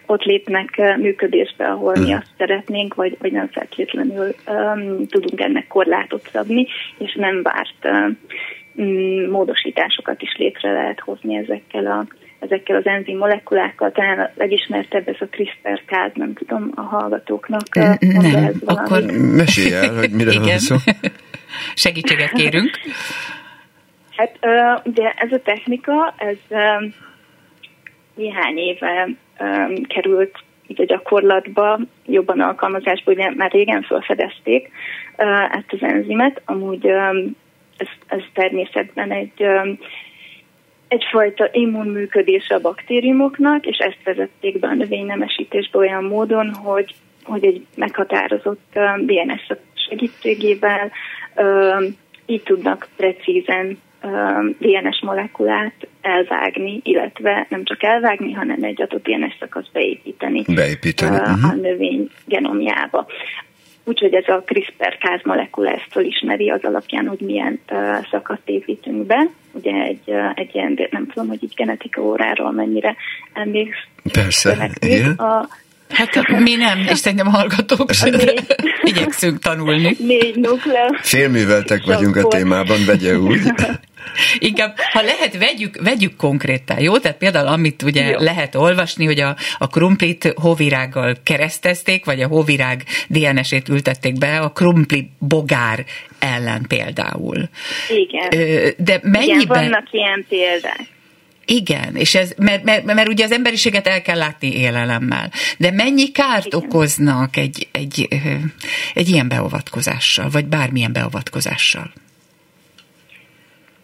ott 0.07 0.23
lépnek 0.23 0.97
működésbe, 0.97 1.65
ahol 1.66 1.98
mi 1.98 2.12
azt 2.12 2.35
szeretnénk, 2.39 2.94
vagy, 2.94 3.16
vagy 3.20 3.32
nem 3.32 3.48
feltétlenül 3.48 4.35
um, 4.47 5.07
tudunk 5.07 5.40
ennek 5.40 5.66
korlátot 5.66 6.28
szabni, 6.32 6.66
és 6.98 7.15
nem 7.15 7.43
várt 7.43 7.85
uh, 7.85 9.28
módosításokat 9.31 10.23
is 10.23 10.36
létre 10.36 10.73
lehet 10.73 11.01
hozni 11.01 11.36
ezekkel 11.36 11.86
a 11.86 12.07
ezekkel 12.41 12.77
az 12.77 12.87
enzim 12.87 13.17
molekulákkal, 13.17 13.93
talán 13.93 14.19
a 14.19 14.31
legismertebb 14.35 15.09
ez 15.09 15.17
a 15.19 15.27
CRISPR-Cas, 15.31 16.12
nem 16.15 16.35
tudom 16.35 16.73
a 16.75 16.81
hallgatóknak. 16.81 17.75
Nem, 17.75 17.97
ez 18.35 18.55
akkor 18.65 19.03
mesélj 19.37 19.73
el, 19.73 19.95
hogy 19.95 20.11
mire 20.11 20.39
van 20.39 20.59
szó. 20.59 20.77
Segítséget 21.75 22.33
kérünk. 22.33 22.71
Hát 24.17 24.39
ugye 24.85 25.11
ez 25.11 25.33
a 25.33 25.43
technika, 25.43 26.15
ez 26.17 26.59
néhány 28.15 28.57
éve 28.57 29.09
került 29.89 30.39
így 30.67 30.81
a 30.81 30.85
gyakorlatba, 30.85 31.79
jobban 32.07 32.41
alkalmazásba, 32.41 33.12
ugye 33.12 33.31
már 33.37 33.51
régen 33.51 33.83
felfedezték 33.83 34.71
ezt 35.51 35.73
az 35.73 35.83
enzimet, 35.83 36.43
amúgy 36.45 36.87
ez, 37.77 37.89
ez 38.07 38.23
természetben 38.35 39.11
egy 39.11 39.47
egyfajta 40.91 41.49
immunműködése 41.53 42.55
a 42.55 42.61
baktériumoknak, 42.61 43.67
és 43.67 43.79
ezt 43.79 44.03
vezették 44.05 44.59
be 44.59 44.67
a 44.69 44.75
növénynemesítésbe 44.75 45.79
olyan 45.79 46.05
módon, 46.05 46.55
hogy, 46.55 46.95
hogy 47.25 47.45
egy 47.45 47.67
meghatározott 47.75 48.79
DNS 48.97 49.47
segítségével 49.89 50.91
így 52.27 52.43
tudnak 52.43 52.89
precízen 52.97 53.79
DNS 54.59 55.01
molekulát 55.03 55.89
elvágni, 56.01 56.81
illetve 56.83 57.47
nem 57.49 57.65
csak 57.65 57.83
elvágni, 57.83 58.33
hanem 58.33 58.62
egy 58.62 58.83
adott 58.83 59.07
DNS 59.09 59.37
szakaszt 59.39 59.73
beépíteni, 59.73 60.43
beépíteni. 60.55 61.17
a 61.17 61.21
uh-huh. 61.21 61.55
növény 61.55 62.11
genomjába. 62.25 63.07
Úgyhogy 63.85 64.15
ez 64.15 64.28
a 64.28 64.43
CRISPR-Cas 64.47 65.23
molekula 65.23 65.70
ezt 65.70 65.86
felismeri 65.90 66.51
az 66.51 66.65
alapján, 66.65 67.07
hogy 67.07 67.20
milyen 67.20 67.61
szakaszt 68.11 68.48
építünk 68.48 69.07
be. 69.07 69.28
Ugye 69.52 69.73
egy, 69.73 70.15
egy 70.35 70.55
ilyen, 70.55 70.78
nem 70.90 71.07
tudom, 71.07 71.28
hogy 71.28 71.43
így 71.43 71.55
genetika 71.57 72.02
óráról 72.02 72.52
mennyire 72.52 72.97
emléksz. 73.32 73.86
Persze, 74.12 74.70
igen. 74.81 75.11
A, 75.11 75.48
Hát 75.91 76.29
mi 76.39 76.55
nem, 76.55 76.79
és 76.91 76.99
szerintem 76.99 77.27
a 77.27 77.31
hallgatók 77.31 77.93
sem. 77.93 78.15
Igyekszünk 78.83 79.39
tanulni. 79.39 79.97
Négy 79.99 80.37
nukleus. 80.37 80.99
Félműveltek 81.03 81.85
vagyunk 81.85 82.17
a 82.17 82.29
témában, 82.29 82.85
vegye 82.87 83.19
úgy. 83.19 83.41
Inkább, 84.39 84.75
ha 84.93 85.03
lehet, 85.03 85.39
vegyük, 85.39 85.81
vegyük 85.83 86.17
konkrétan, 86.17 86.81
jó? 86.81 86.99
Tehát 86.99 87.19
például, 87.19 87.47
amit 87.47 87.83
ugye 87.83 88.05
jó. 88.05 88.19
lehet 88.19 88.55
olvasni, 88.55 89.05
hogy 89.05 89.21
a, 89.21 89.37
a 89.59 89.67
krumplit 89.67 90.33
hóvirággal 90.37 91.17
keresztezték, 91.25 92.05
vagy 92.05 92.21
a 92.23 92.27
hóvirág 92.27 92.85
DNS-ét 93.09 93.69
ültették 93.69 94.19
be 94.19 94.39
a 94.39 94.49
krumpli 94.49 95.11
bogár 95.19 95.85
ellen 96.19 96.65
például. 96.69 97.49
Igen. 97.89 98.29
De 98.77 99.01
mennyiben... 99.03 99.41
Igen, 99.41 99.47
vannak 99.47 99.93
ilyen 99.93 100.27
példák. 100.29 100.87
Igen, 101.52 101.97
és 101.97 102.14
ez, 102.14 102.35
mert, 102.39 102.64
mert, 102.64 102.85
mert 102.85 103.09
ugye 103.09 103.24
az 103.24 103.32
emberiséget 103.32 103.86
el 103.86 104.02
kell 104.02 104.16
látni 104.16 104.52
élelemmel. 104.56 105.31
De 105.59 105.70
mennyi 105.70 106.10
kárt 106.12 106.47
Igen. 106.47 106.60
okoznak 106.60 107.36
egy, 107.36 107.68
egy, 107.72 108.09
egy 108.94 109.09
ilyen 109.09 109.28
beavatkozással, 109.28 110.28
vagy 110.32 110.47
bármilyen 110.47 110.93
beavatkozással? 110.93 111.90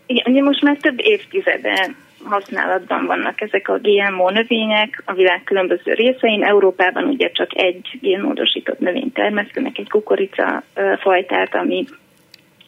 Igen, 0.06 0.24
ugye 0.26 0.42
most 0.42 0.62
már 0.62 0.76
több 0.76 0.98
évtizede 1.00 1.94
használatban 2.24 3.06
vannak 3.06 3.40
ezek 3.40 3.68
a 3.68 3.78
GMO 3.82 4.30
növények 4.30 5.02
a 5.04 5.12
világ 5.12 5.42
különböző 5.44 5.92
részein. 5.92 6.44
Európában 6.44 7.04
ugye 7.04 7.30
csak 7.30 7.50
egy 7.56 7.98
génmódosított 8.00 8.78
növény 8.78 9.12
termesztenek, 9.12 9.78
egy 9.78 9.88
kukorica 9.88 10.62
fajtát, 11.00 11.54
ami 11.54 11.84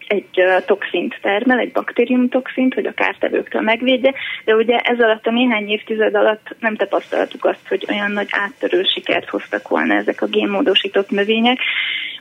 egy 0.09 0.43
toxint 0.67 1.19
termel, 1.23 1.59
egy 1.59 1.73
baktérium 1.73 2.29
toxint, 2.29 2.75
hogy 2.75 2.87
a 2.87 2.93
kártevőktől 2.93 3.63
megvédje, 3.63 4.15
de 4.45 4.55
ugye 4.55 4.77
ez 4.77 5.01
alatt 5.01 5.27
a 5.27 5.31
néhány 5.31 5.69
évtized 5.69 6.15
alatt 6.15 6.57
nem 6.61 6.77
tapasztaltuk 6.77 7.45
azt, 7.45 7.69
hogy 7.69 7.87
olyan 7.89 8.11
nagy 8.11 8.29
áttörő 8.31 8.83
sikert 8.83 9.29
hoztak 9.29 9.69
volna 9.69 9.95
ezek 9.95 10.23
a 10.23 10.27
génmódosított 10.27 11.11
növények, 11.11 11.59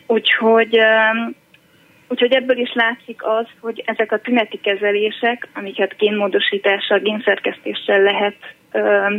úgyhogy 0.07 0.79
Úgyhogy 2.09 2.33
ebből 2.33 2.57
is 2.57 2.73
látszik 2.73 3.23
az, 3.23 3.45
hogy 3.59 3.83
ezek 3.85 4.11
a 4.11 4.19
tüneti 4.19 4.59
kezelések, 4.59 5.47
amiket 5.53 5.95
génmódosítással, 5.97 6.99
génszerkesztéssel 6.99 8.01
lehet 8.01 8.35
ö, 8.71 9.15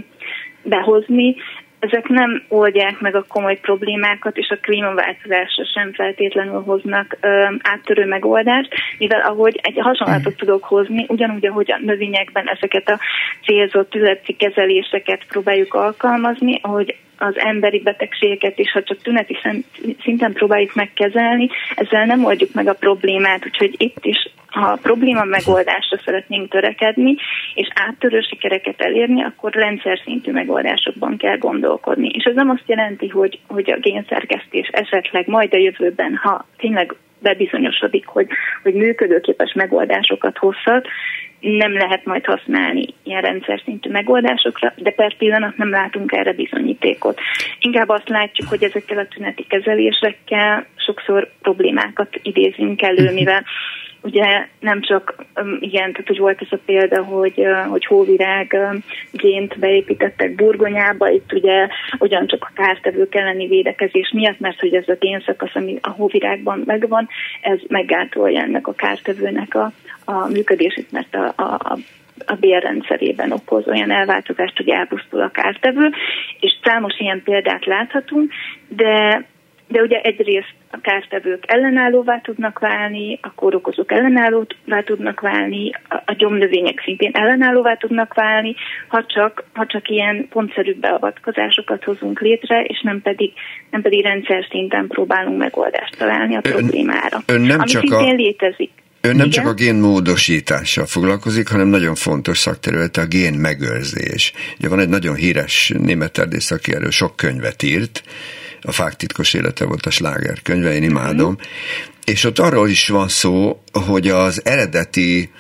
behozni, 0.63 1.37
ezek 1.79 2.09
nem 2.09 2.43
oldják 2.49 3.01
meg 3.01 3.15
a 3.15 3.25
komoly 3.29 3.59
problémákat, 3.61 4.37
és 4.37 4.49
a 4.49 4.59
klímaváltozásra 4.63 5.65
sem 5.75 5.93
feltétlenül 5.93 6.63
hoznak 6.63 7.17
ö, 7.21 7.47
áttörő 7.63 8.07
megoldást, 8.07 8.75
mivel 8.99 9.21
ahogy 9.21 9.61
egy 9.63 9.79
hasonlatot 9.79 10.37
tudok 10.37 10.65
hozni, 10.65 11.07
ugyanúgy, 11.09 11.47
ahogy 11.47 11.73
a 11.73 11.81
növényekben 11.83 12.49
ezeket 12.49 12.89
a 12.89 12.99
célzott 13.45 13.91
tüneti 13.91 14.37
kezeléseket 14.37 15.25
próbáljuk 15.29 15.75
alkalmazni, 15.75 16.59
ahogy 16.63 16.97
az 17.19 17.39
emberi 17.39 17.81
betegségeket 17.81 18.59
is, 18.59 18.73
ha 18.73 18.83
csak 18.83 19.03
tüneti 19.03 19.39
szinten 20.03 20.33
próbáljuk 20.33 20.75
megkezelni, 20.75 21.49
ezzel 21.75 22.05
nem 22.05 22.25
oldjuk 22.25 22.53
meg 22.53 22.69
a 22.69 22.75
problémát, 22.75 23.47
úgyhogy 23.47 23.75
itt 23.77 24.05
is, 24.05 24.29
ha 24.47 24.67
a 24.67 24.79
probléma 24.83 25.25
megoldásra 25.25 25.99
szeretnénk 26.05 26.51
törekedni, 26.51 27.17
és 27.55 27.69
áttörő 27.75 28.21
sikereket 28.21 28.81
elérni, 28.81 29.23
akkor 29.23 29.53
rendszer 29.53 30.01
szintű 30.05 30.33
megoldásokban 30.33 31.17
kell 31.17 31.37
gondolkodni. 31.37 32.09
És 32.09 32.25
ez 32.25 32.35
nem 32.35 32.51
azt 32.51 32.65
jelenti, 32.67 33.09
hogy, 33.09 33.39
hogy 33.47 33.71
a 33.71 33.79
génszerkesztés 33.79 34.69
esetleg 34.73 35.27
majd 35.27 35.55
a 35.55 35.59
jövőben, 35.59 36.17
ha 36.23 36.47
tényleg 36.57 36.95
bebizonyosodik, 37.19 38.07
hogy, 38.07 38.29
hogy 38.63 38.75
működőképes 38.75 39.53
megoldásokat 39.53 40.39
hozhat, 40.39 40.87
nem 41.41 41.73
lehet 41.73 42.05
majd 42.05 42.25
használni 42.25 42.87
ilyen 43.03 43.21
rendszer 43.21 43.61
szintű 43.65 43.91
megoldásokra, 43.91 44.73
de 44.77 44.91
per 44.91 45.17
pillanat 45.17 45.57
nem 45.57 45.71
látunk 45.71 46.13
erre 46.13 46.33
bizonyítékot. 46.33 47.21
Inkább 47.61 47.89
azt 47.89 48.09
látjuk, 48.09 48.49
hogy 48.49 48.63
ezekkel 48.63 48.99
a 48.99 49.07
tüneti 49.07 49.47
kezelésekkel 49.49 50.67
sokszor 50.77 51.31
problémákat 51.43 52.21
idézünk 52.23 52.83
elő, 52.83 53.13
mivel 53.13 53.45
ugye 54.03 54.47
nem 54.61 54.81
csak, 54.81 55.15
igen, 55.61 55.93
tehát 55.93 56.07
hogy 56.07 56.19
volt 56.19 56.41
ez 56.41 56.49
a 56.51 56.59
példa, 56.65 57.05
hogy, 57.05 57.47
hogy 57.69 57.85
hóvirág 57.85 58.57
gént 59.13 59.59
beépítettek 59.59 60.35
burgonyába, 60.35 61.09
itt 61.11 61.33
ugye 61.33 61.69
ugyancsak 61.99 62.47
a 62.51 62.53
kártevők 62.55 63.15
elleni 63.15 63.47
védekezés 63.47 64.11
miatt, 64.15 64.41
mert 64.41 64.61
hogy 64.61 64.75
ez 64.75 64.89
a 64.89 64.97
génszakasz, 64.99 65.55
ami 65.55 65.79
a 65.81 65.91
hóvirágban 65.91 66.63
megvan, 66.67 67.09
ez 67.41 67.59
meggátolja 67.69 68.43
ennek 68.43 68.67
a 68.67 68.75
kártevőnek 68.75 69.55
a, 69.55 69.73
a 70.05 70.29
működését, 70.29 70.93
mert 70.93 71.15
a, 71.15 71.33
a, 71.37 71.79
a 72.27 72.35
bérrendszerében 72.35 73.33
okoz 73.33 73.69
olyan 73.69 73.91
elváltozást, 73.91 74.57
hogy 74.57 74.69
elpusztul 74.69 75.21
a 75.21 75.31
kártevő, 75.31 75.91
és 76.41 76.53
számos 76.63 76.99
ilyen 76.99 77.23
példát 77.25 77.65
láthatunk, 77.65 78.33
de 78.69 79.25
de 79.69 79.81
ugye 79.81 80.01
egyrészt 80.01 80.55
a 80.71 80.79
kártevők 80.81 81.45
ellenállóvá 81.47 82.21
tudnak 82.21 82.59
válni, 82.59 83.19
a 83.23 83.35
kórokozók 83.35 83.93
ellenállóvá 83.93 84.81
tudnak 84.85 85.21
válni, 85.21 85.71
a 85.89 86.13
gyomnövények 86.13 86.81
szintén 86.85 87.11
ellenállóvá 87.15 87.75
tudnak 87.75 88.15
válni, 88.15 88.55
ha 88.89 89.05
csak, 89.07 89.45
ha 89.53 89.67
csak 89.67 89.89
ilyen 89.89 90.29
pontszerű 90.31 90.75
beavatkozásokat 90.75 91.85
hozunk 91.85 92.21
létre, 92.21 92.63
és 92.63 92.81
nem 92.83 93.03
pedig, 93.03 93.33
nem 93.71 93.83
pedig 93.83 94.05
rendszer 94.05 94.47
szinten 94.51 94.87
próbálunk 94.87 95.39
megoldást 95.39 95.97
találni 95.99 96.37
a 96.37 96.41
problémára. 96.41 97.19
Ön, 97.27 97.41
ön 97.41 97.47
nem 97.47 97.61
ami 97.61 97.69
csak 97.69 97.81
szintén 97.81 98.15
a... 98.15 98.17
létezik. 98.17 98.71
Ön 99.01 99.17
nem 99.17 99.27
Igen? 99.27 99.31
csak 99.31 99.47
a 99.47 99.55
génmódosítással 99.55 100.87
foglalkozik, 100.87 101.49
hanem 101.49 101.67
nagyon 101.67 101.95
fontos 101.95 102.39
szakterülete 102.39 103.01
a 103.01 103.07
gén 103.07 103.35
megőrzés. 103.35 104.33
Ugye 104.59 104.69
van 104.69 104.81
egy 104.81 104.89
nagyon 104.89 105.15
híres 105.15 105.73
német 105.79 106.19
erdész, 106.19 106.51
aki 106.51 106.75
erről 106.75 106.91
sok 106.91 107.17
könyvet 107.17 107.63
írt, 107.63 108.03
a 108.63 108.73
Fák 108.73 108.97
titkos 108.97 109.35
élete 109.35 109.65
volt 109.65 109.87
a 109.87 109.91
sláger 109.91 110.43
könyve, 110.43 110.75
én 110.75 110.83
imádom, 110.83 111.39
és 112.05 112.25
ott 112.25 112.39
arról 112.39 112.69
is 112.69 112.89
van 112.89 113.09
szó, 113.09 113.63
hogy 113.73 114.09
az 114.09 114.45
eredeti 114.45 115.31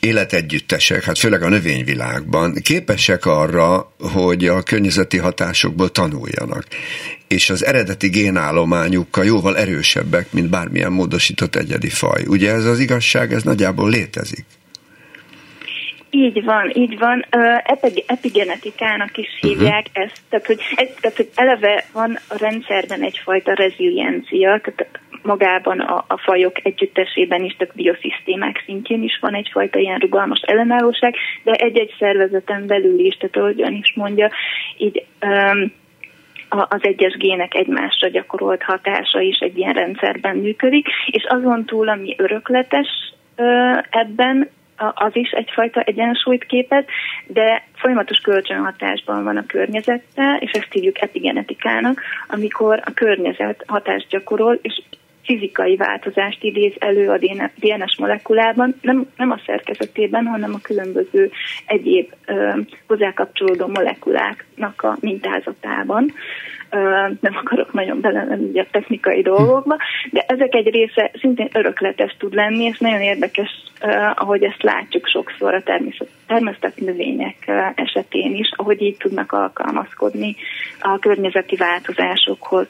életegyüttesek, 0.00 1.02
hát 1.02 1.18
főleg 1.18 1.42
a 1.42 1.48
növényvilágban 1.48 2.54
képesek 2.54 3.26
arra, 3.26 3.92
hogy 3.98 4.46
a 4.46 4.62
környezeti 4.62 5.16
hatásokból 5.16 5.90
tanuljanak. 5.90 6.66
És 7.28 7.50
az 7.50 7.64
eredeti 7.64 8.08
génállományukkal 8.08 9.24
jóval 9.24 9.58
erősebbek, 9.58 10.32
mint 10.32 10.50
bármilyen 10.50 10.92
módosított 10.92 11.56
egyedi 11.56 11.88
faj. 11.88 12.24
Ugye 12.26 12.52
ez 12.52 12.64
az 12.64 12.78
igazság, 12.78 13.32
ez 13.32 13.42
nagyjából 13.42 13.90
létezik. 13.90 14.44
Így 16.10 16.44
van, 16.44 16.70
így 16.74 16.98
van. 16.98 17.24
Epigenetikának 18.06 19.16
is 19.16 19.38
mhm. 19.40 19.48
hívják 19.48 19.86
uh-huh. 19.88 20.04
ezt, 20.04 20.20
tehát 20.28 20.46
hogy, 20.46 20.60
ez, 20.74 20.88
tehát 21.00 21.16
hogy 21.16 21.28
eleve 21.34 21.84
van 21.92 22.18
a 22.28 22.36
rendszerben 22.38 23.02
egyfajta 23.02 23.54
reziliencia, 23.54 24.60
tehát 24.60 25.00
magában 25.22 25.80
a, 25.80 26.04
a 26.08 26.18
fajok 26.18 26.64
együttesében 26.64 27.44
is, 27.44 27.56
tehát 27.56 27.74
bioszisztémák 27.74 28.62
szintjén 28.64 29.02
is 29.02 29.18
van 29.20 29.34
egyfajta 29.34 29.78
ilyen 29.78 29.98
rugalmas 29.98 30.40
ellenállóság, 30.40 31.14
de 31.44 31.52
egy-egy 31.52 31.94
szervezeten 31.98 32.66
belül 32.66 32.98
is, 32.98 33.16
tehát 33.16 33.36
ahogyan 33.36 33.72
is 33.72 33.92
mondja, 33.94 34.30
így 34.76 35.04
um, 35.22 35.72
az 36.48 36.80
egyes 36.80 37.16
gének 37.16 37.54
egymásra 37.54 38.08
gyakorolt 38.08 38.62
hatása 38.62 39.20
is 39.20 39.38
egy 39.38 39.58
ilyen 39.58 39.72
rendszerben 39.72 40.36
működik, 40.36 40.86
és 41.06 41.24
azon 41.28 41.64
túl, 41.64 41.88
ami 41.88 42.14
örökletes 42.18 42.88
ebben, 43.90 44.50
az 44.94 45.16
is 45.16 45.30
egyfajta 45.30 45.80
egyensúlyt 45.80 46.44
képez, 46.44 46.84
de 47.26 47.64
folyamatos 47.74 48.18
kölcsönhatásban 48.18 49.24
van 49.24 49.36
a 49.36 49.46
környezettel, 49.46 50.36
és 50.36 50.50
ezt 50.50 50.72
hívjuk 50.72 51.00
epigenetikának, 51.00 52.00
amikor 52.28 52.82
a 52.84 52.90
környezet 52.94 53.64
hatást 53.66 54.08
gyakorol, 54.08 54.58
és 54.62 54.82
fizikai 55.22 55.76
változást 55.76 56.42
idéz 56.42 56.72
elő 56.78 57.10
a 57.10 57.18
DNS 57.54 57.98
molekulában, 57.98 58.74
nem, 58.80 59.06
nem 59.16 59.30
a 59.30 59.40
szerkezetében, 59.46 60.26
hanem 60.26 60.54
a 60.54 60.60
különböző 60.62 61.30
egyéb 61.66 62.12
ö, 62.26 62.50
hozzákapcsolódó 62.86 63.66
molekuláknak 63.66 64.82
a 64.82 64.96
mintázatában. 65.00 66.04
Ö, 66.04 66.57
nem 67.20 67.36
akarok 67.44 67.72
nagyon 67.72 68.00
belemenni 68.00 68.60
a 68.60 68.66
technikai 68.70 69.22
dolgokba, 69.22 69.76
de 70.10 70.24
ezek 70.26 70.54
egy 70.54 70.70
része 70.70 71.10
szintén 71.20 71.48
örökletes 71.52 72.16
tud 72.18 72.34
lenni, 72.34 72.64
és 72.64 72.78
nagyon 72.78 73.00
érdekes, 73.00 73.50
ahogy 74.14 74.42
ezt 74.42 74.62
látjuk 74.62 75.06
sokszor 75.06 75.54
a 75.54 75.62
termesztett 76.26 76.80
növények 76.80 77.36
esetén 77.74 78.34
is, 78.34 78.50
ahogy 78.56 78.82
így 78.82 78.96
tudnak 78.96 79.32
alkalmazkodni 79.32 80.36
a 80.80 80.98
környezeti 80.98 81.56
változásokhoz. 81.56 82.66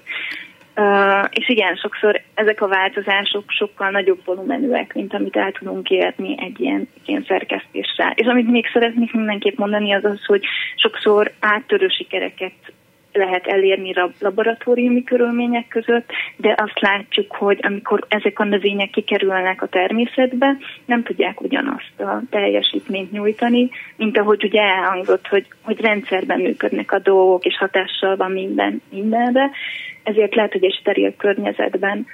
Uh, 0.81 1.25
és 1.31 1.49
igen, 1.49 1.77
sokszor 1.77 2.20
ezek 2.35 2.61
a 2.62 2.69
változások 2.69 3.45
sokkal 3.47 3.91
nagyobb 3.91 4.20
volumenűek, 4.25 4.95
mint 4.95 5.15
amit 5.15 5.37
el 5.37 5.53
tudunk 5.53 5.91
érni 5.91 6.35
egy 6.39 6.61
ilyen, 6.61 6.89
ilyen 7.05 7.25
szerkesztéssel. 7.29 8.12
És 8.15 8.27
amit 8.27 8.51
még 8.51 8.66
szeretnék 8.73 9.12
mindenképp 9.12 9.57
mondani, 9.57 9.95
az 9.95 10.05
az, 10.05 10.25
hogy 10.25 10.45
sokszor 10.77 11.33
áttörő 11.41 11.89
sikereket 11.89 12.53
lehet 13.12 13.47
elérni 13.47 13.94
laboratóriumi 14.18 15.05
körülmények 15.05 15.68
között, 15.68 16.10
de 16.36 16.55
azt 16.56 16.80
látjuk, 16.80 17.35
hogy 17.35 17.59
amikor 17.62 18.05
ezek 18.09 18.39
a 18.39 18.44
növények 18.44 18.90
kikerülnek 18.90 19.62
a 19.62 19.66
természetbe, 19.66 20.56
nem 20.85 21.02
tudják 21.02 21.40
ugyanazt 21.40 22.01
a 22.01 22.22
teljesítményt 22.30 23.12
nyújtani, 23.12 23.70
mint 23.97 24.18
ahogy 24.18 24.44
ugye 24.44 24.60
elhangzott, 24.60 25.26
hogy, 25.26 25.47
hogy 25.62 25.80
rendszerben 25.80 26.40
működnek 26.40 26.93
a 26.93 26.98
dolgok, 26.98 27.44
és 27.44 27.56
hatással 27.56 28.16
van 28.16 28.30
minden 28.30 28.82
mindenre, 28.90 29.51
ezért 30.02 30.35
lehet, 30.35 30.52
hogy 30.52 30.64
egy 30.64 30.78
steril 30.80 31.16
környezetben 31.16 32.06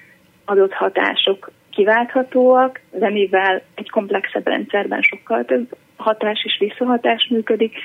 adott 0.45 0.73
hatások 0.73 1.51
kiválthatóak, 1.71 2.81
de 2.91 3.11
mivel 3.11 3.63
egy 3.75 3.91
komplexebb 3.91 4.47
rendszerben 4.47 5.03
sokkal 5.03 5.45
több 5.45 5.77
hatás 5.97 6.45
és 6.45 6.57
visszahatás 6.59 7.29
működik, 7.31 7.77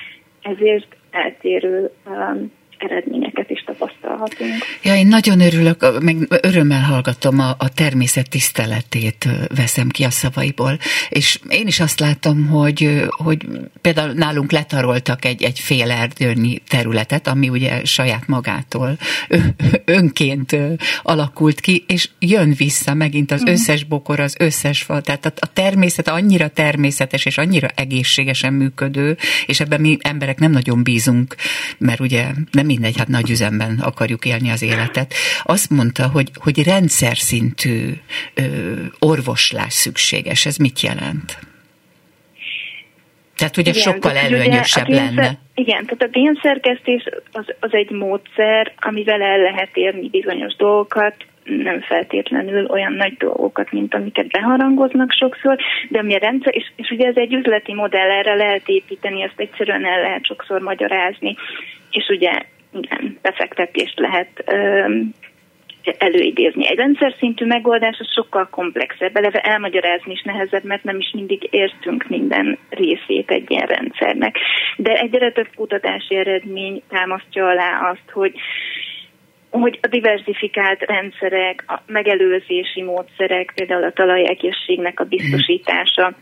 ezért 0.41 0.95
eltérő 1.11 1.91
um, 2.06 2.52
eredményeket 2.84 3.49
is 3.49 3.64
tapasztalhatunk. 3.64 4.53
Ja, 4.84 4.95
én 4.95 5.07
nagyon 5.07 5.39
örülök, 5.39 6.01
meg 6.01 6.15
örömmel 6.41 6.81
hallgatom 6.81 7.39
a, 7.39 7.49
a 7.57 7.69
természet 7.69 8.30
tiszteletét, 8.30 9.27
veszem 9.56 9.89
ki 9.89 10.03
a 10.03 10.10
szavaiból, 10.10 10.77
és 11.10 11.39
én 11.49 11.68
is 11.68 11.80
azt 11.80 11.99
látom, 11.99 12.47
hogy, 12.47 13.06
hogy 13.10 13.47
például 13.81 14.11
nálunk 14.11 14.51
letaroltak 14.51 15.26
egy, 15.26 15.43
egy 15.43 15.60
fél 15.60 15.91
erdőnyi 15.91 16.61
területet, 16.68 17.27
ami 17.27 17.49
ugye 17.49 17.85
saját 17.85 18.27
magától 18.27 18.97
önként 19.85 20.56
alakult 21.01 21.60
ki, 21.60 21.84
és 21.88 22.10
jön 22.19 22.53
vissza 22.57 22.93
megint 22.93 23.31
az 23.31 23.41
mhm. 23.41 23.51
összes 23.51 23.84
bokor, 23.84 24.19
az 24.19 24.35
összes 24.39 24.81
fa, 24.81 25.01
tehát 25.01 25.26
a, 25.26 25.31
a 25.39 25.53
természet 25.53 26.07
annyira 26.07 26.47
természetes 26.47 27.26
és 27.26 27.38
annyira 27.38 27.68
egészségesen 27.76 28.53
működő, 28.53 29.18
és 29.45 29.60
ebben 29.60 29.81
mi 29.81 29.97
emberek 30.01 30.39
nem 30.39 30.51
nagyon 30.51 30.84
bízunk, 30.84 31.35
mert 31.77 31.99
ugye 31.99 32.27
nem 32.51 32.69
mindegy, 32.72 32.98
hát 32.98 33.08
nagy 33.08 33.30
üzemben 33.30 33.80
akarjuk 33.80 34.26
élni 34.26 34.50
az 34.50 34.62
életet. 34.62 35.14
Azt 35.44 35.70
mondta, 35.70 36.10
hogy, 36.16 36.30
hogy 36.34 36.64
rendszer 36.64 37.18
szintű 37.18 37.94
ö, 38.34 38.44
orvoslás 39.00 39.74
szükséges. 39.74 40.46
Ez 40.46 40.58
mit 40.58 40.80
jelent? 40.82 41.40
Tehát 43.38 43.58
ugye 43.58 43.70
igen, 43.70 43.82
sokkal 43.82 44.12
tehát, 44.12 44.32
előnyösebb 44.32 44.88
ugye 44.88 44.98
génszer, 44.98 45.16
lenne. 45.16 45.38
Igen, 45.54 45.86
tehát 45.86 46.02
a 46.02 46.20
génszerkesztés 46.20 47.04
az, 47.32 47.46
az 47.60 47.74
egy 47.74 47.90
módszer, 47.90 48.74
amivel 48.80 49.22
el 49.22 49.38
lehet 49.38 49.70
érni 49.74 50.10
bizonyos 50.10 50.56
dolgokat, 50.56 51.16
nem 51.44 51.82
feltétlenül 51.82 52.66
olyan 52.66 52.94
nagy 52.94 53.18
dolgokat, 53.18 53.72
mint 53.72 53.94
amiket 53.94 54.28
beharangoznak 54.28 55.12
sokszor, 55.12 55.58
de 55.90 56.00
ami 56.00 56.16
a 56.16 56.18
rendszer, 56.18 56.56
és, 56.56 56.72
és 56.76 56.90
ugye 56.90 57.08
ez 57.08 57.16
egy 57.16 57.34
üzleti 57.34 57.74
modell, 57.74 58.10
erre 58.10 58.36
lehet 58.36 58.68
építeni, 58.68 59.22
ezt 59.22 59.40
egyszerűen 59.40 59.86
el 59.86 60.02
lehet 60.02 60.26
sokszor 60.26 60.62
magyarázni, 60.62 61.36
és 61.91 62.08
ugye 62.08 62.32
igen, 62.74 63.18
befektetést 63.22 64.00
lehet 64.00 64.44
előidézni. 65.98 66.68
Egy 66.68 66.78
rendszer 66.78 67.16
szintű 67.20 67.46
megoldás 67.46 67.98
az 68.00 68.12
sokkal 68.14 68.48
komplexebb, 68.52 69.16
eleve 69.16 69.40
elmagyarázni 69.40 70.12
is 70.12 70.22
nehezebb, 70.22 70.64
mert 70.64 70.84
nem 70.84 71.00
is 71.00 71.12
mindig 71.14 71.48
értünk 71.52 72.08
minden 72.08 72.58
részét 72.70 73.32
egy 73.32 73.52
ilyen 73.52 73.68
rendszernek. 73.68 74.38
De 74.78 74.94
egyre 74.94 75.32
több 75.32 75.50
kutatási 75.56 76.16
eredmény 76.16 76.82
támasztja 76.90 77.48
alá 77.48 77.90
azt, 77.90 78.10
hogy 78.12 78.34
hogy 79.50 79.80
a 79.82 79.88
diversifikált 79.88 80.82
rendszerek, 80.82 81.64
a 81.68 81.82
megelőzési 81.88 82.82
módszerek, 82.84 83.52
például 83.56 83.84
a 83.84 83.91
talajegészségnek 83.91 85.00
a 85.00 85.04
biztosítása, 85.04 86.14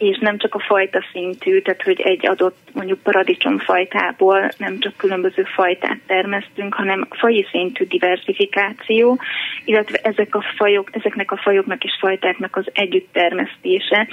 és 0.00 0.18
nem 0.18 0.38
csak 0.38 0.54
a 0.54 0.58
fajta 0.58 1.04
szintű, 1.12 1.60
tehát 1.60 1.82
hogy 1.82 2.00
egy 2.00 2.26
adott 2.26 2.58
mondjuk 2.72 2.98
paradicsomfajtából 3.02 4.48
nem 4.56 4.78
csak 4.78 4.96
különböző 4.96 5.42
fajtát 5.42 5.98
termesztünk, 6.06 6.74
hanem 6.74 7.06
faji 7.10 7.46
szintű 7.50 7.84
diversifikáció, 7.84 9.20
illetve 9.64 9.98
ezek 10.02 10.34
a 10.34 10.44
fajok, 10.56 10.88
ezeknek 10.92 11.30
a 11.30 11.36
fajoknak 11.36 11.84
és 11.84 11.96
fajtáknak 12.00 12.56
az 12.56 12.66
együtttermesztése. 12.72 14.08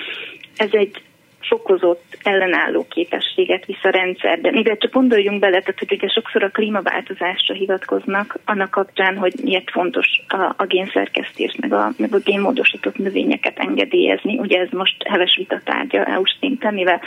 Ez 0.56 0.70
egy 0.72 1.02
fokozott 1.48 2.18
ellenálló 2.24 2.86
képességet 2.90 3.65
visz 3.65 3.84
a 3.84 3.90
rendszerben. 3.90 4.53
Mivel 4.53 4.78
csak 4.78 4.91
gondoljunk 4.91 5.40
bele, 5.40 5.60
tehát 5.60 5.80
hogy 5.80 5.91
ugye 5.91 6.07
sokszor 6.07 6.44
a 6.44 6.49
klímaváltozásra 6.49 7.53
hivatkoznak 7.53 8.40
annak 8.45 8.72
kapcsán, 8.72 9.18
hogy 9.18 9.34
miért 9.44 9.72
fontos 9.72 10.07
a, 10.28 10.53
a 10.57 10.65
génszerkesztés, 10.65 11.56
meg 11.60 11.74
a, 11.74 11.91
meg 11.98 12.14
a 12.14 12.18
génmódosított 12.18 12.98
növényeket 12.98 13.60
engedélyezni. 13.60 14.38
Ugye 14.38 14.60
ez 14.60 14.69
most 14.72 15.03
heves 15.07 15.36
vitatárgya 15.38 16.06
EU 16.06 16.24
szinten, 16.40 16.74
mivel 16.74 17.02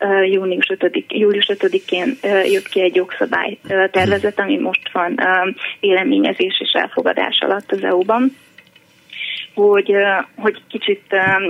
uh, 0.00 0.30
június 0.30 0.70
5 0.78 1.04
július 1.08 1.50
5-én 1.52 2.16
uh, 2.22 2.52
jött 2.52 2.68
ki 2.68 2.80
egy 2.80 2.94
jogszabály 2.94 3.58
uh, 3.68 3.90
tervezet, 3.90 4.40
ami 4.40 4.58
most 4.58 4.92
van 4.92 5.12
uh, 5.12 5.54
véleményezés 5.80 6.60
és 6.60 6.70
elfogadás 6.72 7.38
alatt 7.40 7.72
az 7.72 7.84
EU-ban 7.84 8.32
hogy, 9.54 9.94
hogy 10.36 10.62
kicsit 10.68 11.02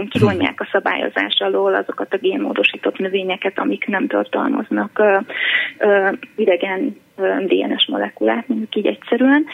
kivonják 0.09 0.61
a 0.61 0.69
szabályozás 0.73 1.37
alól 1.39 1.74
azokat 1.74 2.15
a 2.15 2.19
génmódosított 2.19 2.99
növényeket, 2.99 3.59
amik 3.59 3.87
nem 3.87 4.07
tartalmaznak 4.07 5.03
idegen 6.37 6.97
DNS 7.47 7.87
molekulát, 7.87 8.49
mondjuk 8.49 8.74
így 8.77 8.87
egyszerűen. 8.87 9.47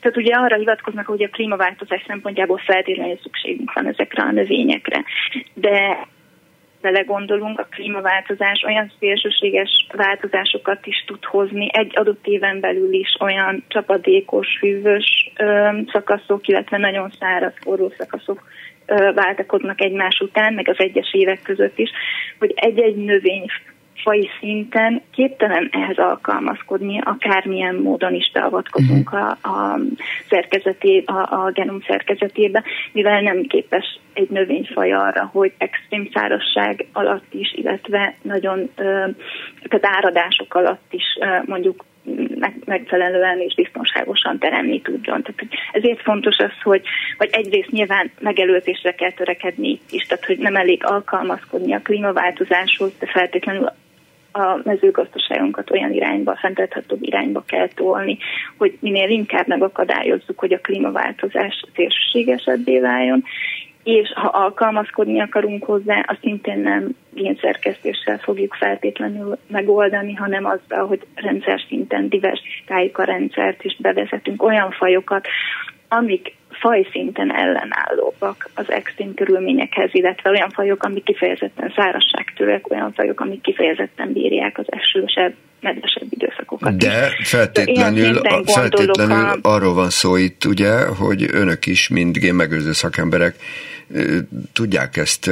Tehát 0.00 0.16
ugye 0.16 0.34
arra 0.34 0.56
hivatkoznak, 0.56 1.06
hogy 1.06 1.22
a 1.22 1.28
klímaváltozás 1.28 2.04
szempontjából 2.06 2.58
feltétlenül 2.58 3.18
szükségünk 3.22 3.72
van 3.72 3.86
ezekre 3.86 4.22
a 4.22 4.30
növényekre. 4.30 5.04
De 5.54 6.06
belegondolunk, 6.82 7.58
a 7.58 7.66
klímaváltozás 7.70 8.62
olyan 8.66 8.92
szélsőséges 8.98 9.86
változásokat 9.92 10.86
is 10.86 11.04
tud 11.06 11.24
hozni, 11.24 11.68
egy 11.72 11.92
adott 11.94 12.26
éven 12.26 12.60
belül 12.60 12.92
is 12.92 13.16
olyan 13.20 13.64
csapadékos, 13.68 14.46
hűvös 14.60 15.30
ö, 15.36 15.68
szakaszok, 15.92 16.48
illetve 16.48 16.78
nagyon 16.78 17.10
száraz, 17.18 17.52
forró 17.60 17.92
szakaszok 17.98 18.42
váltakoznak 19.14 19.80
egymás 19.80 20.20
után, 20.20 20.54
meg 20.54 20.68
az 20.68 20.78
egyes 20.78 21.14
évek 21.14 21.42
között 21.42 21.78
is, 21.78 21.90
hogy 22.38 22.52
egy-egy 22.54 22.96
növény 22.96 23.46
fai 23.94 24.30
szinten 24.40 25.02
képtelen 25.10 25.68
ehhez 25.72 25.98
alkalmazkodni, 25.98 27.00
akármilyen 27.04 27.74
módon 27.74 28.14
is 28.14 28.30
beavatkozunk 28.32 29.10
mhm. 29.10 29.22
a, 29.22 29.30
a, 29.42 29.78
szerkezeté, 30.28 31.02
a, 31.06 31.44
a 31.44 31.50
genom 31.50 31.80
szerkezetébe, 31.86 32.62
mivel 32.92 33.20
nem 33.20 33.42
képes 33.42 34.00
egy 34.12 34.30
növényfaj 34.30 34.92
arra, 34.92 35.28
hogy 35.32 35.52
extrém 35.58 36.08
szárazság 36.12 36.86
alatt 36.92 37.34
is, 37.34 37.54
illetve 37.54 38.14
nagyon 38.22 38.70
tehát 38.74 39.96
áradások 39.96 40.54
alatt 40.54 40.86
is 40.90 41.04
mondjuk 41.44 41.84
megfelelően 42.64 43.40
és 43.40 43.54
biztonságosan 43.54 44.38
teremni 44.38 44.80
tudjon. 44.80 45.22
Tehát 45.22 45.40
ezért 45.72 46.02
fontos 46.02 46.36
az, 46.36 46.62
hogy, 46.62 46.82
hogy 47.18 47.28
egyrészt 47.32 47.70
nyilván 47.70 48.10
megelőzésre 48.20 48.94
kell 48.94 49.12
törekedni 49.12 49.68
itt 49.68 49.90
is, 49.90 50.06
tehát 50.06 50.24
hogy 50.24 50.38
nem 50.38 50.56
elég 50.56 50.84
alkalmazkodni 50.84 51.74
a 51.74 51.82
klímaváltozáshoz, 51.82 52.92
de 52.98 53.06
feltétlenül 53.06 53.72
a 54.32 54.60
mezőgazdaságunkat 54.64 55.70
olyan 55.70 55.92
irányba, 55.92 56.36
fenntarthatóbb 56.36 57.02
irányba 57.02 57.42
kell 57.46 57.68
tolni, 57.68 58.18
hogy 58.56 58.76
minél 58.80 59.08
inkább 59.08 59.46
megakadályozzuk, 59.46 60.38
hogy 60.38 60.52
a 60.52 60.60
klímaváltozás 60.60 61.64
szélsőségesebbé 61.74 62.78
váljon, 62.78 63.24
és 63.82 64.12
ha 64.14 64.28
alkalmazkodni 64.28 65.20
akarunk 65.20 65.64
hozzá, 65.64 66.04
azt 66.06 66.20
szintén 66.20 66.58
nem 66.58 66.94
génszerkesztéssel 67.10 68.18
fogjuk 68.18 68.54
feltétlenül 68.54 69.38
megoldani, 69.46 70.14
hanem 70.14 70.44
azzal, 70.44 70.86
hogy 70.86 71.06
rendszer 71.14 71.60
szinten 71.68 72.08
diversifikáljuk 72.08 72.98
a 72.98 73.04
rendszert, 73.04 73.62
és 73.62 73.76
bevezetünk 73.78 74.42
olyan 74.42 74.70
fajokat, 74.70 75.26
amik 75.88 76.34
fajszinten 76.62 77.34
ellenállóak 77.34 78.50
az 78.54 78.70
extrém 78.70 79.14
körülményekhez, 79.14 79.88
illetve 79.92 80.30
olyan 80.30 80.50
fajok, 80.50 80.82
amik 80.82 81.04
kifejezetten 81.04 81.72
szárazságtőek, 81.76 82.70
olyan 82.70 82.92
fajok, 82.92 83.20
amik 83.20 83.40
kifejezetten 83.40 84.12
bírják 84.12 84.58
az 84.58 84.66
esősebb, 84.66 85.34
nedvesebb 85.60 86.06
időszakokat. 86.10 86.76
De 86.76 87.08
feltétlenül, 87.22 88.16
a, 88.16 88.42
feltétlenül 88.52 89.24
a... 89.24 89.38
arról 89.42 89.74
van 89.74 89.90
szó 89.90 90.16
itt, 90.16 90.44
ugye, 90.44 90.86
hogy 90.86 91.26
önök 91.32 91.66
is, 91.66 91.88
mint 91.88 92.18
génmegőrző 92.18 92.72
szakemberek 92.72 93.34
tudják 94.52 94.96
ezt 94.96 95.30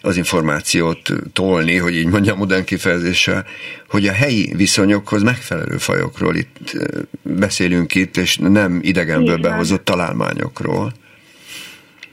az 0.00 0.16
információt 0.16 1.12
tolni, 1.32 1.76
hogy 1.76 1.94
így 1.94 2.06
mondjam 2.06 2.38
modern 2.38 2.64
kifejezéssel, 2.64 3.44
hogy 3.88 4.06
a 4.06 4.12
helyi 4.12 4.52
viszonyokhoz 4.56 5.22
megfelelő 5.22 5.76
fajokról 5.76 6.34
itt 6.34 6.76
beszélünk 7.22 7.94
itt, 7.94 8.16
és 8.16 8.36
nem 8.36 8.78
idegenből 8.82 9.36
behozott 9.36 9.84
találmányokról. 9.84 10.92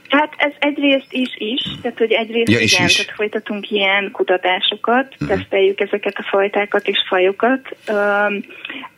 Hát 0.08 0.34
ez 0.36 0.52
egyrészt 0.58 1.06
is 1.10 1.34
is, 1.36 1.62
tehát 1.82 1.98
hogy 1.98 2.12
egyrészt 2.12 2.50
ja, 2.50 2.58
is 2.58 2.72
igen, 2.72 2.86
is. 2.86 2.96
tehát 2.96 3.12
folytatunk 3.14 3.70
ilyen 3.70 4.10
kutatásokat, 4.10 5.14
uh-huh. 5.20 5.28
teszteljük 5.28 5.80
ezeket 5.80 6.14
a 6.16 6.26
fajtákat 6.30 6.88
és 6.88 6.98
fajokat. 7.08 7.76
Um, 7.88 8.44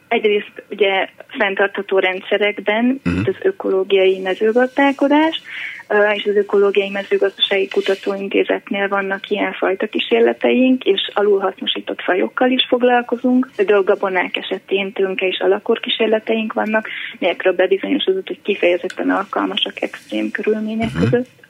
egyrészt 0.08 0.62
ugye 0.70 1.08
fenntartható 1.38 1.98
rendszerekben, 1.98 3.00
uh-huh. 3.04 3.22
az 3.26 3.34
ökológiai 3.42 4.18
mezőgazdálkodás, 4.18 5.42
és 6.14 6.24
az 6.24 6.36
Ökológiai 6.36 6.90
Mezőgazdasági 6.90 7.68
Kutatóintézetnél 7.68 8.88
vannak 8.88 9.30
ilyenfajta 9.30 9.86
kísérleteink, 9.86 10.84
és 10.84 11.10
alulhasznosított 11.14 12.02
fajokkal 12.02 12.50
is 12.50 12.66
foglalkozunk. 12.68 13.50
Például 13.56 13.82
gabonák 13.82 14.36
esetén 14.36 14.92
tőnke 14.92 15.26
és 15.26 15.38
alakor 15.38 15.80
kísérleteink 15.80 16.52
vannak, 16.52 16.88
melyekről 17.18 17.52
bebizonyosodott, 17.52 18.26
hogy 18.26 18.42
kifejezetten 18.42 19.10
alkalmasak 19.10 19.82
extrém 19.82 20.30
körülmények 20.30 20.88
uh-huh. 20.88 21.02
között 21.02 21.43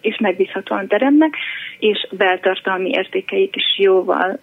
és 0.00 0.18
megbízhatóan 0.18 0.88
teremnek, 0.88 1.34
és 1.78 2.06
beltartalmi 2.10 2.90
értékeik 2.90 3.56
is 3.56 3.78
jóval 3.78 4.38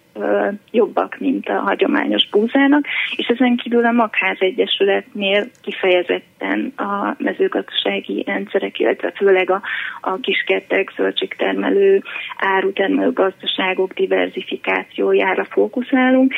jobbak, 0.70 1.16
mint 1.18 1.48
a 1.48 1.60
hagyományos 1.60 2.28
búzának, 2.28 2.86
és 3.16 3.26
ezen 3.26 3.56
kívül 3.56 3.84
a 3.84 3.90
Magház 3.90 4.36
Egyesületnél 4.40 5.44
kifejezetten 5.62 6.72
a 6.76 7.14
mezőgazdasági 7.18 8.22
rendszerek, 8.26 8.78
illetve 8.78 9.12
főleg 9.16 9.50
a, 9.50 9.62
a 10.00 10.16
kiskertek, 10.20 10.92
zöldségtermelő, 10.96 12.02
árutermelő 12.38 13.12
gazdaságok 13.12 13.92
diversifikációjára 13.92 15.44
fókuszálunk, 15.44 16.34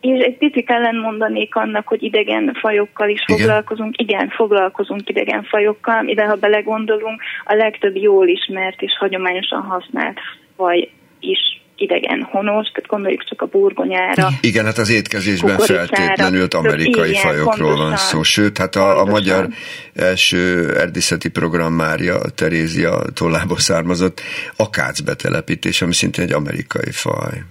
és 0.00 0.24
egy 0.24 0.36
picit 0.36 0.70
ellen 0.70 0.96
mondanék 0.96 1.54
annak, 1.54 1.88
hogy 1.88 2.02
idegen 2.02 2.56
fajokkal 2.60 3.08
is 3.08 3.24
Igen. 3.26 3.38
foglalkozunk. 3.38 4.00
Igen, 4.00 4.28
foglalkozunk 4.28 5.08
idegen 5.08 5.42
fajokkal, 5.42 6.06
ide 6.06 6.24
ha 6.24 6.34
belegondolunk, 6.34 7.22
a 7.44 7.54
legtöbb 7.54 7.96
jól 7.96 8.28
ismert 8.28 8.82
és 8.82 8.92
hagyományosan 8.98 9.62
használt 9.62 10.18
faj 10.56 10.90
is 11.20 11.38
idegen 11.76 12.22
honos, 12.22 12.66
tehát 12.66 12.88
gondoljuk 12.88 13.24
csak 13.24 13.42
a 13.42 13.46
burgonyára. 13.46 14.28
Igen, 14.40 14.64
hát 14.64 14.78
az 14.78 14.90
étkezésben 14.90 15.58
feltétlenül 15.58 16.46
amerikai 16.50 17.08
igen, 17.08 17.22
fajokról 17.22 17.68
pontosan, 17.68 17.88
van 17.88 17.96
szó, 17.96 18.22
sőt, 18.22 18.58
hát 18.58 18.76
a, 18.76 19.00
a 19.00 19.04
magyar 19.04 19.48
első 19.94 20.72
erdészeti 20.76 21.28
program 21.28 21.72
Mária 21.72 22.18
Terézia 22.34 23.02
tollából 23.14 23.58
származott 23.58 24.20
akác 24.56 25.00
betelepítés, 25.00 25.82
ami 25.82 25.92
szintén 25.92 26.24
egy 26.24 26.32
amerikai 26.32 26.90
faj. 26.90 27.42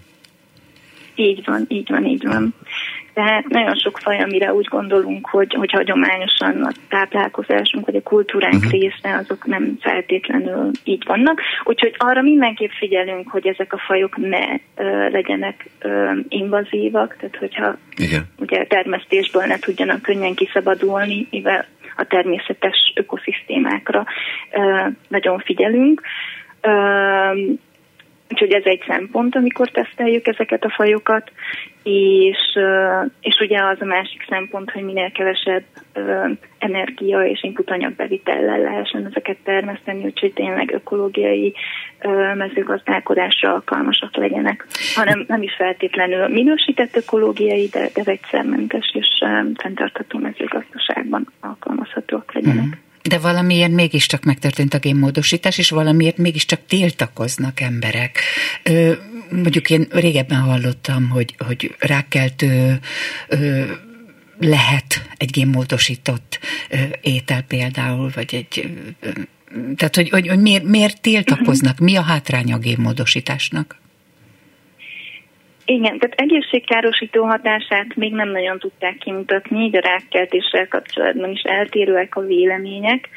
Így 1.19 1.45
van, 1.45 1.65
így 1.67 1.89
van, 1.89 2.05
így 2.05 2.27
van. 2.27 2.53
Tehát 3.13 3.47
nagyon 3.47 3.75
sok 3.75 3.97
faj, 3.97 4.19
amire 4.19 4.53
úgy 4.53 4.65
gondolunk, 4.65 5.27
hogy, 5.29 5.53
hogy 5.53 5.71
hagyományosan 5.71 6.63
a 6.63 6.71
táplálkozásunk 6.89 7.85
vagy 7.85 7.95
a 7.95 8.01
kultúránk 8.01 8.53
uh-huh. 8.53 8.71
része, 8.71 9.15
azok 9.15 9.45
nem 9.45 9.77
feltétlenül 9.81 10.71
így 10.83 11.03
vannak. 11.05 11.41
Úgyhogy 11.63 11.95
arra 11.97 12.21
mindenképp 12.21 12.69
figyelünk, 12.69 13.29
hogy 13.29 13.47
ezek 13.47 13.73
a 13.73 13.77
fajok 13.77 14.17
ne 14.17 14.45
ö, 14.75 15.09
legyenek 15.09 15.69
ö, 15.79 16.11
invazívak, 16.29 17.15
tehát 17.19 17.35
hogyha 17.35 17.77
Igen. 17.95 18.25
ugye 18.39 18.65
termesztésből 18.65 19.43
ne 19.43 19.59
tudjanak 19.59 20.01
könnyen 20.01 20.33
kiszabadulni, 20.33 21.27
mivel 21.31 21.65
a 21.95 22.03
természetes 22.03 22.93
ökoszisztémákra 22.95 24.05
ö, 24.51 24.87
nagyon 25.07 25.39
figyelünk. 25.39 26.01
Ö, 26.61 26.71
Úgyhogy 28.29 28.53
ez 28.53 28.63
egy 28.65 28.83
szempont, 28.87 29.35
amikor 29.35 29.69
teszteljük 29.69 30.27
ezeket 30.27 30.63
a 30.63 30.73
fajokat, 30.75 31.31
és, 31.83 32.59
és 33.21 33.39
ugye 33.39 33.63
az 33.63 33.77
a 33.79 33.85
másik 33.85 34.25
szempont, 34.29 34.71
hogy 34.71 34.83
minél 34.83 35.11
kevesebb 35.11 35.63
energia 36.57 37.25
és 37.25 37.43
input 37.43 37.95
bevitellel 37.95 38.59
lehessen 38.59 39.05
ezeket 39.05 39.37
termeszteni, 39.43 40.03
úgyhogy 40.03 40.33
tényleg 40.33 40.71
ökológiai 40.73 41.53
mezőgazdálkodásra 42.35 43.53
alkalmasak 43.53 44.15
legyenek, 44.15 44.65
hanem 44.95 45.25
nem 45.27 45.41
is 45.41 45.55
feltétlenül 45.55 46.27
minősített 46.27 46.95
ökológiai, 46.95 47.67
de, 47.71 47.89
de 47.93 48.03
vegyszermentes 48.03 48.91
és 48.93 49.07
fenntartható 49.55 50.17
mezőgazdaságban 50.19 51.27
alkalmazhatóak 51.39 52.33
legyenek. 52.33 52.65
Mm. 52.65 52.86
De 53.07 53.17
valamiért 53.17 53.71
mégiscsak 53.71 54.23
megtörtént 54.23 54.73
a 54.73 54.79
génmódosítás, 54.79 55.57
és 55.57 55.69
valamiért 55.69 56.17
mégiscsak 56.17 56.59
tiltakoznak 56.67 57.59
emberek. 57.59 58.19
Ö, 58.63 58.93
mondjuk 59.29 59.69
én 59.69 59.87
régebben 59.89 60.39
hallottam, 60.39 61.09
hogy, 61.09 61.35
hogy 61.37 61.75
rákkeltő 61.79 62.79
ö, 63.27 63.63
lehet 64.39 65.09
egy 65.17 65.31
génmódosított 65.31 66.39
ö, 66.69 66.77
étel 67.01 67.41
például, 67.41 68.11
vagy 68.15 68.35
egy... 68.35 68.69
Ö, 68.99 69.09
tehát, 69.75 69.95
hogy, 69.95 70.09
hogy, 70.09 70.27
hogy 70.27 70.41
miért, 70.41 70.63
miért 70.63 71.01
tiltakoznak? 71.01 71.77
Mi 71.79 71.95
a 71.95 72.01
hátránya 72.01 72.55
a 72.55 72.59
génmódosításnak? 72.59 73.79
Igen, 75.69 75.99
tehát 75.99 76.19
egészségkárosító 76.19 77.23
hatását 77.23 77.95
még 77.95 78.13
nem 78.13 78.29
nagyon 78.29 78.59
tudták 78.59 78.97
kimutatni, 78.97 79.63
így 79.63 79.75
a 79.75 79.79
rákkeltéssel 79.79 80.67
kapcsolatban 80.67 81.29
is 81.29 81.41
eltérőek 81.41 82.15
a 82.15 82.21
vélemények. 82.21 83.09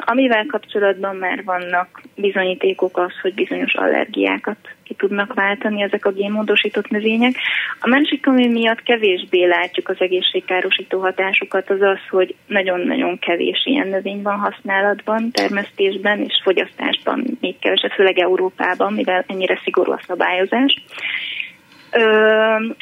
Amivel 0.00 0.46
kapcsolatban 0.46 1.16
már 1.16 1.44
vannak 1.44 2.02
bizonyítékok 2.14 2.96
az, 2.96 3.12
hogy 3.22 3.34
bizonyos 3.34 3.74
allergiákat 3.74 4.56
ki 4.84 4.94
tudnak 4.94 5.34
váltani 5.34 5.82
ezek 5.82 6.06
a 6.06 6.12
génmódosított 6.12 6.88
növények. 6.88 7.34
A 7.80 7.88
másik, 7.88 8.26
ami 8.26 8.46
miatt 8.46 8.82
kevésbé 8.82 9.44
látjuk 9.44 9.88
az 9.88 9.96
egészségkárosító 9.98 11.00
hatásokat, 11.00 11.70
az 11.70 11.80
az, 11.80 11.98
hogy 12.10 12.34
nagyon-nagyon 12.46 13.18
kevés 13.18 13.62
ilyen 13.64 13.88
növény 13.88 14.22
van 14.22 14.38
használatban, 14.38 15.30
termesztésben 15.30 16.20
és 16.20 16.40
fogyasztásban, 16.42 17.38
még 17.40 17.58
kevesebb, 17.58 17.90
főleg 17.90 18.18
Európában, 18.18 18.92
mivel 18.92 19.24
ennyire 19.26 19.60
szigorú 19.64 19.92
a 19.92 20.00
szabályozás. 20.06 20.82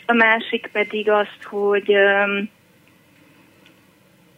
A 0.07 0.13
másik 0.13 0.69
pedig 0.73 1.11
az, 1.11 1.29
hogy 1.45 1.97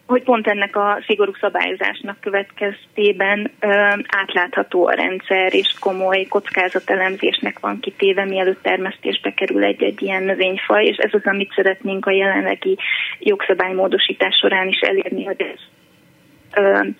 hogy 0.08 0.22
pont 0.22 0.46
ennek 0.46 0.76
a 0.76 1.02
szigorú 1.06 1.32
szabályozásnak 1.40 2.20
következtében 2.20 3.50
ö, 3.60 3.68
átlátható 4.06 4.86
a 4.86 4.92
rendszer, 4.92 5.54
és 5.54 5.74
komoly 5.80 6.24
kockázatelemzésnek 6.24 7.58
van 7.58 7.80
kitéve, 7.80 8.24
mielőtt 8.24 8.62
termesztésbe 8.62 9.34
kerül 9.34 9.64
egy-egy 9.64 10.02
ilyen 10.02 10.22
növényfaj, 10.22 10.84
és 10.84 10.96
ez 10.96 11.14
az, 11.14 11.24
amit 11.24 11.52
szeretnénk 11.54 12.06
a 12.06 12.10
jelenlegi 12.10 12.78
jogszabálymódosítás 13.18 14.36
során 14.36 14.68
is 14.68 14.80
elérni, 14.80 15.24
hogy 15.24 15.40
ez 15.40 15.77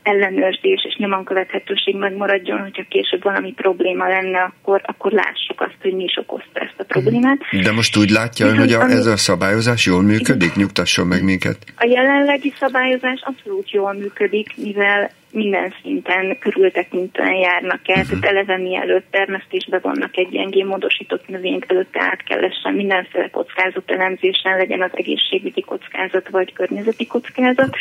ellenőrzés 0.03 0.85
és 0.89 0.97
nyomon 0.97 1.25
követhetőség 1.25 1.97
megmaradjon, 1.97 2.61
hogyha 2.61 2.85
később 2.89 3.23
valami 3.23 3.53
probléma 3.53 4.09
lenne, 4.09 4.39
akkor, 4.39 4.81
akkor 4.85 5.13
lássuk 5.13 5.61
azt, 5.61 5.77
hogy 5.83 5.93
mi 5.93 6.05
is 6.05 6.17
okozta 6.17 6.61
ezt 6.61 6.75
a 6.77 6.85
problémát. 6.85 7.39
De 7.63 7.73
most 7.73 7.97
úgy 7.97 8.11
látja 8.11 8.47
ön, 8.47 8.59
hogy 8.59 8.73
a, 8.73 8.83
ez 8.83 9.07
a 9.07 9.17
szabályozás 9.17 9.87
jól 9.87 10.03
működik? 10.03 10.55
Nyugtasson 10.55 11.07
meg 11.07 11.25
minket. 11.25 11.57
A 11.77 11.87
jelenlegi 11.87 12.53
szabályozás 12.59 13.21
abszolút 13.21 13.71
jól 13.71 13.93
működik, 13.93 14.57
mivel 14.57 15.11
minden 15.33 15.75
szinten 15.83 16.39
körültekintően 16.39 17.35
járnak 17.35 17.89
el, 17.89 18.03
uh-huh. 18.03 18.21
tehát 18.21 18.37
eleve 18.37 18.57
mielőtt 18.57 19.11
termesztésbe 19.11 19.79
vannak 19.79 20.17
egy 20.17 20.33
ilyen 20.33 20.67
módosított 20.67 21.29
növényt, 21.29 21.65
előtte 21.69 22.01
át 22.01 22.23
kell 22.23 22.45
essen 22.45 22.75
mindenféle 22.75 23.29
kockázat 23.31 23.91
elemzésen, 23.91 24.57
legyen 24.57 24.83
az 24.83 24.91
egészségügyi 24.93 25.61
kockázat 25.61 26.29
vagy 26.29 26.53
környezeti 26.53 27.07
kockázat, 27.07 27.77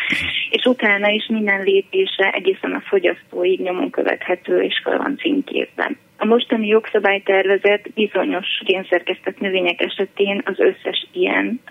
és 0.49 0.65
utána 0.65 1.09
is 1.09 1.27
minden 1.27 1.63
lépése 1.63 2.31
egészen 2.33 2.73
a 2.73 2.83
fogyasztóig 2.87 3.61
nyomon 3.61 3.89
követhető 3.89 4.61
és 4.61 4.81
fel 4.83 4.97
van 4.97 5.17
címkézben. 5.17 5.97
A 6.17 6.25
mostani 6.25 6.67
jogszabálytervezet 6.67 7.93
bizonyos 7.93 8.47
génszerkesztett 8.65 9.39
növények 9.39 9.81
esetén 9.81 10.41
az 10.45 10.59
összes 10.59 11.07
ilyen 11.11 11.61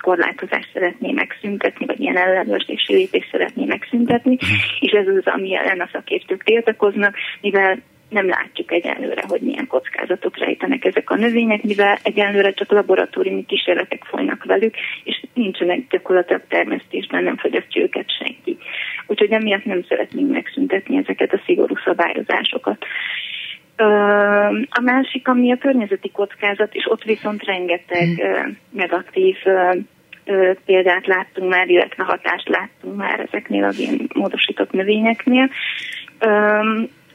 korlátozást 0.00 0.70
szeretné 0.72 1.12
megszüntetni, 1.12 1.86
vagy 1.86 2.00
ilyen 2.00 2.16
ellenőrzési 2.16 2.92
lépést 2.94 3.30
szeretné 3.30 3.64
megszüntetni, 3.64 4.36
és 4.80 4.92
ez 4.92 5.06
az, 5.06 5.26
ami 5.26 5.56
ellen 5.56 5.80
a 5.80 5.88
szakértők 5.92 6.42
tiltakoznak, 6.42 7.14
mivel 7.40 7.78
nem 8.08 8.28
látjuk 8.28 8.72
egyenlőre, 8.72 9.22
hogy 9.26 9.40
milyen 9.40 9.66
kockázatok 9.66 10.38
rejtenek 10.38 10.84
ezek 10.84 11.10
a 11.10 11.16
növények, 11.16 11.62
mivel 11.62 11.98
egyenlőre 12.02 12.52
csak 12.52 12.70
laboratóriumi 12.70 13.44
kísérletek 13.44 14.04
folynak 14.04 14.44
velük, 14.44 14.74
és 15.04 15.22
nincsenek 15.34 15.86
gyakorlatilag 15.88 16.42
termesztésben, 16.48 17.24
nem 17.24 17.36
fogyasztja 17.36 17.82
őket 17.82 18.16
senki. 18.18 18.58
Úgyhogy 19.06 19.30
emiatt 19.30 19.64
nem 19.64 19.84
szeretnénk 19.88 20.30
megszüntetni 20.30 20.96
ezeket 20.96 21.32
a 21.32 21.42
szigorú 21.44 21.74
szabályozásokat. 21.84 22.84
A 24.70 24.80
másik, 24.82 25.28
ami 25.28 25.52
a 25.52 25.58
környezeti 25.58 26.10
kockázat, 26.10 26.74
és 26.74 26.86
ott 26.88 27.02
viszont 27.02 27.44
rengeteg 27.44 28.08
hmm. 28.08 28.58
negatív 28.70 29.36
példát 30.64 31.06
láttunk 31.06 31.50
már, 31.50 31.68
illetve 31.68 32.04
hatást 32.04 32.48
láttunk 32.48 32.96
már 32.96 33.20
ezeknél 33.20 33.64
a 33.64 33.72
módosított 34.14 34.72
növényeknél. 34.72 35.50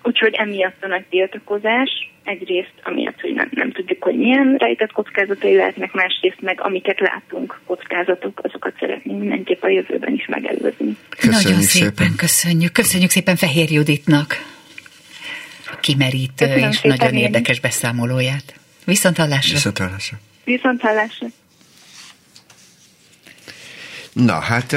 Úgyhogy 0.04 0.34
emiatt 0.34 0.84
a 0.84 0.88
nagy 0.88 1.06
tiltakozás, 1.10 1.90
egyrészt 2.24 2.74
amiatt, 2.84 3.22
hogy 3.22 3.34
nem, 3.34 3.50
nem 3.52 3.72
tudjuk, 3.72 4.04
hogy 4.04 4.16
milyen 4.16 4.56
rejtett 4.58 4.92
kockázatai 4.92 5.56
lehetnek, 5.56 5.94
másrészt 5.94 6.42
meg 6.42 6.60
amiket 6.62 7.00
látunk 7.00 7.60
kockázatok, 7.66 8.40
azokat 8.44 8.74
szeretnénk 8.80 9.20
mindenképp 9.20 9.64
a 9.64 9.70
jövőben 9.70 10.14
is 10.14 10.26
megelőzni. 10.28 10.96
Köszönjük 11.10 11.44
Nagyon 11.44 11.62
szépen, 11.62 11.96
szépen 11.96 12.16
köszönjük. 12.18 12.72
Köszönjük 12.72 13.10
szépen 13.10 13.36
Fehér 13.36 13.72
Juditnak 13.72 14.60
kimerítő 15.80 16.46
Köszönöm 16.46 16.70
és 16.70 16.82
nagyon 16.82 17.14
én. 17.14 17.24
érdekes 17.24 17.60
beszámolóját. 17.60 18.54
Viszont 18.86 19.18
hallásra. 19.18 19.54
Viszont 19.54 19.78
hallásra. 19.78 20.20
Viszont 20.44 20.82
hallásra. 20.82 21.28
Na, 24.14 24.40
hát 24.40 24.76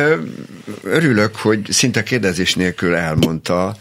örülök, 0.83 1.37
hogy 1.37 1.71
szinte 1.71 2.03
kérdezés 2.03 2.55
nélkül 2.55 2.95
elmondta 2.95 3.77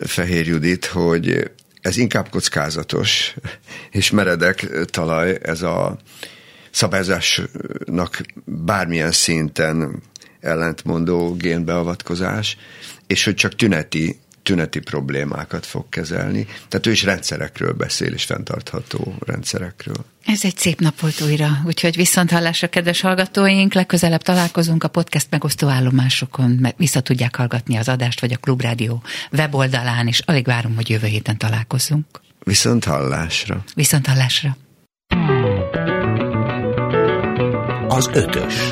Fehér 0.00 0.46
Judit, 0.46 0.84
hogy 0.84 1.50
ez 1.80 1.96
inkább 1.96 2.28
kockázatos 2.28 3.34
és 3.90 4.10
meredek 4.10 4.66
talaj, 4.84 5.38
ez 5.42 5.62
a 5.62 5.98
szabályozásnak 6.70 8.20
bármilyen 8.44 9.12
szinten 9.12 10.02
ellentmondó 10.40 11.34
génbeavatkozás, 11.34 12.56
és 13.06 13.24
hogy 13.24 13.34
csak 13.34 13.54
tüneti 13.54 14.18
tüneti 14.50 14.80
problémákat 14.80 15.66
fog 15.66 15.88
kezelni. 15.88 16.46
Tehát 16.68 16.86
ő 16.86 16.90
is 16.90 17.02
rendszerekről 17.02 17.72
beszél, 17.72 18.12
és 18.12 18.24
fenntartható 18.24 19.14
rendszerekről. 19.26 20.04
Ez 20.24 20.44
egy 20.44 20.56
szép 20.56 20.80
nap 20.80 21.00
volt 21.00 21.20
újra, 21.20 21.48
úgyhogy 21.66 21.96
viszont 21.96 22.30
hallásra, 22.30 22.68
kedves 22.68 23.00
hallgatóink, 23.00 23.74
legközelebb 23.74 24.22
találkozunk 24.22 24.84
a 24.84 24.88
podcast 24.88 25.26
megosztó 25.30 25.68
állomásokon, 25.68 26.50
mert 26.50 26.76
vissza 26.78 27.00
tudják 27.00 27.36
hallgatni 27.36 27.76
az 27.76 27.88
adást, 27.88 28.20
vagy 28.20 28.32
a 28.32 28.36
Klubrádió 28.36 29.02
weboldalán, 29.32 30.06
és 30.06 30.18
alig 30.18 30.44
várom, 30.44 30.74
hogy 30.74 30.90
jövő 30.90 31.06
héten 31.06 31.38
találkozunk. 31.38 32.06
Viszont 32.44 32.84
hallásra. 32.84 33.64
Viszont 33.74 34.06
hallásra. 34.06 34.56
Az 37.88 38.10
ötös. 38.12 38.70